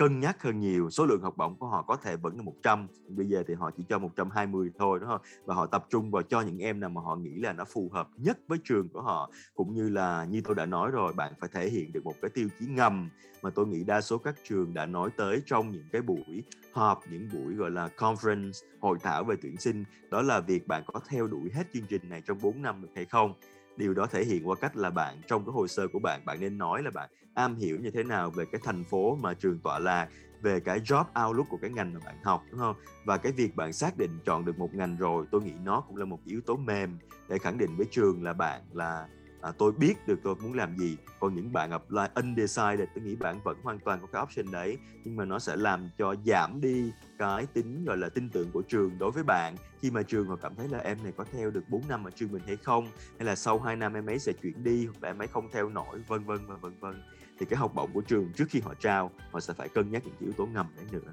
cân 0.00 0.20
nhắc 0.20 0.42
hơn 0.42 0.60
nhiều, 0.60 0.90
số 0.90 1.06
lượng 1.06 1.22
học 1.22 1.36
bổng 1.36 1.56
của 1.56 1.66
họ 1.66 1.82
có 1.82 1.96
thể 1.96 2.16
vẫn 2.16 2.36
là 2.36 2.42
100, 2.42 2.86
bây 3.08 3.26
giờ 3.26 3.42
thì 3.48 3.54
họ 3.54 3.70
chỉ 3.76 3.84
cho 3.88 3.98
120 3.98 4.70
thôi, 4.78 4.98
đúng 5.00 5.08
không 5.08 5.20
Và 5.44 5.54
họ 5.54 5.66
tập 5.66 5.86
trung 5.90 6.10
vào 6.10 6.22
cho 6.22 6.40
những 6.40 6.58
em 6.58 6.80
nào 6.80 6.90
mà 6.90 7.00
họ 7.00 7.16
nghĩ 7.16 7.34
là 7.34 7.52
nó 7.52 7.64
phù 7.64 7.90
hợp 7.92 8.08
nhất 8.16 8.38
với 8.48 8.58
trường 8.64 8.88
của 8.88 9.02
họ. 9.02 9.30
Cũng 9.54 9.74
như 9.74 9.88
là 9.88 10.24
như 10.24 10.40
tôi 10.44 10.54
đã 10.54 10.66
nói 10.66 10.90
rồi, 10.90 11.12
bạn 11.12 11.32
phải 11.40 11.48
thể 11.52 11.68
hiện 11.68 11.92
được 11.92 12.04
một 12.04 12.14
cái 12.22 12.30
tiêu 12.34 12.48
chí 12.60 12.66
ngầm 12.66 13.10
mà 13.42 13.50
tôi 13.50 13.66
nghĩ 13.66 13.84
đa 13.84 14.00
số 14.00 14.18
các 14.18 14.34
trường 14.48 14.74
đã 14.74 14.86
nói 14.86 15.10
tới 15.16 15.42
trong 15.46 15.72
những 15.72 15.86
cái 15.92 16.02
buổi 16.02 16.42
họp, 16.72 17.00
những 17.10 17.28
buổi, 17.32 17.54
gọi 17.54 17.70
là, 17.70 17.88
conference, 17.96 18.66
hội 18.80 18.98
thảo 19.02 19.24
về 19.24 19.36
tuyển 19.42 19.56
sinh, 19.56 19.84
đó 20.10 20.22
là 20.22 20.40
việc 20.40 20.68
bạn 20.68 20.82
có 20.86 21.00
theo 21.08 21.26
đuổi 21.26 21.50
hết 21.54 21.64
chương 21.74 21.86
trình 21.88 22.02
này 22.08 22.22
trong 22.26 22.38
4 22.42 22.62
năm 22.62 22.82
được 22.82 22.90
hay 22.94 23.04
không. 23.04 23.34
Điều 23.76 23.94
đó 23.94 24.06
thể 24.06 24.24
hiện 24.24 24.48
qua 24.48 24.56
cách 24.60 24.76
là 24.76 24.90
bạn 24.90 25.20
trong 25.26 25.44
cái 25.44 25.52
hồ 25.52 25.66
sơ 25.66 25.88
của 25.92 25.98
bạn, 25.98 26.20
bạn 26.24 26.40
nên 26.40 26.58
nói 26.58 26.82
là 26.82 26.90
bạn 26.90 27.10
am 27.34 27.56
hiểu 27.56 27.78
như 27.80 27.90
thế 27.90 28.02
nào 28.02 28.30
về 28.30 28.44
cái 28.52 28.60
thành 28.64 28.84
phố 28.84 29.16
mà 29.16 29.34
trường 29.34 29.58
tọa 29.58 29.78
lạc, 29.78 30.08
về 30.42 30.60
cái 30.60 30.80
job 30.80 31.04
outlook 31.26 31.48
của 31.48 31.58
cái 31.62 31.70
ngành 31.70 31.94
mà 31.94 32.00
bạn 32.04 32.16
học, 32.24 32.42
đúng 32.50 32.60
không? 32.60 32.76
Và 33.04 33.16
cái 33.16 33.32
việc 33.32 33.56
bạn 33.56 33.72
xác 33.72 33.98
định 33.98 34.10
chọn 34.26 34.44
được 34.44 34.58
một 34.58 34.74
ngành 34.74 34.96
rồi, 34.96 35.26
tôi 35.30 35.42
nghĩ 35.42 35.52
nó 35.64 35.80
cũng 35.80 35.96
là 35.96 36.04
một 36.04 36.18
yếu 36.24 36.40
tố 36.46 36.56
mềm 36.56 36.98
để 37.28 37.38
khẳng 37.38 37.58
định 37.58 37.76
với 37.76 37.86
trường 37.90 38.22
là 38.22 38.32
bạn 38.32 38.60
là, 38.72 39.08
à, 39.42 39.52
tôi 39.58 39.72
biết 39.72 39.94
được 40.06 40.20
tôi 40.22 40.34
muốn 40.34 40.54
làm 40.54 40.76
gì. 40.78 40.96
Còn 41.20 41.34
những 41.34 41.52
bạn 41.52 41.70
apply 41.70 42.02
undecided, 42.14 42.88
tôi 42.94 43.04
nghĩ 43.04 43.16
bạn 43.16 43.40
vẫn 43.44 43.56
hoàn 43.62 43.78
toàn 43.78 44.00
có 44.00 44.06
cái 44.12 44.22
option 44.22 44.52
đấy, 44.52 44.78
nhưng 45.04 45.16
mà 45.16 45.24
nó 45.24 45.38
sẽ 45.38 45.56
làm 45.56 45.90
cho 45.98 46.14
giảm 46.26 46.60
đi 46.60 46.92
cái 47.18 47.46
tính, 47.46 47.84
gọi 47.84 47.96
là, 47.96 48.08
tin 48.08 48.30
tưởng 48.30 48.50
của 48.52 48.62
trường 48.62 48.98
đối 48.98 49.10
với 49.10 49.22
bạn, 49.22 49.56
khi 49.80 49.90
mà 49.90 50.02
trường 50.02 50.26
họ 50.26 50.36
cảm 50.36 50.54
thấy 50.54 50.68
là 50.68 50.78
em 50.78 50.98
này 51.02 51.12
có 51.16 51.24
theo 51.32 51.50
được 51.50 51.68
4 51.68 51.82
năm 51.88 52.04
ở 52.04 52.10
trường 52.10 52.32
mình 52.32 52.42
hay 52.46 52.56
không? 52.56 52.88
Hay 53.18 53.26
là 53.26 53.36
sau 53.36 53.58
2 53.58 53.76
năm 53.76 53.94
em 53.94 54.06
ấy 54.06 54.18
sẽ 54.18 54.32
chuyển 54.32 54.64
đi, 54.64 54.86
hoặc 54.86 55.02
là 55.02 55.08
em 55.08 55.18
ấy 55.18 55.28
không 55.28 55.48
theo 55.52 55.68
nổi, 55.68 55.98
vân 56.08 56.24
vân 56.24 56.46
và 56.46 56.56
vân 56.56 56.72
vân. 56.80 57.02
Thì 57.38 57.46
cái 57.46 57.56
học 57.58 57.72
bổng 57.74 57.92
của 57.92 58.00
trường 58.00 58.32
trước 58.36 58.44
khi 58.48 58.60
họ 58.60 58.74
trao, 58.74 59.10
họ 59.32 59.40
sẽ 59.40 59.54
phải 59.54 59.68
cân 59.68 59.90
nhắc 59.90 60.02
những 60.04 60.14
yếu 60.20 60.32
tố 60.32 60.46
ngầm 60.46 60.66
đấy 60.76 60.86
nữa. 60.92 61.12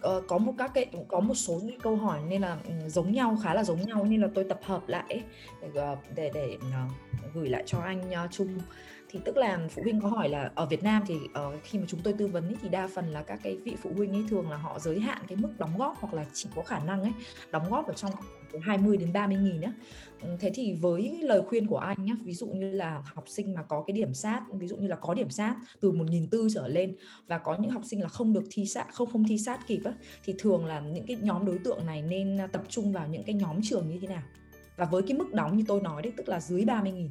Ờ, 0.00 0.22
có 0.28 0.38
một 0.38 0.52
các 0.58 0.70
cái 0.74 0.86
có 1.08 1.20
một 1.20 1.34
số 1.34 1.60
những 1.62 1.80
câu 1.80 1.96
hỏi 1.96 2.20
nên 2.28 2.42
là, 2.42 2.58
giống 2.86 3.12
nhau, 3.12 3.38
khá 3.42 3.54
là 3.54 3.64
giống 3.64 3.80
nhau 3.86 4.04
nên 4.04 4.20
là 4.20 4.28
tôi 4.34 4.44
tập 4.44 4.60
hợp 4.62 4.88
lại 4.88 5.22
ờ, 5.74 5.96
để, 6.16 6.30
để 6.30 6.30
để, 6.34 6.58
gửi 7.34 7.48
lại 7.48 7.62
cho 7.66 7.78
anh, 7.78 8.10
ơ, 8.10 8.28
Trung. 8.30 8.48
Thì 9.12 9.20
tức 9.24 9.36
là 9.36 9.68
phụ 9.70 9.82
huynh 9.82 10.00
có 10.00 10.08
hỏi 10.08 10.28
là 10.28 10.50
ở 10.54 10.66
Việt 10.66 10.82
Nam 10.82 11.02
thì, 11.06 11.14
uh, 11.14 11.62
khi 11.62 11.78
mà 11.78 11.84
chúng 11.88 12.00
tôi 12.00 12.12
tư 12.12 12.26
vấn 12.26 12.46
ấy, 12.46 12.56
thì 12.62 12.68
đa 12.68 12.88
phần 12.94 13.08
là 13.08 13.22
các 13.22 13.40
cái 13.42 13.56
vị 13.56 13.76
phụ 13.82 13.90
huynh 13.96 14.12
ấy 14.12 14.24
thường 14.28 14.50
là 14.50 14.56
họ 14.56 14.78
giới 14.78 15.00
hạn 15.00 15.22
cái 15.28 15.36
mức 15.36 15.48
đóng 15.58 15.78
góp 15.78 15.96
hoặc 16.00 16.14
là 16.14 16.24
chỉ 16.32 16.48
có 16.56 16.62
khả 16.62 16.78
năng 16.78 17.02
ấy, 17.02 17.12
đóng 17.50 17.70
góp 17.70 17.86
ở 17.86 17.94
trong 17.94 18.10
20 18.60 18.96
đến 18.96 19.12
30 19.12 19.36
nghìn 19.36 19.60
á. 19.60 19.72
Ừ, 20.22 20.28
thế 20.40 20.50
thì 20.54 20.74
với 20.74 21.18
lời 21.22 21.42
khuyên 21.48 21.66
của 21.66 21.76
anh 21.76 22.04
nhá, 22.04 22.14
ví 22.24 22.34
dụ 22.34 22.46
như 22.46 22.72
là 22.72 23.02
học 23.14 23.24
sinh 23.28 23.54
mà 23.54 23.62
có 23.62 23.84
cái 23.86 23.94
điểm 23.94 24.14
sát, 24.14 24.42
ví 24.52 24.68
dụ 24.68 24.76
như 24.76 24.86
là 24.86 24.96
có 24.96 25.14
điểm 25.14 25.30
sát 25.30 25.56
từ 25.80 25.92
1.400 25.92 26.48
trở 26.54 26.68
lên 26.68 26.96
và 27.26 27.38
có 27.38 27.56
những 27.60 27.70
học 27.70 27.82
sinh 27.84 28.02
là 28.02 28.08
không 28.08 28.32
được 28.32 28.44
thi 28.50 28.66
sát 28.66 28.94
không 28.94 29.10
không 29.12 29.24
thi 29.28 29.38
sát 29.38 29.66
kịp 29.66 29.80
á, 29.84 29.92
thì 30.24 30.34
thường 30.38 30.66
là 30.66 30.80
những 30.80 31.06
cái 31.06 31.16
nhóm 31.20 31.46
đối 31.46 31.58
tượng 31.58 31.86
này 31.86 32.02
nên, 32.02 32.40
à, 32.40 32.46
tập 32.46 32.62
trung 32.68 32.92
vào 32.92 33.08
những 33.08 33.24
cái 33.24 33.34
nhóm 33.34 33.62
trường 33.62 33.88
như 33.88 33.98
thế 34.00 34.08
nào? 34.08 34.22
Và 34.76 34.84
với 34.84 35.02
cái 35.02 35.18
mức 35.18 35.34
đóng 35.34 35.56
như 35.56 35.64
tôi 35.68 35.80
nói 35.80 36.02
đấy, 36.02 36.12
tức 36.16 36.28
là 36.28 36.40
dưới 36.40 36.64
30.000. 36.64 37.08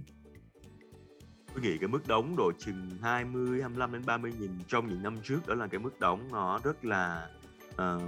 Tôi 1.54 1.64
nghĩ 1.64 1.78
cái 1.78 1.88
mức 1.88 2.08
đóng 2.08 2.36
độ 2.36 2.52
chừng 2.58 2.90
20, 3.02 3.62
25 3.62 3.92
đến 3.92 4.02
30.000 4.06 4.50
trong 4.68 4.88
những 4.88 5.04
năm 5.04 5.18
trước 5.24 5.48
đó 5.48 5.56
là 5.56 5.68
cái 5.68 5.80
mức 5.80 6.00
đóng 6.00 6.28
nó 6.32 6.60
rất 6.64 6.86
là, 6.86 7.28
uh, 7.74 8.02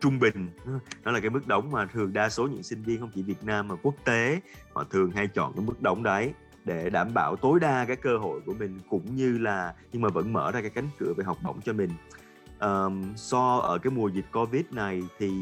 trung 0.00 0.18
bình, 0.18 0.50
đó 1.04 1.12
là 1.12 1.20
cái 1.20 1.30
mức 1.30 1.46
đóng 1.46 1.70
mà 1.70 1.86
thường 1.86 2.12
đa 2.12 2.28
số 2.28 2.46
những 2.46 2.62
sinh 2.62 2.82
viên 2.82 3.00
không 3.00 3.10
chỉ 3.14 3.22
Việt 3.22 3.44
Nam 3.44 3.68
mà 3.68 3.74
quốc 3.82 3.94
tế, 4.04 4.40
họ 4.74 4.84
thường 4.84 5.10
hay 5.10 5.28
chọn 5.28 5.52
cái 5.56 5.64
mức 5.64 5.82
đóng 5.82 6.02
đấy 6.02 6.32
để 6.64 6.90
đảm 6.90 7.08
bảo 7.14 7.36
tối 7.36 7.60
đa 7.60 7.84
cái 7.84 7.96
cơ 7.96 8.18
hội 8.18 8.40
của 8.46 8.54
mình, 8.58 8.78
cũng 8.90 9.16
như 9.16 9.38
là 9.38 9.74
nhưng 9.92 10.02
mà 10.02 10.08
vẫn 10.08 10.32
mở 10.32 10.52
ra 10.52 10.60
cái 10.60 10.70
cánh 10.70 10.88
cửa 10.98 11.12
về 11.16 11.24
học 11.24 11.38
bổng 11.42 11.60
cho 11.60 11.72
mình. 11.72 11.90
um, 12.60 13.14
so 13.16 13.56
ở 13.56 13.78
cái 13.78 13.90
mùa 13.90 14.08
dịch 14.08 14.24
Covid 14.32 14.64
này 14.70 15.02
thì 15.18 15.32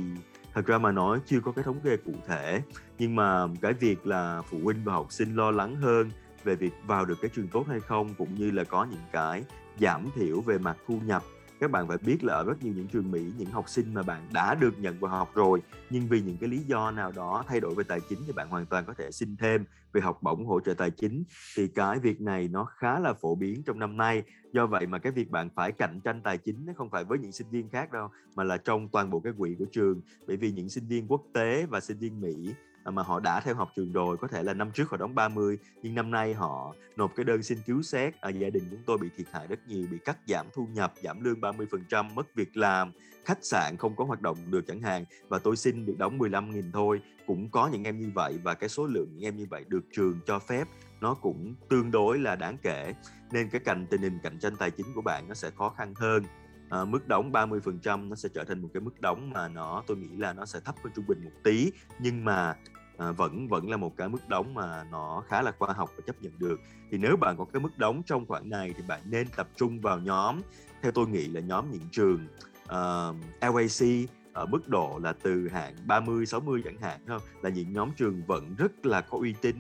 thật 0.55 0.67
ra 0.67 0.79
mà 0.79 0.93
nói 0.93 1.19
chưa 1.27 1.41
có 1.41 1.53
cái 1.53 1.65
thống 1.65 1.81
kê 1.81 1.97
cụ 1.97 2.13
thể, 2.27 2.63
nhưng 2.99 3.17
mà 3.17 3.47
cái 3.61 3.73
việc 3.73 4.07
là 4.07 4.43
phụ 4.51 4.59
huynh 4.65 4.85
và 4.85 4.93
học 4.93 5.13
sinh 5.13 5.35
lo 5.35 5.51
lắng 5.51 5.77
hơn 5.77 6.11
về 6.47 6.57
việc 6.57 6.73
vào 6.87 7.05
được 7.05 7.19
cái 7.23 7.31
trường 7.35 7.49
tốt 7.49 7.65
hay 7.69 7.81
không, 7.81 8.15
cũng 8.19 8.35
như 8.35 8.51
là 8.51 8.65
có 8.65 8.85
những 8.85 9.05
cái 9.13 9.45
giảm 9.81 10.07
thiểu 10.15 10.41
về 10.41 10.59
mặt 10.59 10.77
thu 10.87 11.01
nhập. 11.05 11.23
Các 11.61 11.71
bạn 11.71 11.89
phải 11.89 11.99
biết 12.07 12.25
là 12.25 12.35
ở 12.35 12.45
rất 12.45 12.65
nhiều 12.65 12.73
những 12.77 12.89
trường 12.89 13.11
Mỹ, 13.11 13.33
những 13.39 13.51
học 13.51 13.69
sinh 13.69 13.95
mà 13.95 14.03
bạn 14.03 14.29
đã 14.33 14.55
được 14.55 14.79
nhận 14.79 14.99
vào 14.99 15.11
học 15.11 15.31
rồi, 15.35 15.63
nhưng 15.91 16.07
vì 16.09 16.21
những 16.21 16.37
cái 16.37 16.49
lý 16.49 16.59
do 16.59 16.91
nào 16.91 17.13
đó 17.13 17.45
thay 17.47 17.61
đổi 17.61 17.75
về 17.75 17.85
tài 17.85 18.01
chính 18.09 18.19
thì 18.27 18.33
bạn 18.33 18.49
hoàn 18.49 18.67
toàn 18.67 18.85
có 18.87 18.95
thể 18.99 19.11
xin 19.11 19.37
thêm 19.37 19.65
về 19.93 20.01
học 20.01 20.23
bổng 20.23 20.47
hỗ 20.47 20.61
trợ 20.61 20.75
tài 20.75 20.91
chính. 20.91 21.25
Thì 21.57 21.69
cái 21.69 21.99
việc 21.99 22.21
này 22.21 22.49
nó 22.49 22.65
khá 22.65 22.99
là 22.99 23.13
phổ 23.13 23.35
biến 23.35 23.63
trong 23.67 23.79
năm 23.79 23.97
nay. 23.97 24.23
Do 24.53 24.67
vậy 24.67 24.87
mà 24.87 24.99
cái 24.99 25.13
việc 25.13 25.31
bạn 25.31 25.49
phải 25.55 25.73
cạnh 25.73 26.01
tranh 26.05 26.21
tài 26.25 26.39
chính 26.39 26.67
nó 26.67 26.73
không 26.77 26.91
phải 26.91 27.05
với 27.05 27.19
những 27.19 27.33
sinh 27.33 27.51
viên 27.51 27.69
khác 27.69 27.93
đâu, 27.93 28.09
mà 28.35 28.45
là 28.45 28.57
trong 28.57 28.89
toàn 28.89 29.11
bộ 29.11 29.21
cái 29.21 29.33
quỹ 29.39 29.57
của 29.59 29.67
trường. 29.73 30.01
Bởi 30.27 30.37
vì 30.37 30.53
những 30.53 30.69
sinh 30.69 30.89
viên 30.89 31.07
quốc 31.09 31.23
tế 31.35 31.67
và 31.67 31.81
sinh 31.81 31.99
viên 31.99 32.21
Mỹ, 32.21 32.55
À, 32.87 32.91
mà 32.91 33.03
họ 33.03 33.21
đã 33.21 33.41
theo 33.41 33.55
học 33.55 33.73
trường 33.77 33.93
rồi, 33.93 34.17
có 34.17 34.29
thể 34.29 34.43
là 34.43 34.55
năm 34.55 34.71
trước 34.71 34.91
họ 34.91 34.97
đóng 34.97 35.15
30, 35.15 35.59
nhưng 35.83 35.95
năm 35.95 36.11
nay 36.11 36.35
họ 36.35 36.75
nộp 36.97 37.13
cái 37.17 37.25
đơn 37.25 37.43
xin 37.43 37.59
cứu 37.67 37.83
xét, 37.83 38.21
à, 38.21 38.31
gia 38.31 38.51
đình 38.51 38.65
chúng 38.71 38.83
tôi 38.87 38.99
bị 38.99 39.09
thiệt 39.17 39.27
hại 39.33 39.47
rất 39.47 39.59
nhiều, 39.69 39.87
bị 39.91 39.99
cắt 40.05 40.19
giảm 40.27 40.47
thu 40.55 40.69
nhập, 40.73 40.93
giảm 41.03 41.25
lương 41.25 41.41
30%, 41.41 42.15
mất 42.15 42.35
việc 42.35 42.57
làm, 42.57 42.93
khách 43.25 43.45
sạn 43.45 43.77
không 43.77 43.97
có 43.97 44.05
hoạt 44.05 44.23
động 44.23 44.37
được 44.51 44.65
chẳng 44.67 44.81
hạn, 44.81 45.05
và 45.29 45.39
tôi 45.39 45.57
xin 45.57 45.87
được 45.87 45.95
đóng 45.99 46.19
15.000 46.19 46.63
thôi. 46.73 47.01
Cũng 47.27 47.51
có 47.51 47.69
những 47.73 47.85
em 47.85 47.99
như 47.99 48.11
vậy 48.15 48.39
và 48.43 48.55
cái 48.55 48.69
số 48.69 48.87
lượng 48.87 49.09
những 49.13 49.25
em 49.25 49.37
như 49.37 49.47
vậy 49.51 49.65
được 49.69 49.85
trường 49.93 50.21
cho 50.27 50.39
phép 50.39 50.69
nó 51.01 51.15
cũng 51.15 51.55
tương 51.69 51.91
đối 51.91 52.19
là 52.19 52.37
đáng 52.37 52.57
kể. 52.63 52.95
Nên 53.33 53.49
cái 53.49 53.61
cạnh 53.65 53.87
tình 53.91 54.03
hình 54.03 54.19
cạnh 54.23 54.39
tranh 54.39 54.57
tài 54.57 54.71
chính 54.71 54.87
của 54.95 55.03
bạn 55.03 55.29
nó 55.29 55.35
sẽ 55.35 55.51
khó 55.51 55.69
khăn 55.69 55.95
hơn. 55.97 56.23
À, 56.71 56.85
mức 56.85 57.09
đóng 57.09 57.33
30% 57.33 58.09
nó 58.09 58.17
sẽ 58.17 58.29
trở 58.35 58.45
thành 58.45 58.63
một 58.63 58.69
cái 58.75 58.81
mức 58.81 59.01
đóng 59.01 59.31
mà 59.31 59.49
nó 59.49 59.83
tôi 59.87 59.97
nghĩ 59.97 60.17
là 60.17 60.33
nó 60.33 60.47
sẽ 60.47 60.61
thấp 60.61 60.75
hơn 60.85 60.93
trung 60.97 61.07
bình 61.07 61.25
một 61.25 61.31
tí. 61.45 61.73
Nhưng 61.99 62.25
mà 62.25 62.55
à, 62.99 63.13
vẫn 63.13 63.49
vẫn 63.49 63.71
là 63.71 63.77
một 63.77 63.97
cái 63.97 64.09
mức 64.09 64.29
đóng 64.29 64.55
mà 64.55 64.85
nó 64.91 65.23
khá 65.29 65.43
là 65.43 65.53
khoa 65.59 65.73
học 65.73 65.91
và 65.97 66.03
chấp 66.07 66.17
nhận 66.21 66.33
được. 66.39 66.61
Thì 66.91 66.99
nếu 66.99 67.17
bạn 67.17 67.37
có 67.39 67.45
cái 67.53 67.61
mức 67.61 67.79
đóng 67.79 68.03
trong 68.07 68.27
khoảng 68.27 68.51
này 68.51 68.75
thì 68.77 68.83
bạn 68.89 69.01
nên 69.05 69.29
tập 69.37 69.49
trung 69.57 69.81
vào 69.81 69.99
nhóm 69.99 70.41
theo 70.83 70.93
tôi 70.93 71.09
nghĩ 71.09 71.29
là 71.29 71.41
nhóm 71.41 71.71
những 71.71 71.89
trường 71.91 72.27
ờ, 72.67 73.15
uh, 73.49 73.57
LAC 73.57 74.09
ở 74.33 74.47
mức 74.47 74.69
độ 74.69 75.01
là 75.03 75.13
từ 75.13 75.49
hạng 75.49 75.75
30 75.87 76.27
60 76.27 76.63
chẳng 76.65 76.79
hạn 76.81 77.01
không? 77.07 77.23
Là 77.43 77.51
những 77.51 77.73
nhóm 77.73 77.91
trường 77.97 78.23
vẫn 78.27 78.55
rất 78.59 78.87
là 78.87 79.01
có 79.01 79.19
uy 79.19 79.35
tín 79.41 79.57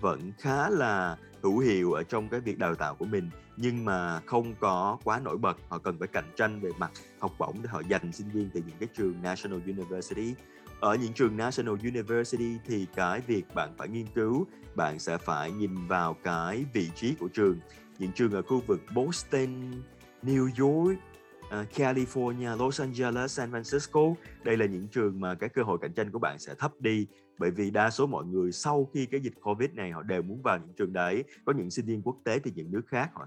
vẫn 0.00 0.32
khá 0.38 0.70
là 0.70 1.16
hữu 1.42 1.58
hiệu 1.58 1.92
ở 1.92 2.02
trong 2.02 2.28
cái 2.28 2.40
việc 2.40 2.58
đào 2.58 2.74
tạo 2.74 2.94
của 2.94 3.04
mình 3.04 3.30
nhưng 3.56 3.84
mà 3.84 4.20
không 4.20 4.54
có 4.60 4.98
quá 5.04 5.20
nổi 5.20 5.38
bật. 5.38 5.56
Họ 5.68 5.78
cần 5.78 5.98
phải 5.98 6.08
cạnh 6.08 6.32
tranh 6.36 6.60
về 6.60 6.70
mặt 6.78 6.90
học 7.18 7.32
bổng 7.38 7.62
để 7.62 7.68
họ 7.68 7.82
dành 7.88 8.12
sinh 8.12 8.30
viên 8.30 8.50
từ 8.50 8.62
những 8.66 8.76
cái 8.80 8.88
trường 8.96 9.22
National 9.22 9.60
University 9.66 10.34
ở 10.80 10.94
những 10.94 11.12
trường 11.12 11.36
National 11.36 11.74
University 11.82 12.58
thì 12.66 12.86
cái 12.94 13.20
việc 13.20 13.44
bạn 13.54 13.74
phải 13.78 13.88
nghiên 13.88 14.06
cứu 14.06 14.46
bạn 14.76 14.98
sẽ 14.98 15.18
phải 15.18 15.52
nhìn 15.52 15.86
vào 15.86 16.16
cái 16.24 16.64
vị 16.72 16.90
trí 16.94 17.14
của 17.14 17.28
trường. 17.28 17.60
Những 17.98 18.12
trường 18.12 18.32
ở 18.32 18.42
khu 18.42 18.60
vực 18.66 18.80
Boston, 18.94 19.72
New 20.22 20.48
York, 20.58 20.98
uh, 21.46 21.68
California, 21.74 22.56
Los 22.58 22.80
Angeles, 22.80 23.32
San 23.32 23.52
Francisco 23.52 24.14
đây 24.44 24.56
là 24.56 24.66
những 24.66 24.88
trường 24.88 25.20
mà 25.20 25.34
cái 25.34 25.48
cơ 25.48 25.62
hội 25.62 25.78
cạnh 25.80 25.92
tranh 25.92 26.10
của 26.10 26.18
bạn 26.18 26.38
sẽ 26.38 26.54
thấp 26.54 26.72
đi. 26.80 27.06
Bởi 27.38 27.50
vì 27.50 27.70
đa 27.70 27.90
số 27.90 28.06
mọi 28.06 28.24
người 28.24 28.52
sau 28.52 28.90
khi 28.94 29.06
cái 29.06 29.20
dịch 29.20 29.34
Covid 29.40 29.70
này 29.70 29.90
họ 29.90 30.02
đều 30.02 30.22
muốn 30.22 30.42
vào 30.42 30.58
những 30.58 30.74
trường 30.76 30.92
đấy. 30.92 31.24
Có 31.44 31.52
những 31.52 31.70
sinh 31.70 31.86
viên 31.86 32.02
quốc 32.02 32.16
tế 32.24 32.38
thì 32.38 32.52
những 32.54 32.72
nước 32.72 32.82
khác 32.88 33.10
họ 33.14 33.26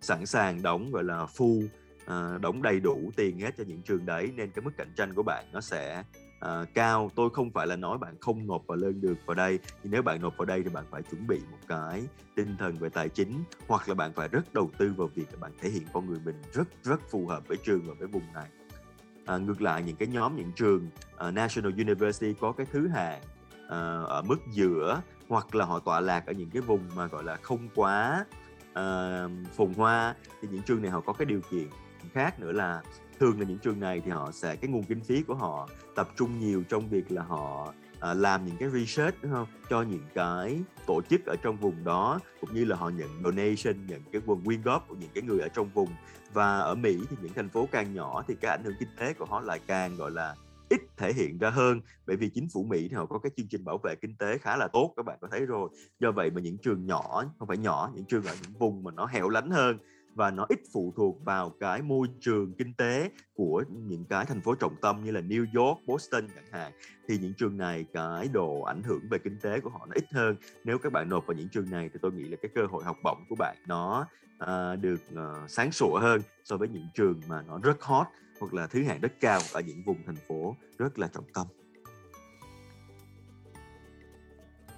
sẵn 0.00 0.26
sàng 0.26 0.62
đóng 0.62 0.92
gọi 0.92 1.04
là 1.04 1.26
full 1.36 1.66
à, 2.06 2.38
đóng 2.40 2.62
đầy 2.62 2.80
đủ 2.80 3.10
tiền 3.16 3.38
hết 3.38 3.50
cho 3.58 3.64
những 3.66 3.82
trường 3.82 4.06
đấy. 4.06 4.32
Nên 4.36 4.50
cái 4.50 4.64
mức 4.64 4.70
cạnh 4.76 4.92
tranh 4.96 5.14
của 5.14 5.22
bạn 5.22 5.44
nó 5.52 5.60
sẽ 5.60 6.04
uh, 6.44 6.74
cao. 6.74 7.10
Tôi 7.14 7.30
không 7.30 7.50
phải 7.50 7.66
là 7.66 7.76
nói 7.76 7.98
bạn 7.98 8.14
không 8.20 8.46
nộp 8.46 8.66
vào 8.66 8.76
lên 8.76 9.00
được 9.00 9.14
vào 9.26 9.34
đây. 9.34 9.58
Nhưng 9.82 9.92
nếu 9.92 10.02
bạn 10.02 10.22
nộp 10.22 10.36
vào 10.36 10.46
đây 10.46 10.62
thì 10.62 10.70
bạn 10.70 10.84
phải 10.90 11.02
chuẩn 11.02 11.26
bị 11.26 11.40
một 11.50 11.58
cái 11.68 12.02
tinh 12.36 12.56
thần 12.58 12.78
về 12.78 12.88
tài 12.88 13.08
chính 13.08 13.44
hoặc 13.68 13.88
là 13.88 13.94
bạn 13.94 14.12
phải 14.12 14.28
rất 14.28 14.54
đầu 14.54 14.70
tư 14.78 14.94
vào 14.96 15.08
việc 15.14 15.26
là 15.32 15.38
bạn 15.40 15.52
thể 15.60 15.70
hiện 15.70 15.82
con 15.92 16.06
người 16.06 16.18
mình 16.24 16.42
rất 16.52 16.68
rất 16.82 17.00
phù 17.10 17.26
hợp 17.26 17.48
với 17.48 17.56
trường 17.56 17.82
và 17.86 17.94
với 17.98 18.08
vùng 18.08 18.32
này. 18.34 18.48
À, 19.26 19.36
ngược 19.36 19.62
lại 19.62 19.82
những 19.82 19.96
cái 19.96 20.08
nhóm 20.08 20.36
những 20.36 20.52
trường 20.56 20.90
uh, 21.26 21.34
National 21.34 21.72
University 21.72 22.34
có 22.40 22.52
cái 22.52 22.66
thứ 22.72 22.88
hạng 22.88 23.20
uh, 23.66 24.08
ở 24.08 24.22
mức 24.26 24.38
giữa 24.52 25.02
hoặc 25.28 25.54
là 25.54 25.64
họ 25.64 25.78
tọa 25.78 26.00
lạc 26.00 26.26
ở 26.26 26.32
những 26.32 26.50
cái 26.50 26.62
vùng 26.62 26.80
mà 26.96 27.06
gọi 27.06 27.24
là 27.24 27.36
không 27.36 27.68
quá 27.74 28.26
uh, 28.70 29.30
phồn 29.56 29.74
hoa 29.74 30.14
thì 30.42 30.48
những 30.50 30.62
trường 30.62 30.82
này 30.82 30.90
họ 30.90 31.00
có 31.00 31.12
cái 31.12 31.26
điều 31.26 31.40
kiện 31.50 31.68
khác 32.12 32.40
nữa 32.40 32.52
là 32.52 32.82
thường 33.20 33.40
là 33.40 33.46
những 33.46 33.58
trường 33.58 33.80
này 33.80 34.02
thì 34.04 34.10
họ 34.10 34.30
sẽ 34.32 34.56
cái 34.56 34.70
nguồn 34.70 34.84
kinh 34.84 35.00
phí 35.00 35.22
của 35.22 35.34
họ 35.34 35.68
tập 35.94 36.08
trung 36.16 36.40
nhiều 36.40 36.62
trong 36.68 36.88
việc 36.88 37.12
là 37.12 37.22
họ 37.22 37.74
à, 38.00 38.14
làm 38.14 38.46
những 38.46 38.56
cái 38.56 38.70
research 38.70 39.22
đúng 39.22 39.32
không? 39.32 39.46
Cho 39.70 39.82
những 39.82 40.04
cái 40.14 40.60
tổ 40.86 41.02
chức 41.02 41.26
ở 41.26 41.36
trong 41.42 41.56
vùng 41.56 41.84
đó 41.84 42.20
cũng 42.40 42.54
như 42.54 42.64
là 42.64 42.76
họ 42.76 42.88
nhận 42.88 43.08
donation 43.24 43.86
nhận 43.86 44.00
cái 44.12 44.22
nguồn 44.26 44.44
quyên 44.44 44.62
góp 44.62 44.88
của 44.88 44.94
những 44.94 45.10
cái 45.14 45.22
người 45.22 45.40
ở 45.40 45.48
trong 45.48 45.70
vùng. 45.74 45.88
Và 46.32 46.58
ở 46.58 46.74
Mỹ 46.74 46.98
thì 47.10 47.16
những 47.22 47.32
thành 47.34 47.48
phố 47.48 47.68
càng 47.72 47.94
nhỏ 47.94 48.24
thì 48.28 48.34
cái 48.40 48.50
ảnh 48.50 48.64
hưởng 48.64 48.74
kinh 48.80 48.88
tế 48.98 49.12
của 49.12 49.24
họ 49.24 49.40
lại 49.40 49.60
càng 49.66 49.96
gọi 49.96 50.10
là 50.10 50.34
ít 50.68 50.80
thể 50.96 51.12
hiện 51.12 51.38
ra 51.38 51.50
hơn. 51.50 51.80
Bởi 52.06 52.16
vì 52.16 52.28
chính 52.28 52.48
phủ 52.52 52.64
Mỹ 52.64 52.88
thì 52.88 52.96
họ 52.96 53.06
có 53.06 53.18
cái 53.18 53.30
chương 53.36 53.48
trình 53.50 53.64
bảo 53.64 53.78
vệ 53.78 53.94
kinh 53.94 54.14
tế 54.16 54.38
khá 54.38 54.56
là 54.56 54.68
tốt 54.72 54.92
các 54.96 55.04
bạn 55.04 55.18
có 55.20 55.28
thấy 55.30 55.46
rồi. 55.46 55.68
Do 56.00 56.12
vậy 56.12 56.30
mà 56.30 56.40
những 56.40 56.58
trường 56.58 56.86
nhỏ 56.86 57.24
không 57.38 57.48
phải 57.48 57.56
nhỏ 57.56 57.90
những 57.94 58.04
trường 58.04 58.24
ở 58.24 58.34
những 58.42 58.52
vùng 58.58 58.84
mà 58.84 58.90
nó 58.90 59.06
hẻo 59.06 59.28
lánh 59.28 59.50
hơn 59.50 59.78
và 60.14 60.30
nó 60.30 60.46
ít 60.48 60.60
phụ 60.72 60.92
thuộc 60.96 61.24
vào 61.24 61.50
cái 61.60 61.82
môi 61.82 62.08
trường 62.20 62.52
kinh 62.52 62.74
tế 62.74 63.10
của 63.34 63.64
những 63.68 64.04
cái 64.04 64.24
thành 64.24 64.40
phố 64.40 64.54
trọng 64.54 64.76
tâm 64.80 65.04
như 65.04 65.10
là 65.10 65.20
New 65.20 65.46
York, 65.54 65.78
Boston 65.86 66.28
chẳng 66.34 66.52
hạn. 66.52 66.72
Thì 67.08 67.18
những 67.18 67.34
trường 67.34 67.56
này 67.56 67.84
cái 67.92 68.28
độ 68.32 68.60
ảnh 68.60 68.82
hưởng 68.82 69.00
về 69.10 69.18
kinh 69.18 69.38
tế 69.42 69.60
của 69.60 69.70
họ 69.70 69.86
nó 69.86 69.94
ít 69.94 70.04
hơn. 70.12 70.36
Nếu 70.64 70.78
các 70.78 70.92
bạn 70.92 71.08
nộp 71.08 71.26
vào 71.26 71.36
những 71.36 71.48
trường 71.48 71.70
này 71.70 71.90
thì 71.92 71.98
tôi 72.02 72.12
nghĩ 72.12 72.24
là 72.24 72.36
cái 72.42 72.50
cơ 72.54 72.66
hội 72.66 72.84
học 72.84 72.96
bổng 73.04 73.24
của 73.28 73.36
bạn 73.38 73.56
nó 73.66 74.06
à, 74.38 74.76
được 74.76 75.00
uh, 75.12 75.50
sáng 75.50 75.72
sủa 75.72 75.98
hơn 75.98 76.20
so 76.44 76.56
với 76.56 76.68
những 76.68 76.86
trường 76.94 77.20
mà 77.28 77.42
nó 77.42 77.58
rất 77.62 77.82
hot 77.82 78.06
hoặc 78.40 78.54
là 78.54 78.66
thứ 78.66 78.82
hạng 78.82 79.00
rất 79.00 79.12
cao 79.20 79.40
ở 79.52 79.60
những 79.60 79.82
vùng 79.86 79.98
thành 80.06 80.16
phố 80.28 80.56
rất 80.78 80.98
là 80.98 81.08
trọng 81.08 81.32
tâm. 81.34 81.46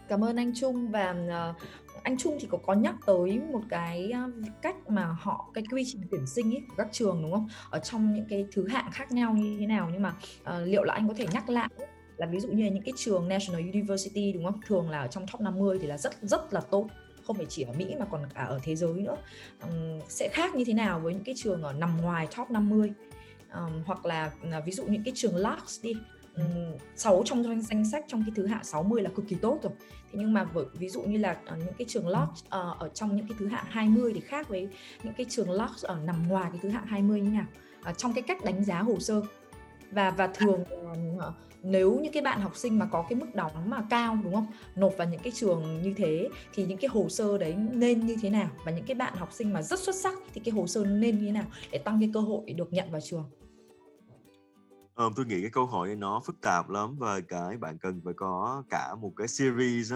Cảm 0.08 0.24
ơn 0.24 0.36
anh 0.36 0.52
Trung 0.54 0.90
và 0.90 1.14
uh, 1.50 1.56
anh 2.02 2.18
Trung 2.18 2.36
thì 2.40 2.48
có 2.50 2.58
có 2.58 2.74
nhắc 2.74 2.94
tới 3.06 3.40
một 3.52 3.60
cái 3.68 4.10
ờ, 4.10 4.30
cách 4.62 4.76
mà 4.88 5.06
họ 5.20 5.50
cái 5.54 5.64
quy 5.72 5.84
trình 5.86 6.02
tuyển 6.10 6.26
sinh 6.26 6.54
ấy 6.54 6.62
của 6.68 6.74
các 6.76 6.88
trường 6.92 7.22
đúng 7.22 7.32
không? 7.32 7.48
Ở 7.70 7.78
trong 7.78 8.14
những 8.14 8.26
cái 8.28 8.46
thứ 8.52 8.68
hạng 8.68 8.90
khác 8.92 9.12
nhau 9.12 9.32
như 9.32 9.56
thế 9.60 9.66
nào 9.66 9.88
nhưng 9.92 10.02
mà 10.02 10.14
uh, 10.42 10.66
liệu 10.66 10.84
là 10.84 10.94
anh 10.94 11.08
có 11.08 11.14
thể 11.14 11.26
nhắc 11.32 11.48
lại 11.48 11.68
là 12.16 12.26
ví 12.26 12.40
dụ 12.40 12.48
như 12.48 12.64
là 12.64 12.70
những 12.70 12.84
cái 12.84 12.92
trường 12.96 13.28
National 13.28 13.70
University 13.70 14.32
đúng 14.32 14.44
không? 14.44 14.60
Thường 14.66 14.90
là 14.90 15.00
ở 15.00 15.06
trong 15.06 15.26
top 15.32 15.40
50 15.40 15.78
thì 15.80 15.86
là 15.86 15.98
rất 15.98 16.12
rất 16.22 16.52
là 16.52 16.60
tốt 16.60 16.88
không 17.26 17.36
phải 17.36 17.46
chỉ 17.48 17.62
ở 17.62 17.72
Mỹ 17.72 17.94
mà 17.98 18.06
còn 18.10 18.22
cả 18.34 18.42
ở 18.42 18.60
thế 18.62 18.76
giới 18.76 18.92
nữa 18.92 19.16
um, 19.62 20.00
sẽ 20.08 20.28
khác 20.32 20.54
như 20.54 20.64
thế 20.64 20.72
nào 20.72 21.00
với 21.00 21.14
những 21.14 21.24
cái 21.24 21.34
trường 21.38 21.62
ở 21.62 21.72
nằm 21.72 22.00
ngoài 22.02 22.28
top 22.36 22.50
50 22.50 22.92
um, 23.54 23.82
hoặc 23.86 24.06
là 24.06 24.32
uh, 24.58 24.64
ví 24.66 24.72
dụ 24.72 24.84
những 24.84 25.02
cái 25.04 25.12
trường 25.16 25.36
Lux 25.36 25.82
đi 25.82 25.94
6 26.96 27.22
trong 27.24 27.62
danh 27.62 27.84
sách 27.84 28.04
trong 28.08 28.22
cái 28.26 28.32
thứ 28.36 28.46
hạng 28.46 28.64
60 28.64 29.02
là 29.02 29.10
cực 29.14 29.28
kỳ 29.28 29.36
tốt 29.36 29.58
rồi. 29.62 29.72
Thế 30.12 30.18
nhưng 30.18 30.32
mà 30.32 30.44
với, 30.44 30.64
ví 30.74 30.88
dụ 30.88 31.02
như 31.02 31.18
là 31.18 31.36
ờ, 31.46 31.56
những 31.56 31.74
cái 31.78 31.86
trường 31.88 32.08
lót 32.08 32.28
uh, 32.28 32.78
ở 32.78 32.90
trong 32.94 33.16
những 33.16 33.26
cái 33.28 33.36
thứ 33.38 33.46
hạng 33.46 33.64
20 33.68 34.12
thì 34.14 34.20
khác 34.20 34.48
với 34.48 34.68
những 35.02 35.14
cái 35.14 35.26
trường 35.28 35.50
lót 35.50 35.70
ở 35.82 35.98
nằm 36.04 36.28
ngoài 36.28 36.50
cái 36.52 36.60
thứ 36.62 36.68
hạng 36.68 36.86
20 36.86 37.20
như 37.20 37.30
nào? 37.30 37.46
Uh, 37.90 37.98
trong 37.98 38.12
cái 38.12 38.22
cách 38.22 38.44
đánh 38.44 38.64
giá 38.64 38.82
hồ 38.82 38.98
sơ. 38.98 39.22
Và 39.90 40.10
và 40.10 40.26
thường 40.26 40.64
uh, 41.16 41.22
nếu 41.62 41.98
những 42.02 42.12
cái 42.12 42.22
bạn 42.22 42.40
học 42.40 42.56
sinh 42.56 42.78
mà 42.78 42.86
có 42.86 43.04
cái 43.08 43.18
mức 43.18 43.34
đóng 43.34 43.70
mà 43.70 43.82
cao 43.90 44.18
đúng 44.24 44.34
không? 44.34 44.46
Nộp 44.76 44.92
vào 44.96 45.08
những 45.08 45.20
cái 45.20 45.32
trường 45.36 45.82
như 45.82 45.94
thế 45.96 46.28
thì 46.54 46.66
những 46.66 46.78
cái 46.78 46.88
hồ 46.88 47.08
sơ 47.08 47.38
đấy 47.38 47.54
nên 47.72 48.06
như 48.06 48.16
thế 48.22 48.30
nào? 48.30 48.48
Và 48.64 48.72
những 48.72 48.84
cái 48.84 48.94
bạn 48.94 49.14
học 49.16 49.28
sinh 49.32 49.52
mà 49.52 49.62
rất 49.62 49.80
xuất 49.80 49.94
sắc 49.94 50.14
thì 50.34 50.40
cái 50.44 50.52
hồ 50.52 50.66
sơ 50.66 50.84
nên 50.84 51.18
như 51.18 51.26
thế 51.26 51.32
nào 51.32 51.46
để 51.70 51.78
tăng 51.78 52.00
cái 52.00 52.10
cơ 52.14 52.20
hội 52.20 52.52
được 52.52 52.72
nhận 52.72 52.90
vào 52.90 53.00
trường? 53.00 53.24
Um, 55.06 55.12
tôi 55.16 55.26
nghĩ 55.26 55.40
cái 55.40 55.50
câu 55.50 55.66
hỏi 55.66 55.86
này 55.86 55.96
nó 55.96 56.20
phức 56.26 56.40
tạp 56.40 56.70
lắm 56.70 56.96
và 56.98 57.20
cái 57.20 57.56
bạn 57.56 57.78
cần 57.78 58.00
phải 58.04 58.14
có 58.14 58.62
cả 58.70 58.94
một 59.00 59.12
cái 59.16 59.28
series 59.28 59.92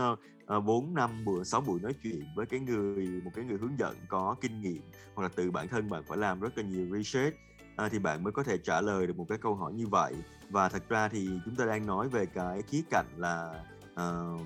ờ, 0.46 0.61
bốn 0.61 0.66
4 0.66 0.94
năm 0.94 1.24
buổi 1.24 1.44
6 1.44 1.61
buổi 1.61 1.80
nói 1.80 1.94
chuyện 2.02 2.24
với 2.36 2.46
cái 2.46 2.61
người 2.61 3.20
một 3.24 3.30
cái 3.34 3.44
người 3.44 3.59
hướng 3.59 3.78
dẫn 3.78 3.96
có 4.09 4.36
kinh 4.40 4.61
nghiệm 4.61 4.82
hoặc 5.14 5.22
là 5.22 5.28
từ 5.36 5.50
bản 5.50 5.68
thân 5.68 5.90
bạn 5.90 6.02
phải 6.09 6.18
làm 6.18 6.40
rất 6.40 6.59
là 6.59 6.64
nhiều 6.64 6.86
research 6.96 7.36
à, 7.76 7.88
thì 7.88 7.98
bạn 7.98 8.24
mới 8.24 8.32
có 8.32 8.42
thể 8.42 8.59
trả 8.59 8.80
lời 8.80 9.07
được 9.07 9.16
một 9.16 9.26
cái 9.28 9.38
câu 9.38 9.54
hỏi 9.54 9.72
như 9.72 9.86
vậy. 9.86 10.14
Và 10.50 10.68
thật 10.68 10.88
ra 10.88 11.09
thì 11.09 11.28
chúng 11.44 11.57
ta 11.57 11.64
đang 11.64 11.86
nói 11.86 12.09
về 12.09 12.26
cái 12.26 12.62
khía 12.62 12.82
cạnh 12.90 13.07
là 13.16 13.64
uh, 13.92 14.40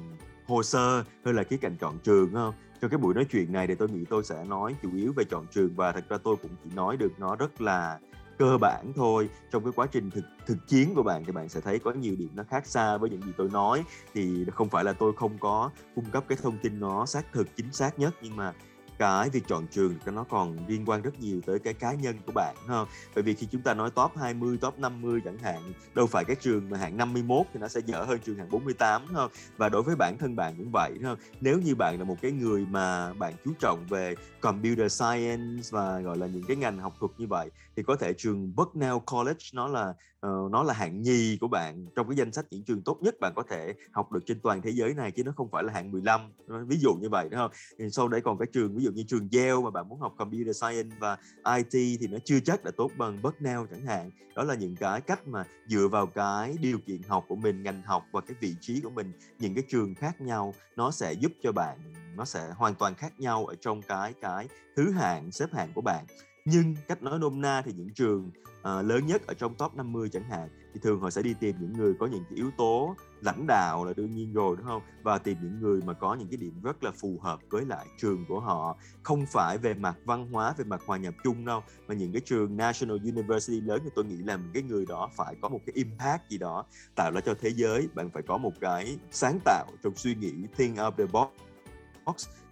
hồ 0.46 0.62
sơ 0.62 1.04
hơn 1.24 1.36
là 1.36 1.42
khía 1.42 1.56
cạnh 1.56 1.76
chọn 1.80 1.98
trường 1.98 2.32
không 2.32 2.54
trong 2.80 2.90
cái 2.90 2.98
buổi 2.98 3.14
nói 3.14 3.26
chuyện 3.30 3.52
này 3.52 3.66
thì 3.66 3.74
tôi 3.74 3.88
nghĩ 3.88 4.04
tôi 4.10 4.24
sẽ 4.24 4.44
nói 4.44 4.74
chủ 4.82 4.90
yếu 4.94 5.12
về 5.16 5.24
chọn 5.24 5.46
trường 5.50 5.74
và 5.76 5.92
thật 5.92 6.04
ra 6.08 6.18
tôi 6.24 6.36
cũng 6.42 6.50
chỉ 6.64 6.70
nói 6.74 6.96
được 6.96 7.12
nó 7.18 7.36
rất 7.36 7.60
là 7.60 7.98
cơ 8.40 8.58
bản 8.58 8.92
thôi. 8.96 9.28
Trong 9.52 9.64
cái 9.64 9.72
quá 9.76 9.86
trình 9.86 10.10
thực 10.10 10.24
thực 10.46 10.66
chiến 10.66 10.94
của 10.94 11.02
bạn 11.02 11.24
thì 11.24 11.32
bạn 11.32 11.48
sẽ 11.48 11.60
thấy 11.60 11.78
có 11.78 11.92
nhiều 11.92 12.14
điểm 12.18 12.30
nó 12.34 12.42
khác 12.50 12.66
xa 12.66 12.96
với 12.96 13.10
những 13.10 13.22
gì 13.22 13.32
tôi 13.36 13.48
nói. 13.52 13.84
Thì 14.14 14.44
không 14.54 14.68
phải 14.68 14.84
là 14.84 14.92
tôi 14.92 15.12
không 15.16 15.38
có 15.38 15.70
cung 15.94 16.10
cấp 16.10 16.24
cái 16.28 16.38
thông 16.42 16.58
tin 16.62 16.80
nó 16.80 17.06
xác 17.06 17.32
thực, 17.32 17.56
chính 17.56 17.72
xác 17.72 17.98
nhất, 17.98 18.14
nhưng 18.22 18.36
mà 18.36 18.52
cái 19.00 19.30
việc 19.30 19.42
chọn 19.48 19.66
trường 19.66 19.94
nó 20.06 20.24
còn 20.24 20.56
liên 20.68 20.84
quan 20.86 21.02
rất 21.02 21.20
nhiều 21.20 21.40
tới 21.46 21.58
cái 21.58 21.74
cá 21.74 21.94
nhân 21.94 22.16
của 22.26 22.32
bạn 22.34 22.56
ha? 22.68 22.76
Bởi 23.14 23.22
vì 23.22 23.34
khi 23.34 23.46
chúng 23.50 23.62
ta 23.62 23.74
nói 23.74 23.90
top 23.90 24.16
20 24.16 24.58
top 24.60 24.78
50 24.78 25.20
chẳng 25.24 25.38
hạn 25.38 25.72
đâu 25.94 26.06
phải 26.06 26.24
cái 26.24 26.36
trường 26.40 26.70
mà 26.70 26.78
hạng 26.78 26.96
51 26.96 27.46
thì 27.52 27.60
nó 27.60 27.68
sẽ 27.68 27.80
dở 27.86 28.04
hơn 28.04 28.18
trường 28.24 28.36
hạng 28.36 28.50
48 28.50 29.06
ha? 29.14 29.22
Và 29.56 29.68
đối 29.68 29.82
với 29.82 29.96
bản 29.96 30.16
thân 30.18 30.36
bạn 30.36 30.54
cũng 30.58 30.70
vậy 30.72 30.92
ha? 31.04 31.10
Nếu 31.40 31.58
như 31.58 31.74
bạn 31.74 31.98
là 31.98 32.04
một 32.04 32.16
cái 32.22 32.32
người 32.32 32.66
mà 32.70 33.12
bạn 33.12 33.34
chú 33.44 33.52
trọng 33.60 33.86
về 33.88 34.14
computer 34.40 34.92
science 34.92 35.68
và 35.70 36.00
gọi 36.00 36.16
là 36.16 36.26
những 36.26 36.44
cái 36.48 36.56
ngành 36.56 36.78
học 36.78 36.94
thuật 37.00 37.12
như 37.18 37.26
vậy 37.26 37.50
thì 37.76 37.82
có 37.82 37.96
thể 37.96 38.12
trường 38.12 38.52
Bucknell 38.56 38.96
College 39.06 39.44
nó 39.52 39.68
là 39.68 39.94
uh, 40.26 40.50
nó 40.50 40.62
là 40.62 40.74
hạng 40.74 41.02
nhì 41.02 41.38
của 41.40 41.48
bạn. 41.48 41.86
Trong 41.96 42.08
cái 42.08 42.16
danh 42.16 42.32
sách 42.32 42.46
những 42.50 42.62
trường 42.62 42.82
tốt 42.82 42.98
nhất 43.00 43.14
bạn 43.20 43.32
có 43.36 43.42
thể 43.50 43.74
học 43.92 44.12
được 44.12 44.20
trên 44.26 44.40
toàn 44.40 44.62
thế 44.62 44.70
giới 44.70 44.94
này 44.94 45.10
chứ 45.10 45.24
nó 45.24 45.32
không 45.36 45.50
phải 45.50 45.64
là 45.64 45.72
hạng 45.72 45.90
15 45.90 46.20
ví 46.66 46.76
dụ 46.78 46.94
như 46.94 47.08
vậy 47.08 47.28
đúng 47.30 47.40
không 47.40 47.50
thì 47.78 47.90
sau 47.90 48.08
đấy 48.08 48.20
còn 48.20 48.38
cái 48.38 48.46
trường 48.52 48.76
ví 48.76 48.84
dụ 48.84 48.89
như 48.90 49.02
trường 49.02 49.28
Yale 49.32 49.60
mà 49.64 49.70
bạn 49.70 49.88
muốn 49.88 50.00
học 50.00 50.14
computer 50.18 50.56
science 50.56 50.96
và 50.98 51.18
IT 51.56 51.98
thì 52.00 52.06
nó 52.10 52.18
chưa 52.24 52.40
chắc 52.40 52.64
đã 52.64 52.70
tốt 52.76 52.90
bằng 52.98 53.22
Bucknell 53.22 53.60
chẳng 53.70 53.86
hạn. 53.86 54.10
Đó 54.36 54.44
là 54.44 54.54
những 54.54 54.76
cái 54.76 55.00
cách 55.00 55.28
mà 55.28 55.44
dựa 55.68 55.88
vào 55.88 56.06
cái 56.06 56.56
điều 56.60 56.78
kiện 56.78 57.02
học 57.02 57.24
của 57.28 57.36
mình, 57.36 57.62
ngành 57.62 57.82
học 57.82 58.06
và 58.12 58.20
cái 58.20 58.36
vị 58.40 58.54
trí 58.60 58.80
của 58.80 58.90
mình, 58.90 59.12
những 59.38 59.54
cái 59.54 59.64
trường 59.68 59.94
khác 59.94 60.20
nhau, 60.20 60.54
nó 60.76 60.90
sẽ 60.90 61.12
giúp 61.12 61.32
cho 61.42 61.52
bạn, 61.52 61.78
nó 62.16 62.24
sẽ 62.24 62.50
hoàn 62.56 62.74
toàn 62.74 62.94
khác 62.94 63.20
nhau 63.20 63.46
ở 63.46 63.54
trong 63.60 63.82
cái 63.82 64.12
cái 64.20 64.48
thứ 64.76 64.90
hạng, 64.90 65.32
xếp 65.32 65.46
hạng 65.52 65.72
của 65.74 65.80
bạn 65.80 66.04
nhưng 66.44 66.74
cách 66.88 67.02
nói 67.02 67.18
nôm 67.18 67.40
na 67.40 67.62
thì 67.64 67.72
những 67.72 67.94
trường 67.94 68.30
uh, 68.60 68.84
lớn 68.84 69.06
nhất 69.06 69.26
ở 69.26 69.34
trong 69.34 69.54
top 69.54 69.74
50 69.74 70.08
chẳng 70.12 70.30
hạn 70.30 70.48
thì 70.74 70.80
thường 70.82 71.00
họ 71.00 71.10
sẽ 71.10 71.22
đi 71.22 71.34
tìm 71.40 71.56
những 71.60 71.72
người 71.72 71.94
có 71.98 72.06
những 72.06 72.24
cái 72.30 72.36
yếu 72.36 72.50
tố 72.56 72.96
lãnh 73.20 73.46
đạo 73.46 73.84
là 73.84 73.92
đương 73.96 74.10
nhiên 74.14 74.32
rồi 74.32 74.56
đúng 74.56 74.66
không? 74.66 74.82
Và 75.02 75.18
tìm 75.18 75.36
những 75.42 75.60
người 75.60 75.80
mà 75.84 75.92
có 75.92 76.14
những 76.14 76.28
cái 76.28 76.36
điểm 76.36 76.62
rất 76.62 76.84
là 76.84 76.90
phù 76.90 77.18
hợp 77.22 77.40
với 77.50 77.64
lại 77.64 77.86
trường 77.98 78.24
của 78.28 78.40
họ. 78.40 78.76
Không 79.02 79.26
phải 79.32 79.58
về 79.58 79.74
mặt 79.74 79.96
văn 80.04 80.32
hóa 80.32 80.54
về 80.56 80.64
mặt 80.64 80.80
hòa 80.86 80.98
nhập 80.98 81.14
chung 81.24 81.44
đâu 81.44 81.62
mà 81.88 81.94
những 81.94 82.12
cái 82.12 82.22
trường 82.24 82.56
national 82.56 82.96
university 83.02 83.60
lớn 83.60 83.80
thì 83.84 83.90
tôi 83.94 84.04
nghĩ 84.04 84.16
là 84.16 84.38
cái 84.54 84.62
người 84.62 84.86
đó 84.88 85.10
phải 85.16 85.34
có 85.42 85.48
một 85.48 85.60
cái 85.66 85.74
impact 85.74 86.28
gì 86.28 86.38
đó 86.38 86.64
tạo 86.96 87.10
ra 87.14 87.20
cho 87.20 87.34
thế 87.40 87.50
giới. 87.50 87.88
Bạn 87.94 88.10
phải 88.10 88.22
có 88.22 88.38
một 88.38 88.52
cái 88.60 88.98
sáng 89.10 89.38
tạo 89.44 89.66
trong 89.82 89.96
suy 89.96 90.14
nghĩ 90.14 90.32
think 90.56 90.76
of 90.76 90.90
the 90.90 91.04
box. 91.06 91.28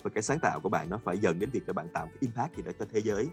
Và 0.02 0.10
cái 0.14 0.22
sáng 0.22 0.38
tạo 0.42 0.60
của 0.60 0.68
bạn 0.68 0.90
nó 0.90 0.98
phải 1.04 1.18
dần 1.18 1.38
đến 1.38 1.50
việc 1.50 1.62
là 1.66 1.72
bạn 1.72 1.88
tạo 1.92 2.06
cái 2.06 2.16
impact 2.20 2.56
gì 2.56 2.62
đó 2.62 2.72
cho 2.78 2.86
thế 2.92 3.00
giới 3.00 3.28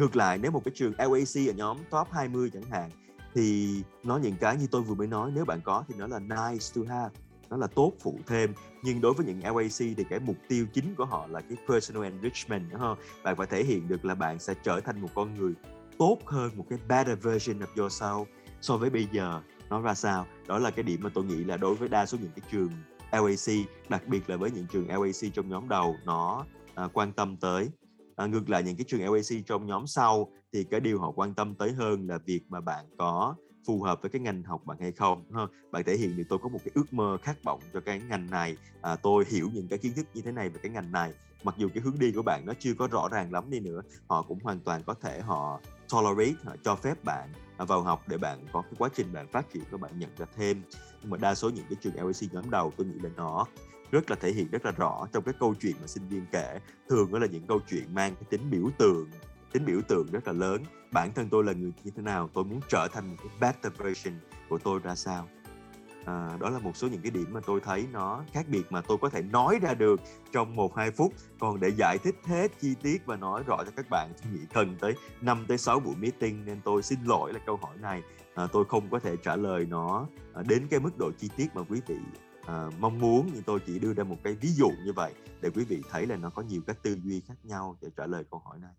ngược 0.00 0.16
lại 0.16 0.38
nếu 0.38 0.50
một 0.50 0.64
cái 0.64 0.72
trường 0.74 0.92
LAC 0.98 1.48
ở 1.48 1.52
nhóm 1.56 1.78
top 1.90 2.08
20 2.10 2.50
chẳng 2.52 2.70
hạn 2.70 2.90
thì 3.34 3.68
nó 4.04 4.16
những 4.16 4.36
cái 4.40 4.56
như 4.56 4.66
tôi 4.70 4.82
vừa 4.82 4.94
mới 4.94 5.06
nói 5.06 5.32
nếu 5.34 5.44
bạn 5.44 5.60
có 5.64 5.84
thì 5.88 5.94
nó 5.98 6.06
là 6.06 6.18
nice 6.18 6.66
to 6.74 6.80
have 6.88 7.14
nó 7.50 7.56
là 7.56 7.66
tốt 7.66 7.92
phụ 8.00 8.18
thêm. 8.26 8.54
Nhưng 8.82 9.00
đối 9.00 9.14
với 9.14 9.26
những 9.26 9.40
LAC 9.42 9.96
thì 9.96 10.04
cái 10.10 10.18
mục 10.20 10.36
tiêu 10.48 10.66
chính 10.72 10.94
của 10.94 11.04
họ 11.04 11.26
là 11.26 11.40
cái 11.40 11.58
personal 11.68 12.04
enrichment 12.04 12.70
đúng 12.70 12.80
không 12.80 12.98
bạn 13.22 13.36
phải 13.36 13.46
thể 13.46 13.64
hiện 13.64 13.88
được 13.88 14.04
là 14.04 14.14
bạn 14.14 14.38
sẽ 14.38 14.54
trở 14.62 14.80
thành 14.80 15.00
một 15.00 15.08
con 15.14 15.34
người 15.34 15.52
tốt 15.98 16.18
hơn 16.26 16.50
một 16.56 16.66
cái 16.70 16.78
better 16.88 17.18
version 17.22 17.58
of 17.58 17.74
yourself 17.76 18.24
so 18.60 18.76
với 18.76 18.90
bây 18.90 19.08
giờ. 19.12 19.40
Nó 19.70 19.80
ra 19.80 19.94
sao? 19.94 20.26
Đó 20.46 20.58
là 20.58 20.70
cái 20.70 20.82
điểm 20.82 21.00
mà 21.02 21.10
tôi 21.14 21.24
nghĩ 21.24 21.44
là 21.44 21.56
đối 21.56 21.74
với 21.74 21.88
đa 21.88 22.06
số 22.06 22.18
những 22.20 22.32
cái 22.36 22.48
trường 22.52 22.70
LAC 23.12 23.66
đặc 23.88 24.02
biệt 24.06 24.30
là 24.30 24.36
với 24.36 24.50
những 24.50 24.66
trường 24.72 24.88
LAC 24.88 25.34
trong 25.34 25.48
nhóm 25.48 25.68
đầu 25.68 25.96
nó 26.04 26.44
à, 26.74 26.88
quan 26.92 27.12
tâm 27.12 27.36
tới 27.36 27.68
à, 28.20 28.26
ngược 28.26 28.50
lại 28.50 28.62
những 28.62 28.76
cái 28.76 28.84
trường 28.88 29.00
LAC 29.00 29.46
trong 29.46 29.66
nhóm 29.66 29.86
sau 29.86 30.32
thì 30.52 30.64
cái 30.64 30.80
điều 30.80 31.00
họ 31.00 31.10
quan 31.10 31.34
tâm 31.34 31.54
tới 31.54 31.72
hơn 31.72 32.06
là 32.06 32.18
việc 32.26 32.40
mà 32.48 32.60
bạn 32.60 32.84
có 32.98 33.34
phù 33.66 33.82
hợp 33.82 34.02
với 34.02 34.10
cái 34.10 34.20
ngành 34.20 34.42
học 34.42 34.66
bạn 34.66 34.76
hay 34.80 34.92
không 34.92 35.24
ha 35.34 35.42
bạn 35.70 35.84
thể 35.84 35.96
hiện 35.96 36.16
được 36.16 36.24
tôi 36.28 36.38
có 36.42 36.48
một 36.48 36.58
cái 36.64 36.72
ước 36.74 36.92
mơ 36.92 37.16
khát 37.22 37.44
vọng 37.44 37.60
cho 37.72 37.80
cái 37.80 38.00
ngành 38.08 38.30
này. 38.30 38.56
À, 38.82 38.96
tôi 38.96 39.24
hiểu 39.28 39.48
những 39.54 39.68
cái 39.68 39.78
kiến 39.78 39.92
thức 39.96 40.06
như 40.14 40.22
thế 40.22 40.32
này 40.32 40.48
về 40.48 40.60
cái 40.62 40.72
ngành 40.72 40.92
này. 40.92 41.12
Mặc 41.42 41.54
dù 41.58 41.68
cái 41.74 41.82
hướng 41.82 41.98
đi 41.98 42.12
của 42.12 42.22
bạn 42.22 42.42
nó 42.46 42.52
chưa 42.58 42.74
có 42.78 42.88
rõ 42.92 43.08
ràng 43.08 43.32
lắm 43.32 43.50
đi 43.50 43.60
nữa 43.60 43.82
họ 44.08 44.22
cũng 44.22 44.38
hoàn 44.42 44.60
toàn 44.60 44.82
có 44.86 44.94
thể 44.94 45.20
họ 45.20 45.60
tolerate 45.92 46.34
họ 46.44 46.56
cho 46.64 46.76
phép 46.76 47.04
bạn 47.04 47.32
à, 47.56 47.64
vào 47.64 47.82
học 47.82 48.02
để 48.08 48.18
bạn 48.18 48.46
có 48.52 48.62
cái 48.62 48.72
quá 48.78 48.88
trình 48.94 49.12
bạn 49.12 49.28
phát 49.32 49.52
triển 49.52 49.62
và 49.70 49.78
bạn 49.78 49.98
nhận 49.98 50.10
ra 50.18 50.26
thêm. 50.36 50.62
Nhưng 51.02 51.10
mà 51.10 51.16
đa 51.16 51.34
số 51.34 51.50
những 51.50 51.64
cái 51.70 51.76
trường 51.80 51.94
LAC 51.96 52.32
nhóm 52.32 52.50
đầu 52.50 52.72
tôi 52.76 52.86
nghĩ 52.86 52.98
là 53.02 53.10
nó 53.16 53.46
rất 53.90 54.10
là 54.10 54.16
thể 54.16 54.32
hiện 54.32 54.48
rất 54.50 54.64
là 54.64 54.70
rõ 54.70 55.06
trong 55.12 55.24
cái 55.24 55.34
câu 55.40 55.54
chuyện 55.60 55.76
mà 55.80 55.86
sinh 55.86 56.08
viên 56.08 56.26
kể. 56.32 56.58
Thường 56.88 57.12
đó 57.12 57.18
là 57.18 57.26
những 57.26 57.46
câu 57.46 57.60
chuyện 57.70 57.94
mang 57.94 58.14
cái 58.14 58.24
tính 58.30 58.50
biểu 58.50 58.70
tượng 58.78 59.10
tính 59.52 59.64
biểu 59.66 59.80
tượng 59.88 60.06
rất 60.12 60.26
là 60.26 60.32
lớn. 60.32 60.62
Bản 60.92 61.12
thân 61.14 61.28
tôi 61.30 61.44
là 61.44 61.52
người 61.52 61.72
như 61.84 61.90
thế 61.96 62.02
nào 62.02 62.30
tôi 62.34 62.44
muốn 62.44 62.60
trở 62.68 62.88
thành 62.92 63.10
một 63.10 63.16
cái 63.18 63.28
better 63.40 63.72
version 63.78 64.14
của 64.48 64.58
tôi 64.58 64.80
ra 64.82 64.94
sao? 64.94 65.28
À, 66.04 66.36
đó 66.40 66.50
là 66.50 66.58
một 66.58 66.76
số 66.76 66.88
những 66.88 67.00
cái 67.02 67.10
điểm 67.10 67.26
mà 67.30 67.40
tôi 67.46 67.60
thấy 67.60 67.86
nó 67.92 68.24
khác 68.32 68.46
biệt 68.48 68.62
mà 68.70 68.80
tôi 68.80 68.98
có 69.00 69.08
thể 69.08 69.22
nói 69.22 69.58
ra 69.62 69.74
được 69.74 70.00
trong 70.32 70.56
một 70.56 70.76
hai 70.76 70.90
phút. 70.90 71.12
Còn 71.40 71.60
để 71.60 71.68
giải 71.68 71.98
thích 71.98 72.14
hết 72.24 72.60
chi 72.60 72.74
tiết 72.82 73.06
và 73.06 73.16
nói 73.16 73.42
rõ 73.46 73.56
cho 73.64 73.70
các 73.76 73.86
bạn 73.90 74.12
thì 74.22 74.30
nghĩ 74.30 74.40
cần 74.54 74.76
tới 74.80 74.94
5 75.20 75.44
tới 75.48 75.58
6 75.58 75.80
buổi 75.80 75.94
meeting 75.96 76.44
nên 76.44 76.60
tôi 76.64 76.82
xin 76.82 76.98
lỗi 77.04 77.32
là 77.32 77.38
câu 77.46 77.56
hỏi 77.62 77.76
này. 77.80 78.02
À, 78.34 78.46
tôi 78.52 78.64
không 78.64 78.90
có 78.90 78.98
thể 78.98 79.16
trả 79.16 79.36
lời 79.36 79.66
nó 79.70 80.06
à, 80.34 80.42
đến 80.48 80.66
cái 80.70 80.80
mức 80.80 80.98
độ 80.98 81.10
chi 81.18 81.28
tiết 81.36 81.46
mà 81.54 81.62
quý 81.68 81.80
vị 81.86 81.96
Ờ, 82.50 82.70
mong 82.80 82.98
muốn 82.98 83.30
nhưng 83.34 83.42
tôi 83.42 83.60
chỉ 83.66 83.78
đưa 83.78 83.92
ra 83.94 84.04
một 84.04 84.16
cái 84.24 84.32
ví 84.32 84.48
dụ 84.48 84.70
như 84.84 84.92
vậy 84.92 85.12
để 85.40 85.50
quý 85.54 85.64
vị 85.64 85.82
thấy 85.90 86.06
là 86.06 86.16
nó 86.16 86.30
có 86.30 86.42
nhiều 86.42 86.60
cách 86.66 86.76
tư 86.82 86.96
duy 87.04 87.20
khác 87.20 87.34
nhau 87.44 87.76
để 87.80 87.88
trả 87.96 88.06
lời 88.06 88.24
câu 88.30 88.40
hỏi 88.44 88.58
này 88.62 88.70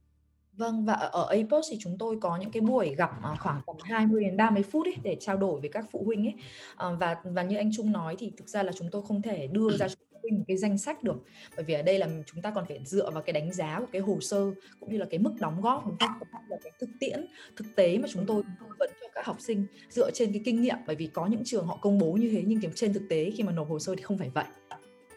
Vâng, 0.54 0.86
và 0.86 0.94
ở 0.94 1.28
APOS 1.30 1.68
thì 1.72 1.78
chúng 1.80 1.98
tôi 1.98 2.18
có 2.22 2.38
những 2.38 2.52
cái 2.52 2.62
buổi 2.62 2.96
gặp, 2.96 3.12
ờ, 3.22 3.36
khoảng 3.40 3.62
tầm 3.68 3.76
20 3.82 4.24
đến 4.24 4.38
30 4.38 4.64
phút 4.64 4.86
ấy, 4.88 4.96
để 5.04 5.18
trao 5.20 5.38
đổi 5.38 5.62
với 5.62 5.70
các 5.70 5.86
phụ 5.92 6.04
huynh 6.06 6.26
ấy. 6.28 6.34
Ờ, 6.76 6.96
và 7.00 7.16
và 7.24 7.44
như 7.44 7.58
anh 7.58 7.72
Trung 7.74 7.92
nói 7.92 8.16
thì 8.20 8.32
thực 8.38 8.50
ra 8.50 8.64
là 8.64 8.72
chúng 8.72 8.88
tôi 8.92 9.02
không 9.08 9.22
thể 9.22 9.48
đưa 9.48 9.78
ra 9.78 9.88
huynh 10.22 10.38
một 10.38 10.44
cái 10.48 10.58
danh 10.58 10.78
sách 10.78 11.04
được, 11.04 11.24
bởi 11.56 11.66
vì 11.66 11.74
ở 11.74 11.82
đây 11.82 12.00
là 12.00 12.10
chúng 12.26 12.42
ta 12.42 12.52
còn 12.56 12.66
phải 12.66 12.80
dựa 12.86 13.12
vào 13.12 13.24
cái 13.24 13.34
đánh 13.34 13.54
giá 13.54 13.80
của 13.80 13.88
cái 13.92 14.02
hồ 14.02 14.18
sơ, 14.22 14.52
cũng 14.80 14.92
như 14.92 14.98
là 14.98 15.06
cái 15.10 15.20
mức 15.20 15.34
đóng 15.40 15.62
góp, 15.62 15.88
đúng 15.88 15.98
không? 16.00 16.12
Và 16.50 16.58
cái 16.64 16.72
thực 16.80 16.90
tiễn, 17.00 17.26
thực 17.56 17.66
tế 17.76 17.98
mà 17.98 18.08
chúng 18.12 18.26
tôi 18.26 18.44
tư 18.60 18.66
vấn 18.80 18.90
cho 19.02 19.08
các 19.14 19.26
học 19.26 19.38
sinh 19.40 19.66
dựa 19.90 20.12
trên 20.12 20.32
cái 20.34 20.42
kinh 20.46 20.62
nghiệm, 20.62 20.78
bởi 20.88 20.96
vì 20.96 21.08
có 21.08 21.26
những 21.26 21.42
trường 21.46 21.68
họ 21.68 21.80
công 21.82 21.98
bố 21.98 22.14
như 22.14 22.30
thế 22.30 22.44
nhưng 22.46 22.72
trên 22.76 22.94
thực 22.94 23.04
tế 23.10 23.32
khi 23.32 23.44
mà 23.44 23.52
nộp 23.52 23.70
hồ 23.70 23.80
sơ 23.80 23.96
thì 23.96 24.02
không 24.02 24.18
phải 24.18 24.30
vậy, 24.30 24.46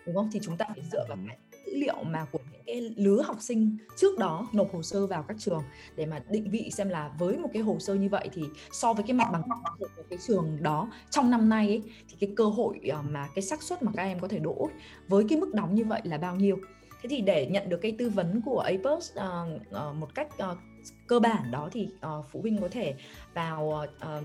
đúng 0.07 0.15
không? 0.15 0.31
Thì 0.33 0.41
chúng 0.43 0.57
ta 0.57 0.67
phải 0.69 0.83
dựa 0.93 1.05
vào 1.09 1.19
cái 1.29 1.37
dữ 1.41 1.44
liệu 1.75 2.05
mà 2.05 2.27
của 2.33 2.39
những 2.53 2.63
cái 2.67 2.95
lứa 2.97 3.23
học 3.23 3.37
sinh 3.41 3.77
trước 3.97 4.19
đó 4.19 4.49
nộp 4.53 4.75
hồ 4.75 4.83
sơ 4.83 5.07
vào 5.07 5.23
các 5.23 5.37
trường 5.41 5.63
để 5.97 6.07
mà 6.07 6.23
định 6.31 6.51
vị 6.51 6.71
xem 6.73 6.89
là 6.89 7.11
với 7.19 7.37
một 7.37 7.49
cái 7.53 7.63
hồ 7.63 7.77
sơ 7.81 7.95
như 7.95 8.09
vậy 8.09 8.29
thì 8.33 8.43
so 8.73 8.93
với 8.93 9.05
cái 9.07 9.15
mặt 9.15 9.29
bằng 9.33 9.43
của 9.79 9.87
cái 10.11 10.19
trường 10.27 10.63
đó 10.63 10.91
trong 11.11 11.31
năm 11.31 11.49
nay 11.49 11.69
ấy, 11.69 11.83
thì 12.09 12.17
cái 12.21 12.35
cơ 12.37 12.45
hội 12.45 12.81
ờ, 12.93 13.03
mà 13.03 13.29
cái 13.35 13.43
xác 13.43 13.63
suất 13.63 13.83
mà 13.83 13.93
các 13.97 14.03
em 14.03 14.21
có 14.21 14.29
thể 14.29 14.39
đỗ 14.39 14.69
với 15.09 15.25
cái 15.29 15.39
mức 15.39 15.55
đóng 15.55 15.75
như 15.75 15.85
vậy 15.85 16.01
là 16.05 16.19
bao 16.19 16.37
nhiêu? 16.37 16.59
Thế 17.03 17.09
thì 17.09 17.21
để 17.21 17.47
nhận 17.47 17.69
được 17.69 17.79
cái 17.83 17.95
tư 17.99 18.09
vấn 18.09 18.41
của 18.45 18.61
APUS 18.61 19.11
uh, 19.11 19.17
ờ, 19.17 19.49
uh, 19.55 19.71
ờ, 19.71 19.93
một 19.93 20.15
cách 20.15 20.29
uh, 20.51 20.59
cơ 21.07 21.21
bản 21.21 21.51
đó 21.51 21.69
thì 21.73 21.89
uh, 22.07 22.25
phụ 22.33 22.41
huynh 22.41 22.61
có 22.61 22.69
thể 22.71 22.95
vào 23.35 23.85
uh, 24.19 24.25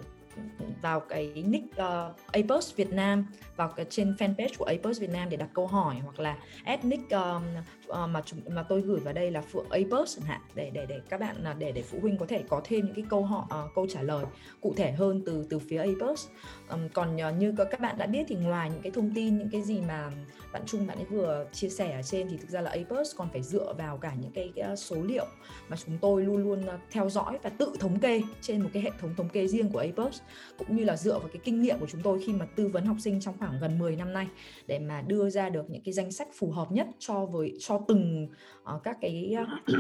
vào 0.82 1.00
cái 1.00 1.44
nick 1.48 1.66
uh, 1.66 2.16
Apos 2.32 2.76
Việt 2.76 2.94
Nam 2.94 3.26
vào 3.56 3.68
cái 3.68 3.86
trên 3.90 4.16
fanpage 4.20 4.50
của 4.58 4.66
Apos 4.66 5.00
Việt 5.00 5.10
Nam 5.10 5.30
để 5.30 5.38
đặt 5.38 5.50
câu 5.54 5.68
hỏi 5.68 5.96
hoặc 6.04 6.20
là 6.20 6.38
add 6.64 6.86
nick 6.86 7.10
um, 7.10 7.44
uh, 7.90 8.10
mà 8.10 8.22
chúng 8.26 8.40
mà 8.50 8.64
tôi 8.64 8.82
gửi 8.82 9.00
vào 9.00 9.14
đây 9.14 9.32
là 9.32 9.42
Phượng 9.42 9.70
Apos 9.70 10.18
chẳng 10.18 10.28
hạn 10.28 10.42
để 10.56 10.70
để 10.74 10.86
để 10.86 11.00
các 11.10 11.20
bạn 11.20 11.44
ờ, 11.44 11.54
để 11.54 11.72
để 11.72 11.82
phụ 11.82 12.00
huynh 12.02 12.18
có 12.18 12.26
thể 12.26 12.44
có 12.50 12.62
thêm 12.64 12.86
những 12.86 12.96
cái 12.96 13.06
câu 13.10 13.24
họ 13.24 13.48
uh, 13.66 13.76
câu 13.76 13.88
trả 13.90 14.02
lời 14.02 14.26
cụ 14.62 14.74
thể 14.78 14.92
hơn 14.92 15.22
từ 15.26 15.46
từ 15.50 15.60
phía 15.60 15.78
Apos. 15.78 16.28
Um, 16.74 16.90
còn 16.94 17.16
uh, 17.16 17.38
như 17.38 17.54
các 17.72 17.80
bạn 17.80 17.98
đã 17.98 18.06
biết 18.06 18.24
thì 18.28 18.36
ngoài 18.36 18.70
những 18.70 18.82
cái 18.82 18.92
thông 18.92 19.12
tin 19.16 19.38
những 19.38 19.50
cái 19.50 19.62
gì 19.62 19.82
mà 19.82 20.12
bạn 20.52 20.62
Trung 20.66 20.88
bạn 20.88 20.98
ấy 20.98 21.06
vừa 21.06 21.46
chia 21.52 21.70
sẻ 21.70 21.92
ở 21.92 22.02
trên 22.02 22.28
thì 22.30 22.38
thực 22.38 22.50
ra 22.50 22.62
là 22.62 22.72
Apus 22.72 23.16
còn 23.16 23.30
phải 23.32 23.44
dựa 23.44 23.74
vào 23.78 23.98
cả 23.98 24.14
những 24.22 24.32
cái, 24.32 24.52
cái 24.56 24.78
số 24.78 24.96
liệu 25.04 25.26
mà 25.70 25.78
chúng 25.86 25.98
tôi 25.98 26.24
luôn 26.24 26.38
luôn 26.38 26.66
ờ, 26.66 26.78
theo 26.92 27.10
dõi 27.10 27.40
và 27.44 27.50
tự 27.50 27.74
thống 27.80 28.00
kê 28.00 28.22
trên 28.42 28.62
một 28.62 28.70
cái 28.74 28.84
hệ 28.84 28.92
thống 29.02 29.16
thống 29.18 29.30
kê 29.30 29.48
riêng 29.48 29.70
của 29.72 29.80
Apus 29.80 30.22
cũng 30.58 30.76
như 30.76 30.84
là 30.84 30.98
dựa 30.98 31.20
vào 31.20 31.30
cái 31.34 31.42
kinh 31.44 31.62
nghiệm 31.62 31.80
của 31.80 31.88
chúng 31.90 32.02
tôi 32.02 32.22
khi 32.26 32.34
mà 32.34 32.46
tư 32.56 32.68
vấn 32.68 32.86
học 32.86 32.98
sinh 33.00 33.22
trong 33.22 33.38
khoảng 33.38 33.60
gần 33.62 33.80
10 33.80 33.96
năm 33.96 34.14
nay 34.14 34.28
để 34.68 34.80
mà 34.80 35.02
đưa 35.02 35.30
ra 35.30 35.50
được 35.50 35.70
những 35.70 35.84
cái 35.86 35.94
danh 35.94 36.12
sách 36.12 36.28
phù 36.34 36.52
hợp 36.52 36.72
nhất 36.72 36.88
cho 37.00 37.26
với 37.26 37.58
cho 37.60 37.80
từng 37.88 38.28
uh, 38.76 38.84
các 38.84 38.98
cái 39.02 39.36
uh, 39.42 39.76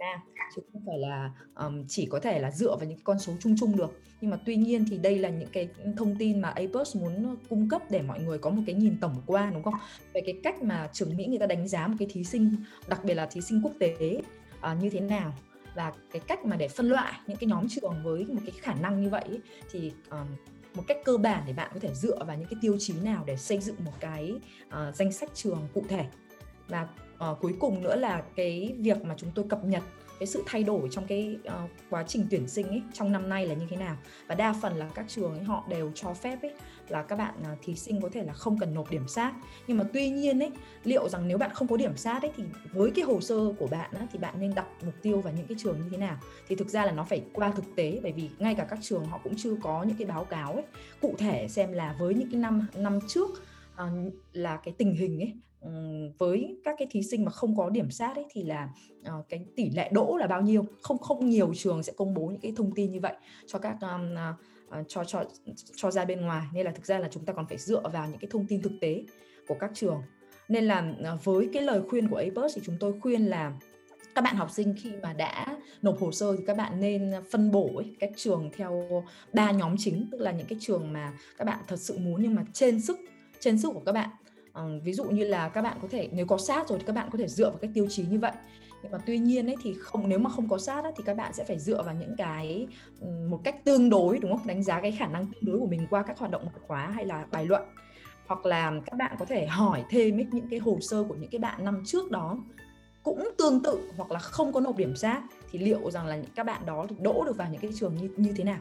Nam 0.00 0.20
chứ 0.56 0.62
không 0.72 0.82
phải 0.86 0.98
là 0.98 1.30
um, 1.54 1.84
chỉ 1.88 2.06
có 2.06 2.20
thể 2.20 2.38
là 2.38 2.50
dựa 2.50 2.76
vào 2.76 2.88
những 2.88 2.98
con 3.04 3.18
số 3.18 3.32
chung 3.40 3.56
chung 3.60 3.76
được. 3.76 4.00
Nhưng 4.20 4.30
mà 4.30 4.38
tuy 4.46 4.56
nhiên 4.56 4.84
thì 4.90 4.98
đây 4.98 5.18
là 5.18 5.28
những 5.28 5.48
cái 5.52 5.68
thông 5.96 6.16
tin 6.16 6.40
mà 6.40 6.48
APUS 6.48 6.96
muốn 6.96 7.36
cung 7.48 7.68
cấp 7.68 7.82
để 7.90 8.02
mọi 8.02 8.20
người 8.20 8.38
có 8.38 8.50
một 8.50 8.62
cái 8.66 8.74
nhìn 8.74 8.96
tổng 9.00 9.22
quan 9.26 9.54
đúng 9.54 9.62
không? 9.62 9.74
Về 10.14 10.20
cái 10.26 10.34
cách 10.42 10.62
mà 10.62 10.88
trường 10.92 11.16
Mỹ 11.16 11.26
người 11.26 11.38
ta 11.38 11.46
đánh 11.46 11.68
giá 11.68 11.86
một 11.86 11.96
cái 11.98 12.08
thí 12.12 12.24
sinh 12.24 12.56
đặc 12.88 13.04
biệt 13.04 13.14
là 13.14 13.26
thí 13.26 13.40
sinh 13.40 13.60
quốc 13.64 13.72
tế 13.80 14.20
uh, 14.58 14.82
như 14.82 14.90
thế 14.90 15.00
nào 15.00 15.34
và 15.74 15.92
cái 16.12 16.20
cách 16.26 16.44
mà 16.44 16.56
để 16.56 16.68
phân 16.68 16.88
loại 16.88 17.12
những 17.26 17.36
cái 17.36 17.48
nhóm 17.48 17.68
trường 17.68 17.94
với 18.02 18.24
một 18.24 18.40
cái 18.46 18.54
khả 18.60 18.74
năng 18.74 19.02
như 19.02 19.08
vậy 19.08 19.40
thì 19.70 19.92
um, 20.10 20.26
một 20.74 20.82
cách 20.86 20.96
cơ 21.04 21.16
bản 21.16 21.42
để 21.46 21.52
bạn 21.52 21.70
có 21.74 21.80
thể 21.80 21.94
dựa 21.94 22.24
vào 22.24 22.36
những 22.36 22.48
cái 22.48 22.58
tiêu 22.62 22.76
chí 22.78 22.94
nào 23.02 23.24
để 23.26 23.36
xây 23.36 23.60
dựng 23.60 23.76
một 23.84 23.92
cái 24.00 24.32
uh, 24.66 24.94
danh 24.94 25.12
sách 25.12 25.30
trường 25.34 25.68
cụ 25.74 25.84
thể. 25.88 26.06
Và 26.68 26.88
uh, 27.30 27.40
cuối 27.40 27.54
cùng 27.60 27.82
nữa 27.82 27.96
là 27.96 28.22
cái 28.36 28.74
việc 28.78 29.04
mà 29.04 29.14
chúng 29.18 29.30
tôi 29.34 29.44
cập 29.48 29.64
nhật 29.64 29.82
cái 30.18 30.26
sự 30.26 30.42
thay 30.46 30.62
đổi 30.62 30.88
trong 30.90 31.06
cái 31.06 31.38
uh, 31.46 31.70
quá 31.90 32.04
trình 32.08 32.26
tuyển 32.30 32.48
sinh 32.48 32.68
ấy 32.68 32.82
trong 32.92 33.12
năm 33.12 33.28
nay 33.28 33.46
là 33.46 33.54
như 33.54 33.66
thế 33.70 33.76
nào. 33.76 33.96
Và 34.26 34.34
đa 34.34 34.54
phần 34.62 34.76
là 34.76 34.88
các 34.94 35.04
trường 35.08 35.32
ấy 35.32 35.44
họ 35.44 35.64
đều 35.68 35.92
cho 35.94 36.14
phép 36.14 36.42
ấy 36.42 36.52
là 36.88 37.02
các 37.02 37.16
bạn 37.16 37.34
uh, 37.52 37.58
thí 37.62 37.74
sinh 37.74 38.00
có 38.00 38.08
thể 38.12 38.22
là 38.22 38.32
không 38.32 38.58
cần 38.58 38.74
nộp 38.74 38.90
điểm 38.90 39.08
sát. 39.08 39.32
Nhưng 39.66 39.78
mà 39.78 39.84
tuy 39.92 40.10
nhiên 40.10 40.42
ấy 40.42 40.50
liệu 40.84 41.08
rằng 41.08 41.28
nếu 41.28 41.38
bạn 41.38 41.50
không 41.54 41.68
có 41.68 41.76
điểm 41.76 41.96
sát 41.96 42.22
ấy 42.22 42.30
thì 42.36 42.44
với 42.72 42.90
cái 42.90 43.04
hồ 43.04 43.20
sơ 43.20 43.52
của 43.58 43.66
bạn 43.66 43.90
á, 43.94 44.06
thì 44.12 44.18
bạn 44.18 44.34
nên 44.40 44.54
đặt 44.54 44.66
mục 44.84 44.94
tiêu 45.02 45.20
vào 45.20 45.32
những 45.36 45.46
cái 45.46 45.56
trường 45.60 45.80
như 45.80 45.88
thế 45.90 45.96
nào? 45.96 46.16
Thì 46.48 46.56
thực 46.56 46.68
ra 46.68 46.84
là 46.84 46.92
nó 46.92 47.04
phải 47.04 47.22
qua 47.32 47.50
thực 47.50 47.64
tế 47.76 48.00
bởi 48.02 48.12
vì 48.12 48.30
ngay 48.38 48.54
cả 48.54 48.66
các 48.70 48.78
trường 48.82 49.04
họ 49.04 49.20
cũng 49.24 49.34
chưa 49.36 49.54
có 49.62 49.82
những 49.82 49.96
cái 49.96 50.06
báo 50.06 50.24
cáo 50.24 50.52
ấy 50.52 50.64
cụ 51.00 51.14
thể 51.18 51.48
xem 51.48 51.72
là 51.72 51.96
với 51.98 52.14
những 52.14 52.30
cái 52.30 52.40
năm 52.40 52.66
năm 52.74 52.98
trước 53.08 53.30
uh, 53.82 54.12
là 54.32 54.56
cái 54.56 54.74
tình 54.78 54.94
hình 54.94 55.20
ấy 55.20 55.32
với 56.18 56.56
các 56.64 56.74
cái 56.78 56.88
thí 56.90 57.02
sinh 57.02 57.24
mà 57.24 57.30
không 57.30 57.56
có 57.56 57.70
điểm 57.70 57.90
sát 57.90 58.16
ấy 58.16 58.24
thì 58.30 58.42
là 58.42 58.68
uh, 59.00 59.28
cái 59.28 59.46
tỷ 59.56 59.70
lệ 59.70 59.90
đỗ 59.92 60.16
là 60.16 60.26
bao 60.26 60.42
nhiêu? 60.42 60.66
Không 60.82 60.98
không 60.98 61.28
nhiều 61.28 61.52
trường 61.54 61.82
sẽ 61.82 61.92
công 61.96 62.14
bố 62.14 62.26
những 62.26 62.40
cái 62.40 62.52
thông 62.56 62.74
tin 62.74 62.92
như 62.92 63.00
vậy 63.00 63.14
cho 63.46 63.58
các 63.58 63.76
um, 63.80 64.14
uh, 64.80 64.88
cho 64.88 65.04
cho 65.04 65.24
cho 65.76 65.90
ra 65.90 66.04
bên 66.04 66.20
ngoài. 66.20 66.46
Nên 66.52 66.66
là 66.66 66.72
thực 66.72 66.86
ra 66.86 66.98
là 66.98 67.08
chúng 67.10 67.24
ta 67.24 67.32
còn 67.32 67.46
phải 67.46 67.58
dựa 67.58 67.82
vào 67.92 68.08
những 68.08 68.18
cái 68.18 68.28
thông 68.30 68.46
tin 68.46 68.62
thực 68.62 68.72
tế 68.80 69.04
của 69.48 69.56
các 69.60 69.70
trường. 69.74 70.02
Nên 70.48 70.64
là 70.64 70.94
uh, 71.14 71.24
với 71.24 71.48
cái 71.52 71.62
lời 71.62 71.82
khuyên 71.88 72.08
của 72.08 72.16
APUS 72.16 72.56
thì 72.56 72.62
chúng 72.64 72.76
tôi 72.80 73.00
khuyên 73.00 73.26
là 73.26 73.52
các 74.14 74.22
bạn 74.22 74.36
học 74.36 74.50
sinh 74.50 74.74
khi 74.78 74.90
mà 75.02 75.12
đã 75.12 75.56
nộp 75.82 76.00
hồ 76.00 76.12
sơ 76.12 76.36
thì 76.36 76.44
các 76.46 76.56
bạn 76.56 76.80
nên 76.80 77.12
phân 77.30 77.50
bổ 77.50 77.70
ấy, 77.76 77.96
các 77.98 78.10
trường 78.16 78.50
theo 78.56 79.04
ba 79.32 79.50
nhóm 79.50 79.74
chính. 79.78 80.08
Tức 80.12 80.20
là 80.20 80.30
những 80.30 80.46
cái 80.46 80.58
trường 80.60 80.92
mà 80.92 81.12
các 81.38 81.44
bạn 81.44 81.58
thật 81.66 81.80
sự 81.80 81.98
muốn 81.98 82.22
nhưng 82.22 82.34
mà 82.34 82.44
trên 82.52 82.80
sức 82.80 82.98
trên 83.40 83.58
sức 83.58 83.70
của 83.74 83.82
các 83.86 83.92
bạn 83.92 84.08
Ờ, 84.58 84.68
ví 84.84 84.92
dụ 84.92 85.04
như 85.04 85.24
là 85.24 85.48
các 85.48 85.62
bạn 85.62 85.78
có 85.82 85.88
thể 85.90 86.08
nếu 86.12 86.26
có 86.26 86.38
sát 86.38 86.68
rồi 86.68 86.78
thì 86.78 86.84
các 86.86 86.92
bạn 86.92 87.08
có 87.12 87.18
thể 87.18 87.28
dựa 87.28 87.50
vào 87.50 87.58
cái 87.58 87.70
tiêu 87.74 87.86
chí 87.90 88.04
như 88.10 88.18
vậy. 88.18 88.32
Nhưng 88.82 88.92
mà 88.92 88.98
tuy 89.06 89.18
nhiên 89.18 89.46
ấy 89.46 89.56
thì 89.62 89.74
không 89.80 90.08
nếu 90.08 90.18
mà 90.18 90.30
không 90.30 90.48
có 90.48 90.58
sát 90.58 90.84
ấy, 90.84 90.92
thì 90.96 91.04
các 91.06 91.16
bạn 91.16 91.32
sẽ 91.32 91.44
phải 91.44 91.58
dựa 91.58 91.82
vào 91.82 91.94
những 91.94 92.14
cái 92.18 92.66
một 93.28 93.40
cách 93.44 93.64
tương 93.64 93.90
đối 93.90 94.18
đúng 94.18 94.36
không? 94.36 94.46
Đánh 94.46 94.62
giá 94.62 94.80
cái 94.80 94.92
khả 94.92 95.06
năng 95.06 95.26
tương 95.26 95.44
đối 95.44 95.58
của 95.58 95.66
mình 95.66 95.86
qua 95.90 96.02
các 96.02 96.18
hoạt 96.18 96.30
động 96.30 96.42
ngoại 96.42 96.56
khóa 96.66 96.86
hay 96.86 97.06
là 97.06 97.26
bài 97.30 97.46
luận. 97.46 97.62
Hoặc 98.26 98.46
là 98.46 98.72
các 98.86 98.96
bạn 98.96 99.16
có 99.18 99.24
thể 99.24 99.46
hỏi 99.46 99.84
thêm 99.90 100.18
ấy, 100.18 100.26
những 100.32 100.48
cái 100.50 100.58
hồ 100.58 100.78
sơ 100.80 101.04
của 101.08 101.14
những 101.14 101.30
cái 101.30 101.38
bạn 101.38 101.64
năm 101.64 101.82
trước 101.86 102.10
đó 102.10 102.38
cũng 103.02 103.30
tương 103.38 103.62
tự 103.62 103.90
hoặc 103.96 104.10
là 104.10 104.18
không 104.18 104.52
có 104.52 104.60
nộp 104.60 104.76
điểm 104.76 104.96
sát 104.96 105.22
thì 105.50 105.58
liệu 105.58 105.90
rằng 105.90 106.06
là 106.06 106.18
các 106.34 106.46
bạn 106.46 106.66
đó 106.66 106.86
thì 106.88 106.96
đỗ 107.00 107.24
được 107.24 107.36
vào 107.36 107.48
những 107.50 107.60
cái 107.60 107.70
trường 107.74 107.94
như 107.94 108.10
như 108.16 108.32
thế 108.36 108.44
nào? 108.44 108.58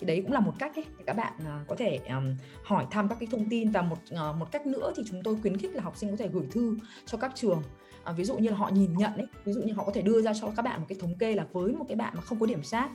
Thì 0.00 0.06
đấy 0.06 0.22
cũng 0.22 0.32
là 0.32 0.40
một 0.40 0.52
cách 0.58 0.76
ấy 0.76 0.84
để 0.98 1.04
các 1.06 1.16
bạn 1.16 1.32
uh, 1.38 1.68
có 1.68 1.76
thể 1.76 1.98
um, 2.08 2.36
hỏi 2.62 2.86
thăm 2.90 3.08
các 3.08 3.18
cái 3.20 3.28
thông 3.30 3.48
tin 3.48 3.70
và 3.70 3.82
một 3.82 3.98
uh, 4.14 4.36
một 4.36 4.52
cách 4.52 4.66
nữa 4.66 4.92
thì 4.96 5.02
chúng 5.06 5.22
tôi 5.22 5.36
khuyến 5.42 5.56
khích 5.56 5.74
là 5.74 5.82
học 5.82 5.96
sinh 5.96 6.10
có 6.10 6.16
thể 6.16 6.28
gửi 6.28 6.46
thư 6.50 6.76
cho 7.06 7.18
các 7.18 7.32
trường. 7.34 7.62
Uh, 8.10 8.16
ví 8.16 8.24
dụ 8.24 8.38
như 8.38 8.50
là 8.50 8.56
họ 8.56 8.68
nhìn 8.68 8.96
nhận 8.96 9.16
ấy 9.16 9.26
ví 9.44 9.52
dụ 9.52 9.62
như 9.62 9.72
họ 9.72 9.84
có 9.84 9.92
thể 9.92 10.02
đưa 10.02 10.22
ra 10.22 10.32
cho 10.40 10.50
các 10.56 10.62
bạn 10.62 10.80
một 10.80 10.86
cái 10.88 10.98
thống 11.00 11.14
kê 11.18 11.34
là 11.34 11.46
với 11.52 11.72
một 11.72 11.84
cái 11.88 11.96
bạn 11.96 12.12
mà 12.16 12.20
không 12.20 12.40
có 12.40 12.46
điểm 12.46 12.62
sát 12.62 12.90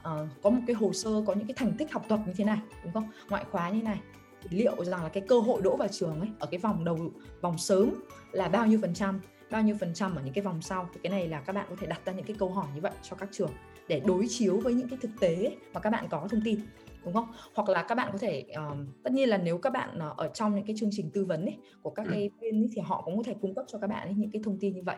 uh, 0.00 0.28
có 0.42 0.50
một 0.50 0.60
cái 0.66 0.76
hồ 0.76 0.92
sơ 0.92 1.10
có 1.26 1.34
những 1.34 1.46
cái 1.46 1.54
thành 1.56 1.72
tích 1.78 1.92
học 1.92 2.04
thuật 2.08 2.20
như 2.26 2.32
thế 2.36 2.44
này 2.44 2.58
đúng 2.84 2.92
không? 2.92 3.08
Ngoại 3.28 3.44
khóa 3.50 3.70
như 3.70 3.82
này 3.82 4.00
thì 4.42 4.58
liệu 4.58 4.84
rằng 4.84 5.02
là 5.02 5.08
cái 5.08 5.22
cơ 5.28 5.40
hội 5.40 5.62
đỗ 5.62 5.76
vào 5.76 5.88
trường 5.88 6.20
ấy 6.20 6.28
ở 6.38 6.46
cái 6.50 6.60
vòng 6.60 6.84
đầu 6.84 6.98
vòng 7.40 7.58
sớm 7.58 7.90
là 8.32 8.48
bao 8.48 8.66
nhiêu 8.66 8.78
phần 8.82 8.94
trăm? 8.94 9.20
Bao 9.50 9.62
nhiêu 9.62 9.76
phần 9.80 9.94
trăm 9.94 10.14
ở 10.14 10.22
những 10.24 10.34
cái 10.34 10.44
vòng 10.44 10.62
sau. 10.62 10.88
Thì 10.94 11.00
cái 11.02 11.10
này 11.10 11.28
là 11.28 11.40
các 11.40 11.52
bạn 11.52 11.66
có 11.70 11.76
thể 11.80 11.86
đặt 11.86 12.00
ra 12.04 12.12
những 12.12 12.24
cái 12.24 12.36
câu 12.38 12.48
hỏi 12.48 12.66
như 12.74 12.80
vậy 12.80 12.92
cho 13.02 13.16
các 13.16 13.28
trường 13.32 13.50
để 13.88 14.00
đối 14.06 14.26
chiếu 14.28 14.60
với 14.60 14.74
những 14.74 14.88
cái 14.88 14.98
thực 15.02 15.10
tế 15.20 15.56
mà 15.72 15.80
các 15.80 15.90
bạn 15.90 16.06
có 16.10 16.28
thông 16.30 16.40
tin 16.44 16.60
đúng 17.04 17.14
không? 17.14 17.32
Hoặc 17.54 17.68
là 17.68 17.82
các 17.82 17.94
bạn 17.94 18.08
có 18.12 18.18
thể 18.18 18.44
um, 18.56 18.86
tất 19.02 19.12
nhiên 19.12 19.28
là 19.28 19.38
nếu 19.38 19.58
các 19.58 19.70
bạn 19.70 19.98
uh, 20.10 20.16
ở 20.16 20.28
trong 20.34 20.54
những 20.54 20.66
cái 20.66 20.76
chương 20.78 20.90
trình 20.92 21.10
tư 21.10 21.24
vấn 21.24 21.44
ấy, 21.44 21.56
của 21.82 21.90
các 21.90 22.06
cái 22.10 22.30
bên 22.40 22.62
ấy, 22.62 22.68
thì 22.74 22.80
họ 22.80 23.02
cũng 23.04 23.16
có 23.16 23.22
thể 23.22 23.34
cung 23.40 23.54
cấp 23.54 23.64
cho 23.68 23.78
các 23.78 23.86
bạn 23.86 24.08
ấy, 24.08 24.14
những 24.14 24.30
cái 24.30 24.42
thông 24.44 24.58
tin 24.60 24.74
như 24.74 24.82
vậy. 24.82 24.96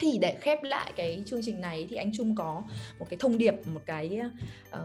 Thì 0.00 0.18
để 0.20 0.38
khép 0.40 0.62
lại 0.62 0.92
cái 0.96 1.22
chương 1.26 1.40
trình 1.42 1.60
này 1.60 1.86
thì 1.90 1.96
anh 1.96 2.10
Trung 2.14 2.34
có 2.34 2.62
một 2.98 3.06
cái 3.10 3.16
thông 3.20 3.38
điệp 3.38 3.54
một 3.74 3.80
cái 3.86 4.20
uh, 4.74 4.78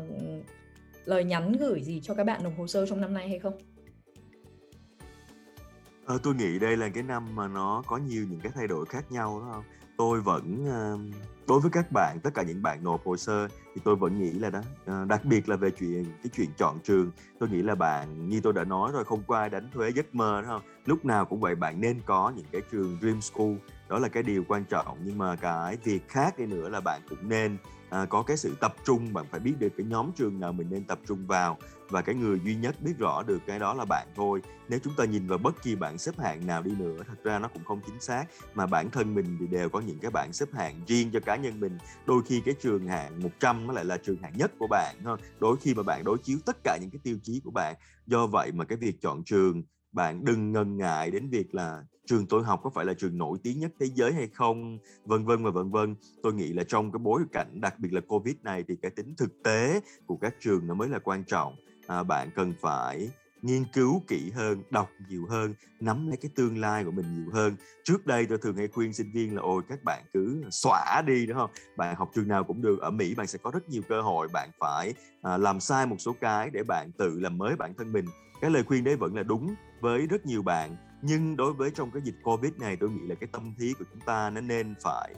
lời 1.05 1.23
nhắn 1.23 1.51
gửi 1.51 1.81
gì 1.81 2.01
cho 2.03 2.13
các 2.13 2.23
bạn 2.23 2.43
nộp 2.43 2.53
hồ 2.57 2.67
sơ 2.67 2.85
trong 2.85 3.01
năm 3.01 3.13
nay 3.13 3.29
hay 3.29 3.39
không? 3.39 3.53
Ờ, 6.05 6.17
tôi 6.23 6.35
nghĩ 6.35 6.59
đây 6.59 6.77
là 6.77 6.89
cái 6.89 7.03
năm 7.03 7.35
mà 7.35 7.47
nó 7.47 7.83
có 7.87 7.97
nhiều 7.97 8.25
những 8.29 8.39
cái 8.39 8.51
thay 8.55 8.67
đổi 8.67 8.85
khác 8.85 9.11
nhau 9.11 9.39
đúng 9.39 9.51
không? 9.53 9.63
Tôi 9.97 10.21
vẫn 10.21 10.65
ờ, 10.65 10.97
đối 11.47 11.59
với 11.59 11.71
các 11.71 11.91
bạn 11.91 12.17
tất 12.23 12.29
cả 12.33 12.43
những 12.43 12.61
bạn 12.63 12.83
nộp 12.83 13.05
hồ 13.05 13.17
sơ 13.17 13.47
thì 13.47 13.81
tôi 13.83 13.95
vẫn 13.95 14.19
nghĩ 14.19 14.31
là 14.31 14.49
đó. 14.49 14.61
Ờ, 14.85 15.05
đặc 15.05 15.25
biệt 15.25 15.49
là 15.49 15.55
về 15.55 15.71
chuyện 15.71 16.05
cái 16.05 16.29
chuyện 16.35 16.49
chọn 16.57 16.79
trường 16.83 17.11
tôi 17.39 17.49
nghĩ 17.49 17.61
là 17.61 17.75
bạn 17.75 18.29
như 18.29 18.41
tôi 18.41 18.53
đã 18.53 18.63
nói 18.63 18.91
rồi 18.93 19.03
không 19.03 19.23
qua 19.27 19.49
đánh 19.49 19.69
thuế 19.73 19.89
giấc 19.89 20.15
mơ 20.15 20.41
đúng 20.41 20.49
không? 20.49 20.61
Lúc 20.85 21.05
nào 21.05 21.25
cũng 21.25 21.39
vậy 21.39 21.55
bạn 21.55 21.81
nên 21.81 21.99
có 22.05 22.33
những 22.35 22.45
cái 22.51 22.61
trường 22.71 22.97
dream 23.01 23.21
school 23.21 23.53
đó 23.89 23.99
là 23.99 24.07
cái 24.07 24.23
điều 24.23 24.43
quan 24.47 24.65
trọng. 24.65 24.97
Nhưng 25.03 25.17
mà 25.17 25.35
cái 25.35 25.77
việc 25.83 26.09
khác 26.09 26.37
đi 26.39 26.45
nữa 26.45 26.69
là 26.69 26.81
bạn 26.81 27.01
cũng 27.09 27.29
nên 27.29 27.57
à, 27.89 28.05
có 28.05 28.23
cái 28.23 28.37
sự 28.37 28.55
tập 28.61 28.75
trung 28.85 29.13
bạn 29.13 29.25
phải 29.31 29.39
biết 29.39 29.53
được 29.59 29.69
cái 29.77 29.85
nhóm 29.89 30.11
trường 30.15 30.39
nào 30.39 30.51
mình 30.51 30.67
nên 30.69 30.83
tập 30.83 30.99
trung 31.07 31.27
vào 31.27 31.57
và 31.89 32.01
cái 32.01 32.15
người 32.15 32.39
duy 32.45 32.55
nhất 32.55 32.75
biết 32.81 32.93
rõ 32.97 33.23
được 33.23 33.39
cái 33.47 33.59
đó 33.59 33.73
là 33.73 33.85
bạn 33.85 34.07
thôi. 34.15 34.41
Nếu 34.69 34.79
chúng 34.83 34.93
ta 34.97 35.05
nhìn 35.05 35.27
vào 35.27 35.37
bất 35.37 35.63
kỳ 35.63 35.75
bảng 35.75 35.97
xếp 35.97 36.19
hạng 36.19 36.47
nào 36.47 36.61
đi 36.63 36.71
nữa, 36.71 37.03
thật 37.07 37.23
ra 37.23 37.39
nó 37.39 37.47
cũng 37.47 37.63
không 37.63 37.81
chính 37.85 37.99
xác. 37.99 38.25
Mà 38.53 38.65
bản 38.65 38.89
thân 38.89 39.15
mình 39.15 39.37
thì 39.39 39.47
đều 39.47 39.69
có 39.69 39.79
những 39.79 39.99
cái 39.99 40.11
bảng 40.11 40.33
xếp 40.33 40.53
hạng 40.53 40.81
riêng 40.87 41.09
cho 41.13 41.19
cá 41.19 41.35
nhân 41.35 41.59
mình. 41.59 41.77
Đôi 42.05 42.21
khi 42.25 42.41
cái 42.45 42.55
trường 42.61 42.87
hạng 42.87 43.23
100 43.23 43.67
nó 43.67 43.73
lại 43.73 43.85
là 43.85 43.97
trường 43.97 44.17
hạng 44.21 44.37
nhất 44.37 44.51
của 44.59 44.67
bạn 44.67 44.95
thôi 45.03 45.17
đôi 45.39 45.57
khi 45.57 45.73
mà 45.73 45.83
bạn 45.83 46.03
đối 46.03 46.17
chiếu 46.17 46.37
tất 46.45 46.57
cả 46.63 46.77
những 46.81 46.89
cái 46.89 46.99
tiêu 47.03 47.17
chí 47.23 47.41
của 47.43 47.51
bạn. 47.51 47.75
Do 48.05 48.27
vậy 48.27 48.51
mà 48.51 48.65
cái 48.65 48.77
việc 48.77 49.01
chọn 49.01 49.23
trường, 49.23 49.63
bạn 49.91 50.25
đừng 50.25 50.51
ngần 50.51 50.77
ngại 50.77 51.11
đến 51.11 51.29
việc 51.29 51.55
là 51.55 51.83
trường 52.07 52.25
tôi 52.25 52.43
học 52.43 52.59
có 52.63 52.69
phải 52.69 52.85
là 52.85 52.93
trường 52.93 53.17
nổi 53.17 53.37
tiếng 53.43 53.59
nhất 53.59 53.71
thế 53.79 53.85
giới 53.95 54.13
hay 54.13 54.27
không, 54.27 54.77
vân 55.05 55.25
vân 55.25 55.43
và 55.43 55.51
vân 55.51 55.71
vân. 55.71 55.95
Tôi 56.23 56.33
nghĩ 56.33 56.53
là 56.53 56.63
trong 56.63 56.91
cái 56.91 56.99
bối 56.99 57.21
cảnh, 57.31 57.61
đặc 57.61 57.79
biệt 57.79 57.93
là 57.93 58.01
covid 58.07 58.35
này, 58.43 58.63
thì 58.67 58.75
cái 58.81 58.91
tính 58.91 59.13
thực 59.17 59.43
tế 59.43 59.81
của 60.05 60.17
các 60.17 60.35
trường 60.39 60.67
nó 60.67 60.73
mới 60.73 60.89
là 60.89 60.99
quan 60.99 61.23
trọng 61.23 61.55
à, 61.87 62.03
bạn 62.03 62.29
cần 62.35 62.53
phải 62.61 63.09
nghiên 63.41 63.65
cứu 63.73 64.01
kỹ 64.07 64.31
hơn 64.35 64.63
đọc 64.69 64.89
nhiều 65.09 65.25
hơn 65.29 65.53
nắm 65.79 66.07
lấy 66.07 66.17
cái 66.17 66.31
tương 66.35 66.57
lai 66.57 66.83
của 66.83 66.91
mình 66.91 67.05
nhiều 67.13 67.33
hơn. 67.33 67.55
Trước 67.83 68.05
đây 68.05 68.25
tôi 68.25 68.37
thường 68.37 68.55
hay 68.57 68.67
khuyên 68.67 68.93
sinh 68.93 69.11
viên 69.11 69.35
là 69.35 69.41
ôi 69.41 69.61
các 69.69 69.83
bạn 69.83 70.03
cứ 70.13 70.43
xóa 70.51 71.01
đi 71.05 71.25
đúng 71.25 71.37
không? 71.37 71.49
Bạn 71.77 71.95
học 71.95 72.11
trường 72.15 72.27
nào 72.27 72.43
cũng 72.43 72.61
được. 72.61 72.79
Ở 72.81 72.91
mỹ 72.91 73.15
bạn 73.15 73.27
sẽ 73.27 73.39
có 73.43 73.51
rất 73.51 73.69
nhiều 73.69 73.81
cơ 73.89 74.01
hội 74.01 74.27
bạn 74.33 74.49
phải 74.59 74.93
à, 75.21 75.37
làm 75.37 75.59
sai 75.59 75.85
một 75.85 75.95
số 75.99 76.15
cái 76.21 76.49
để 76.49 76.63
bạn 76.63 76.91
tự 76.97 77.19
làm 77.19 77.37
mới 77.37 77.55
bản 77.55 77.73
thân 77.77 77.91
mình. 77.91 78.05
Cái 78.41 78.51
lời 78.51 78.63
khuyên 78.63 78.83
đấy 78.83 78.95
vẫn 78.95 79.15
là 79.15 79.23
đúng 79.23 79.55
với 79.81 80.07
rất 80.07 80.25
nhiều 80.25 80.41
bạn. 80.41 80.75
Nhưng 81.01 81.35
đối 81.35 81.53
với 81.53 81.71
trong 81.71 81.91
cái 81.91 82.01
dịch 82.05 82.15
covid 82.23 82.53
này 82.57 82.75
tôi 82.75 82.89
nghĩ 82.89 83.07
là 83.07 83.15
cái 83.15 83.29
tâm 83.31 83.53
thế 83.59 83.73
của 83.79 83.85
chúng 83.91 84.01
ta 84.01 84.29
nó 84.29 84.41
nên 84.41 84.75
phải 84.83 85.13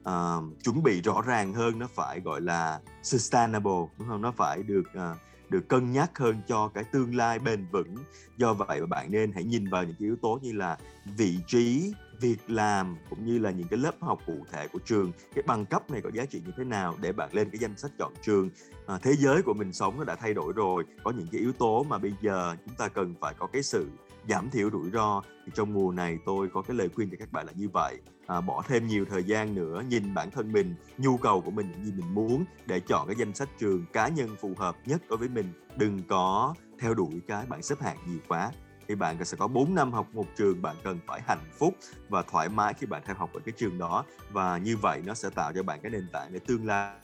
uh, 0.00 0.62
chuẩn 0.62 0.82
bị 0.82 1.00
rõ 1.02 1.22
ràng 1.26 1.52
hơn. 1.52 1.78
Nó 1.78 1.86
phải 1.94 2.20
gọi 2.20 2.40
là 2.40 2.80
sustainable 3.02 3.86
đúng 3.98 4.08
không? 4.08 4.22
Nó 4.22 4.32
phải 4.36 4.62
được 4.62 4.84
uh, 4.96 5.16
được 5.50 5.68
cân 5.68 5.92
nhắc 5.92 6.18
hơn 6.18 6.36
cho 6.48 6.68
cái 6.68 6.84
tương 6.84 7.14
lai 7.14 7.38
bền 7.38 7.66
vững. 7.72 7.94
Do 8.36 8.54
vậy 8.54 8.80
mà 8.80 8.86
bạn 8.86 9.10
nên 9.10 9.32
hãy 9.32 9.44
nhìn 9.44 9.70
vào 9.70 9.84
những 9.84 9.94
cái 9.98 10.06
yếu 10.06 10.16
tố 10.16 10.38
như 10.42 10.52
là 10.52 10.78
vị 11.16 11.38
trí 11.46 11.92
việc 12.20 12.38
làm 12.48 12.96
cũng 13.10 13.26
như 13.26 13.38
là 13.38 13.50
những 13.50 13.68
cái 13.68 13.78
lớp 13.78 13.94
học 14.00 14.18
cụ 14.26 14.46
thể 14.52 14.68
của 14.68 14.78
trường. 14.84 15.12
Cái 15.34 15.44
bằng 15.46 15.66
cấp 15.66 15.90
này 15.90 16.00
có 16.02 16.10
giá 16.14 16.24
trị 16.24 16.42
như 16.46 16.52
thế 16.56 16.64
nào 16.64 16.96
để 17.00 17.12
bạn 17.12 17.28
lên 17.32 17.50
cái 17.50 17.58
danh 17.58 17.76
sách 17.76 17.90
chọn 17.98 18.12
trường. 18.22 18.50
À, 18.86 18.98
thế 19.02 19.12
giới 19.18 19.42
của 19.42 19.54
mình 19.54 19.72
sống 19.72 19.98
nó 19.98 20.04
đã 20.04 20.14
thay 20.14 20.34
đổi 20.34 20.52
rồi. 20.56 20.84
Có 21.04 21.10
những 21.10 21.26
cái 21.32 21.40
yếu 21.40 21.52
tố 21.52 21.82
mà 21.88 21.98
bây 21.98 22.12
giờ 22.22 22.56
chúng 22.66 22.74
ta 22.74 22.88
cần 22.88 23.14
phải 23.20 23.34
có 23.38 23.46
cái 23.46 23.62
sự 23.62 23.86
giảm 24.28 24.50
thiểu 24.50 24.70
rủi 24.70 24.90
ro 24.90 25.22
thì 25.46 25.52
trong 25.54 25.74
mùa 25.74 25.92
này 25.92 26.18
tôi 26.26 26.48
có 26.54 26.62
cái 26.62 26.76
lời 26.76 26.88
khuyên 26.94 27.10
cho 27.10 27.16
các 27.18 27.32
bạn 27.32 27.46
là 27.46 27.52
như 27.56 27.68
vậy. 27.68 27.96
À, 28.26 28.40
bỏ 28.40 28.62
thêm 28.68 28.86
nhiều 28.86 29.04
thời 29.10 29.24
gian 29.24 29.54
nữa 29.54 29.82
nhìn 29.88 30.14
bản 30.14 30.30
thân 30.30 30.52
mình 30.52 30.74
nhu 30.98 31.16
cầu 31.16 31.40
của 31.40 31.50
mình 31.50 31.66
những 31.72 31.84
gì 31.84 31.92
mình 31.92 32.14
muốn 32.14 32.44
để 32.66 32.80
chọn 32.80 33.06
cái 33.06 33.16
danh 33.18 33.34
sách 33.34 33.48
trường 33.58 33.84
cá 33.92 34.08
nhân 34.08 34.36
phù 34.40 34.52
hợp 34.56 34.76
nhất 34.86 35.02
đối 35.08 35.18
với 35.18 35.28
mình. 35.28 35.52
Đừng 35.76 36.02
có 36.08 36.54
theo 36.78 36.94
đuổi 36.94 37.20
cái 37.28 37.46
bảng 37.46 37.62
xếp 37.62 37.80
hạng 37.80 37.96
nhiều 38.06 38.18
quá. 38.28 38.50
Thì 38.88 38.94
bạn 38.94 39.24
sẽ 39.24 39.36
có 39.36 39.48
4 39.48 39.74
năm 39.74 39.92
học 39.92 40.06
một 40.12 40.26
trường 40.36 40.62
bạn 40.62 40.76
cần 40.84 40.98
phải 41.06 41.20
hạnh 41.26 41.50
phúc 41.58 41.74
và 42.08 42.22
thoải 42.22 42.48
mái 42.48 42.74
khi 42.74 42.86
bạn 42.86 43.02
theo 43.06 43.16
học 43.16 43.30
ở 43.32 43.40
cái 43.44 43.52
trường 43.56 43.78
đó. 43.78 44.04
Và 44.30 44.58
như 44.58 44.76
vậy 44.76 45.02
nó 45.06 45.14
sẽ 45.14 45.30
tạo 45.30 45.52
cho 45.52 45.62
bạn 45.62 45.80
cái 45.82 45.90
nền 45.90 46.06
tảng 46.12 46.32
để 46.32 46.38
tương 46.46 46.66
lai 46.66 46.94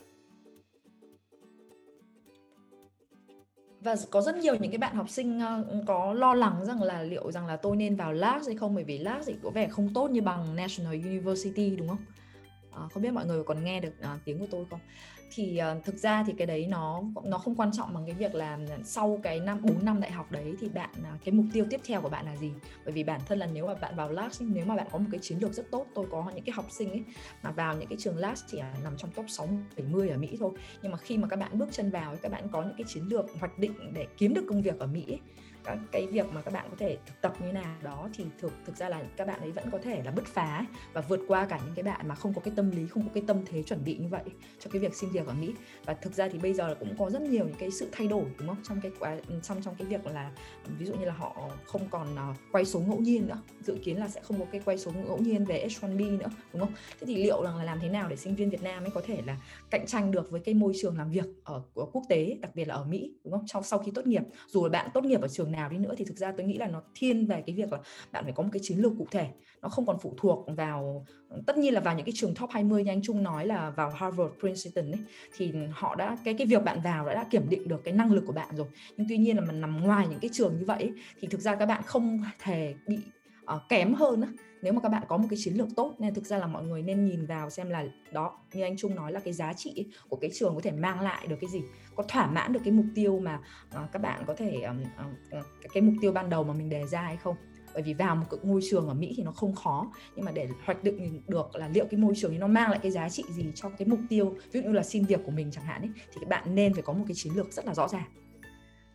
và 3.83 3.95
có 4.11 4.21
rất 4.21 4.35
nhiều 4.35 4.55
những 4.55 4.71
cái 4.71 4.77
bạn 4.77 4.95
học 4.95 5.09
sinh 5.09 5.39
ờ, 5.39 5.65
có 5.87 6.13
lo 6.13 6.33
lắng 6.33 6.65
rằng 6.65 6.83
là 6.83 7.01
liệu 7.01 7.31
rằng 7.31 7.47
là 7.47 7.57
tôi 7.57 7.75
nên 7.75 7.95
vào 7.95 8.13
LAS 8.13 8.47
hay 8.47 8.55
không 8.55 8.75
bởi 8.75 8.83
vì 8.83 8.97
LAS 8.97 9.27
thì 9.27 9.35
có 9.43 9.49
vẻ 9.49 9.67
không 9.67 9.93
tốt 9.93 10.11
như 10.11 10.21
bằng 10.21 10.55
National 10.55 10.93
University 10.93 11.75
đúng 11.75 11.87
không? 11.87 12.05
À, 12.71 12.81
không 12.93 13.03
biết 13.03 13.11
mọi 13.11 13.25
người 13.25 13.43
còn 13.43 13.63
nghe 13.63 13.79
được 13.79 14.01
à, 14.01 14.19
tiếng 14.25 14.39
của 14.39 14.47
tôi 14.51 14.65
không? 14.69 14.79
Thì 15.35 15.59
uh, 15.77 15.85
thực 15.85 15.97
ra 15.97 16.23
thì 16.27 16.33
cái 16.37 16.47
đấy 16.47 16.67
nó 16.67 17.03
nó 17.23 17.37
không 17.37 17.55
quan 17.55 17.71
trọng 17.71 17.93
bằng 17.93 18.05
cái 18.05 18.15
việc 18.15 18.35
là 18.35 18.59
sau 18.83 19.19
cái 19.23 19.39
năm 19.39 19.59
4 19.61 19.85
năm 19.85 20.01
đại 20.01 20.11
học 20.11 20.31
đấy 20.31 20.55
thì 20.59 20.69
bạn 20.69 20.89
uh, 20.99 21.25
cái 21.25 21.33
mục 21.33 21.45
tiêu 21.53 21.65
tiếp 21.69 21.79
theo 21.85 22.01
của 22.01 22.09
bạn 22.09 22.25
là 22.25 22.35
gì? 22.35 22.51
Bởi 22.85 22.93
vì 22.93 23.03
bản 23.03 23.21
thân 23.25 23.39
là 23.39 23.45
nếu 23.45 23.67
mà 23.67 23.73
bạn 23.73 23.95
vào 23.95 24.11
LAS 24.11 24.41
nếu 24.41 24.65
mà 24.65 24.75
bạn 24.75 24.87
có 24.91 24.97
một 24.97 25.05
cái 25.11 25.19
chiến 25.23 25.37
lược 25.39 25.53
rất 25.53 25.71
tốt 25.71 25.85
tôi 25.95 26.05
có 26.11 26.31
những 26.35 26.43
cái 26.45 26.53
học 26.53 26.65
sinh 26.71 26.89
ấy 26.89 27.03
mà 27.43 27.51
vào 27.51 27.77
những 27.77 27.89
cái 27.89 27.97
trường 28.01 28.17
LAS 28.17 28.43
chỉ 28.47 28.57
là 28.57 28.73
nằm 28.83 28.97
trong 28.97 29.11
top 29.11 29.25
6 29.29 29.49
70 29.77 30.09
ở 30.09 30.17
Mỹ 30.17 30.37
thôi. 30.39 30.51
Nhưng 30.81 30.91
mà 30.91 30.97
khi 30.97 31.17
mà 31.17 31.27
các 31.27 31.39
bạn 31.39 31.59
bước 31.59 31.67
chân 31.71 31.91
vào 31.91 32.15
các 32.21 32.31
bạn 32.31 32.47
có 32.51 32.61
những 32.61 32.75
cái 32.77 32.85
chiến 32.87 33.03
lược 33.03 33.25
hoạch 33.39 33.59
định 33.59 33.93
để 33.93 34.07
kiếm 34.17 34.33
được 34.33 34.43
công 34.49 34.61
việc 34.61 34.79
ở 34.79 34.87
Mỹ 34.87 35.05
ấy, 35.07 35.19
các 35.63 35.77
cái 35.91 36.07
việc 36.07 36.25
mà 36.33 36.41
các 36.41 36.53
bạn 36.53 36.67
có 36.69 36.75
thể 36.79 36.97
thực 37.05 37.21
tập 37.21 37.33
như 37.41 37.51
nào 37.51 37.75
đó 37.81 38.09
thì 38.13 38.25
thực 38.39 38.51
thực 38.65 38.77
ra 38.77 38.89
là 38.89 39.03
các 39.17 39.27
bạn 39.27 39.39
ấy 39.39 39.51
vẫn 39.51 39.65
có 39.71 39.77
thể 39.83 40.01
là 40.05 40.11
bứt 40.11 40.25
phá 40.25 40.65
và 40.93 41.01
vượt 41.01 41.19
qua 41.27 41.45
cả 41.45 41.59
những 41.65 41.75
cái 41.75 41.83
bạn 41.83 42.07
mà 42.07 42.15
không 42.15 42.33
có 42.33 42.41
cái 42.41 42.53
tâm 42.55 42.71
lý, 42.71 42.87
không 42.87 43.03
có 43.03 43.09
cái 43.13 43.23
tâm 43.27 43.37
thế 43.45 43.63
chuẩn 43.63 43.83
bị 43.85 43.97
như 43.97 44.07
vậy 44.07 44.23
cho 44.59 44.69
cái 44.73 44.81
việc 44.81 44.95
xin 44.95 45.09
việc 45.09 45.27
ở 45.27 45.33
Mỹ. 45.33 45.53
Và 45.85 45.93
thực 45.93 46.13
ra 46.13 46.27
thì 46.27 46.39
bây 46.39 46.53
giờ 46.53 46.75
cũng 46.79 46.95
có 46.97 47.09
rất 47.09 47.21
nhiều 47.21 47.45
những 47.45 47.57
cái 47.59 47.71
sự 47.71 47.89
thay 47.91 48.07
đổi, 48.07 48.25
đúng 48.39 48.47
không? 48.47 48.57
Trong 48.63 48.81
cái 48.81 48.91
quá, 48.99 49.15
trong 49.43 49.61
trong 49.61 49.75
cái 49.75 49.87
việc 49.87 50.05
là, 50.05 50.31
ví 50.79 50.85
dụ 50.85 50.93
như 50.93 51.05
là 51.05 51.13
họ 51.13 51.49
không 51.65 51.81
còn 51.89 52.15
ờ, 52.15 52.33
quay 52.51 52.65
số 52.65 52.79
ngẫu 52.79 52.99
nhiên 52.99 53.27
nữa, 53.27 53.41
dự 53.61 53.77
kiến 53.83 53.99
là 53.99 54.07
sẽ 54.07 54.21
không 54.21 54.39
có 54.39 54.45
cái 54.51 54.61
quay 54.65 54.77
số 54.77 54.91
ngẫu 54.91 55.17
nhiên 55.17 55.45
về 55.45 55.67
H1B 55.67 56.17
nữa, 56.17 56.29
đúng 56.53 56.59
không? 56.59 56.73
Thế 56.99 57.07
thì 57.07 57.15
liệu 57.15 57.43
rằng 57.43 57.57
là 57.57 57.63
làm 57.63 57.79
thế 57.79 57.89
nào 57.89 58.09
để 58.09 58.15
sinh 58.15 58.35
viên 58.35 58.49
Việt 58.49 58.63
Nam 58.63 58.83
ấy 58.83 58.91
có 58.91 59.01
thể 59.05 59.21
là 59.25 59.37
cạnh 59.69 59.85
tranh 59.85 60.11
được 60.11 60.31
với 60.31 60.41
cái 60.41 60.53
môi 60.53 60.73
trường 60.81 60.97
làm 60.97 61.09
việc 61.09 61.25
ở 61.43 61.61
quốc 61.75 62.03
tế, 62.09 62.37
đặc 62.41 62.55
biệt 62.55 62.67
là 62.67 62.75
ở 62.75 62.85
Mỹ, 62.85 63.13
đúng 63.23 63.33
không? 63.33 63.47
Sau 63.47 63.63
sau 63.63 63.79
khi 63.79 63.91
tốt 63.95 64.07
nghiệp, 64.07 64.21
dù 64.47 64.63
là 64.63 64.69
bạn 64.69 64.89
tốt 64.93 65.03
nghiệp 65.03 65.21
ở 65.21 65.27
trường 65.27 65.51
nào 65.53 65.69
đi 65.69 65.77
nữa 65.77 65.93
thì 65.97 66.05
thực 66.05 66.17
ra 66.17 66.31
tôi 66.37 66.45
nghĩ 66.45 66.57
là 66.57 66.67
nó 66.67 66.81
thiên 66.95 67.25
về 67.25 67.43
cái 67.47 67.55
việc 67.55 67.71
là 67.71 67.79
bạn 68.11 68.23
phải 68.23 68.33
có 68.33 68.43
một 68.43 68.49
cái 68.53 68.59
chiến 68.63 68.77
lược 68.77 68.93
cụ 68.97 69.07
thể. 69.11 69.27
Nó 69.61 69.69
không 69.69 69.85
còn 69.85 69.97
phụ 70.01 70.13
thuộc 70.17 70.45
vào 70.57 71.05
tất 71.47 71.57
nhiên 71.57 71.73
là 71.73 71.79
vào 71.79 71.95
những 71.95 72.05
cái 72.05 72.13
trường 72.15 72.35
top 72.35 72.49
20 72.49 72.83
như 72.83 72.91
anh 72.91 73.01
Trung 73.01 73.23
nói 73.23 73.45
là 73.45 73.69
vào 73.69 73.89
Harvard, 73.89 74.33
Princeton 74.39 74.91
ấy, 74.91 75.01
thì 75.37 75.53
họ 75.71 75.95
đã 75.95 76.17
cái 76.25 76.33
cái 76.33 76.47
việc 76.47 76.63
bạn 76.63 76.79
vào 76.83 77.05
đã, 77.05 77.13
đã 77.13 77.23
kiểm 77.29 77.49
định 77.49 77.67
được 77.67 77.83
cái 77.83 77.93
năng 77.93 78.11
lực 78.11 78.23
của 78.27 78.33
bạn 78.33 78.55
rồi. 78.55 78.67
Nhưng 78.97 79.07
tuy 79.09 79.17
nhiên 79.17 79.35
là 79.35 79.41
mình 79.41 79.61
nằm 79.61 79.83
ngoài 79.83 80.07
những 80.09 80.19
cái 80.19 80.29
trường 80.33 80.57
như 80.59 80.65
vậy 80.65 80.91
thì 81.19 81.27
thực 81.27 81.41
ra 81.41 81.55
các 81.55 81.65
bạn 81.65 81.83
không 81.85 82.23
thể 82.39 82.75
bị 82.87 82.99
uh, 83.55 83.61
kém 83.69 83.93
hơn 83.93 84.21
á. 84.21 84.27
Nếu 84.61 84.73
mà 84.73 84.81
các 84.81 84.89
bạn 84.89 85.03
có 85.07 85.17
một 85.17 85.27
cái 85.29 85.39
chiến 85.43 85.53
lược 85.53 85.67
tốt 85.75 85.95
nên 85.99 86.13
thực 86.13 86.25
ra 86.25 86.37
là 86.37 86.47
mọi 86.47 86.63
người 86.63 86.81
nên 86.81 87.05
nhìn 87.05 87.25
vào 87.25 87.49
xem 87.49 87.69
là 87.69 87.85
đó 88.11 88.39
như 88.53 88.63
anh 88.63 88.77
Trung 88.77 88.95
nói 88.95 89.11
là 89.11 89.19
cái 89.19 89.33
giá 89.33 89.53
trị 89.53 89.87
của 90.09 90.15
cái 90.15 90.29
trường 90.33 90.55
có 90.55 90.61
thể 90.61 90.71
mang 90.71 91.01
lại 91.01 91.27
được 91.27 91.35
cái 91.41 91.49
gì 91.49 91.61
có 91.95 92.03
thỏa 92.03 92.27
mãn 92.27 92.53
được 92.53 92.59
cái 92.63 92.71
mục 92.71 92.85
tiêu 92.95 93.19
mà 93.19 93.39
uh, 93.83 93.91
các 93.91 94.01
bạn 94.01 94.23
có 94.27 94.35
thể 94.35 94.61
um, 94.61 94.83
uh, 95.39 95.45
cái 95.73 95.83
mục 95.83 95.95
tiêu 96.01 96.11
ban 96.11 96.29
đầu 96.29 96.43
mà 96.43 96.53
mình 96.53 96.69
đề 96.69 96.87
ra 96.87 97.01
hay 97.01 97.17
không. 97.17 97.35
Bởi 97.73 97.83
vì 97.83 97.93
vào 97.93 98.15
một 98.15 98.25
cái 98.31 98.39
môi 98.43 98.61
trường 98.69 98.87
ở 98.87 98.93
Mỹ 98.93 99.13
thì 99.17 99.23
nó 99.23 99.31
không 99.31 99.55
khó 99.55 99.91
nhưng 100.15 100.25
mà 100.25 100.31
để 100.31 100.47
hoạch 100.65 100.83
định 100.83 101.21
được 101.27 101.55
là 101.55 101.67
liệu 101.67 101.85
cái 101.85 101.99
môi 101.99 102.13
trường 102.15 102.39
nó 102.39 102.47
mang 102.47 102.69
lại 102.69 102.79
cái 102.83 102.91
giá 102.91 103.09
trị 103.09 103.23
gì 103.29 103.45
cho 103.55 103.69
cái 103.69 103.87
mục 103.87 103.99
tiêu 104.09 104.35
ví 104.51 104.61
dụ 104.61 104.67
như 104.67 104.73
là 104.73 104.83
xin 104.83 105.05
việc 105.05 105.19
của 105.25 105.31
mình 105.31 105.51
chẳng 105.51 105.65
hạn 105.65 105.81
ấy 105.81 105.89
thì 105.95 106.17
các 106.19 106.29
bạn 106.29 106.55
nên 106.55 106.73
phải 106.73 106.83
có 106.83 106.93
một 106.93 107.03
cái 107.07 107.15
chiến 107.15 107.33
lược 107.35 107.51
rất 107.51 107.65
là 107.65 107.73
rõ 107.73 107.87
ràng. 107.87 108.22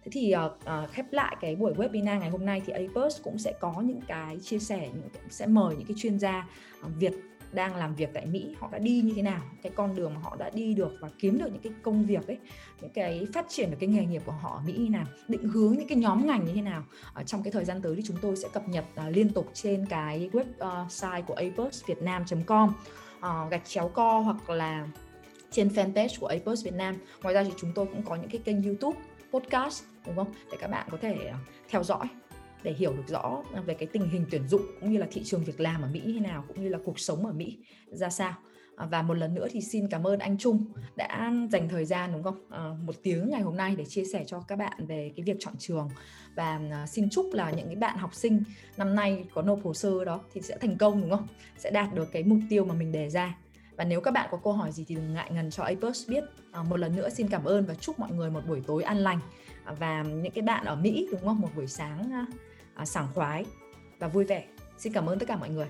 Thế 0.09 0.21
thì 0.21 0.35
uh, 0.47 0.53
uh, 0.85 0.91
khép 0.91 1.13
lại 1.13 1.37
cái 1.41 1.57
buổi 1.57 1.73
webinar 1.73 2.19
ngày 2.19 2.31
hôm 2.31 2.47
nay 2.47 2.63
thì 2.67 2.73
Apers 2.73 3.23
cũng 3.23 3.39
sẽ 3.39 3.53
có 3.61 3.81
những 3.81 4.01
cái 4.07 4.39
chia 4.39 4.59
sẻ, 4.59 4.89
những 4.95 5.09
sẽ 5.31 5.47
mời 5.47 5.77
những 5.77 5.87
cái 5.87 5.95
chuyên 5.99 6.19
gia 6.19 6.49
uh, 6.87 6.93
Việt 6.99 7.13
đang 7.53 7.77
làm 7.77 7.95
việc 7.95 8.11
tại 8.15 8.27
Mỹ 8.27 8.55
họ 8.59 8.69
đã 8.73 8.79
đi 8.79 9.01
như 9.05 9.13
thế 9.17 9.23
nào 9.23 9.41
cái 9.63 9.73
con 9.77 9.97
đường 9.97 10.15
mà 10.15 10.21
họ 10.21 10.37
đã 10.37 10.51
đi 10.51 10.75
được 10.75 10.93
và 11.01 11.09
kiếm 11.19 11.39
được 11.39 11.53
những 11.53 11.63
cái 11.63 11.73
công 11.83 12.05
việc 12.05 12.27
ấy 12.27 12.39
những 12.81 12.91
cái 12.91 13.27
phát 13.35 13.47
triển 13.49 13.71
được 13.71 13.77
cái 13.81 13.89
nghề 13.89 14.05
nghiệp 14.05 14.23
của 14.27 14.33
họ 14.33 14.55
ở 14.57 14.63
Mỹ 14.67 14.73
như 14.73 14.91
nào 14.91 15.07
định 15.29 15.49
hướng 15.49 15.73
những 15.73 15.89
cái 15.89 15.99
nhóm 15.99 16.27
ngành 16.27 16.45
như 16.45 16.53
thế 16.55 16.63
nào. 16.63 16.85
Ở 17.15 17.23
trong 17.23 17.43
cái 17.43 17.53
thời 17.53 17.65
gian 17.65 17.83
tới 17.83 17.97
thì 17.97 18.03
chúng 18.07 18.17
tôi 18.23 18.37
sẽ 18.37 18.49
cập 18.53 18.69
nhật 18.69 18.85
uh, 19.07 19.17
liên 19.17 19.29
tục 19.29 19.51
trên 19.55 19.87
cái 19.87 20.31
website 20.33 21.23
của 21.23 21.35
apersvietnam.com 21.35 22.73
uh, 23.19 23.51
gạch 23.51 23.65
chéo 23.69 23.89
co 23.89 24.19
hoặc 24.19 24.51
là 24.51 24.89
trên 25.51 25.69
fanpage 25.69 26.21
của 26.21 26.27
Apus 26.27 26.65
Việt 26.65 26.75
Nam. 26.75 26.97
Ngoài 27.23 27.35
ra 27.35 27.45
thì 27.45 27.51
chúng 27.61 27.73
tôi 27.75 27.87
cũng 27.87 28.03
có 28.03 28.17
những 28.17 28.31
cái 28.31 28.41
kênh 28.45 28.63
YouTube 28.63 28.99
podcast 29.33 29.85
đúng 30.09 30.17
không? 30.17 30.33
Để 30.51 30.59
các 30.61 30.71
bạn 30.71 30.89
có 30.91 30.99
thể 31.01 31.15
ờ, 31.15 31.39
theo 31.69 31.85
dõi 31.85 32.07
để 32.63 32.73
hiểu 32.73 32.93
được 32.93 33.09
rõ 33.09 33.43
ờ, 33.53 33.63
về 33.63 33.75
cái 33.75 33.89
tình 33.93 34.11
hình 34.11 34.27
tuyển 34.31 34.49
dụng 34.49 34.63
cũng 34.81 34.93
như 34.93 34.99
là 34.99 35.07
thị 35.11 35.23
trường 35.25 35.45
việc 35.45 35.61
làm 35.61 35.83
ở 35.83 35.89
Mỹ 35.93 36.01
như 36.01 36.21
nào 36.21 36.45
cũng 36.49 36.63
như 36.63 36.69
là 36.69 36.79
cuộc 36.85 36.99
sống 36.99 37.27
ở 37.27 37.33
Mỹ 37.33 37.59
ra 37.87 38.11
sao. 38.11 38.35
Ờ, 38.77 38.87
và 38.91 39.03
một 39.03 39.15
lần 39.15 39.35
nữa 39.35 39.47
thì 39.51 39.61
xin 39.61 39.89
cảm 39.89 40.07
ơn 40.07 40.19
anh 40.19 40.39
Trung 40.39 40.65
đã 40.97 41.33
dành 41.51 41.69
thời 41.69 41.85
gian 41.85 42.13
đúng 42.13 42.23
không? 42.23 42.51
À, 42.51 42.71
một 42.85 42.95
tiếng 43.03 43.31
ngày 43.31 43.41
hôm 43.41 43.57
nay 43.57 43.77
để 43.77 43.85
chia 43.85 44.05
sẻ 44.05 44.25
cho 44.27 44.41
các 44.41 44.57
bạn 44.57 44.87
về 44.87 45.13
cái 45.17 45.25
việc 45.25 45.37
chọn 45.41 45.55
trường. 45.59 45.91
Và 46.35 46.61
xin 46.89 47.11
chúc 47.11 47.27
là 47.33 47.51
những 47.51 47.67
cái 47.67 47.77
bạn 47.77 47.99
học 47.99 48.15
sinh 48.15 48.43
năm 48.77 48.95
nay 48.95 49.25
có 49.35 49.43
nộp 49.43 49.59
hồ 49.65 49.75
sơ 49.75 50.05
đó 50.05 50.21
thì 50.33 50.41
sẽ 50.41 50.57
thành 50.59 50.77
công 50.79 51.01
đúng 51.01 51.11
không? 51.11 51.27
Sẽ 51.59 51.71
đạt 51.71 51.95
được 51.95 52.09
cái 52.13 52.23
mục 52.23 52.39
tiêu 52.49 52.65
mà 52.65 52.75
mình 52.75 52.93
đề 52.93 53.11
ra. 53.11 53.39
Và 53.77 53.85
nếu 53.85 54.01
các 54.01 54.11
bạn 54.11 54.29
có 54.31 54.39
câu 54.45 54.53
hỏi 54.53 54.73
gì 54.73 54.85
thì 54.89 54.95
đừng 54.95 55.15
ngại 55.15 55.31
ngần 55.33 55.51
cho 55.51 55.63
Apus 55.63 56.09
biết. 56.09 56.25
Một 56.69 56.77
lần 56.77 56.97
nữa 56.97 57.09
xin 57.09 57.29
cảm 57.29 57.45
ơn 57.45 57.67
và 57.67 57.75
chúc 57.75 57.99
mọi 57.99 58.13
người 58.13 58.31
một 58.31 58.41
buổi 58.49 58.61
tối 58.67 58.83
an 58.83 58.97
lành 58.97 59.19
và 59.79 60.03
những 60.03 60.33
cái 60.33 60.43
bạn 60.43 60.65
ở 60.65 60.77
Mỹ, 60.77 61.09
đúng 61.13 61.25
không? 61.25 61.41
Một 61.41 61.49
buổi 61.57 61.67
sáng 61.67 62.27
ờ, 62.75 62.85
sảng 62.85 63.07
khoái 63.15 63.45
và 63.99 64.09
vui 64.09 64.25
vẻ. 64.25 64.45
Xin 64.79 64.93
cảm 64.93 65.07
ơn 65.07 65.19
tất 65.19 65.29
cả 65.29 65.37
mọi 65.37 65.49
người. 65.49 65.67